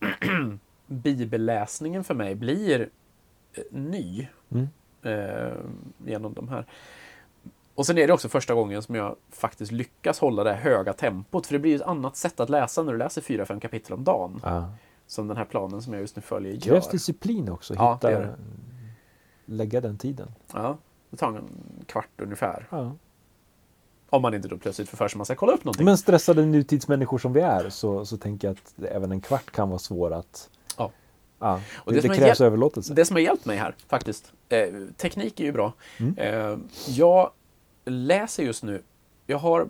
bibelläsningen 0.86 2.04
för 2.04 2.14
mig 2.14 2.34
blir 2.34 2.88
eh, 3.54 3.62
ny 3.70 4.28
Mm. 4.52 4.68
eh, 5.02 5.52
genom 6.06 6.34
de 6.34 6.48
här. 6.48 6.66
Och 7.74 7.86
sen 7.86 7.98
är 7.98 8.06
det 8.06 8.12
också 8.12 8.28
första 8.28 8.54
gången 8.54 8.82
som 8.82 8.94
jag 8.94 9.16
faktiskt 9.30 9.72
lyckas 9.72 10.18
hålla 10.18 10.44
det 10.44 10.52
höga 10.52 10.92
tempot. 10.92 11.46
För 11.46 11.52
det 11.54 11.58
blir 11.58 11.76
ett 11.76 11.82
annat 11.82 12.16
sätt 12.16 12.40
att 12.40 12.50
läsa 12.50 12.82
när 12.82 12.92
du 12.92 12.98
läser 12.98 13.20
fyra, 13.22 13.46
fem 13.46 13.60
kapitel 13.60 13.92
om 13.92 14.04
dagen. 14.04 14.40
Ja. 14.44 14.72
Som 15.06 15.28
den 15.28 15.36
här 15.36 15.44
planen 15.44 15.82
som 15.82 15.92
jag 15.92 16.00
just 16.00 16.16
nu 16.16 16.22
följer 16.22 16.52
gör. 16.52 16.60
Krävs 16.60 16.88
disciplin 16.88 17.48
också. 17.48 17.74
Ja, 17.74 17.94
Hitta, 17.94 18.06
det 18.08 18.12
gör 18.14 18.20
det. 18.22 18.34
lägga 19.44 19.80
den 19.80 19.98
tiden. 19.98 20.32
Ja, 20.54 20.78
det 21.10 21.16
tar 21.16 21.28
en 21.28 21.48
kvart 21.86 22.20
ungefär. 22.20 22.66
Ja. 22.70 22.92
Om 24.10 24.22
man 24.22 24.34
inte 24.34 24.48
då 24.48 24.58
plötsligt 24.58 24.88
får 24.88 24.96
för 24.96 25.08
sig 25.08 25.14
att 25.14 25.18
man 25.18 25.24
ska 25.26 25.34
kolla 25.34 25.52
upp 25.52 25.64
någonting. 25.64 25.84
Men 25.84 25.98
stressade 25.98 26.46
nutidsmänniskor 26.46 27.18
som 27.18 27.32
vi 27.32 27.40
är 27.40 27.70
så, 27.70 28.06
så 28.06 28.16
tänker 28.16 28.48
jag 28.48 28.56
att 28.56 28.92
även 28.92 29.12
en 29.12 29.20
kvart 29.20 29.50
kan 29.50 29.68
vara 29.68 29.78
svår 29.78 30.12
att... 30.12 30.50
Ja. 30.76 30.90
ja 31.38 31.60
Och 31.76 31.92
det, 31.92 32.00
det 32.00 32.08
det, 32.08 32.14
krävs 32.14 32.40
överlåtelse. 32.40 32.94
Det 32.94 33.04
som 33.04 33.16
har 33.16 33.20
hjälpt 33.20 33.44
mig 33.44 33.56
här 33.56 33.74
faktiskt, 33.88 34.32
eh, 34.48 34.68
teknik 34.96 35.40
är 35.40 35.44
ju 35.44 35.52
bra. 35.52 35.72
Mm. 35.98 36.18
Eh, 36.18 36.58
jag 36.88 37.30
läser 37.84 38.42
just 38.42 38.62
nu, 38.62 38.82
jag 39.26 39.38
har, 39.38 39.68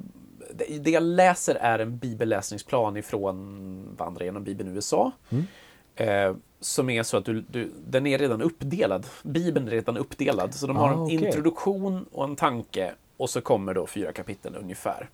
det, 0.81 0.91
jag 0.91 1.03
läser 1.03 1.55
är 1.55 1.79
en 1.79 1.99
bibelläsningsplan 1.99 2.97
ifrån 2.97 3.95
Vandra 3.97 4.25
genom 4.25 4.45
Bibeln 4.45 4.77
USA. 4.77 5.13
Mm. 5.31 5.47
Eh, 5.95 6.37
som 6.61 6.91
är 6.91 7.03
så 7.03 7.17
att 7.17 7.25
du, 7.25 7.45
du, 7.49 7.73
den 7.87 8.07
är 8.07 8.19
redan 8.19 8.43
uppdelad. 8.43 9.07
Bibeln 9.23 9.67
är 9.67 9.71
redan 9.71 9.97
uppdelad. 9.97 10.55
Så 10.55 10.67
de 10.67 10.77
har 10.77 10.89
Ah, 10.89 10.93
en 10.93 11.11
introduktion 11.11 12.07
och 12.13 12.25
en 12.25 12.37
tanke 12.37 12.95
och 13.21 13.31
så 13.31 13.41
kommer 13.41 13.75
då 13.75 13.87
fyra 13.87 14.13
kapitel 14.13 14.57
ungefär. 14.57 15.09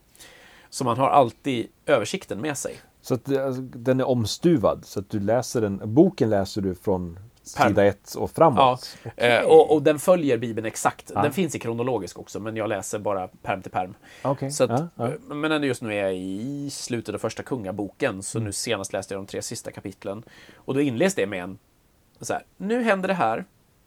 Så 0.71 0.85
man 0.85 0.99
har 0.99 1.09
alltid 1.09 1.69
översikten 1.87 2.41
med 2.41 2.59
sig. 2.59 2.77
Så 3.01 3.15
att 3.15 3.25
det- 3.25 3.45
alltså, 3.47 3.63
den 3.63 4.01
är 4.01 4.09
omstuvad. 4.09 4.85
Så 4.85 5.01
att 5.01 5.11
du 5.11 5.21
läser 5.21 5.61
den, 5.61 5.81
boken 5.85 6.31
läser 6.31 6.61
du 6.61 6.75
från 6.75 7.19
sida 7.43 7.85
ett 7.85 8.15
och 8.15 8.31
framåt. 8.31 8.97
Ja, 9.05 9.11
eh, 9.17 9.45
och, 9.45 9.75
och 9.75 9.83
den 9.83 9.99
följer 9.99 10.39
Bibeln 10.39 10.67
exakt. 10.67 11.07
Den 11.15 11.33
finns 11.33 11.55
i 11.55 11.59
kronologisk 11.59 12.19
också, 12.19 12.41
men 12.41 12.57
jag 12.57 12.69
läser 12.69 12.99
bara 12.99 13.29
perm 13.29 13.63
till 13.63 13.71
perm. 13.71 13.95
Okej, 14.23 14.51
Så 14.51 14.65
att, 14.65 14.83
ja. 14.97 15.07
eh, 15.09 15.13
Men 15.21 15.63
just 15.63 15.83
nu 15.83 15.95
är 15.95 16.03
jag 16.03 16.17
i 16.17 16.71
slutet 16.71 17.15
av 17.15 17.19
första 17.19 17.43
kungaboken, 17.43 18.23
så 18.23 18.39
Mm. 18.39 18.45
nu 18.47 18.53
senast 18.53 18.93
läste 18.93 19.15
jag 19.15 19.23
de 19.23 19.27
tre 19.27 19.43
sista 19.43 19.71
kapitlen. 19.71 20.23
Och 20.57 20.75
då 20.75 20.81
inleds 20.81 21.15
det 21.15 21.27
med 21.27 21.43
en, 21.43 21.59
så 22.21 22.33
här, 22.33 22.43
nu 22.57 22.83
händer 22.83 23.09
det 23.09 23.15
här, 23.15 23.45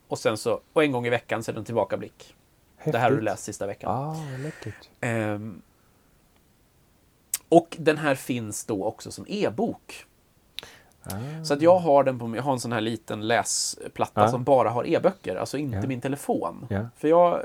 och 0.07 0.20
sen 0.20 0.38
så, 0.38 0.59
och 0.74 0.84
en 0.84 0.91
gång 0.91 1.05
i 1.07 1.09
veckan 1.09 1.43
så 1.43 1.51
är 1.51 1.53
det 1.53 1.59
en 1.59 1.65
tillbakablick. 1.65 2.36
Det 2.84 2.97
här 2.97 2.99
har 2.99 3.09
du 3.09 3.15
Häftigt. 3.15 3.23
läst 3.25 3.43
sista 3.43 3.67
veckan. 3.67 3.91
Ah, 3.91 4.15
läckert. 4.43 4.89
Ehm, 5.01 5.61
och 7.49 7.75
den 7.80 7.97
här 7.97 8.15
finns 8.15 8.65
då 8.65 8.84
också 8.86 9.11
som 9.11 9.25
e-bok. 9.27 10.05
Ah. 11.03 11.43
Så 11.43 11.53
att 11.53 11.61
jag 11.61 11.80
har 11.80 12.03
den 12.03 12.19
på, 12.19 12.36
jag 12.36 12.43
har 12.43 12.53
en 12.53 12.59
sån 12.59 12.71
här 12.71 12.82
liten 12.82 13.27
läsplatta 13.27 14.21
Ja. 14.21 14.27
som 14.30 14.43
bara 14.43 14.69
har 14.69 14.88
e-böcker, 14.88 15.36
alltså 15.36 15.57
inte 15.57 15.77
Ja. 15.77 15.88
min 15.88 16.01
telefon. 16.01 16.65
Ja. 16.69 16.86
För 16.97 17.07
jag 17.07 17.41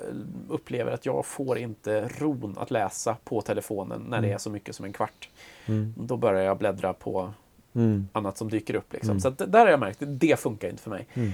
upplever 0.49 0.93
att 0.93 1.07
jag 1.07 1.27
får 1.27 1.59
inte 1.59 2.09
ron 2.19 2.59
att 2.59 2.71
läsa 2.71 3.17
på 3.25 3.41
telefonen 3.43 4.01
när 4.09 4.21
det 4.21 4.33
är 4.33 4.39
så 4.39 4.51
mycket 4.51 4.77
som 4.77 4.85
en 4.85 4.93
kvart. 4.93 5.29
Mm. 5.67 5.95
Då 5.97 6.17
börjar 6.17 6.43
jag 6.43 6.59
bläddra 6.59 6.93
på 6.93 7.33
Mm. 7.75 8.09
annat 8.13 8.39
som 8.39 8.49
dyker 8.51 8.75
upp. 8.75 8.93
Liksom. 8.93 9.11
Mm. 9.11 9.21
Så 9.21 9.29
att 9.29 9.39
det- 9.39 9.47
där 9.47 9.61
har 9.61 9.67
jag 9.69 9.81
märkt, 9.81 9.99
det- 10.01 10.07
det 10.07 10.41
funkar 10.41 10.69
inte 10.69 10.83
för 10.83 10.91
mig. 10.91 11.07
Mm. 11.15 11.33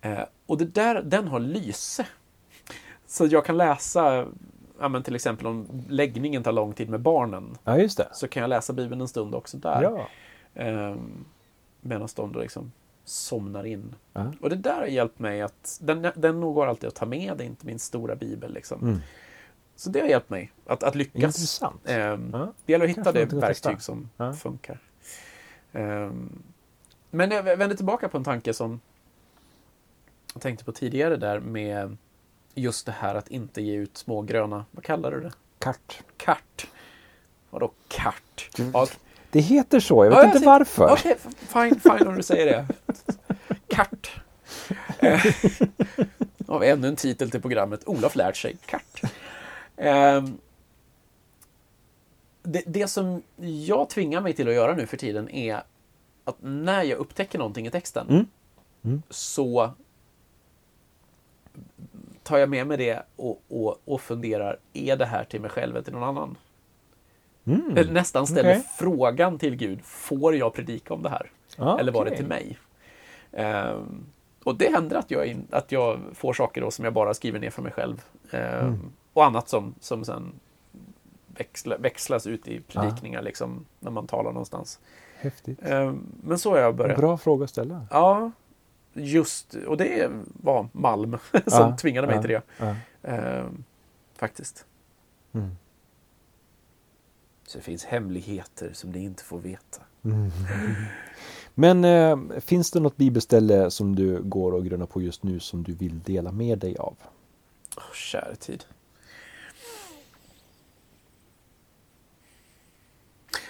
Eh, 0.00 0.24
och 0.46 0.58
det 0.58 0.64
där, 0.64 1.02
den 1.02 1.28
har 1.28 1.40
lyse. 1.40 2.06
Så 3.12 3.26
jag 3.26 3.44
kan 3.44 3.56
läsa, 3.56 4.26
ja, 4.80 4.88
men 4.88 5.02
till 5.02 5.14
exempel 5.14 5.46
om 5.46 5.66
läggningen 5.88 6.42
tar 6.42 6.52
lång 6.52 6.72
tid 6.72 6.88
med 6.90 7.00
barnen, 7.00 7.58
Ja, 7.64 7.78
just 7.78 7.98
det. 7.98 8.08
så 8.12 8.28
kan 8.28 8.40
jag 8.40 8.48
läsa 8.48 8.72
Bibeln 8.72 9.00
en 9.00 9.08
stund 9.08 9.34
också 9.34 9.56
där. 9.56 9.82
Ja. 9.82 10.08
Ehm, 10.62 11.24
Medan 11.80 12.08
de 12.16 12.32
då 12.32 12.40
liksom 12.40 12.72
somnar 13.04 13.64
in. 13.66 13.94
Ja. 14.12 14.32
Och 14.40 14.50
det 14.50 14.56
där 14.56 14.74
har 14.76 14.86
hjälpt 14.86 15.18
mig 15.18 15.42
att, 15.42 15.78
den, 15.82 16.06
den 16.14 16.40
nog 16.40 16.54
går 16.54 16.66
alltid 16.66 16.88
att 16.88 16.94
ta 16.94 17.06
med, 17.06 17.36
det 17.36 17.44
är 17.44 17.46
inte 17.46 17.66
min 17.66 17.78
stora 17.78 18.16
bibel 18.16 18.52
liksom. 18.52 18.82
Mm. 18.82 18.98
Så 19.76 19.90
det 19.90 20.00
har 20.00 20.08
hjälpt 20.08 20.30
mig 20.30 20.52
att, 20.66 20.82
att 20.82 20.94
lyckas. 20.94 21.22
Intressant. 21.22 21.80
Ehm, 21.88 22.30
Ja. 22.32 22.52
Det 22.66 22.72
gäller 22.72 22.84
att 22.84 22.90
hitta 22.98 23.12
det 23.12 23.32
verktyg 23.32 23.82
som 23.82 24.08
Ja. 24.16 24.32
funkar. 24.32 24.78
Ehm, 25.72 26.42
men 27.10 27.30
jag 27.30 27.42
vänder 27.42 27.76
tillbaka 27.76 28.08
på 28.08 28.16
en 28.16 28.24
tanke 28.24 28.54
som 28.54 28.80
jag 30.34 30.42
tänkte 30.42 30.64
på 30.64 30.72
tidigare 30.72 31.16
där 31.16 31.40
med 31.40 31.96
just 32.54 32.86
det 32.86 32.92
här 32.92 33.14
att 33.14 33.28
inte 33.28 33.62
ge 33.62 33.74
ut 33.76 33.96
små 33.96 34.22
gröna, 34.22 34.64
vad 34.70 34.84
kallar 34.84 35.10
du 35.10 35.20
det? 35.20 35.32
Kart. 35.58 36.02
Kart. 36.16 36.66
Vadå 37.50 37.70
kart? 37.88 38.48
Ja, 38.72 38.86
Det 39.30 39.40
heter 39.40 39.80
så, 39.80 40.04
jag 40.04 40.10
vet 40.10 40.18
Ja, 40.18 40.24
jag 40.24 40.34
inte 40.36 40.46
varför. 40.46 40.90
Okej, 40.92 41.16
fine, 41.38 41.80
fine 41.80 42.06
om 42.08 42.14
du 42.16 42.22
säger 42.22 42.46
det. 42.46 42.66
Kart. 43.68 44.10
Eh, 44.98 45.20
Har 46.48 46.58
vi 46.58 46.68
ännu 46.68 46.88
en 46.88 46.96
titel 46.96 47.30
till 47.30 47.40
programmet. 47.42 47.82
Olof 47.88 48.16
lärt 48.16 48.36
sig 48.36 48.56
kart. 48.66 49.00
Ehm, 49.76 50.38
det, 52.42 52.62
det 52.66 52.88
som 52.88 53.22
jag 53.66 53.88
tvingar 53.90 54.20
mig 54.20 54.32
till 54.32 54.48
att 54.48 54.54
göra 54.54 54.74
nu 54.74 54.86
för 54.86 54.96
tiden 54.96 55.30
är 55.30 55.62
att 56.24 56.36
när 56.40 56.82
jag 56.82 56.98
upptäcker 56.98 57.38
någonting 57.38 57.66
i 57.66 57.70
texten 57.70 58.06
Mm. 58.08 58.26
Mm. 58.84 59.02
så 59.10 59.70
tar 62.22 62.38
jag 62.38 62.48
med 62.48 62.66
mig 62.66 62.76
det 62.76 63.02
och, 63.16 63.42
och, 63.48 63.76
och 63.84 64.00
funderar, 64.00 64.58
är 64.72 64.96
det 64.96 65.06
här 65.06 65.24
till 65.24 65.40
mig 65.40 65.50
själv 65.50 65.76
eller 65.76 65.84
till 65.84 65.92
någon 65.92 66.02
annan? 66.08 66.36
Mm. 67.44 67.86
Nästan 67.94 68.26
ställer 68.26 68.50
Okej. 68.50 68.64
frågan 68.78 69.38
till 69.38 69.56
Gud, 69.56 69.84
får 69.84 70.34
jag 70.36 70.54
predika 70.54 70.94
om 70.94 71.02
det 71.02 71.08
här? 71.08 71.30
Ja, 71.56 71.78
Eller 71.80 71.92
var 71.92 72.04
det 72.04 72.16
till 72.16 72.26
mig? 72.26 72.58
Ehm, 73.32 74.04
och 74.44 74.56
det 74.56 74.72
händer 74.72 74.96
att 74.96 75.10
jag, 75.10 75.26
in, 75.26 75.46
att 75.50 75.72
jag 75.72 76.00
får 76.14 76.32
saker 76.32 76.60
då 76.60 76.70
som 76.70 76.84
jag 76.84 76.94
bara 76.94 77.14
skriver 77.14 77.38
ner 77.38 77.50
för 77.50 77.62
mig 77.62 77.72
själv. 77.72 78.02
Ehm, 78.30 78.66
Mm. 78.66 78.92
Och 79.12 79.24
annat 79.24 79.48
som, 79.48 79.74
som 79.80 80.04
sen 80.04 80.32
växla, 81.26 81.76
växlas 81.78 82.26
ut 82.26 82.48
i 82.48 82.60
predikningar 82.60 83.22
liksom, 83.22 83.64
när 83.80 83.90
man 83.90 84.06
talar 84.06 84.32
någonstans. 84.32 84.78
Häftigt. 85.20 85.58
Ehm, 85.62 86.06
men 86.22 86.38
så 86.38 86.50
har 86.50 86.58
jag 86.58 86.74
börjat. 86.74 86.98
Bra 86.98 87.16
fråga 87.18 87.44
att 87.44 87.50
ställa. 87.50 87.86
Ja, 87.90 88.30
just, 88.92 89.54
och 89.54 89.76
det 89.76 90.10
var 90.24 90.68
Malm 90.72 91.18
som 91.32 91.42
Ja, 91.46 91.76
tvingade 91.80 92.06
mig 92.06 92.16
ja, 92.16 92.22
till 92.22 92.30
det. 92.30 92.42
Ja. 92.58 92.76
Ehm, 93.02 93.64
faktiskt. 94.14 94.66
Mm. 95.32 95.50
Så 97.46 97.58
det 97.58 97.64
finns 97.64 97.84
hemligheter 97.84 98.70
som 98.72 98.90
ni 98.90 99.04
inte 99.04 99.24
får 99.24 99.38
veta. 99.38 99.82
Mm. 100.04 100.30
Men 101.54 101.84
eh, 101.84 102.40
finns 102.40 102.70
det 102.70 102.80
något 102.80 102.96
bibelställe 102.96 103.70
som 103.70 103.96
du 103.96 104.22
går 104.22 104.52
och 104.52 104.64
grunnar 104.64 104.86
på 104.86 105.02
just 105.02 105.22
nu 105.22 105.40
som 105.40 105.62
du 105.62 105.72
vill 105.72 106.00
dela 106.02 106.32
med 106.32 106.58
dig 106.58 106.76
av? 106.76 106.96
Oh, 107.76 107.94
kära 107.94 108.34
tid. 108.34 108.64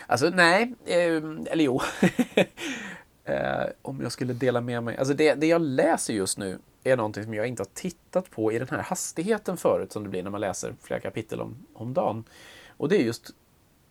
Alltså 0.07 0.31
nej, 0.31 0.75
eh, 0.85 1.17
eller 1.51 1.65
jo. 1.65 1.81
eh, 3.25 3.65
om 3.83 4.01
jag 4.03 4.13
skulle 4.13 4.33
dela 4.33 4.61
med 4.61 4.83
mig. 4.83 4.97
Alltså 4.97 5.15
det, 5.15 5.35
det 5.35 5.47
jag 5.47 5.61
läser 5.61 6.15
just 6.15 6.39
nu 6.39 6.59
är 6.85 6.97
någonting 6.97 7.25
som 7.25 7.35
jag 7.35 7.47
inte 7.47 7.61
har 7.61 7.69
tittat 7.75 8.31
på 8.31 8.53
i 8.53 8.59
den 8.59 8.69
här 8.71 8.83
hastigheten 8.83 9.57
förut 9.57 9.93
som 9.93 10.03
det 10.03 10.09
blir 10.09 10.23
när 10.23 10.31
man 10.31 10.41
läser 10.41 10.75
flera 10.83 11.01
kapitel 11.01 11.41
om, 11.41 11.67
om 11.75 11.95
dagen. 11.95 12.25
Och 12.77 12.89
det 12.89 12.97
är 12.97 13.03
just 13.03 13.31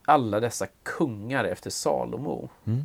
alla 0.06 0.40
dessa 0.40 0.68
kungar 0.84 1.44
efter 1.44 1.70
Salomo. 1.70 2.50
Mm. 2.66 2.84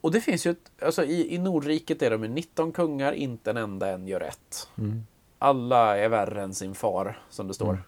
Och 0.00 0.12
det 0.12 0.20
finns 0.20 0.46
ju, 0.46 0.50
ett, 0.50 0.72
alltså 0.82 1.04
i, 1.04 1.34
i 1.34 1.38
Nordriket 1.38 2.02
är 2.02 2.10
de 2.10 2.22
ju 2.22 2.28
19 2.28 2.72
kungar, 2.72 3.12
inte 3.12 3.50
en 3.50 3.56
enda 3.56 3.90
en 3.90 4.08
gör 4.08 4.20
rätt. 4.20 4.68
Mm. 4.78 5.06
Alla 5.38 5.98
är 5.98 6.08
värre 6.08 6.42
än 6.42 6.54
sin 6.54 6.74
far, 6.74 7.18
som 7.30 7.48
det 7.48 7.54
står. 7.54 7.70
Mm. 7.70 7.82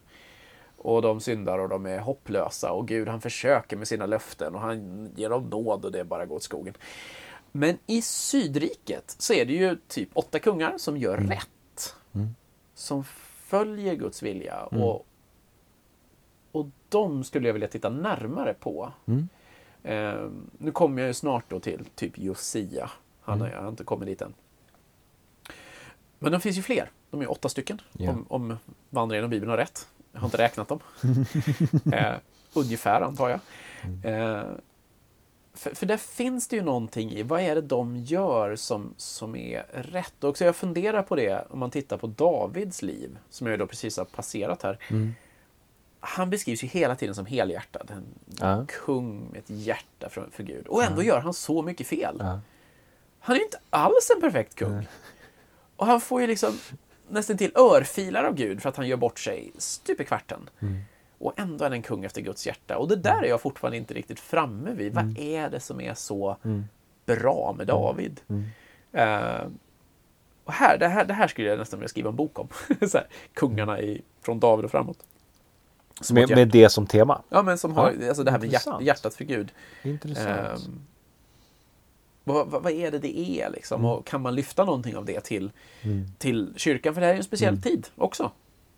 Och 0.78 1.02
de 1.02 1.20
syndar 1.20 1.58
och 1.58 1.68
de 1.68 1.86
är 1.86 1.98
hopplösa 1.98 2.72
och 2.72 2.88
Gud 2.88 3.08
han 3.08 3.20
försöker 3.20 3.76
med 3.76 3.88
sina 3.88 4.06
löften 4.06 4.54
och 4.54 4.60
han 4.60 5.08
ger 5.16 5.30
dem 5.30 5.44
nåd 5.48 5.84
och 5.84 5.92
det 5.92 6.04
bara 6.04 6.26
går 6.26 6.36
åt 6.36 6.42
skogen. 6.42 6.74
Men 7.52 7.78
i 7.86 8.02
Sydriket 8.02 9.14
så 9.18 9.32
är 9.32 9.44
det 9.44 9.52
ju 9.52 9.78
typ 9.88 10.08
åtta 10.14 10.38
kungar 10.38 10.78
som 10.78 10.96
gör 10.96 11.16
rätt. 11.16 11.94
Mm. 12.12 12.28
Som 12.74 13.04
följer 13.04 13.94
Guds 13.94 14.22
vilja. 14.22 14.68
Mm. 14.72 14.84
Och, 14.84 15.06
och 16.52 16.66
de 16.88 17.24
skulle 17.24 17.48
jag 17.48 17.52
vilja 17.52 17.68
titta 17.68 17.90
närmare 17.90 18.54
på. 18.54 18.92
Mm. 19.06 19.28
Eh, 19.82 20.30
nu 20.58 20.70
kommer 20.72 21.02
jag 21.02 21.06
ju 21.06 21.14
snart 21.14 21.44
då 21.48 21.60
till 21.60 21.84
typ 21.94 22.18
Josia. 22.18 22.90
Han 23.20 23.40
har, 23.40 23.46
Mm. 23.46 23.56
jag 23.56 23.62
har 23.62 23.70
inte 23.70 23.84
kommit 23.84 24.06
dit 24.08 24.22
än. 24.22 24.34
Men 26.18 26.32
de 26.32 26.40
finns 26.40 26.58
ju 26.58 26.62
fler. 26.62 26.90
De 27.10 27.20
är 27.22 27.30
åtta 27.30 27.48
stycken. 27.48 27.80
Ja. 27.92 28.10
Om, 28.10 28.26
om 28.28 28.56
vandringen 28.90 29.24
och 29.24 29.30
Bibeln 29.30 29.50
har 29.50 29.56
rätt. 29.56 29.88
Jag 30.18 30.22
har 30.22 30.26
inte 30.26 30.38
räknat 30.38 30.68
dem. 30.68 30.80
eh, 31.92 32.14
ungefär 32.54 33.00
antar 33.00 33.28
jag. 33.28 33.40
Mm. 33.84 34.04
Eh, 34.36 34.42
för, 35.54 35.74
för 35.74 35.86
där 35.86 35.96
finns 35.96 36.48
det 36.48 36.56
ju 36.56 36.62
någonting 36.62 37.10
i, 37.12 37.22
vad 37.22 37.40
är 37.40 37.54
det 37.54 37.60
de 37.60 37.96
gör 37.96 38.56
som, 38.56 38.94
som 38.96 39.36
är 39.36 39.66
rätt? 39.72 40.24
Och 40.24 40.38
så 40.38 40.44
jag 40.44 40.56
funderar 40.56 41.02
på 41.02 41.16
det 41.16 41.44
om 41.50 41.58
man 41.58 41.70
tittar 41.70 41.96
på 41.96 42.06
Davids 42.06 42.82
liv, 42.82 43.18
som 43.30 43.46
jag 43.46 43.58
då 43.58 43.66
precis 43.66 43.96
har 43.96 44.04
passerat 44.04 44.62
här. 44.62 44.78
Mm. 44.90 45.14
Han 46.00 46.30
beskrivs 46.30 46.64
ju 46.64 46.68
hela 46.68 46.96
tiden 46.96 47.14
som 47.14 47.26
helhjärtad. 47.26 47.90
En 47.90 48.04
Ja. 48.40 48.66
kung 48.68 49.28
med 49.32 49.38
ett 49.38 49.50
hjärta 49.50 50.08
för, 50.08 50.28
för 50.32 50.42
Gud. 50.42 50.66
Och 50.66 50.82
ändå 50.82 51.02
gör 51.02 51.20
han 51.20 51.34
så 51.34 51.62
mycket 51.62 51.86
fel. 51.86 52.16
Ja. 52.20 52.40
Han 53.20 53.36
är 53.36 53.40
ju 53.40 53.44
inte 53.44 53.60
alls 53.70 54.10
en 54.14 54.20
perfekt 54.20 54.54
kung. 54.54 54.88
Och 55.76 55.86
han 55.86 56.00
får 56.00 56.20
ju 56.20 56.26
liksom 56.26 56.58
nästan 57.10 57.36
till 57.36 57.52
örfilar 57.54 58.24
av 58.24 58.34
Gud 58.34 58.62
för 58.62 58.68
att 58.68 58.76
han 58.76 58.88
gör 58.88 58.96
bort 58.96 59.18
sig 59.18 59.52
stup 59.58 60.00
i 60.00 60.04
kvarten. 60.04 60.50
Mm. 60.60 60.80
Och 61.18 61.32
ändå 61.36 61.64
är 61.64 61.68
han 61.68 61.72
en 61.72 61.82
kung 61.82 62.04
efter 62.04 62.20
Guds 62.20 62.46
hjärta. 62.46 62.78
Och 62.78 62.88
det 62.88 62.96
där 62.96 63.22
är 63.22 63.28
jag 63.28 63.40
fortfarande 63.40 63.76
inte 63.76 63.94
riktigt 63.94 64.20
framme 64.20 64.70
vid. 64.74 64.94
Vad 64.94 65.18
är 65.18 65.50
det 65.50 65.60
som 65.60 65.80
är 65.80 65.94
så 65.94 66.36
Mm. 66.44 66.64
bra 67.06 67.54
med 67.58 67.66
David? 67.66 68.20
Mm. 68.28 68.44
Eh, 68.92 69.46
och 70.44 70.52
här, 70.52 70.78
det, 70.78 70.88
här, 70.88 71.04
det 71.04 71.14
här 71.14 71.28
skulle 71.28 71.48
jag 71.48 71.58
nästan 71.58 71.78
vilja 71.78 71.88
skriva 71.88 72.08
en 72.08 72.16
bok 72.16 72.38
om. 72.38 72.48
här, 72.80 73.06
kungarna 73.34 73.80
i, 73.80 74.02
från 74.22 74.40
David 74.40 74.64
och 74.64 74.70
framåt. 74.70 74.98
Med, 76.12 76.30
med 76.30 76.48
det 76.48 76.68
som 76.68 76.86
tema. 76.86 77.22
Ja, 77.28 77.42
men 77.42 77.58
som 77.58 77.72
har 77.72 77.94
Ja, 78.00 78.08
alltså 78.08 78.24
det 78.24 78.30
här 78.30 78.38
med 78.38 78.52
hjärt, 78.52 78.80
hjärtat 78.80 79.14
för 79.14 79.24
Gud. 79.24 79.52
Intressant. 79.82 80.28
Ehm, 80.66 80.80
vad, 82.34 82.48
vad, 82.48 82.62
vad 82.62 82.72
är 82.72 82.90
det 82.90 82.98
det 82.98 83.18
är 83.18 83.50
liksom? 83.50 83.84
Och 83.84 84.06
kan 84.06 84.20
man 84.22 84.34
lyfta 84.34 84.64
någonting 84.64 84.96
av 84.96 85.04
det 85.04 85.20
till, 85.20 85.50
Mm. 85.82 86.06
till 86.18 86.52
kyrkan? 86.56 86.94
För 86.94 87.00
det 87.00 87.06
här 87.06 87.12
är 87.12 87.16
ju 87.16 87.20
en 87.20 87.24
speciell 87.24 87.54
Mm. 87.54 87.62
tid 87.62 87.86
också. 87.96 88.30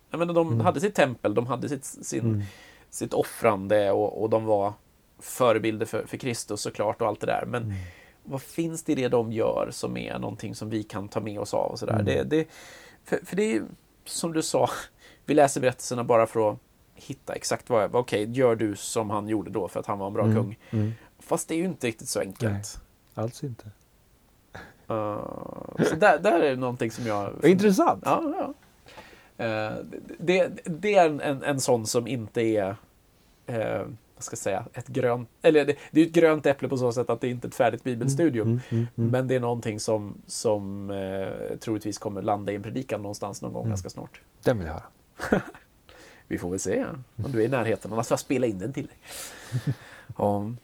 Jag 0.09 0.17
menar, 0.19 0.33
de 0.33 0.47
Mm. 0.47 0.59
hade 0.59 0.79
sitt 0.79 0.95
tempel, 0.95 1.33
de 1.33 1.47
hade 1.47 1.69
sitt, 1.69 1.85
sin, 1.85 2.19
Mm. 2.25 2.41
sitt 2.89 3.13
offrande 3.13 3.91
och, 3.91 4.21
och 4.21 4.29
de 4.29 4.45
var 4.45 4.73
förebilder 5.19 5.85
för, 5.85 6.05
för 6.05 6.17
Kristus 6.17 6.61
såklart 6.61 7.01
och 7.01 7.07
allt 7.07 7.19
det 7.19 7.27
där. 7.27 7.45
Men 7.47 7.63
Mm. 7.63 7.75
vad 8.23 8.41
finns 8.41 8.83
det 8.83 8.91
i 8.91 8.95
det 8.95 9.07
de 9.07 9.31
gör 9.31 9.67
som 9.71 9.97
är 9.97 10.19
någonting 10.19 10.55
som 10.55 10.69
vi 10.69 10.83
kan 10.83 11.07
ta 11.07 11.19
med 11.19 11.39
oss 11.39 11.53
av? 11.53 11.71
Och 11.71 11.79
sådär? 11.79 11.93
Mm. 11.93 12.05
Det, 12.05 12.23
det, 12.23 12.47
för, 13.05 13.19
för 13.25 13.35
det 13.35 13.55
är 13.55 13.63
som 14.05 14.33
du 14.33 14.41
sa, 14.41 14.69
vi 15.25 15.33
läser 15.33 15.61
berättelserna 15.61 16.03
bara 16.03 16.27
för 16.27 16.51
att 16.51 16.57
hitta 16.95 17.33
exakt 17.33 17.69
vad, 17.69 17.95
okej, 17.95 18.31
gör 18.31 18.55
du 18.55 18.75
som 18.75 19.09
han 19.09 19.27
gjorde 19.27 19.49
då 19.51 19.67
för 19.67 19.79
att 19.79 19.85
han 19.85 19.99
var 19.99 20.07
en 20.07 20.13
bra 20.13 20.23
Mm. 20.23 20.35
kung. 20.35 20.57
Mm. 20.69 20.91
Fast 21.19 21.47
det 21.47 21.53
är 21.55 21.57
ju 21.57 21.65
inte 21.65 21.87
riktigt 21.87 22.09
så 22.09 22.19
enkelt. 22.19 22.79
Alls 23.13 23.43
inte. 23.43 23.65
Uh, 24.91 25.85
så 25.89 25.95
där, 25.95 26.19
där 26.19 26.39
är 26.39 26.55
någonting 26.55 26.91
som 26.91 27.05
jag... 27.05 27.45
Intressant. 27.45 28.03
Ja, 28.05 28.23
ja. 28.37 28.53
Uh, 29.45 29.85
det, 30.19 30.49
det 30.65 30.95
är 30.95 31.05
en, 31.09 31.21
en, 31.21 31.43
en 31.43 31.59
sån 31.59 31.87
som 31.87 32.07
inte 32.07 32.41
är, 32.41 32.69
uh, 33.49 33.87
vad 34.15 34.23
ska 34.23 34.33
jag 34.33 34.37
säga, 34.39 34.65
ett 34.73 34.87
grönt, 34.87 35.29
eller 35.41 35.65
det, 35.65 35.75
det 35.91 36.01
är 36.01 36.05
ett 36.05 36.11
grönt 36.11 36.45
äpple 36.45 36.67
på 36.67 36.77
så 36.77 36.91
sätt 36.91 37.09
att 37.09 37.21
det 37.21 37.27
inte 37.27 37.47
är 37.47 37.49
ett 37.49 37.55
färdigt 37.55 37.83
bibelstudium. 37.83 38.47
Mm, 38.47 38.59
mm, 38.69 38.87
mm, 38.97 39.11
men 39.11 39.27
det 39.27 39.35
är 39.35 39.39
någonting 39.39 39.79
som, 39.79 40.21
som 40.27 40.89
uh, 40.89 41.57
troligtvis 41.57 41.97
kommer 41.97 42.21
landa 42.21 42.51
i 42.51 42.55
en 42.55 42.63
predikan 42.63 43.01
någonstans 43.01 43.41
någon 43.41 43.53
gång 43.53 43.63
mm. 43.63 43.69
ganska 43.69 43.89
snart. 43.89 44.21
Den 44.43 44.57
vill 44.57 44.67
jag 44.67 44.73
höra. 44.73 45.41
Vi 46.27 46.37
får 46.37 46.49
väl 46.49 46.59
se 46.59 46.85
om 47.15 47.31
du 47.31 47.41
är 47.41 47.45
i 47.45 47.49
närheten, 47.49 47.93
annars 47.93 48.07
får 48.07 48.13
jag 48.13 48.19
spela 48.19 48.47
in 48.47 48.59
den 48.59 48.73
till 48.73 48.87
dig. 48.87 48.95
um. 50.17 50.57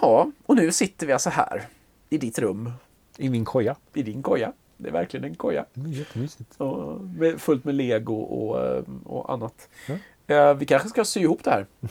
Ja, 0.00 0.30
och 0.46 0.56
nu 0.56 0.72
sitter 0.72 1.06
vi 1.06 1.12
alltså 1.12 1.30
här 1.30 1.68
i 2.10 2.18
ditt 2.18 2.38
rum. 2.38 2.72
I 3.16 3.28
min 3.28 3.44
koja. 3.44 3.76
I 3.94 4.02
din 4.02 4.22
koja. 4.22 4.52
Det 4.76 4.88
är 4.88 4.92
verkligen 4.92 5.24
en 5.24 5.34
koja. 5.34 5.64
Det 5.74 5.90
jättemysigt. 5.90 6.54
Och 6.56 7.00
med, 7.00 7.40
fullt 7.40 7.64
med 7.64 7.74
lego 7.74 8.14
och, 8.14 8.66
eh, 8.66 8.82
och 9.04 9.32
annat. 9.32 9.68
Ja. 9.86 9.94
Eh, 10.34 10.54
vi 10.54 10.66
kanske 10.66 10.88
ska 10.88 11.04
sy 11.04 11.20
ihop 11.20 11.44
det 11.44 11.50
här. 11.50 11.66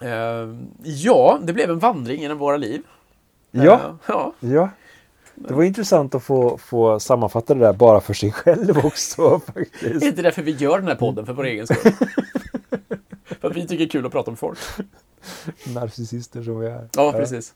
Eh, 0.00 0.56
ja, 0.82 1.38
det 1.42 1.52
blev 1.52 1.70
en 1.70 1.78
vandring 1.78 2.20
genom 2.20 2.38
våra 2.38 2.56
liv. 2.56 2.82
Ja. 3.50 3.98
Ja. 4.06 4.32
ja. 4.40 4.70
Det 5.34 5.54
var 5.54 5.62
intressant 5.62 6.14
att 6.14 6.22
få, 6.22 6.58
få 6.58 7.00
sammanfatta 7.00 7.54
det 7.54 7.60
där 7.60 7.72
bara 7.72 8.00
för 8.00 8.14
sig 8.14 8.32
själv 8.32 8.78
också. 8.78 9.40
Faktiskt. 9.46 10.02
Är 10.02 10.06
inte 10.06 10.22
därför 10.22 10.42
vi 10.42 10.50
gör 10.50 10.78
den 10.78 10.88
här 10.88 10.94
podden, 10.94 11.26
för 11.26 11.32
vår 11.32 11.44
egen 11.44 11.66
skull? 11.66 11.92
för 13.40 13.50
att 13.50 13.56
vi 13.56 13.60
tycker 13.60 13.78
det 13.78 13.84
är 13.84 13.88
kul 13.88 14.06
att 14.06 14.12
prata 14.12 14.30
med 14.30 14.38
folk. 14.38 14.58
Narcissister 15.74 16.42
som 16.42 16.60
vi 16.60 16.66
är. 16.66 16.88
Ja, 16.96 17.12
precis. 17.12 17.54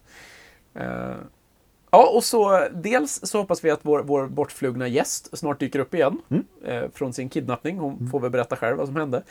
Uh, 0.77 1.17
ja, 1.91 2.11
och 2.15 2.25
så 2.25 2.69
dels 2.75 3.21
så 3.23 3.39
hoppas 3.39 3.65
vi 3.65 3.71
att 3.71 3.81
vår, 3.83 4.03
vår 4.03 4.27
bortflugna 4.27 4.89
gäst 4.89 5.39
snart 5.39 5.61
dyker 5.61 5.79
upp 5.79 5.95
igen 5.95 6.21
mm. 6.29 6.45
uh, 6.69 6.91
från 6.91 7.13
sin 7.13 7.29
kidnappning. 7.29 7.79
Hon 7.79 7.95
mm. 7.95 8.11
får 8.11 8.21
väl 8.21 8.31
berätta 8.31 8.57
själv 8.57 8.77
vad 8.77 8.87
som 8.87 8.97
hände. 8.97 9.23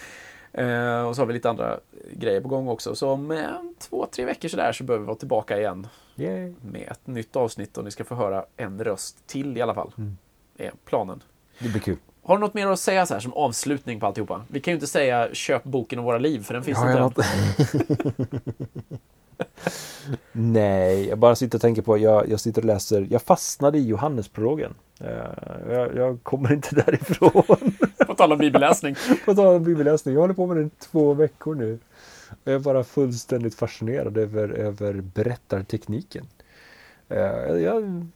Uh, 0.58 1.08
och 1.08 1.16
så 1.16 1.22
har 1.22 1.26
vi 1.26 1.34
lite 1.34 1.50
andra 1.50 1.80
grejer 2.14 2.42
på 2.42 2.48
gång 2.48 2.68
också. 2.68 2.96
Så 2.96 3.10
om 3.10 3.50
två, 3.80 4.08
tre 4.12 4.26
veckor 4.26 4.50
sådär 4.50 4.72
så 4.72 4.84
behöver 4.84 5.04
vi 5.04 5.08
vara 5.08 5.18
tillbaka 5.18 5.58
igen. 5.58 5.88
Yay. 6.16 6.54
Med 6.62 6.88
ett 6.92 7.08
nytt 7.08 7.36
avsnitt 7.36 7.78
och 7.78 7.84
ni 7.84 7.92
ska 7.92 8.04
få 8.04 8.16
höra 8.16 8.46
en 8.58 8.84
röst 8.84 9.28
till 9.28 9.58
i 9.58 9.62
alla 9.62 9.74
fall. 9.74 9.92
Mm. 9.98 10.18
är 10.58 10.72
planen. 10.86 11.24
Det 11.60 11.70
blir 11.70 11.82
kul. 11.82 11.98
Har 12.26 12.38
du 12.38 12.42
något 12.42 12.54
mer 12.54 12.68
att 12.68 12.80
säga 12.80 13.06
så 13.06 13.14
här 13.14 13.22
som 13.22 13.34
avslutning 13.34 14.00
på 14.00 14.06
alltihopa? 14.06 14.46
Vi 14.48 14.60
kan 14.60 14.72
ju 14.72 14.76
inte 14.76 14.88
säga 14.88 15.30
köp 15.34 15.64
boken 15.64 16.00
om 16.00 16.06
våra 16.06 16.18
liv 16.18 16.44
för 16.44 16.54
den 16.54 16.64
finns 16.64 16.78
ja, 16.82 17.06
inte 17.06 17.22
än. 17.22 18.42
Nej, 20.54 21.08
jag 21.08 21.18
bara 21.18 21.36
sitter 21.36 21.58
och 21.58 21.62
tänker 21.62 21.82
på, 21.82 21.98
jag, 21.98 22.30
jag 22.30 22.40
sitter 22.40 22.62
och 22.62 22.66
läser, 22.66 23.08
jag 23.10 23.22
fastnade 23.22 23.78
i 23.78 23.88
Johannesprologen. 23.88 24.74
Uh, 25.02 25.10
jag, 25.74 25.96
jag, 25.96 26.24
kommer 26.24 26.54
inte 26.54 26.76
därifrån. 26.76 27.44
på 28.08 28.16
tal 28.16 28.32
om 28.32 28.38
bibelläsning. 28.38 28.96
på 29.26 29.36
tal 29.36 29.56
om 29.56 29.64
bibelläsning, 29.64 30.14
jag 30.14 30.22
håller 30.22 30.34
på 30.34 30.48
med 30.48 30.58
den 30.58 30.68
i 30.68 30.70
två 30.80 31.14
veckor 31.14 31.56
nu. 31.56 31.80
Jag 32.44 32.56
är 32.56 32.60
bara 32.60 32.84
fullständigt 32.84 33.56
fascinerad 33.56 34.18
över, 34.18 34.50
över 34.50 34.94
berättartekniken. 34.94 36.28
Uh, 37.12 37.62
jag 37.62 38.08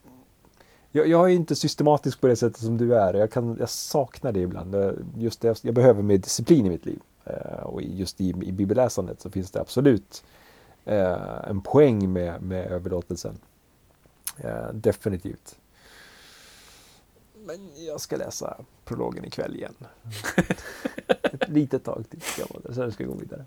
jag, 0.92 1.08
jag, 1.08 1.32
är 1.32 1.36
inte 1.36 1.56
systematisk 1.56 2.22
på 2.22 2.28
det 2.28 2.36
sättet 2.36 2.62
som 2.62 2.78
du 2.78 2.96
är. 2.96 3.14
Jag, 3.14 3.32
kan, 3.32 3.58
jag 3.60 3.70
saknar 3.70 4.32
det 4.32 4.40
ibland. 4.40 4.76
Just 5.18 5.42
det, 5.42 5.64
jag 5.64 5.74
behöver 5.74 6.02
mer 6.02 6.18
disciplin 6.18 6.66
i 6.66 6.70
mitt 6.70 6.86
liv. 6.86 7.00
Eh, 7.26 7.64
och 7.64 7.82
just 7.82 8.22
i, 8.22 8.30
i 8.30 8.52
bibelläsandet 8.52 9.22
så 9.22 9.30
finns 9.30 9.52
det 9.52 9.62
absolut 9.62 10.24
eh, 10.86 11.50
en 11.50 11.62
poäng 11.62 12.14
med, 12.14 12.42
med 12.42 12.72
överlåtelsen. 12.72 13.40
Eh, 14.38 14.74
definitivt. 14.74 15.60
Men 17.34 17.70
jag 17.76 18.02
ska 18.02 18.18
läsa 18.18 18.58
prologen 18.86 19.26
ikväll 19.26 19.56
igen. 19.56 19.76
Ett 21.08 21.50
litet 21.50 21.84
tag 21.84 22.06
till 22.10 22.22
ska 22.22 22.42
jag 22.42 22.62
vara 22.62 22.74
sen 22.74 22.92
ska 22.92 23.04
jag 23.04 23.14
gå 23.14 23.20
vidare. 23.20 23.46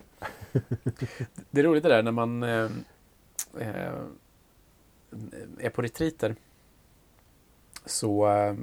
det 1.51 1.61
är 1.61 1.65
roligt 1.65 1.83
det 1.83 1.89
där 1.89 2.03
när 2.03 2.13
man 2.13 2.43
eh, 2.43 2.71
eh 3.59 3.93
är 5.59 5.71
på 5.71 5.83
retriter 5.83 6.37
så 7.87 8.29
eh, 8.29 8.55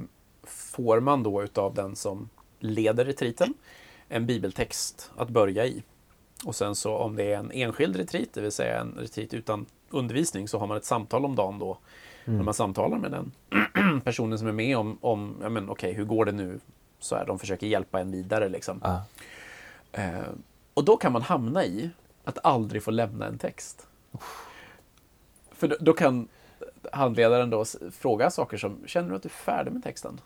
får 0.42 1.00
man 1.00 1.22
då 1.22 1.42
utav 1.42 1.74
den 1.74 1.96
som 1.96 2.28
leder 2.58 3.04
retriten 3.04 3.54
en 4.08 4.26
bibeltext 4.26 5.10
att 5.16 5.28
börja 5.28 5.66
i. 5.66 5.82
Och 6.44 6.56
sen 6.56 6.74
så 6.74 6.94
om 6.94 7.16
det 7.16 7.32
är 7.32 7.38
en 7.38 7.50
enskild 7.50 7.96
retreat, 7.96 8.28
det 8.32 8.40
vill 8.40 8.52
säga 8.52 8.80
en 8.80 8.94
retreat 8.98 9.34
utan 9.34 9.66
undervisning, 9.90 10.48
så 10.48 10.58
har 10.58 10.66
man 10.66 10.76
ett 10.76 10.84
samtal 10.84 11.24
om 11.24 11.36
dagen 11.36 11.58
då. 11.58 11.78
Mm. 12.24 12.36
När 12.36 12.44
man 12.44 12.54
samtalar 12.54 12.98
med 12.98 13.10
den 13.10 13.32
personen 14.04 14.38
som 14.38 14.48
är 14.48 14.52
med 14.52 14.76
om, 14.76 14.98
om 15.00 15.36
ja 15.42 15.48
men 15.48 15.70
okay, 15.70 15.92
hur 15.92 16.04
går 16.04 16.24
det 16.24 16.32
nu? 16.32 16.60
Så 16.98 17.16
här, 17.16 17.26
de 17.26 17.38
försöker 17.38 17.66
hjälpa 17.66 18.00
en 18.00 18.10
vidare 18.10 18.48
liksom. 18.48 18.80
Ah. 18.82 18.98
Eh, 19.92 20.28
och 20.74 20.84
då 20.84 20.96
kan 20.96 21.12
man 21.12 21.22
hamna 21.22 21.64
i 21.64 21.90
att 22.24 22.38
aldrig 22.44 22.82
få 22.82 22.90
lämna 22.90 23.26
en 23.26 23.38
text. 23.38 23.86
För 25.52 25.68
då, 25.68 25.76
då, 25.80 25.92
kan 25.92 26.28
handledaren 26.92 27.50
då 27.50 27.64
fråga 27.98 28.30
saker 28.30 28.56
som, 28.56 28.78
känner 28.86 29.08
du 29.08 29.16
att 29.16 29.22
du 29.22 29.28
är 29.28 29.30
färdig 29.30 29.72
med 29.72 29.82
texten? 29.82 30.20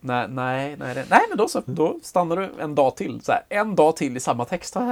nej, 0.00 0.28
nej, 0.28 0.76
nej, 0.78 1.06
nej, 1.10 1.20
men 1.28 1.38
då 1.38 1.48
så, 1.48 1.62
då 1.64 1.98
stannar 2.02 2.36
du 2.36 2.50
en 2.60 2.74
dag 2.74 2.96
till. 2.96 3.20
Så 3.20 3.32
här, 3.32 3.42
en 3.48 3.76
dag 3.76 3.96
till 3.96 4.16
i 4.16 4.20
samma 4.20 4.44
text. 4.44 4.74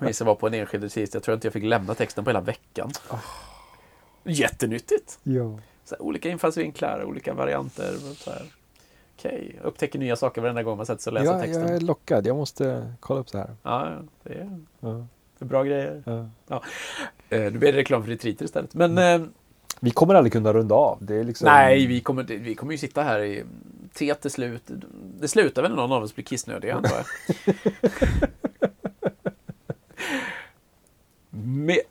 Jag 0.00 0.14
jag 0.20 0.26
var 0.26 0.34
på 0.34 0.46
en 0.46 0.54
enskild 0.54 0.82
retreat, 0.82 1.14
jag 1.14 1.22
tror 1.22 1.34
inte 1.34 1.46
jag 1.46 1.52
fick 1.52 1.64
lämna 1.64 1.94
texten 1.94 2.24
på 2.24 2.30
hela 2.30 2.40
veckan. 2.40 2.90
Jättenyttigt! 4.24 5.18
Ja. 5.22 5.58
Så 5.84 5.94
här, 5.94 6.02
olika 6.02 6.28
infallsvinklar, 6.28 7.04
olika 7.04 7.34
varianter. 7.34 7.94
Så 8.14 8.30
här. 8.30 8.42
Okej, 9.18 9.46
okay. 9.48 9.68
upptäcker 9.68 9.98
nya 9.98 10.16
saker 10.16 10.40
varenda 10.40 10.62
gång 10.62 10.76
man 10.76 10.86
sätter 10.86 11.02
sig 11.02 11.10
och 11.10 11.14
läser 11.14 11.32
ja, 11.32 11.40
texten. 11.40 11.62
Jag 11.62 11.76
är 11.76 11.80
lockad, 11.80 12.26
jag 12.26 12.36
måste 12.36 12.94
kolla 13.00 13.20
upp 13.20 13.28
så 13.28 13.38
här. 13.38 13.56
Ja, 13.62 13.92
det 14.22 14.32
är... 14.34 14.60
Ja. 14.80 15.06
För 15.38 15.44
bra 15.44 15.64
grejer. 15.64 16.02
Ja. 16.06 16.28
Ja. 16.48 16.62
Eh, 17.28 17.40
nu 17.40 17.50
blir 17.50 17.72
det 17.72 17.78
reklam 17.78 18.02
för 18.02 18.10
retriter 18.10 18.44
istället. 18.44 18.74
Men, 18.74 18.98
mm. 18.98 19.32
vi 19.80 19.90
kommer 19.90 20.14
aldrig 20.14 20.32
kunna 20.32 20.52
runda 20.52 20.74
av. 20.74 20.98
Det 21.00 21.14
är 21.14 21.24
liksom... 21.24 21.44
Nej, 21.44 21.86
vi 21.86 22.00
kommer, 22.00 22.24
vi 22.24 22.54
kommer 22.54 22.72
ju 22.72 22.78
sitta 22.78 23.02
här 23.02 23.20
i 23.20 23.44
te 23.94 24.14
till 24.14 24.30
slut. 24.30 24.62
Det 25.20 25.28
slutar 25.28 25.62
väl 25.62 25.70
när 25.70 25.76
någon 25.76 25.92
av 25.92 26.02
oss 26.02 26.14
blir 26.14 26.24
kissnödig, 26.24 26.70
antar 26.70 26.96
jag. 26.96 27.06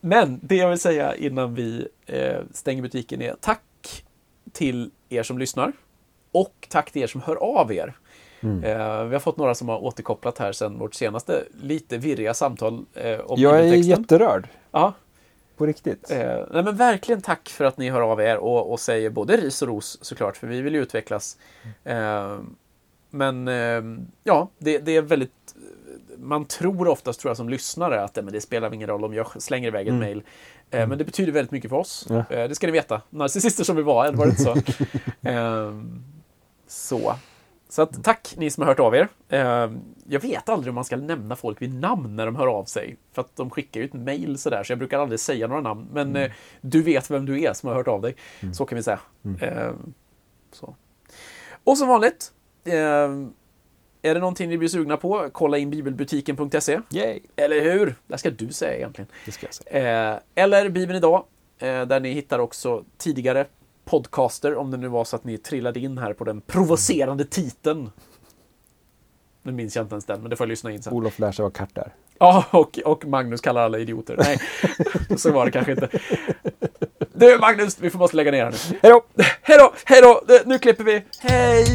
Men 0.02 0.40
det 0.44 0.56
jag 0.56 0.69
vill 0.69 0.80
säga 0.80 1.15
innan 1.15 1.56
vi 1.56 1.88
eh, 2.06 2.40
stänger 2.53 2.82
butiken 2.82 3.22
är 3.22 3.36
tack 3.41 4.03
till 4.52 4.91
er 5.10 5.24
som 5.24 5.38
lyssnar. 5.38 5.74
Och 6.32 6.68
tack 6.69 6.91
till 6.91 7.02
er 7.02 7.07
som 7.07 7.22
hör 7.22 7.36
av 7.36 7.74
er. 7.74 7.94
Mm. 8.41 8.64
Eh, 8.64 9.03
vi 9.03 9.15
har 9.15 9.19
fått 9.19 9.38
några 9.38 9.55
som 9.55 9.69
har 9.69 9.84
återkopplat 9.84 10.38
här 10.38 10.51
sedan 10.51 10.80
vårt 10.80 10.93
senaste 10.93 11.43
lite 11.61 11.97
virriga 11.97 12.34
samtal 12.34 12.85
eh, 12.93 13.19
om 13.19 13.41
Jag 13.41 13.59
är 13.59 13.73
jätterörd. 13.73 14.47
Ja. 14.72 14.93
På 15.57 15.65
riktigt. 15.65 16.11
Eh, 16.11 16.45
nej, 16.51 16.64
men 16.64 16.76
verkligen 16.76 17.22
tack 17.22 17.49
för 17.49 17.65
att 17.65 17.77
ni 17.77 17.89
hör 17.89 18.01
av 18.01 18.22
er 18.22 18.38
och, 18.38 18.72
och 18.72 18.80
säger 18.80 19.09
både 19.09 19.38
ris 19.38 19.61
och 19.61 19.68
ros 19.68 19.97
såklart, 20.01 20.38
för 20.38 20.47
vi 20.47 20.61
vill 20.61 20.76
ju 20.76 20.81
utvecklas. 20.81 21.38
Men 23.09 23.47
ja, 24.23 24.49
det, 24.57 24.77
det, 24.77 24.95
är 24.95 25.01
väldigt 25.01 25.55
man 26.18 26.45
tror 26.45 26.88
oftast, 26.88 27.19
tror 27.19 27.30
jag, 27.30 27.38
som 27.38 27.49
lyssnare 27.49 28.03
att 28.03 28.15
men 28.15 28.26
det 28.26 28.41
spelar 28.41 28.73
ingen 28.73 28.89
roll 28.89 29.03
om 29.03 29.14
jag 29.14 29.41
slänger 29.41 29.68
iväg 29.68 29.88
ett 29.88 29.91
mm. 29.91 29.99
mejl. 29.99 30.23
Mm. 30.72 30.89
Men 30.89 30.97
det 30.97 31.03
betyder 31.03 31.31
väldigt 31.31 31.51
mycket 31.51 31.69
för 31.69 31.77
oss. 31.77 32.07
Ja. 32.09 32.26
Det 32.30 32.55
ska 32.55 32.68
ni 32.68 32.73
veta. 32.73 33.01
Narcissister 33.09 33.64
som 33.64 33.76
vi 33.76 33.81
var, 33.81 34.11
var 34.11 34.26
det 34.26 34.30
inte 34.30 34.43
så? 34.43 34.55
så. 36.68 37.15
Så 37.69 37.81
att, 37.81 38.03
tack 38.03 38.34
ni 38.38 38.49
som 38.49 38.61
har 38.61 38.68
hört 38.68 38.80
av 38.80 38.95
er. 38.95 39.07
Eh, 39.30 39.72
jag 40.07 40.19
vet 40.19 40.49
aldrig 40.49 40.69
om 40.69 40.76
man 40.76 40.85
ska 40.85 40.98
nämna 40.98 41.35
folk 41.35 41.61
vid 41.61 41.73
namn 41.73 42.15
när 42.15 42.26
de 42.26 42.35
hör 42.35 42.48
av 42.48 42.65
sig. 42.65 42.98
För 43.14 43.22
att 43.22 43.35
de 43.35 43.49
skickar 43.49 43.81
ju 43.81 43.85
ett 43.85 43.94
mail 43.94 44.38
sådär, 44.38 44.64
så 44.64 44.72
jag 44.72 44.80
brukar 44.80 44.99
aldrig 44.99 45.19
säga 45.19 45.48
några 45.48 45.61
namn. 45.61 45.88
Men 45.94 46.10
mm. 46.10 46.23
eh, 46.23 46.31
du 46.61 46.81
vet 46.81 47.11
vem 47.11 47.26
du 47.26 47.41
är 47.41 47.53
som 47.53 47.69
har 47.69 47.76
hört 47.76 47.88
av 47.88 48.02
dig. 48.02 48.15
Mm. 48.39 48.53
Så 48.53 48.65
kan 48.65 48.76
vi 48.76 48.84
säga. 48.84 48.99
Mm. 49.26 49.41
Eh, 49.41 49.73
så. 50.52 50.76
Och 51.64 51.77
som 51.77 51.88
vanligt, 51.88 52.31
är 54.02 54.14
det 54.14 54.19
någonting 54.19 54.49
ni 54.49 54.57
blir 54.57 54.69
sugna 54.69 54.98
på, 54.98 55.30
kolla 55.31 55.57
in 55.57 55.69
bibelbutiken.se. 55.69 56.80
Eller 57.35 57.61
hur? 57.61 57.95
Det 58.07 58.18
ska 58.18 58.30
du 58.30 58.52
säga 58.52 58.77
egentligen. 58.77 59.07
Det 59.26 59.31
ska 59.31 59.48
jag 59.48 59.53
säga. 59.53 60.19
Eller 60.35 60.69
Bibeln 60.69 60.98
idag, 60.98 61.23
där 61.60 61.99
ni 61.99 62.11
hittar 62.11 62.39
också 62.39 62.84
tidigare 62.98 63.45
podcaster, 63.88 64.55
om 64.55 64.72
det 64.72 64.77
nu 64.77 64.88
var 64.88 65.05
så 65.05 65.15
att 65.15 65.23
ni 65.23 65.38
trillade 65.38 65.80
in 65.80 65.97
här 65.97 66.14
på 66.14 66.23
den 66.23 66.41
provocerande 66.41 67.26
titeln. 67.26 67.91
Nu 69.43 69.51
minns 69.51 69.76
jag 69.76 69.85
inte 69.85 69.93
ens 69.93 70.05
den, 70.05 70.22
men 70.22 70.30
det 70.30 70.35
får 70.35 70.45
jag 70.45 70.49
lyssna 70.49 70.72
in 70.72 70.84
sen. 70.84 70.93
Olof 70.93 71.19
lär 71.19 71.31
sig 71.31 71.43
vara 71.43 71.53
katt 71.53 71.76
där. 71.76 71.93
Ja, 72.19 72.45
och, 72.51 72.80
och 72.85 73.05
Magnus 73.05 73.41
kallar 73.41 73.61
alla 73.61 73.80
idioter. 73.80 74.15
Nej, 74.18 74.39
så 75.18 75.31
var 75.31 75.45
det 75.45 75.51
kanske 75.51 75.72
inte. 75.72 75.89
Du 77.14 77.38
Magnus, 77.38 77.80
vi 77.80 77.89
får 77.89 77.99
måste 77.99 78.18
lägga 78.18 78.31
ner 78.31 78.43
här 78.43 78.51
nu. 78.51 78.77
Hej 78.81 78.91
då! 78.91 79.23
Hej 79.41 79.57
då! 79.57 79.73
Hej 79.85 80.01
då! 80.01 80.22
Nu 80.45 80.59
klipper 80.59 80.84
vi. 80.84 81.03
Hej! 81.19 81.65